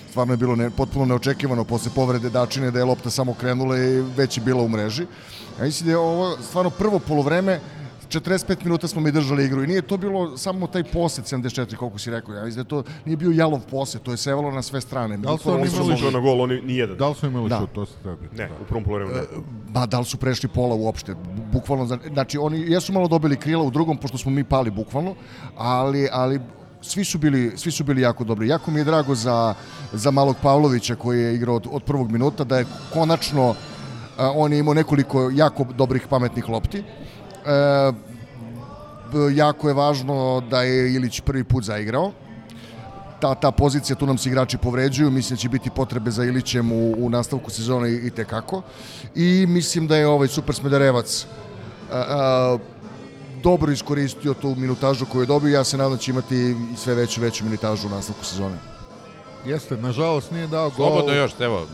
Stvarno 0.09 0.33
je 0.33 0.37
bilo 0.37 0.55
ne, 0.55 0.69
potpuno 0.69 1.05
neočekivano 1.05 1.63
posle 1.63 1.91
povrede 1.95 2.29
Dačine 2.29 2.71
da 2.71 2.79
je 2.79 2.85
lopta 2.85 3.09
samo 3.09 3.33
krenula 3.33 3.77
i 3.77 4.01
već 4.17 4.37
je 4.37 4.43
bila 4.43 4.63
u 4.63 4.69
mreži. 4.69 5.05
Ja 5.59 5.65
mislim 5.65 5.85
da 5.85 5.91
je 5.91 5.97
ovo 5.97 6.37
stvarno 6.41 6.69
prvo 6.69 6.99
polovreme 6.99 7.59
45 8.05 8.63
minuta 8.63 8.87
smo 8.87 9.01
mi 9.01 9.11
držali 9.11 9.45
igru 9.45 9.63
i 9.63 9.67
nije 9.67 9.81
to 9.81 9.97
bilo 9.97 10.37
samo 10.37 10.67
taj 10.67 10.83
posed 10.83 11.25
74, 11.25 11.75
koliko 11.75 11.99
si 11.99 12.11
rekao. 12.11 12.35
Ja 12.35 12.45
mislim 12.45 12.63
da 12.63 12.69
to 12.69 12.83
nije 13.05 13.17
bio 13.17 13.31
jalov 13.31 13.59
posed, 13.61 14.01
to 14.01 14.11
je 14.11 14.17
sevalo 14.17 14.51
na 14.51 14.61
sve 14.61 14.81
strane. 14.81 15.17
Da 15.17 15.31
li 15.31 15.37
su 15.37 15.51
oni 15.51 15.67
imali 15.67 15.91
mogao 15.91 16.11
na 16.11 16.19
gol, 16.19 16.41
oni 16.41 16.61
nijedan. 16.61 16.97
Da 16.97 17.07
li 17.07 17.15
su 17.15 17.25
imali 17.25 17.49
Da. 17.49 17.59
šut, 17.59 17.71
to 17.71 17.85
se 17.85 17.93
tebi? 17.95 18.29
Ne, 18.33 18.49
u 18.55 18.65
prvom 18.65 18.83
polovremenu 18.83 19.17
ne. 19.17 19.23
Ba, 19.69 19.85
da 19.85 19.99
li 19.99 20.05
su 20.05 20.17
prešli 20.17 20.49
pola 20.49 20.75
uopšte? 20.75 21.15
Bukvalno, 21.53 21.85
za- 21.85 21.99
znači 22.07 22.37
oni 22.37 22.61
jesu 22.61 22.93
malo 22.93 23.07
dobili 23.07 23.35
krila 23.37 23.63
u 23.63 23.71
drugom, 23.71 23.97
pošto 23.97 24.17
smo 24.17 24.31
mi 24.31 24.43
pali 24.43 24.71
bukvalno, 24.71 25.15
ali, 25.57 26.07
ali 26.11 26.39
svi 26.81 27.05
su 27.05 27.17
bili, 27.17 27.53
svi 27.55 27.71
su 27.71 27.83
bili 27.83 28.01
jako 28.01 28.23
dobri. 28.23 28.47
Jako 28.47 28.71
mi 28.71 28.79
je 28.79 28.83
drago 28.83 29.15
za, 29.15 29.53
za 29.93 30.11
malog 30.11 30.35
Pavlovića 30.41 30.95
koji 30.95 31.21
je 31.21 31.35
igrao 31.35 31.55
od, 31.55 31.67
od 31.71 31.83
prvog 31.83 32.11
minuta, 32.11 32.43
da 32.43 32.57
je 32.57 32.65
konačno 32.93 33.55
a, 34.17 34.31
on 34.31 34.53
je 34.53 34.59
imao 34.59 34.73
nekoliko 34.73 35.29
jako 35.29 35.65
dobrih 35.71 36.07
pametnih 36.09 36.49
lopti. 36.49 36.83
E, 37.45 37.91
jako 39.33 39.67
je 39.67 39.73
važno 39.73 40.43
da 40.49 40.61
je 40.61 40.93
Ilić 40.93 41.21
prvi 41.21 41.43
put 41.43 41.63
zaigrao. 41.63 42.11
Ta, 43.19 43.35
ta 43.35 43.51
pozicija, 43.51 43.95
tu 43.95 44.05
nam 44.05 44.17
se 44.17 44.29
igrači 44.29 44.57
povređuju, 44.57 45.11
mislim 45.11 45.35
da 45.35 45.41
će 45.41 45.49
biti 45.49 45.69
potrebe 45.69 46.11
za 46.11 46.23
Ilićem 46.23 46.71
u, 46.71 46.95
u 46.97 47.09
nastavku 47.09 47.51
sezone 47.51 47.91
i, 47.91 48.07
i 48.07 48.09
tekako. 48.09 48.61
I 49.15 49.45
mislim 49.49 49.87
da 49.87 49.97
je 49.97 50.07
ovaj 50.07 50.27
Super 50.27 50.55
Smederevac 50.55 51.25
a, 51.91 51.97
a, 51.97 52.57
dobro 53.43 53.71
iskoristio 53.71 54.33
tu 54.33 54.55
minutažu 54.55 55.05
koju 55.05 55.21
je 55.21 55.25
dobio. 55.25 55.53
Ja 55.53 55.63
se 55.63 55.77
nadam 55.77 55.93
da 55.93 55.97
će 55.97 56.11
imati 56.11 56.35
i 56.73 56.77
sve 56.77 56.95
veću 56.95 57.21
veću 57.21 57.43
minutažu 57.43 57.87
u 57.87 57.89
nastavku 57.89 58.25
sezone. 58.25 58.57
Jeste, 59.45 59.77
nažalost 59.77 60.31
nije 60.31 60.47
dao 60.47 60.69
gol. 60.69 60.87
Slobodno 60.87 61.13
još, 61.13 61.31
evo. 61.39 61.67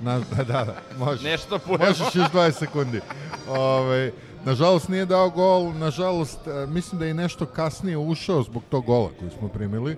Na, 0.00 0.20
da, 0.36 0.44
da, 0.44 0.76
može. 0.98 1.30
Nešto 1.30 1.58
puno. 1.58 1.78
Možeš 1.78 2.14
još 2.14 2.30
20 2.32 2.52
sekundi. 2.52 3.00
Ove, 3.48 4.12
nažalost 4.44 4.88
nije 4.88 5.06
dao 5.06 5.30
gol, 5.30 5.72
nažalost 5.72 6.46
e, 6.46 6.66
mislim 6.66 6.98
da 6.98 7.06
je 7.06 7.14
nešto 7.14 7.46
kasnije 7.46 7.96
ušao 7.98 8.42
zbog 8.42 8.62
tog 8.68 8.84
gola 8.84 9.10
koji 9.18 9.30
smo 9.30 9.48
primili. 9.48 9.96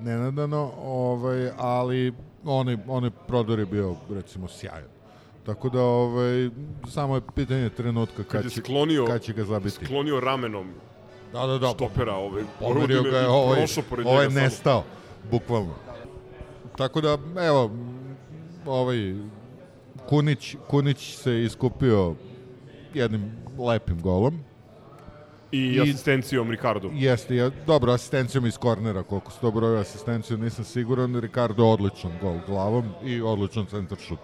Nenadano, 0.00 0.72
ovaj, 0.82 1.50
ali 1.58 2.12
onaj, 2.44 2.76
onaj 2.88 3.10
prodor 3.26 3.58
je 3.58 3.66
bio 3.66 3.94
recimo 4.10 4.48
sjajan. 4.48 4.88
Tako 5.46 5.68
da 5.68 5.82
ovaj, 5.82 6.50
samo 6.88 7.14
je 7.14 7.20
pitanje 7.34 7.68
trenutka 7.68 8.22
Kad 8.24 8.42
kad, 8.42 8.52
će, 8.52 8.60
sklonio, 8.60 9.06
kad 9.06 9.22
će 9.22 9.32
ga 9.32 9.44
zabiti. 9.44 9.84
sklonio 9.84 10.20
ramenom 10.20 10.70
Da, 11.32 11.46
da, 11.46 11.58
da. 11.58 11.68
štopera 11.68 12.14
ovaj, 12.14 12.42
Pomerio 12.60 13.02
ga 13.02 13.18
je, 13.18 13.28
ovaj, 13.28 13.66
ovaj 14.04 14.26
njega 14.26 14.30
samo. 14.30 14.40
nestao, 14.44 14.84
bukvalno. 15.30 15.74
Tako 16.76 17.00
da, 17.00 17.18
evo, 17.46 17.70
ovaj, 18.66 19.14
Kunić, 20.08 20.56
Kunić 20.68 21.16
se 21.16 21.42
iskupio 21.42 22.14
jednim 22.94 23.32
lepim 23.66 24.00
golom. 24.02 24.40
I, 25.52 25.58
I- 25.58 25.80
asistencijom 25.80 26.50
Ricardo. 26.50 26.90
Jeste, 26.92 27.36
je, 27.36 27.50
dobro, 27.66 27.92
asistencijom 27.92 28.46
iz 28.46 28.58
kornera, 28.58 29.02
koliko 29.02 29.30
se 29.30 29.38
dobro 29.42 29.66
je 29.66 29.80
asistenciju, 29.80 30.38
nisam 30.38 30.64
siguran. 30.64 31.20
Ricardo 31.20 31.64
odličan 31.66 32.12
gol 32.22 32.36
glavom 32.46 32.84
i 33.04 33.20
odličan 33.20 33.66
centar 33.66 33.98
šut. 33.98 34.18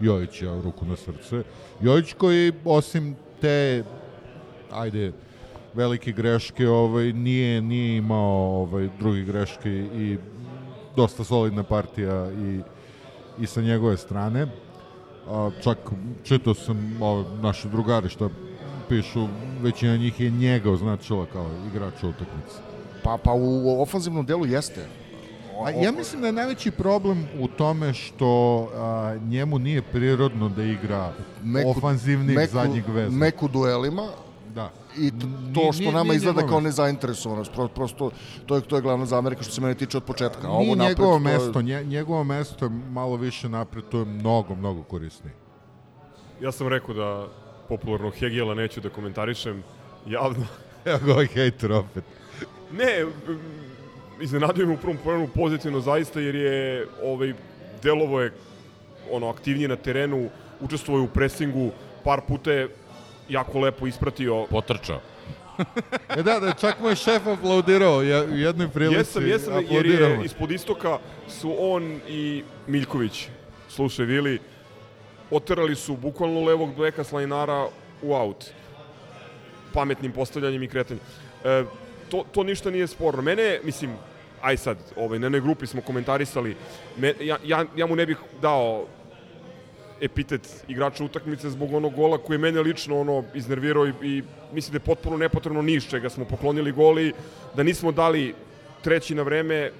Jojić 0.00 0.42
je 0.42 0.62
ruku 0.62 0.84
na 0.86 0.96
srce. 0.96 1.42
Jojić 1.80 2.12
koji, 2.12 2.52
osim 2.64 3.16
te, 3.40 3.84
ajde, 4.72 5.12
velike 5.74 6.12
greške, 6.12 6.68
ovaj, 6.68 7.12
nije, 7.12 7.60
nije 7.62 7.96
imao 7.96 8.60
ovaj, 8.62 8.88
drugi 8.98 9.24
greške 9.24 9.70
i 9.70 10.18
dosta 10.96 11.24
solidna 11.24 11.62
partija 11.62 12.32
i, 12.32 12.60
i 13.42 13.46
sa 13.46 13.62
njegove 13.62 13.96
strane. 13.96 14.46
A, 15.28 15.50
čak 15.62 15.78
čitao 16.24 16.54
sam 16.54 17.02
ove 17.02 17.24
naše 17.42 17.68
drugari 17.68 18.08
što 18.08 18.30
pišu, 18.92 19.28
većina 19.60 19.96
njih 19.96 20.20
je 20.20 20.30
njega 20.30 20.70
označila 20.70 21.26
kao 21.26 21.46
igrača 21.66 22.06
utakmice. 22.06 22.56
Pa, 23.04 23.18
pa 23.18 23.32
u 23.32 23.82
ofanzivnom 23.82 24.26
delu 24.26 24.46
jeste. 24.46 24.86
A 25.64 25.70
ja 25.72 25.92
mislim 25.92 26.20
da 26.20 26.26
je 26.26 26.32
najveći 26.32 26.70
problem 26.70 27.26
u 27.38 27.48
tome 27.48 27.94
što 27.94 28.28
a, 28.74 29.16
njemu 29.22 29.58
nije 29.58 29.82
prirodno 29.82 30.48
da 30.48 30.62
igra 30.64 31.12
ofanzivnih 31.66 32.50
zadnjih 32.50 32.88
veza. 32.88 33.16
Meku 33.16 33.48
duelima, 33.48 34.08
Da. 34.54 34.70
I 34.98 35.10
to, 35.10 35.26
to 35.54 35.72
što 35.72 35.80
Nije- 35.80 35.92
nama 35.92 36.04
nije 36.04 36.16
izgleda 36.16 36.42
kao 36.42 36.60
nezainteresovanost, 36.60 37.52
pro, 37.52 37.68
prosto 37.68 38.10
to 38.46 38.54
je, 38.54 38.60
to 38.60 38.76
je 38.76 38.82
glavna 38.82 39.06
zamerka 39.06 39.42
što 39.42 39.52
se 39.52 39.60
mene 39.60 39.74
tiče 39.74 39.96
od 39.96 40.04
početka. 40.04 40.46
A 40.46 40.50
ovo 40.50 40.60
Nije 40.60 40.76
napred, 40.76 40.88
njegovo 40.90 41.18
to 41.18 41.28
je- 41.28 41.38
mesto, 41.38 41.62
nje, 41.62 41.84
njegovo 41.84 42.24
mesto 42.24 42.64
je 42.64 42.70
malo 42.90 43.16
više 43.16 43.48
napred, 43.48 43.84
to 43.86 43.98
je 43.98 44.04
mnogo, 44.04 44.54
mnogo 44.54 44.82
korisnije. 44.82 45.34
Ja 46.40 46.52
sam 46.52 46.68
rekao 46.68 46.94
da 46.94 47.28
popularnog 47.76 48.14
Hegela 48.14 48.54
neću 48.54 48.80
da 48.80 48.88
komentarišem 48.88 49.62
javno. 50.06 50.46
Evo 50.84 50.98
ga 51.06 51.12
ovaj 51.12 51.26
hejter 51.26 51.72
opet. 51.72 52.04
Ne, 52.72 53.06
iznenadio 54.20 54.66
me 54.66 54.74
u 54.74 54.76
prvom 54.76 54.96
planu 55.02 55.28
pozitivno 55.34 55.80
zaista 55.80 56.20
jer 56.20 56.34
je 56.34 56.86
ovaj 57.02 57.32
delovo 57.82 58.20
je 58.20 58.32
ono 59.10 59.28
aktivnije 59.28 59.68
na 59.68 59.76
terenu, 59.76 60.28
učestvovao 60.60 61.00
je 61.00 61.04
u 61.04 61.14
presingu, 61.14 61.70
par 62.04 62.20
puta 62.28 62.52
je 62.52 62.68
jako 63.28 63.60
lepo 63.60 63.86
ispratio. 63.86 64.46
Potrčao. 64.50 65.00
E 66.16 66.22
da, 66.22 66.40
da, 66.40 66.52
čak 66.52 66.80
mu 66.80 66.88
je 66.88 66.96
šef 66.96 67.26
aplaudirao 67.26 68.02
je, 68.02 68.22
u 68.24 68.36
jednoj 68.36 68.68
prilici. 68.68 68.98
Jesam, 68.98 69.26
jesam, 69.26 69.54
jer 69.54 69.64
aplaudirao 69.64 70.10
je 70.10 70.24
ispod 70.24 70.50
istoka 70.50 70.98
su 71.28 71.54
on 71.58 72.00
i 72.08 72.42
Miljković, 72.66 73.28
slušaj 73.68 74.06
Vili, 74.06 74.38
oterali 75.32 75.74
su 75.76 75.96
bukvalno 75.96 76.44
levog 76.44 76.74
beka 76.76 77.04
Slajnara 77.04 77.68
u 78.02 78.14
aut. 78.14 78.44
Pametnim 79.72 80.12
postavljanjem 80.12 80.62
i 80.62 80.68
kretanjem. 80.68 81.04
E, 81.44 81.64
to, 82.10 82.24
to 82.32 82.42
ništa 82.42 82.70
nije 82.70 82.86
sporno. 82.86 83.22
Mene, 83.22 83.60
mislim, 83.64 83.96
aj 84.42 84.56
sad, 84.56 84.78
ovaj, 84.96 85.18
na 85.18 85.26
jednoj 85.26 85.40
grupi 85.40 85.66
smo 85.66 85.82
komentarisali, 85.82 86.56
me, 86.96 87.14
ja, 87.20 87.38
ja, 87.44 87.64
ja 87.76 87.86
mu 87.86 87.96
ne 87.96 88.06
bih 88.06 88.18
dao 88.42 88.86
epitet 90.00 90.64
igrača 90.68 91.04
utakmice 91.04 91.50
zbog 91.50 91.74
onog 91.74 91.94
gola 91.94 92.18
koji 92.18 92.34
je 92.34 92.38
mene 92.38 92.60
lično 92.60 93.00
ono 93.00 93.24
iznervirao 93.34 93.86
i, 93.86 93.92
i 94.02 94.22
mislim 94.52 94.72
da 94.72 94.76
je 94.76 94.86
potpuno 94.86 95.16
nepotrebno 95.16 95.62
niš 95.62 95.88
čega 95.88 96.10
smo 96.10 96.24
poklonili 96.24 96.72
goli, 96.72 97.12
da 97.54 97.62
nismo 97.62 97.92
dali 97.92 98.34
treći 98.82 99.14
na 99.14 99.22
vreme, 99.22 99.70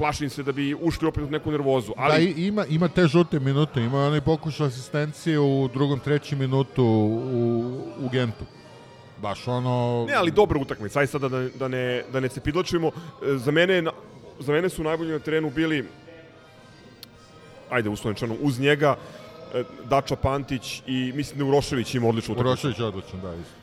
plašim 0.00 0.30
se 0.30 0.42
da 0.42 0.52
bi 0.52 0.74
ušli 0.74 1.08
opet 1.08 1.24
u 1.24 1.30
neku 1.30 1.50
nervozu. 1.50 1.92
Ali, 1.96 2.32
Da, 2.34 2.40
ima, 2.40 2.64
ima 2.66 2.88
te 2.88 3.06
žute 3.06 3.40
minute, 3.40 3.80
ima 3.80 4.06
onaj 4.06 4.20
pokušaj 4.20 4.66
asistencije 4.66 5.38
u 5.40 5.68
drugom, 5.72 6.00
trećem 6.00 6.38
minutu 6.38 6.84
u, 6.84 7.60
u 8.00 8.08
Gentu. 8.08 8.44
Baš 9.22 9.48
ono... 9.48 10.06
Ne, 10.08 10.14
ali 10.14 10.30
dobra 10.30 10.60
utakmica, 10.60 11.00
aj 11.00 11.06
sada 11.06 11.28
da, 11.28 11.48
da 11.48 11.68
ne, 11.68 12.04
da 12.12 12.20
ne 12.20 12.28
cepidlačimo. 12.28 12.88
E, 12.88 13.36
Za 13.36 13.50
mene, 13.50 13.82
za 14.38 14.52
mene 14.52 14.68
su 14.68 14.82
najbolji 14.82 15.12
na 15.12 15.18
terenu 15.18 15.50
bili, 15.50 15.84
ajde 17.70 17.88
uslovničano, 17.88 18.36
uz 18.40 18.60
njega, 18.60 18.96
e, 19.54 19.64
Dača 19.90 20.16
Pantić 20.16 20.82
i 20.86 21.12
mislim 21.14 21.38
da 21.38 21.44
Urošević 21.44 21.94
ima 21.94 22.08
odličnu 22.08 22.34
utakmicu. 22.34 22.48
Urošević 22.48 22.78
je 22.78 22.84
odličan, 22.84 23.20
da, 23.20 23.34
isto. 23.34 23.59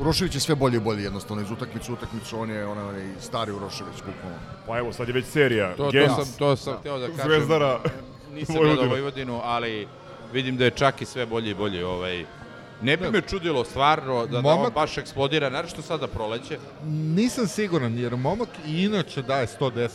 Urošević 0.00 0.34
je 0.34 0.40
sve 0.40 0.54
bolje 0.54 0.76
i 0.76 0.80
bolje 0.80 1.02
jednostavno 1.02 1.42
iz 1.42 1.50
utakmice 1.50 1.92
u 1.92 1.94
utakmicu, 1.94 2.40
on 2.40 2.50
je 2.50 2.66
onaj 2.66 3.08
stari 3.20 3.52
Urošević 3.52 3.94
bukvalno. 3.96 4.38
Pa 4.66 4.78
evo, 4.78 4.92
sad 4.92 5.08
je 5.08 5.14
već 5.14 5.26
serija. 5.26 5.76
To, 5.76 5.84
to 5.84 5.90
Gent, 5.90 6.12
sam, 6.16 6.24
to 6.38 6.56
sam 6.56 6.76
hteo 6.76 6.98
da 6.98 7.06
kažem. 7.06 7.24
Zvezdara, 7.24 7.80
Nisam 8.32 8.56
gledao 8.56 8.84
Vojvodinu, 8.86 9.40
ali 9.44 9.88
vidim 10.32 10.56
da 10.56 10.64
je 10.64 10.70
čak 10.70 11.02
i 11.02 11.06
sve 11.06 11.26
bolje 11.26 11.50
i 11.50 11.54
bolje. 11.54 11.86
Ovaj. 11.86 12.24
Ne 12.82 12.96
bi 12.96 13.10
me 13.10 13.20
čudilo 13.20 13.64
stvarno 13.64 14.26
da, 14.26 14.32
da 14.32 14.48
on 14.48 14.58
Momak- 14.58 14.74
baš 14.74 14.98
eksplodira, 14.98 15.50
naravno 15.50 15.70
što 15.70 15.82
sada 15.82 16.06
proleće. 16.06 16.58
Nisam 16.84 17.46
siguran, 17.46 17.98
jer 17.98 18.16
momak 18.16 18.48
i 18.66 18.82
inače 18.82 19.22
daje 19.22 19.46
110 19.60 19.88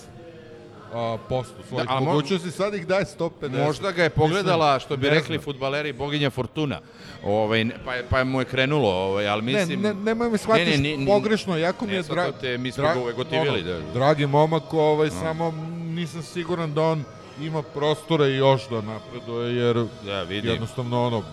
a, 0.93 1.17
posto 1.19 1.53
svojih 1.63 1.87
Da, 1.87 1.93
ali 1.93 2.01
mo- 2.01 2.05
mogućnosti, 2.05 2.51
sad 2.51 2.73
ih 2.73 2.87
daje 2.87 3.05
150. 3.09 3.65
Možda 3.65 3.91
ga 3.91 4.03
je 4.03 4.09
pogledala, 4.11 4.79
što 4.79 4.97
bi 4.97 5.03
ne 5.03 5.13
rekli 5.13 5.37
futbaleri, 5.39 5.93
boginja 5.93 6.29
Fortuna. 6.29 6.79
Ovaj, 7.23 7.63
ne- 7.63 7.75
pa, 7.85 7.93
je- 7.95 8.05
pa 8.05 8.23
mu 8.23 8.41
je 8.41 8.45
krenulo, 8.45 8.89
ovaj, 8.89 9.27
ali 9.27 9.41
mislim... 9.43 9.81
Ne, 9.81 9.87
ne, 9.89 10.01
nemoj 10.01 10.29
me 10.29 10.37
shvatiš 10.37 10.77
ni- 10.77 10.97
ni- 10.97 11.07
pogrešno, 11.07 11.57
jako 11.57 11.85
mi 11.85 11.91
ne 11.91 11.97
je 11.97 12.03
drag... 12.03 12.33
te, 12.33 12.57
mi 12.57 12.71
smo 12.71 12.83
drag- 12.83 12.93
ga 12.93 12.99
uvek 12.99 13.15
gotivili. 13.15 13.61
ono, 13.61 13.79
Da, 13.79 13.93
Dragi 13.93 14.25
momak, 14.27 14.73
ovaj, 14.73 15.09
samo 15.11 15.51
nisam 15.85 16.23
siguran 16.23 16.73
da 16.73 16.81
on 16.83 17.03
ima 17.41 17.61
prostora 17.63 18.27
i 18.27 18.35
još 18.35 18.69
da 18.69 18.81
napreduje, 18.83 19.55
jer 19.55 19.75
da, 20.03 20.23
vidim. 20.23 20.51
jednostavno 20.51 21.03
ono, 21.03 21.23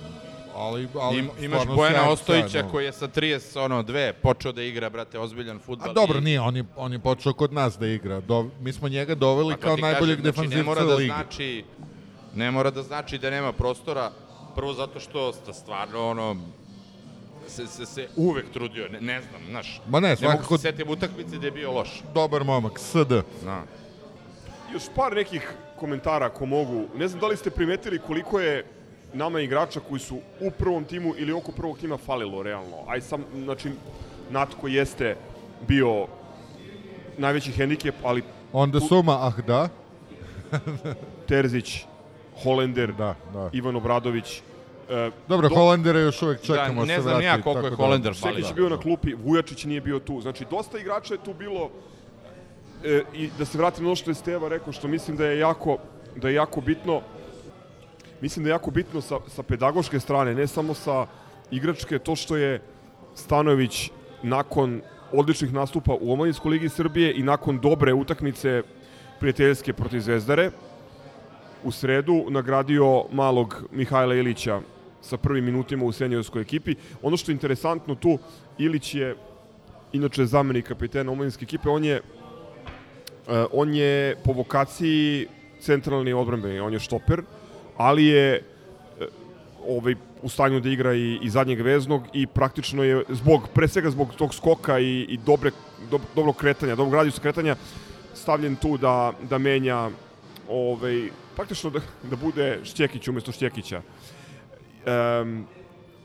ali, 0.61 0.89
ali 0.95 1.19
Im, 1.19 1.29
imaš 1.41 1.67
Bojana 1.67 2.11
Ostojića 2.11 2.63
koji 2.63 2.85
je 2.85 2.93
sa 2.93 3.09
30, 3.09 3.59
ono, 3.59 3.83
dve, 3.83 4.13
počeo 4.13 4.53
da 4.53 4.63
igra, 4.63 4.91
brate, 4.91 5.19
ozbiljan 5.19 5.59
futbal. 5.59 5.91
A 5.91 5.93
dobro, 5.93 6.19
i- 6.19 6.21
nije, 6.21 6.41
on 6.41 6.57
je, 6.57 6.65
on 6.77 6.93
je 6.93 6.99
počeo 6.99 7.33
kod 7.33 7.53
nas 7.53 7.79
da 7.79 7.87
igra. 7.89 8.21
Do, 8.21 8.51
mi 8.61 8.73
smo 8.73 8.89
njega 8.89 9.15
doveli 9.15 9.55
Pa 9.55 9.61
kao 9.61 9.77
najboljeg 9.79 9.93
kažem, 10.17 10.23
znači, 10.25 10.41
ne 10.41 10.47
defanzivca 10.47 10.65
mora 10.65 10.85
da 10.85 10.95
lige. 10.95 11.07
znači 11.09 11.65
ne 12.35 12.51
mora 12.51 12.71
da 12.71 12.83
znači 12.83 13.19
da 13.19 13.31
nema 13.31 13.53
prostora 13.53 14.11
prvo 14.55 14.73
zato 14.75 15.01
što 15.01 15.33
sta 15.33 15.53
stvarno 15.53 16.07
ono 16.07 16.37
se, 17.49 17.67
se, 17.67 17.87
se 17.87 18.09
uvek 18.17 18.51
trudio, 18.51 18.89
ne, 18.89 19.01
ne 19.01 19.21
znam, 19.23 19.41
znaš. 19.51 19.81
Ma 19.89 20.01
ne, 20.01 20.09
Ne 20.09 20.17
svakako- 20.17 20.43
mogu 20.43 20.57
se 20.57 20.63
setim 20.63 20.89
utakmice 20.89 21.37
gde 21.37 21.47
je 21.47 21.51
bio 21.53 21.73
loš. 21.73 22.03
Dobar 22.15 22.45
momak, 22.45 22.79
SD. 22.79 23.13
Da. 23.45 23.63
Još 24.73 24.83
par 24.97 25.15
nekih 25.15 25.49
komentara 25.77 26.27
ako 26.27 26.47
mogu. 26.47 26.85
Ne 26.97 27.09
znam 27.09 27.21
da 27.21 27.27
li 27.27 27.37
ste 27.37 27.51
primetili 27.51 27.99
koliko 27.99 28.41
je 28.41 28.65
nama 29.13 29.41
igrača 29.41 29.81
koji 29.89 30.01
su 30.01 30.17
u 30.41 30.51
prvom 30.51 30.85
timu 30.85 31.15
ili 31.17 31.33
oko 31.33 31.53
prvog 31.53 31.79
tima 31.79 31.97
falilo 31.97 32.43
realno. 32.43 32.77
Aj 32.89 33.01
sam, 33.01 33.25
znači, 33.45 33.71
Natko 34.31 34.69
jeste 34.69 35.17
bio 35.69 36.07
najveći 37.19 37.53
hendikep, 37.53 37.95
ali 38.05 38.23
Onda 38.53 38.81
suma, 38.81 39.19
ah 39.27 39.43
da. 39.47 39.69
Terzić, 41.29 41.85
Holender, 42.43 42.93
da, 42.93 43.15
da. 43.33 43.51
Ivan 43.53 43.77
Obradović. 43.77 44.43
E, 44.91 45.11
Dobro, 45.29 45.49
do- 45.49 45.55
Holendera 45.55 45.99
još 45.99 46.23
uvek 46.23 46.41
čekamo 46.43 46.81
Da, 46.81 46.87
ne 46.87 46.97
se 46.97 47.03
znam 47.03 47.23
ja 47.23 47.43
koliko 47.43 47.67
je 47.67 47.71
tako 47.71 47.83
Holender 47.83 48.13
da, 48.13 48.29
Šekić 48.29 48.49
je 48.49 48.55
bio 48.55 48.69
na 48.69 48.77
klupi, 48.81 49.15
Vujačić 49.15 49.65
nije 49.65 49.81
bio 49.81 49.99
tu. 49.99 50.21
Znači, 50.21 50.45
dosta 50.51 50.79
igrača 50.79 51.15
je 51.15 51.25
tu 51.25 51.35
bilo 51.35 51.71
e, 52.85 53.03
i 53.15 53.31
da 53.39 53.45
se 53.45 53.59
vratim 53.59 53.85
na 53.85 53.89
ono 53.89 53.97
što 53.97 54.11
je 54.11 54.15
Steva 54.15 54.49
rekao, 54.49 54.73
što 54.73 54.89
mislim 54.89 55.17
da 55.17 55.27
je 55.27 55.39
jako, 55.39 55.79
da 56.17 56.29
je 56.29 56.35
jako 56.35 56.61
bitno, 56.61 57.01
mislim 58.21 58.45
da 58.45 58.51
je 58.51 58.55
jako 58.55 58.71
bitno 58.71 59.01
sa, 59.01 59.19
sa 59.29 59.43
pedagoške 59.43 60.01
strane, 60.01 60.35
ne 60.35 60.47
samo 60.47 60.75
sa 60.75 61.07
igračke, 61.51 61.99
to 61.99 62.17
što 62.17 62.37
je 62.37 62.63
Stanović 63.15 63.91
nakon 64.23 64.81
odličnih 65.13 65.53
nastupa 65.53 65.97
u 66.01 66.13
Omladinskoj 66.13 66.51
ligi 66.51 66.69
Srbije 66.69 67.15
i 67.15 67.23
nakon 67.23 67.59
dobre 67.59 67.95
utakmice 67.95 68.63
prijateljske 69.21 69.73
protiv 69.73 70.01
Zvezdare, 70.01 70.51
u 71.65 71.73
sredu 71.73 72.27
nagradio 72.31 73.05
malog 73.13 73.63
Mihajla 73.73 74.15
Ilića 74.15 74.61
sa 75.01 75.17
prvim 75.17 75.45
minutima 75.45 75.85
u 75.85 75.93
seniorskoj 75.93 76.43
ekipi. 76.43 76.75
Ono 77.03 77.17
što 77.17 77.31
je 77.31 77.35
interesantno 77.35 77.95
tu, 77.95 78.19
Ilić 78.59 78.95
je 78.95 79.17
inače 79.93 80.27
zamenik 80.27 80.69
kapitena 80.69 81.13
omladinske 81.13 81.45
ekipe, 81.45 81.69
on 81.69 81.85
je 81.85 81.97
e, 81.97 82.03
on 83.53 83.75
je 83.75 84.17
po 84.25 84.33
vokaciji 84.33 85.27
centralni 85.61 86.13
odbrambeni, 86.13 86.61
on 86.61 86.73
je 86.73 86.79
štoper, 86.79 87.23
ali 87.81 88.07
je 88.07 88.35
e, 88.35 88.41
ovaj, 89.69 89.95
u 90.23 90.29
stanju 90.29 90.61
da 90.61 90.69
igra 90.69 90.95
i, 90.95 91.19
i 91.23 91.31
zadnjeg 91.31 91.61
veznog 91.61 92.03
i 92.13 92.27
praktično 92.27 92.83
je 92.85 93.05
zbog, 93.09 93.49
pre 93.55 93.69
svega 93.69 93.91
zbog 93.91 94.15
tog 94.15 94.35
skoka 94.35 94.79
i, 94.79 95.07
i 95.09 95.17
dobre, 95.17 95.51
dob, 95.91 96.01
dobrog 96.15 96.37
kretanja, 96.37 96.77
dobrog 96.77 96.95
radijusa 96.95 97.23
kretanja, 97.23 97.57
stavljen 98.15 98.57
tu 98.57 98.77
da, 98.77 99.13
da 99.31 99.39
menja 99.39 99.89
ovaj, 100.49 101.09
praktično 101.37 101.71
da, 101.71 101.81
da 102.11 102.17
bude 102.17 102.61
Štjekić 102.65 103.09
umesto 103.09 103.33
Štjekića. 103.33 103.81
Um, 103.81 105.47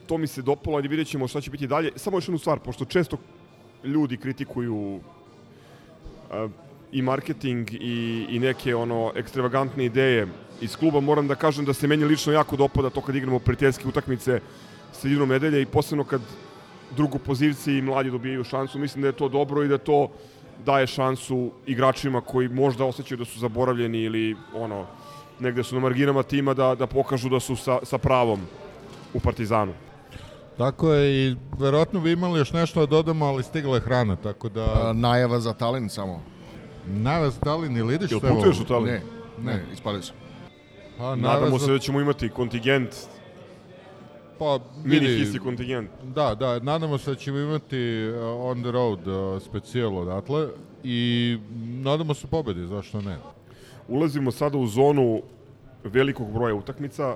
to 0.08 0.18
mi 0.18 0.28
se 0.28 0.42
dopalo, 0.42 0.78
ali 0.78 0.88
vidjet 0.88 1.08
ćemo 1.08 1.28
šta 1.28 1.42
će 1.42 1.52
biti 1.52 1.68
dalje. 1.68 1.92
Samo 1.96 2.18
još 2.18 2.28
jednu 2.28 2.40
stvar, 2.40 2.60
pošto 2.60 2.86
često 2.86 3.18
ljudi 3.84 4.18
kritikuju 4.18 4.96
uh, 4.96 6.52
i 6.92 7.02
marketing 7.02 7.74
i, 7.74 8.26
i 8.30 8.40
neke 8.40 8.76
ono 8.76 9.12
ekstravagantne 9.16 9.86
ideje 9.86 10.28
iz 10.62 10.76
kluba, 10.76 11.00
moram 11.00 11.28
da 11.28 11.36
kažem 11.36 11.66
da 11.66 11.74
se 11.74 11.88
meni 11.88 12.06
lično 12.06 12.34
jako 12.34 12.56
dopada 12.56 12.90
to 12.90 13.02
kad 13.02 13.16
igramo 13.16 13.40
prijateljske 13.40 13.88
utakmice 13.88 14.40
sredinom 14.94 15.30
nedelje 15.30 15.62
i 15.62 15.66
posebno 15.66 16.04
kad 16.04 16.22
drugopozivci 16.96 17.74
i 17.74 17.82
mladi 17.82 18.12
dobijaju 18.12 18.44
šansu. 18.44 18.80
Mislim 18.80 19.02
da 19.02 19.08
je 19.08 19.20
to 19.20 19.30
dobro 19.30 19.64
i 19.64 19.68
da 19.68 19.78
to 19.78 20.10
daje 20.66 20.88
šansu 20.88 21.52
igračima 21.66 22.22
koji 22.22 22.50
možda 22.50 22.86
osjećaju 22.86 23.18
da 23.18 23.26
su 23.26 23.40
zaboravljeni 23.40 24.00
ili 24.00 24.36
ono 24.54 24.86
negde 25.40 25.64
su 25.64 25.76
na 25.76 25.82
marginama 25.82 26.24
tima 26.24 26.54
da, 26.54 26.76
da 26.76 26.88
pokažu 26.88 27.30
da 27.30 27.40
su 27.40 27.56
sa, 27.56 27.80
sa 27.84 27.98
pravom 27.98 28.42
u 29.14 29.20
Partizanu. 29.20 29.74
Tako 30.58 30.94
je 30.94 31.28
i 31.28 31.36
verovatno 31.60 32.00
bi 32.00 32.12
imali 32.12 32.40
još 32.40 32.54
nešto 32.54 32.80
da 32.80 32.86
dodamo, 32.86 33.26
ali 33.26 33.44
stigla 33.44 33.76
je 33.76 33.82
hrana, 33.82 34.16
tako 34.16 34.50
da... 34.50 34.66
A, 34.84 34.94
najava 34.94 35.40
za 35.40 35.54
talent 35.54 35.92
samo. 35.92 36.22
Navez 36.88 37.40
Talin 37.40 37.78
ili 37.78 37.96
ideš 37.96 38.12
Jel 38.12 38.20
putuješ 38.20 38.60
u 38.60 38.66
Talin? 38.66 38.88
Ne, 38.88 39.02
ne, 39.44 39.64
ispalio 39.74 40.02
sam. 40.02 40.16
Pa, 40.98 41.16
Nadamo 41.16 41.60
se 41.60 41.72
da 41.72 41.80
ćemo 41.80 42.02
imati 42.02 42.30
kontingent, 42.30 42.90
Pa, 44.40 44.60
mini 44.84 45.08
vidi, 45.08 45.20
histi 45.20 45.40
kontingent. 45.40 45.90
Da, 46.04 46.36
da, 46.36 46.60
nadamo 46.60 46.98
se 46.98 47.10
da 47.12 47.16
ćemo 47.16 47.40
imati 47.40 48.10
uh, 48.10 48.46
on 48.46 48.62
the 48.62 48.72
road 48.72 49.08
uh, 49.08 49.42
specijal 49.42 49.98
odatle 49.98 50.48
i 50.84 51.38
nadamo 51.84 52.14
se 52.14 52.28
pobedi, 52.28 52.68
zašto 52.68 53.02
ne? 53.02 53.18
Ulazimo 53.88 54.32
sada 54.32 54.58
u 54.58 54.68
zonu 54.68 55.22
velikog 55.84 56.32
broja 56.32 56.56
utakmica, 56.56 57.16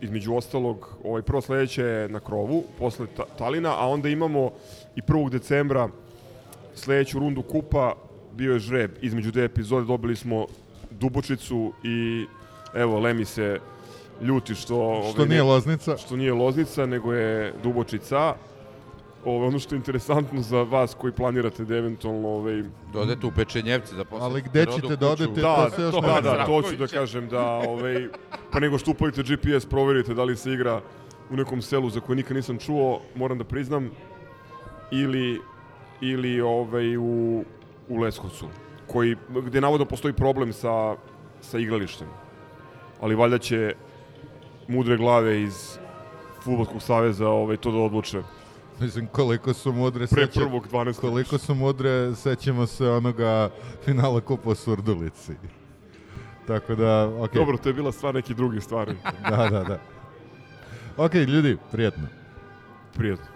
između 0.00 0.34
ostalog, 0.34 0.96
ovaj 1.04 1.22
prvo 1.22 1.40
sledeće 1.40 1.82
je 1.82 2.08
na 2.08 2.20
krovu, 2.20 2.64
posle 2.78 3.06
ta 3.16 3.24
Talina, 3.38 3.74
a 3.78 3.88
onda 3.88 4.08
imamo 4.08 4.50
i 4.96 5.00
1. 5.00 5.30
decembra 5.30 5.88
sledeću 6.74 7.18
rundu 7.18 7.42
kupa, 7.42 7.94
bio 8.34 8.52
je 8.52 8.58
žreb 8.58 8.90
između 9.02 9.30
dve 9.30 9.44
epizode, 9.44 9.86
dobili 9.86 10.16
smo 10.16 10.46
Dubočicu 10.90 11.72
i 11.84 12.26
evo, 12.74 13.00
Lemi 13.00 13.24
se 13.24 13.60
ljuti 14.20 14.54
što... 14.54 14.76
ovaj, 14.76 15.12
Što 15.12 15.24
nije 15.24 15.42
ne- 15.42 15.42
Loznica. 15.42 15.96
Što 15.96 16.16
nije 16.16 16.32
Loznica, 16.32 16.86
nego 16.86 17.12
je 17.12 17.54
Dubočica. 17.62 18.34
Ovo, 19.24 19.46
ono 19.46 19.58
što 19.58 19.74
je 19.74 19.76
interesantno 19.76 20.40
za 20.42 20.62
vas 20.62 20.94
koji 20.94 21.12
planirate 21.12 21.64
da 21.64 21.76
eventualno 21.76 22.28
ovaj, 22.28 22.62
Da 22.92 23.00
odete 23.00 23.26
u 23.26 23.30
pečenjevce 23.30 23.94
da 23.96 24.04
posle... 24.04 24.24
Ali 24.26 24.42
gde 24.42 24.66
ćete 24.66 24.96
da 24.96 25.08
odete, 25.08 25.40
da, 25.40 25.56
to 25.56 25.70
se 25.70 25.82
još 25.82 25.94
da, 25.94 26.00
da, 26.00 26.20
da, 26.20 26.46
to 26.46 26.62
ću 26.62 26.76
da 26.76 26.86
kažem 26.86 27.28
da 27.28 27.42
ovaj, 27.42 28.08
pa 28.52 28.60
nego 28.60 28.78
što 28.78 28.90
upalite 28.90 29.22
GPS 29.22 29.66
proverite 29.66 30.14
da 30.14 30.24
li 30.24 30.36
se 30.36 30.52
igra 30.52 30.80
u 31.30 31.36
nekom 31.36 31.62
selu 31.62 31.90
za 31.90 32.00
koje 32.00 32.16
nikad 32.16 32.36
nisam 32.36 32.58
čuo, 32.58 33.00
moram 33.14 33.38
da 33.38 33.44
priznam, 33.44 33.90
ili, 34.90 35.40
ili 36.00 36.40
ovaj, 36.40 36.96
u, 36.96 37.44
u 37.88 37.98
Leskovcu, 38.00 38.46
koji, 38.86 39.16
gde 39.46 39.60
navodno 39.60 39.86
postoji 39.86 40.14
problem 40.14 40.52
sa, 40.52 40.96
sa 41.40 41.58
igralištem. 41.58 42.08
Ali 43.00 43.14
valjda 43.14 43.38
će 43.38 43.74
mudre 44.68 44.96
glave 44.96 45.42
iz 45.42 45.78
Futbolskog 46.42 46.82
saveza 46.82 47.28
ovaj, 47.28 47.56
to 47.56 47.70
da 47.72 47.78
odluče. 47.78 48.22
Mislim, 48.80 49.06
koliko 49.06 49.54
su 49.54 49.72
mudre, 49.72 50.06
Pre 50.06 50.26
seća- 50.26 50.40
prvog 50.40 50.68
12. 50.68 51.00
koliko 51.00 51.38
su 51.38 51.54
mudre, 51.54 52.14
sećamo 52.14 52.66
se 52.66 52.88
onoga 52.88 53.50
finala 53.84 54.20
Kupa 54.20 54.50
u 54.50 54.54
Surdulici. 54.54 55.32
Tako 56.46 56.74
da, 56.74 57.10
okej. 57.18 57.38
Dobro, 57.38 57.56
to 57.56 57.68
je 57.68 57.72
bila 57.72 57.92
stvar 57.92 58.14
neki 58.14 58.34
drugi 58.34 58.60
stvari. 58.60 58.94
da, 59.30 59.48
da, 59.48 59.64
da. 59.64 59.78
Ok, 60.96 61.14
ljudi, 61.14 61.56
prijetno. 61.72 62.06
Prijetno. 62.94 63.26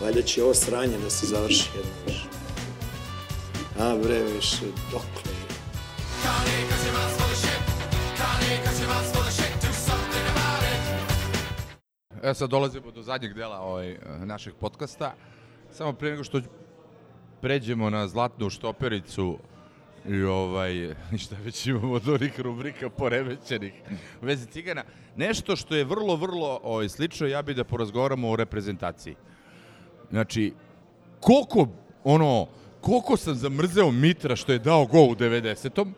Valjda 0.00 0.22
će 0.22 0.42
ovo 0.42 0.54
sranje 0.54 0.98
da 0.98 1.10
se 1.10 1.26
završi 1.26 1.70
jedno 1.76 1.92
više. 2.06 2.26
A 3.80 3.96
bre, 4.04 4.22
više, 4.24 4.60
dokle 4.92 5.20
je? 5.20 5.23
E 12.24 12.34
sad 12.34 12.50
dolazimo 12.50 12.90
do 12.90 13.02
zadnjeg 13.02 13.34
dela 13.34 13.60
ovaj, 13.60 13.98
našeg 14.24 14.54
podcasta. 14.54 15.14
Samo 15.70 15.92
pre 15.92 16.10
nego 16.10 16.24
što 16.24 16.40
pređemo 17.40 17.90
na 17.90 18.08
zlatnu 18.08 18.50
štopericu 18.50 19.38
i 20.08 20.22
ovaj, 20.22 20.94
ništa 21.12 21.36
već 21.44 21.66
imamo 21.66 21.92
od 21.92 22.08
onih 22.08 22.40
rubrika 22.40 22.90
poremećenih 22.90 23.72
u 24.22 24.26
vezi 24.26 24.46
cigana. 24.46 24.84
Nešto 25.16 25.56
što 25.56 25.74
je 25.74 25.84
vrlo, 25.84 26.16
vrlo 26.16 26.60
ovaj, 26.62 26.88
slično, 26.88 27.26
ja 27.26 27.42
bih 27.42 27.56
da 27.56 27.64
porazgovaramo 27.64 28.30
o 28.30 28.36
reprezentaciji. 28.36 29.14
Znači, 30.10 30.52
koliko, 31.20 31.68
ono, 32.04 32.46
koliko 32.80 33.16
sam 33.16 33.34
zamrzeo 33.34 33.90
Mitra 33.90 34.36
što 34.36 34.52
je 34.52 34.58
dao 34.58 34.86
gol 34.86 35.10
u 35.10 35.14
90-om, 35.14 35.94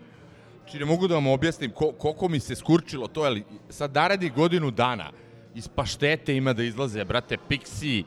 Znači, 0.67 0.79
ne 0.79 0.85
mogu 0.85 1.09
da 1.09 1.15
vam 1.15 1.27
objasnim 1.27 1.71
ko, 1.71 1.93
koliko 1.93 2.29
mi 2.29 2.41
se 2.41 2.55
skurčilo 2.55 3.09
to, 3.09 3.21
ali 3.21 3.45
sad 3.69 3.95
naredi 3.95 4.31
godinu 4.31 4.71
dana 4.71 5.11
iz 5.55 5.69
paštete 5.69 6.37
ima 6.37 6.53
da 6.53 6.63
izlaze, 6.63 7.05
brate, 7.05 7.37
Pixi 7.49 8.03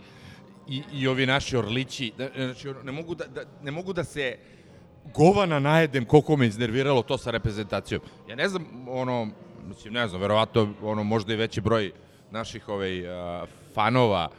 i, 0.68 0.84
i 0.94 1.08
ovi 1.08 1.26
naši 1.26 1.58
orlići. 1.58 2.12
Da- 2.18 2.30
Znači, 2.36 2.68
ne 2.84 2.92
mogu 2.92 3.16
da, 3.16 3.26
da, 3.26 3.42
ne 3.64 3.72
mogu 3.72 3.94
da 3.94 4.04
se 4.04 4.38
govana 5.14 5.60
najedem 5.60 6.06
koliko 6.06 6.36
me 6.38 6.48
iznerviralo 6.48 7.02
to 7.02 7.18
sa 7.18 7.32
reprezentacijom. 7.32 8.02
Ja 8.30 8.36
ne 8.36 8.50
znam, 8.50 8.66
ono, 8.88 9.30
mislim, 9.68 9.94
ne 9.94 10.08
znam, 10.08 10.22
verovatno, 10.22 10.74
ono, 10.84 11.04
možda 11.04 11.34
i 11.34 11.38
veći 11.38 11.62
broj 11.62 11.92
naših 12.32 12.70
ovaj, 12.70 13.08
a, 13.10 13.46
fanova 13.74 14.30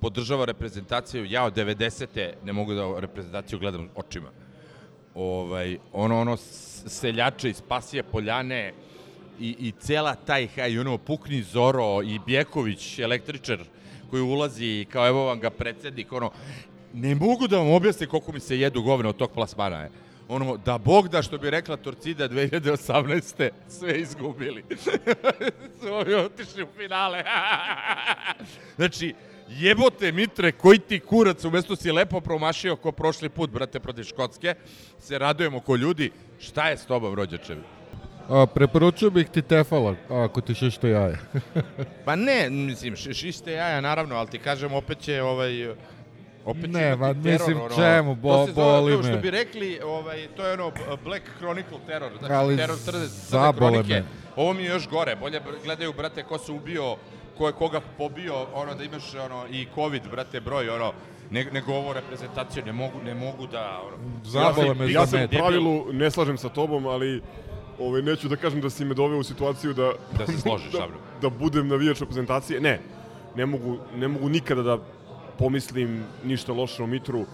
podržava 0.00 0.44
reprezentaciju. 0.44 1.24
Ja 1.24 1.44
od 1.44 1.54
90. 1.56 2.32
ne 2.44 2.52
mogu 2.52 2.74
da 2.74 3.00
reprezentaciju 3.00 3.58
gledam 3.58 3.88
očima 3.96 4.28
ovaj, 5.14 5.78
ono, 5.92 6.20
ono, 6.20 6.36
seljače 6.86 7.50
iz 7.50 7.62
Pasije 7.68 8.02
Poljane 8.02 8.72
i, 9.40 9.56
i 9.58 9.72
cela 9.80 10.14
taj 10.14 10.46
haj, 10.46 10.78
ono, 10.78 10.98
Pukni 10.98 11.42
Zoro 11.42 12.02
i 12.02 12.18
Bjeković, 12.26 12.98
električar, 12.98 13.58
koji 14.10 14.22
ulazi 14.22 14.64
i 14.64 14.86
kao 14.92 15.08
evo 15.08 15.24
vam 15.24 15.40
ga 15.40 15.50
predsednik, 15.50 16.12
ono, 16.12 16.30
ne 16.92 17.14
mogu 17.14 17.48
da 17.48 17.58
vam 17.58 17.70
objasnim 17.70 18.08
koliko 18.08 18.32
mi 18.32 18.40
se 18.40 18.60
jedu 18.60 18.82
govne 18.82 19.08
od 19.08 19.16
tog 19.16 19.30
plasmana, 19.30 19.80
je. 19.80 19.90
Ono, 20.28 20.56
da 20.56 20.78
Bog 20.78 21.08
da, 21.08 21.22
što 21.22 21.38
bi 21.38 21.50
rekla 21.50 21.76
Torcida 21.76 22.28
2018. 22.28 23.50
sve 23.68 24.00
izgubili. 24.00 24.64
Su 25.80 25.88
ovi 25.92 26.14
otišli 26.14 26.62
u 26.62 26.66
finale. 26.76 27.24
znači, 28.76 29.14
jebote 29.54 30.12
Mitre, 30.12 30.52
koji 30.52 30.78
ti 30.78 31.00
kurac, 31.00 31.44
umesto 31.44 31.76
si 31.76 31.92
lepo 31.92 32.20
promašio 32.20 32.76
ko 32.76 32.92
prošli 32.92 33.28
put, 33.28 33.50
brate, 33.50 33.80
protiv 33.80 34.04
Škotske, 34.04 34.54
se 34.98 35.18
radujemo 35.18 35.60
ko 35.60 35.76
ljudi. 35.76 36.10
Šta 36.40 36.68
je 36.68 36.76
s 36.76 36.86
tobom, 36.86 37.14
rođačevi? 37.14 37.60
A, 38.28 38.46
preporučio 38.46 39.10
bih 39.10 39.28
ti 39.28 39.42
tefala, 39.42 39.94
ako 40.10 40.40
ti 40.40 40.54
šište 40.54 40.90
jaje. 40.90 41.18
Pa 42.04 42.16
ne, 42.16 42.50
mislim, 42.50 42.94
š- 42.94 43.14
šiste 43.14 43.52
jaja, 43.52 43.80
naravno, 43.80 44.16
ali 44.16 44.28
ti 44.28 44.38
kažem, 44.38 44.72
opet 44.72 44.98
će 44.98 45.22
ovaj... 45.22 45.68
Opet 46.46 46.66
Ne, 46.66 46.80
teror, 46.80 47.16
mislim, 47.16 47.60
ono, 47.60 47.74
čemu, 47.76 48.14
bo- 48.14 48.28
to 48.30 48.46
se 48.46 48.52
zove, 48.52 48.66
boli 48.72 48.92
to 48.94 49.02
što 49.02 49.16
bi 49.16 49.30
rekli, 49.30 49.80
ovaj, 49.84 50.28
to 50.28 50.46
je 50.46 50.52
ono 50.52 50.72
Black 51.04 51.24
Chronicle 51.36 51.78
teror, 51.86 52.12
znači 52.18 52.34
Ali 52.34 52.56
teror 52.56 52.76
crne, 52.78 53.08
crne 53.20 53.52
kronike. 53.52 53.94
me. 53.94 54.04
Ovo 54.36 54.52
mi 54.52 54.62
je 54.62 54.68
još 54.68 54.88
gore, 54.88 55.16
bolje 55.16 55.40
gledaju, 55.64 55.92
brate, 55.92 56.22
ko 56.22 56.38
se 56.38 56.52
ubio, 56.52 56.96
ko 57.38 57.46
je 57.46 57.52
koga 57.52 57.80
pobio, 57.98 58.46
ono 58.54 58.74
da 58.74 58.84
imaš 58.84 59.14
ono, 59.14 59.46
i 59.50 59.66
COVID, 59.74 60.02
brate, 60.10 60.40
broj, 60.40 60.68
ono, 60.68 60.92
ne, 61.30 61.44
nego 61.52 61.72
ovo 61.72 61.92
reprezentaciju, 61.92 62.64
ne 62.66 62.72
mogu, 62.72 62.98
ne 63.04 63.14
mogu 63.14 63.46
da... 63.46 63.80
Ono, 63.86 63.96
Zabole 64.24 64.66
ja 64.66 64.74
sam- 64.74 64.78
me 64.78 64.92
Ja 64.92 65.06
sam 65.06 65.24
u 65.24 65.28
pravilu 65.28 65.92
ne 65.92 66.10
slažem 66.10 66.38
sa 66.38 66.48
tobom, 66.48 66.86
ali 66.86 67.22
ovaj, 67.78 68.02
neću 68.02 68.28
da 68.28 68.36
kažem 68.36 68.60
da 68.60 68.70
si 68.70 68.84
me 68.84 68.94
doveo 68.94 69.18
u 69.18 69.24
situaciju 69.24 69.72
da... 69.74 69.92
Da 70.18 70.26
se 70.26 70.38
složiš 70.38 70.72
da, 70.78 70.88
da 71.20 71.28
budem 71.28 71.68
navijač 71.68 72.00
reprezentacije. 72.00 72.60
Ne, 72.60 72.80
ne 73.36 73.46
mogu, 73.46 73.78
ne 73.96 74.08
mogu 74.08 74.28
nikada 74.28 74.62
da 74.62 74.78
pomislim 75.38 76.04
ništa 76.24 76.52
loše 76.52 76.82
o 76.82 76.86
Mitru. 76.86 77.24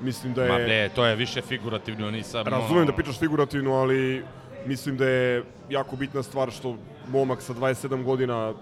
Mislim 0.00 0.34
da 0.34 0.44
je... 0.44 0.52
Ma 0.52 0.58
ne, 0.58 0.88
to 0.94 1.06
je 1.06 1.16
više 1.16 1.42
figurativno, 1.42 2.10
nisam... 2.10 2.46
Razumem 2.46 2.76
ono, 2.76 2.86
da 2.86 2.92
pričaš 2.92 3.18
figurativno, 3.18 3.74
ali 3.74 4.22
mislim 4.66 4.96
da 4.96 5.08
je 5.08 5.44
jako 5.70 5.96
bitna 5.96 6.22
stvar 6.22 6.50
što 6.50 6.76
momak 7.08 7.42
sa 7.42 7.54
27 7.54 8.04
godina 8.04 8.52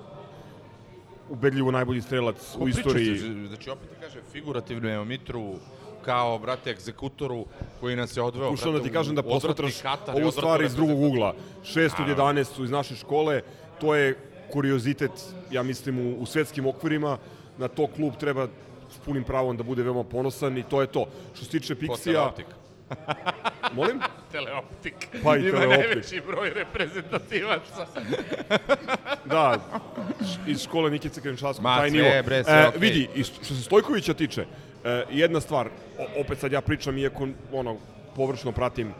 ubedljivo 1.30 1.70
najbolji 1.70 2.02
strelac 2.02 2.54
u 2.58 2.64
Priča 2.64 2.78
istoriji. 2.78 3.18
se, 3.18 3.46
znači, 3.48 3.70
opet 3.70 3.88
ti 3.88 3.96
kažem, 4.00 4.22
figurativno 4.32 4.88
je 4.88 4.98
o 4.98 5.04
Mitru 5.04 5.54
kao, 6.04 6.38
brate, 6.38 6.70
egzekutoru 6.70 7.46
koji 7.80 7.96
nas 7.96 8.16
je 8.16 8.22
odveo, 8.22 8.48
Pokušavam 8.48 8.74
da 8.74 8.82
ti 8.82 8.92
kažem 8.92 9.14
da 9.14 9.20
u 9.20 9.24
posmatraš 9.24 9.80
Katar 9.82 10.14
ovu 10.22 10.30
stvar 10.30 10.62
iz 10.62 10.74
drugog 10.74 11.02
ugla. 11.02 11.34
6 11.64 11.84
od 11.84 12.08
Naravno. 12.08 12.40
11 12.40 12.44
su 12.44 12.64
iz 12.64 12.70
naše 12.70 12.96
škole, 12.96 13.42
to 13.80 13.94
je 13.94 14.16
kuriozitet, 14.52 15.10
ja 15.50 15.62
mislim, 15.62 15.98
u, 15.98 16.16
u 16.20 16.26
svetskim 16.26 16.66
okvirima. 16.66 17.18
Na 17.58 17.68
to 17.68 17.86
klub 17.86 18.12
treba 18.20 18.48
s 18.90 18.98
punim 19.04 19.24
pravom 19.24 19.56
da 19.56 19.62
bude 19.62 19.82
veoma 19.82 20.04
ponosan 20.04 20.58
i 20.58 20.62
to 20.62 20.80
je 20.80 20.86
to. 20.86 21.06
Što 21.34 21.44
se 21.44 21.50
tiče 21.50 21.74
Ko 21.74 21.80
Pixija... 21.80 22.30
Molim? 23.72 24.00
Teleoptik. 24.32 24.94
Pa 25.24 25.36
i 25.36 25.40
Ima 25.40 25.50
Teleoptik. 25.58 25.86
najveći 25.86 26.22
broj 26.26 26.50
reprezentativaca. 26.50 27.86
Da, 29.24 29.58
iz 30.46 30.62
škole 30.64 30.90
Nikice 30.90 31.20
Krenčarskog, 31.20 31.62
Ma, 31.64 31.76
taj 31.78 31.90
sve, 31.90 31.98
nivo. 31.98 32.22
bre, 32.24 32.44
sve 32.44 32.54
e, 32.54 32.68
okej. 32.68 32.80
Vidi, 32.80 33.08
što 33.24 33.54
se 33.54 33.62
Stojkovića 33.62 34.14
tiče, 34.14 34.44
e, 34.84 35.04
jedna 35.10 35.40
stvar, 35.40 35.68
o, 35.98 36.20
opet 36.20 36.38
sad 36.38 36.52
ja 36.52 36.60
pričam, 36.60 36.98
iako 36.98 37.28
ono, 37.52 37.76
površno 38.16 38.52
pratim 38.52 38.92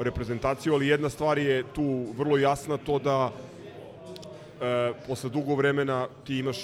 reprezentaciju, 0.00 0.74
ali 0.74 0.88
jedna 0.88 1.08
stvar 1.08 1.38
je 1.38 1.64
tu 1.74 2.06
vrlo 2.16 2.36
jasna, 2.38 2.76
to 2.76 2.98
da 2.98 3.30
e, 4.60 4.92
posle 5.06 5.30
dugo 5.30 5.54
vremena 5.54 6.06
ti 6.24 6.38
imaš 6.38 6.56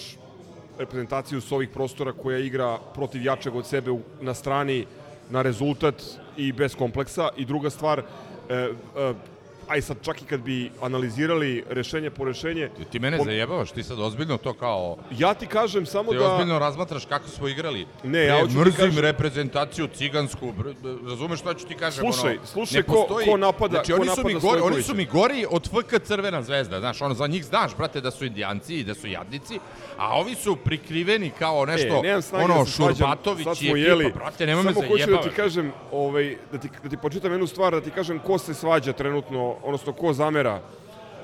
reprezentaciju 0.78 1.40
s 1.40 1.52
ovih 1.52 1.68
prostora 1.68 2.12
koja 2.12 2.38
igra 2.38 2.78
protiv 2.94 3.24
jačeg 3.24 3.54
od 3.56 3.66
sebe 3.66 3.90
u, 3.90 4.00
na 4.20 4.34
strani 4.34 4.86
na 5.30 5.42
rezultat 5.42 5.94
i 6.36 6.52
bez 6.52 6.74
kompleksa. 6.74 7.30
I 7.36 7.44
druga 7.44 7.70
stvar, 7.70 8.04
e, 8.48 8.54
e, 8.54 9.14
aj 9.72 9.82
sad 9.82 9.96
čak 10.02 10.22
i 10.22 10.26
kad 10.26 10.40
bi 10.40 10.70
analizirali 10.82 11.64
rešenje 11.70 12.10
po 12.10 12.24
rešenje... 12.24 12.70
Ti 12.90 12.98
mene 12.98 13.18
po- 13.18 13.24
zajebavaš, 13.24 13.70
ti 13.70 13.82
sad 13.82 14.00
ozbiljno 14.00 14.36
to 14.36 14.52
kao... 14.54 14.96
Ja 15.12 15.34
ti 15.34 15.46
kažem 15.46 15.86
samo 15.86 16.10
Ti 16.10 16.18
da... 16.18 16.24
ozbiljno 16.26 16.58
razmatraš 16.58 17.04
kako 17.04 17.28
smo 17.28 17.48
igrali. 17.48 17.86
Ne, 18.04 18.20
ja 18.20 18.34
Bre, 18.34 18.40
hoću 18.42 18.52
ti 18.54 18.58
mrzim 18.60 18.74
kažem- 18.76 18.98
reprezentaciju 18.98 19.86
cigansku, 19.88 20.52
razumeš 21.04 21.40
šta 21.40 21.54
ću 21.54 21.66
ti 21.66 21.74
kažem? 21.74 22.04
Slušaj, 22.04 22.32
ono, 22.32 22.46
slušaj 22.46 22.76
ne 22.76 22.82
ko- 22.84 22.92
postoji- 22.98 23.26
ko 23.26 23.36
napada- 23.36 23.70
znači, 23.70 23.92
ko 23.92 24.00
oni 24.00 24.10
su 24.10 24.22
mi 24.24 24.34
gori, 24.34 24.60
oni 24.62 24.82
su 24.82 24.94
mi 24.94 25.04
gori 25.06 25.46
od 25.50 25.68
FK 25.68 25.98
Crvena 26.00 26.42
zvezda, 26.42 26.80
znaš, 26.80 27.02
ono, 27.02 27.14
za 27.14 27.26
njih 27.26 27.44
znaš, 27.44 27.76
brate, 27.76 28.00
da 28.00 28.10
su 28.10 28.24
indijanci 28.24 28.74
i 28.74 28.84
da 28.84 28.94
su 28.94 29.06
jadnici, 29.08 29.58
a 29.98 30.18
ovi 30.18 30.34
su 30.34 30.56
prikriveni 30.56 31.30
kao 31.32 31.66
nešto, 31.66 32.02
e, 32.06 32.22
snage 32.22 32.44
ono, 32.44 32.54
da 32.56 32.64
Šurbatović 32.66 33.46
i 33.62 33.68
ekipa, 33.70 34.10
brate, 34.14 34.46
nema 34.46 34.62
me 34.62 34.72
Samo 34.72 34.80
hoću 34.82 34.90
da 34.90 34.96
ti 34.96 35.02
zajebavaš. 35.04 35.34
kažem, 35.36 35.72
ovaj, 35.92 36.36
da, 36.52 36.58
ti, 36.58 36.68
da 36.82 36.88
ti 36.88 36.96
počitam 36.96 37.32
jednu 37.32 37.46
stvar, 37.46 37.72
da 37.72 37.80
ti 37.80 37.90
kažem 37.90 38.18
ko 38.18 38.38
se 38.38 38.54
svađa 38.54 38.92
trenutno, 38.92 39.56
odnosno 39.64 39.92
ko 39.92 40.12
zamera 40.12 40.60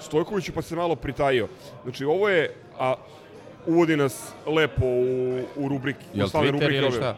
Stojkoviću, 0.01 0.53
pa 0.53 0.63
se 0.63 0.77
malo 0.77 0.97
pritajio. 0.97 1.49
Znači, 1.83 2.05
ovo 2.05 2.29
je, 2.29 2.55
a 2.79 2.95
uvodi 3.67 3.97
nas 3.97 4.33
lepo 4.47 4.87
u, 4.87 5.41
u 5.57 5.69
rubriki, 5.69 6.05
Jel 6.15 6.27
u 6.27 6.29
stalne 6.29 6.51
rubrike 6.51 6.75
ili 6.75 6.87
ove. 6.87 6.97
šta? 6.97 7.17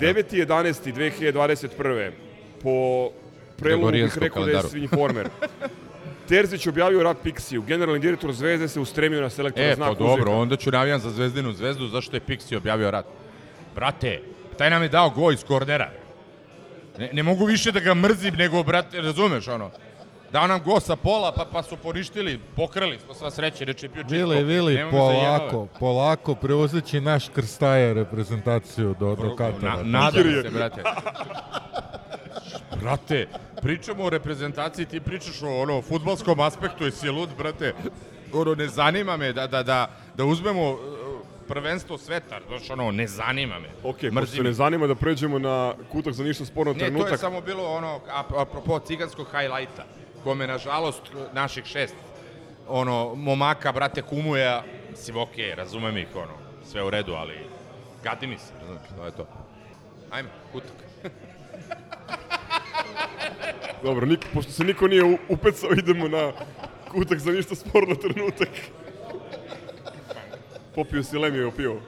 9.11.2021. 0.00 2.10
po 2.62 3.08
prelu 3.56 3.90
bih 3.90 4.18
rekao 4.18 4.44
da 4.44 4.50
je 4.50 4.62
svinjformer. 4.62 5.28
Terzić 6.28 6.66
objavio 6.66 7.02
rat 7.02 7.16
Pixiju. 7.24 7.64
Generalni 7.66 8.00
direktor 8.00 8.32
Zvezde 8.32 8.68
se 8.68 8.80
ustremio 8.80 9.20
na 9.20 9.30
selektora 9.30 9.66
E, 9.66 9.74
znak 9.74 9.88
pa 9.88 9.94
dobro, 9.94 10.32
onda 10.32 10.56
ću 10.56 10.70
navijam 10.70 11.00
za 11.00 11.10
Zvezdinu 11.10 11.52
zvezdu, 11.52 11.88
zašto 11.88 12.16
je 12.16 12.20
Pixi 12.20 12.56
objavio 12.56 12.90
rat. 12.90 13.06
Brate, 13.74 14.22
taj 14.58 14.70
nam 14.70 14.82
je 14.82 14.88
dao 14.88 15.10
go 15.10 15.30
iz 15.30 15.44
kornera. 15.44 15.90
Ne, 16.98 17.10
ne 17.12 17.22
mogu 17.22 17.44
više 17.44 17.72
da 17.72 17.80
ga 17.80 17.94
mrzim, 17.94 18.34
nego, 18.34 18.62
brate, 18.62 19.00
razumeš, 19.00 19.48
ono, 19.48 19.70
dao 20.32 20.46
nam 20.46 20.62
go 20.64 20.80
sa 20.80 20.96
pola, 20.96 21.32
pa, 21.32 21.44
pa 21.52 21.62
su 21.62 21.76
poništili, 21.76 22.40
pokrali 22.56 22.98
smo 23.04 23.14
sva 23.14 23.30
sreće, 23.30 23.64
reče 23.64 23.88
bio 23.88 24.02
čisto. 24.02 24.16
Vili, 24.16 24.44
Vili, 24.44 24.74
zajebavati. 24.74 24.96
polako, 24.96 25.66
polako, 25.78 26.34
preuzeći 26.34 27.00
naš 27.00 27.28
krstaje 27.28 27.94
reprezentaciju 27.94 28.94
do, 29.00 29.16
do 29.16 29.36
Katara. 29.36 29.76
Na, 29.76 29.82
nadam 29.82 30.22
se, 30.42 30.50
brate. 30.50 30.82
Brate, 32.80 33.28
pričamo 33.62 34.04
o 34.04 34.10
reprezentaciji, 34.10 34.86
ti 34.86 35.00
pričaš 35.00 35.42
o 35.42 35.62
ono, 35.62 35.82
futbalskom 35.82 36.40
aspektu, 36.40 36.84
jesi 36.84 37.08
lud, 37.08 37.28
brate. 37.38 37.74
Ono, 38.32 38.54
ne 38.54 38.68
zanima 38.68 39.16
me 39.16 39.32
da, 39.32 39.46
da, 39.46 39.62
da, 39.62 39.90
da 40.16 40.24
uzmemo 40.24 40.70
uh, 40.70 40.78
prvenstvo 41.50 41.98
sveta, 41.98 42.40
znaš, 42.48 42.70
ono, 42.70 42.90
ne 42.92 43.06
zanima 43.06 43.58
me. 43.58 43.68
Ok, 43.80 43.96
pošto 43.96 44.10
Mrzim 44.12 44.36
se 44.36 44.42
ne 44.42 44.52
zanima 44.52 44.86
da 44.86 44.94
pređemo 44.94 45.38
na 45.38 45.54
kutak 45.88 46.12
za 46.12 46.24
ništa 46.24 46.44
sporno 46.44 46.72
Ne, 46.72 46.78
trenutak. 46.78 47.08
to 47.08 47.14
je 47.14 47.18
samo 47.18 47.40
bilo 47.40 47.64
ono, 47.66 48.00
ap- 48.08 48.40
apropo 48.40 48.78
ciganskog 48.78 49.26
highlighta, 49.28 49.84
kome, 50.24 50.46
nažalost, 50.46 51.02
naših 51.32 51.64
šest 51.64 51.94
ono, 52.68 53.14
momaka, 53.14 53.72
brate, 53.72 54.02
kumuje, 54.02 54.62
mislim, 54.90 55.16
okej, 55.18 55.54
razumem 55.54 55.96
ih, 55.96 56.16
ono, 56.16 56.34
sve 56.64 56.84
u 56.84 56.90
redu, 56.90 57.12
ali 57.14 57.34
gadi 58.04 58.26
mi 58.26 58.38
se, 58.38 58.52
razumeš, 58.60 58.82
to 58.96 59.04
je 59.04 59.12
to. 59.12 59.26
Ajme, 60.10 60.28
kutak. 60.52 60.72
Dobro, 63.82 64.06
nik, 64.06 64.26
pošto 64.34 64.52
se 64.52 64.64
niko 64.64 64.88
nije 64.88 65.18
upecao, 65.28 65.70
idemo 65.72 66.08
na 66.08 66.32
kutak 66.88 67.18
za 67.18 67.32
ništa 67.32 67.54
sporno 67.54 67.94
trenutak. 67.94 68.48
Popio 70.74 71.02
si 71.02 71.18
lemio 71.18 71.50
pivo. 71.50 71.80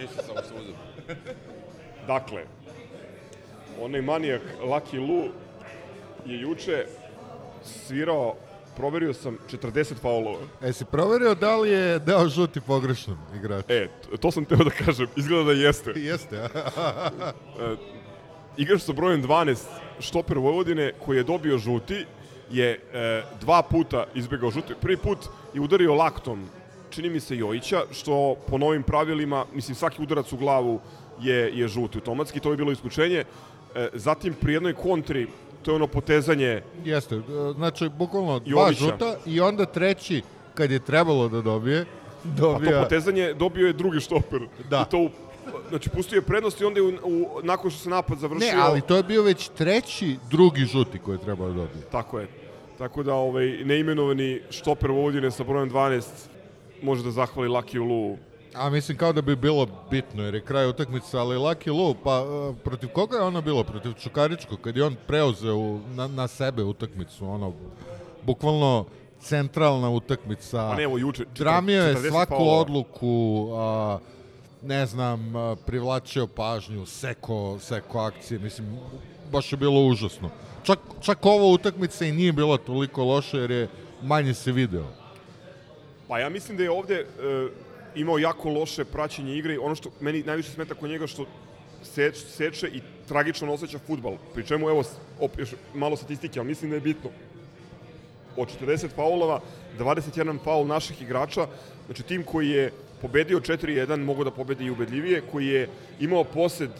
Nisam 0.00 0.24
samo 0.26 0.42
se 0.42 0.54
uzem. 0.54 0.74
Dakle, 2.06 2.42
onaj 3.80 4.02
manijak 4.02 4.42
Lucky 4.62 5.08
Lu 5.08 5.24
je 6.26 6.40
juče 6.40 6.86
svirao, 7.62 8.34
proverio 8.76 9.14
sam, 9.14 9.38
40 9.52 9.94
faulova. 9.94 10.38
E, 10.62 10.72
si 10.72 10.84
proverio 10.84 11.34
da 11.34 11.56
li 11.56 11.70
je 11.70 11.98
dao 11.98 12.28
žuti 12.28 12.60
pogrešnom 12.60 13.18
igraču? 13.36 13.66
E, 13.68 13.88
to 14.20 14.30
sam 14.30 14.44
teo 14.44 14.64
da 14.64 14.70
kažem, 14.70 15.06
izgleda 15.16 15.44
da 15.44 15.52
jeste. 15.52 15.92
Jeste, 16.10 16.48
a? 16.76 17.10
E, 17.60 17.76
igrač 18.56 18.82
sa 18.82 18.92
brojem 18.92 19.22
12, 19.22 19.56
štoper 20.00 20.38
Vojvodine, 20.38 20.92
koji 21.04 21.16
je 21.16 21.24
dobio 21.24 21.58
žuti, 21.58 22.06
je 22.50 22.80
e, 22.92 23.22
dva 23.40 23.62
puta 23.62 24.06
izbegao 24.14 24.50
žuti. 24.50 24.74
Prvi 24.80 24.96
put 24.96 25.18
je 25.54 25.60
udario 25.60 25.94
laktom, 25.94 26.48
čini 26.94 27.10
mi 27.10 27.20
se 27.20 27.36
Jojića, 27.36 27.82
što 27.92 28.36
po 28.48 28.58
novim 28.58 28.82
pravilima, 28.82 29.44
mislim 29.54 29.74
svaki 29.74 30.02
udarac 30.02 30.32
u 30.32 30.36
glavu 30.36 30.80
je, 31.20 31.50
je 31.58 31.68
žuti 31.68 31.98
automatski, 31.98 32.40
to 32.40 32.50
je 32.50 32.56
bilo 32.56 32.72
isključenje. 32.72 33.24
E, 33.74 33.88
zatim 33.92 34.34
pri 34.34 34.52
jednoj 34.54 34.74
kontri, 34.74 35.26
to 35.62 35.70
je 35.70 35.74
ono 35.74 35.86
potezanje 35.86 36.62
Jeste, 36.84 37.14
e, 37.16 37.20
znači, 37.54 37.88
bukvalno 37.88 38.38
dva 38.38 38.62
Jovića. 38.62 38.84
žuta 38.84 39.16
i 39.26 39.40
onda 39.40 39.66
treći, 39.66 40.22
kad 40.54 40.70
je 40.70 40.78
trebalo 40.78 41.28
da 41.28 41.40
dobije, 41.40 41.80
A 41.80 41.84
dobija... 42.36 42.72
to 42.72 42.82
potezanje 42.82 43.34
dobio 43.34 43.66
je 43.66 43.72
drugi 43.72 44.00
štoper. 44.00 44.40
Da. 44.70 44.84
I 44.88 44.90
to, 44.90 44.98
u- 44.98 45.10
znači, 45.68 45.90
pustio 45.90 46.16
je 46.16 46.22
prednost 46.22 46.60
i 46.60 46.64
onda 46.64 46.80
je 46.80 46.86
u, 46.86 46.92
u, 47.02 47.28
nakon 47.42 47.70
što 47.70 47.80
se 47.80 47.90
napad 47.90 48.18
završio... 48.18 48.46
Ne, 48.46 48.60
ali 48.60 48.80
to 48.80 48.96
je 48.96 49.02
bio 49.02 49.22
već 49.22 49.48
treći, 49.48 50.16
drugi 50.30 50.64
žuti 50.64 50.98
koji 50.98 51.14
je 51.14 51.20
trebao 51.20 51.48
da 51.48 51.54
dobije. 51.54 51.82
Tako 51.92 52.18
je. 52.20 52.28
Tako 52.78 53.02
da 53.02 53.14
ovaj 53.14 53.46
neimenovani 53.64 54.40
štoper 54.50 54.90
Vojvodine 54.90 55.30
sa 55.30 55.44
brojem 55.44 55.70
12 55.70 56.02
može 56.84 57.02
da 57.02 57.10
zahvali 57.10 57.48
Laki 57.48 57.78
Lu. 57.78 58.16
A 58.54 58.70
mislim 58.70 58.98
kao 58.98 59.12
da 59.12 59.22
bi 59.22 59.36
bilo 59.36 59.66
bitno 59.90 60.22
jer 60.22 60.34
je 60.34 60.40
kraj 60.40 60.68
utakmice, 60.68 61.18
ali 61.18 61.36
Lucky 61.36 61.72
Lu, 61.72 61.94
pa 62.04 62.24
e, 62.50 62.54
protiv 62.64 62.88
koga 62.88 63.16
je 63.16 63.22
ono 63.22 63.40
bilo? 63.42 63.64
Protiv 63.64 63.92
Čukaričkog, 63.92 64.60
kad 64.60 64.76
je 64.76 64.84
on 64.84 64.96
preuzeo 65.06 65.80
na, 65.94 66.06
na 66.06 66.28
sebe 66.28 66.62
utakmicu, 66.62 67.26
ono, 67.26 67.52
bukvalno 68.22 68.84
centralna 69.20 69.90
utakmica. 69.90 70.68
Pa 70.70 70.76
ne, 70.76 70.82
evo 70.82 70.98
juče, 70.98 71.24
Dramio 71.36 71.82
je 71.82 71.94
40 71.94 72.08
svaku 72.08 72.30
faulova. 72.30 72.60
odluku, 72.60 73.48
a, 73.54 73.98
ne 74.62 74.86
znam, 74.86 75.32
privlačio 75.66 76.26
pažnju, 76.26 76.86
seko, 76.86 77.58
seko 77.60 77.98
akcije, 77.98 78.38
mislim, 78.38 78.78
baš 79.32 79.52
je 79.52 79.56
bilo 79.56 79.80
užasno. 79.86 80.30
Čak, 80.62 80.78
čak 81.00 81.26
ova 81.26 81.46
utakmica 81.46 82.04
i 82.04 82.12
nije 82.12 82.32
bila 82.32 82.56
toliko 82.58 83.04
loša 83.04 83.38
jer 83.38 83.50
je 83.50 83.68
manje 84.02 84.34
se 84.34 84.52
video. 84.52 85.03
Pa 86.08 86.18
ja 86.18 86.28
mislim 86.28 86.56
da 86.56 86.62
je 86.62 86.70
ovde 86.70 86.94
e, 86.94 87.04
imao 87.94 88.18
jako 88.18 88.48
loše 88.50 88.84
praćenje 88.84 89.36
igre. 89.36 89.58
Ono 89.58 89.74
što 89.74 89.90
meni 90.00 90.22
najviše 90.22 90.50
smeta 90.50 90.74
kod 90.74 90.90
njega 90.90 91.06
što 91.06 91.26
seč, 91.82 92.16
seče 92.16 92.68
i 92.68 92.80
tragično 93.08 93.52
osjeća 93.52 93.78
futbal. 93.78 94.16
Pri 94.34 94.46
čemu, 94.46 94.68
evo, 94.68 94.84
op, 95.20 95.38
još 95.38 95.54
malo 95.74 95.96
statistike, 95.96 96.40
ali 96.40 96.48
mislim 96.48 96.70
da 96.70 96.76
je 96.76 96.80
bitno. 96.80 97.10
Od 98.36 98.48
40 98.60 98.88
faulova, 98.94 99.40
21 99.78 100.38
faul 100.44 100.66
naših 100.66 101.02
igrača. 101.02 101.46
Znači, 101.86 102.02
tim 102.02 102.22
koji 102.22 102.48
je 102.48 102.72
pobedio 103.02 103.40
4-1, 103.40 104.04
mogo 104.04 104.24
da 104.24 104.30
pobedi 104.30 104.64
i 104.64 104.70
ubedljivije, 104.70 105.22
koji 105.32 105.46
je 105.46 105.68
imao 106.00 106.24
posed 106.24 106.70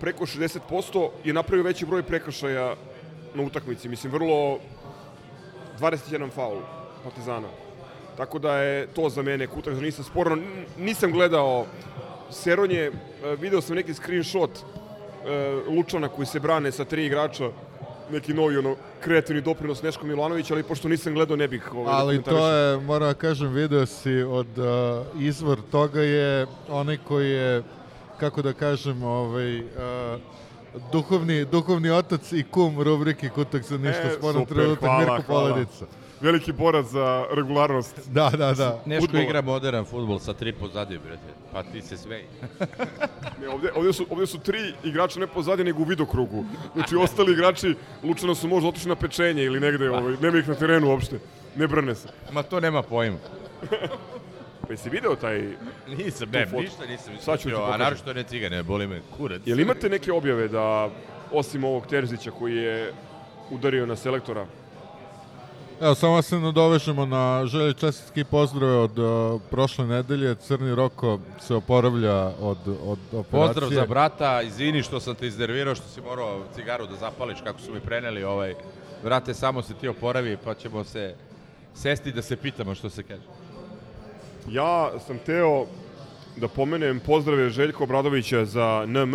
preko 0.00 0.26
60%, 0.26 1.08
je 1.24 1.32
napravio 1.32 1.64
veći 1.64 1.86
broj 1.86 2.02
prekršaja 2.02 2.74
na 3.34 3.42
utakmici. 3.42 3.88
Mislim, 3.88 4.12
vrlo 4.12 4.58
21 5.80 6.30
faul 6.30 6.60
Partizana. 7.04 7.48
Tako 8.16 8.38
da 8.38 8.56
je 8.56 8.86
to 8.86 9.08
za 9.08 9.22
mene 9.22 9.46
kutak 9.46 9.74
za 9.74 9.80
nisam 9.80 10.04
sporno. 10.04 10.42
Nisam 10.78 11.12
gledao 11.12 11.66
Seronje, 12.30 12.80
e, 12.80 12.92
video 13.40 13.60
sam 13.60 13.76
neki 13.76 13.94
screenshot 13.94 14.50
e, 14.50 14.62
Lučana 15.76 16.08
koji 16.08 16.26
se 16.26 16.40
brane 16.40 16.72
sa 16.72 16.84
tri 16.84 17.06
igrača, 17.06 17.50
neki 18.10 18.34
novi 18.34 18.58
ono, 18.58 18.76
kreativni 19.00 19.42
doprinos 19.42 19.82
Neško 19.82 20.06
Milanović, 20.06 20.50
ali 20.50 20.62
pošto 20.62 20.88
nisam 20.88 21.14
gledao 21.14 21.36
ne 21.36 21.48
bih 21.48 21.74
ovaj, 21.74 21.94
Ali 21.94 22.18
da 22.18 22.30
to 22.30 22.48
je, 22.48 22.80
moram 22.80 23.08
da 23.08 23.14
kažem, 23.14 23.52
video 23.52 23.86
si 23.86 24.22
od 24.22 24.58
uh, 24.58 25.22
izvor 25.22 25.58
toga 25.70 26.00
je 26.00 26.46
onaj 26.68 26.96
koji 27.08 27.30
je, 27.30 27.62
kako 28.20 28.42
da 28.42 28.52
kažem, 28.52 29.02
ovaj, 29.02 29.60
uh, 29.60 29.64
duhovni, 30.92 31.44
duhovni 31.44 31.90
otac 31.90 32.32
i 32.32 32.42
kum 32.42 32.82
rubrike 32.82 33.28
Kutak 33.28 33.62
za 33.62 33.78
ništa 33.78 34.02
E, 34.02 34.10
super, 34.10 34.44
trenutak 34.44 34.90
Mirko. 34.98 35.22
Poledica. 35.26 35.86
Veliki 36.22 36.52
borac 36.52 36.86
za 36.86 37.26
regularnost. 37.34 38.08
Da, 38.10 38.30
da, 38.30 38.52
da. 38.52 38.82
Neško 38.86 39.06
Fudbala. 39.06 39.24
igra 39.24 39.40
modern 39.42 39.84
futbol 39.84 40.18
sa 40.18 40.32
tri 40.34 40.52
pozadije, 40.52 40.98
brate. 40.98 41.32
Pa 41.52 41.62
ti 41.62 41.82
se 41.82 41.96
svej. 41.96 42.24
Ne, 43.40 43.48
ovde, 43.48 43.72
ovde, 43.74 43.92
su, 43.92 44.06
ovde 44.10 44.26
su 44.26 44.38
tri 44.38 44.74
igrača 44.84 45.20
ne 45.20 45.26
pozadnje, 45.26 45.64
nego 45.64 45.82
u 45.82 45.84
vidokrugu. 45.84 46.44
Znači, 46.74 46.96
ostali 46.96 47.32
igrači 47.32 47.74
Lučana 48.04 48.34
su 48.34 48.48
možda 48.48 48.68
otišli 48.68 48.88
na 48.88 48.96
pečenje 48.96 49.44
ili 49.44 49.60
negde, 49.60 49.90
ovaj, 49.90 50.16
nema 50.20 50.38
ih 50.38 50.48
na 50.48 50.54
terenu 50.54 50.88
uopšte. 50.88 51.18
Ne 51.56 51.66
brne 51.66 51.94
se. 51.94 52.08
Ma 52.32 52.42
to 52.42 52.60
nema 52.60 52.82
pojma. 52.82 53.16
Pa 54.66 54.72
jesi 54.72 54.90
video 54.90 55.16
taj... 55.16 55.42
Nisam, 55.88 56.28
ne, 56.32 56.46
fotu? 56.46 56.62
ništa 56.62 56.86
nisam 56.86 57.14
Sad 57.20 57.38
ću 57.38 57.42
ti 57.42 57.48
ispratio, 57.48 57.56
a 57.56 57.60
pokažem. 57.60 57.80
naročito 57.80 58.12
ne 58.14 58.22
cigane, 58.22 58.62
boli 58.62 58.86
me 58.86 59.00
kurac. 59.16 59.42
Jel 59.46 59.60
imate 59.60 59.88
neke 59.88 60.12
objave 60.12 60.48
da, 60.48 60.90
osim 61.32 61.64
ovog 61.64 61.86
Terzića 61.86 62.30
koji 62.30 62.56
je 62.56 62.92
udario 63.50 63.86
na 63.86 63.96
selektora, 63.96 64.46
Evo, 65.82 65.94
samo 65.94 66.22
se 66.22 66.38
nadovežemo 66.38 67.06
na 67.06 67.46
želje 67.46 67.74
čestitke 67.74 68.20
i 68.20 68.24
pozdrave 68.24 68.76
od 68.76 68.98
uh, 68.98 69.40
prošle 69.50 69.86
nedelje. 69.86 70.34
Crni 70.34 70.74
Roko 70.74 71.18
se 71.40 71.54
oporavlja 71.54 72.32
od, 72.40 72.58
od 72.84 72.98
operacije. 73.12 73.24
Pozdrav 73.30 73.70
za 73.70 73.86
brata, 73.86 74.42
izvini 74.42 74.82
što 74.82 75.00
sam 75.00 75.14
te 75.14 75.26
iznervirao, 75.26 75.74
što 75.74 75.88
si 75.88 76.00
morao 76.00 76.44
cigaru 76.54 76.86
da 76.86 76.96
zapališ 76.96 77.38
kako 77.44 77.60
su 77.60 77.74
mi 77.74 77.80
preneli 77.80 78.24
ovaj 78.24 78.54
Vrate, 79.02 79.34
samo 79.34 79.62
se 79.62 79.74
ti 79.74 79.88
oporavi, 79.88 80.36
pa 80.44 80.54
ćemo 80.54 80.84
se 80.84 81.14
sesti 81.74 82.12
da 82.12 82.22
se 82.22 82.36
pitamo 82.36 82.74
što 82.74 82.90
se 82.90 83.02
kaže. 83.02 83.22
Ja 84.50 84.90
sam 85.06 85.18
teo 85.18 85.66
da 86.36 86.48
pomenem 86.48 87.00
pozdrave 87.00 87.50
Željko 87.50 87.84
Obradovića 87.84 88.44
za 88.44 88.84
NM 88.86 89.14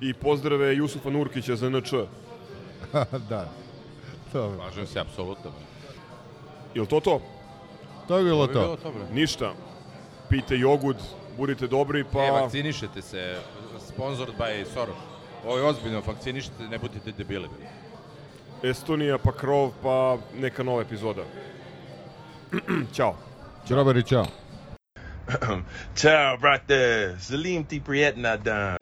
i 0.00 0.14
pozdrave 0.14 0.76
Jusufa 0.76 1.10
Nurkića 1.10 1.56
za 1.56 1.70
NČ. 1.70 1.92
da. 3.30 3.48
Dobro. 4.32 4.56
Slažem 4.56 4.86
se, 4.86 5.00
apsolutno. 5.00 5.50
Jel 6.76 6.86
to 6.86 7.00
to? 7.00 7.20
To 8.08 8.18
je 8.18 8.24
bilo 8.24 8.46
To 8.46 8.52
bi 8.52 8.58
bilo 8.60 8.76
to, 8.76 8.92
bre. 8.92 9.04
Ništa. 9.12 9.52
Pijte 10.28 10.58
jogurt, 10.58 10.96
budite 11.36 11.66
dobri, 11.66 12.04
pa... 12.12 12.24
E, 12.24 12.30
vakcinišete 12.30 13.02
se, 13.02 13.36
sponsored 13.88 14.34
by 14.38 14.64
Soros. 14.74 14.96
Ovo 15.46 15.56
je 15.56 15.64
ozbiljno, 15.64 16.02
vakcinišete, 16.06 16.68
ne 16.70 16.78
budite 16.78 17.12
debili. 17.12 17.48
Estonija, 18.62 19.18
pa 19.18 19.32
krov, 19.32 19.72
pa 19.82 20.18
neka 20.38 20.62
nova 20.62 20.82
epizoda. 20.82 21.22
Ćao. 22.96 23.14
Ćao, 23.68 23.76
Robert, 23.76 24.06
čao. 24.06 24.26
Ciao, 25.94 26.36
brate. 26.42 27.16
Salim 27.20 27.64
ti 27.64 27.80
prijetna 27.80 28.36
dan. 28.36 28.76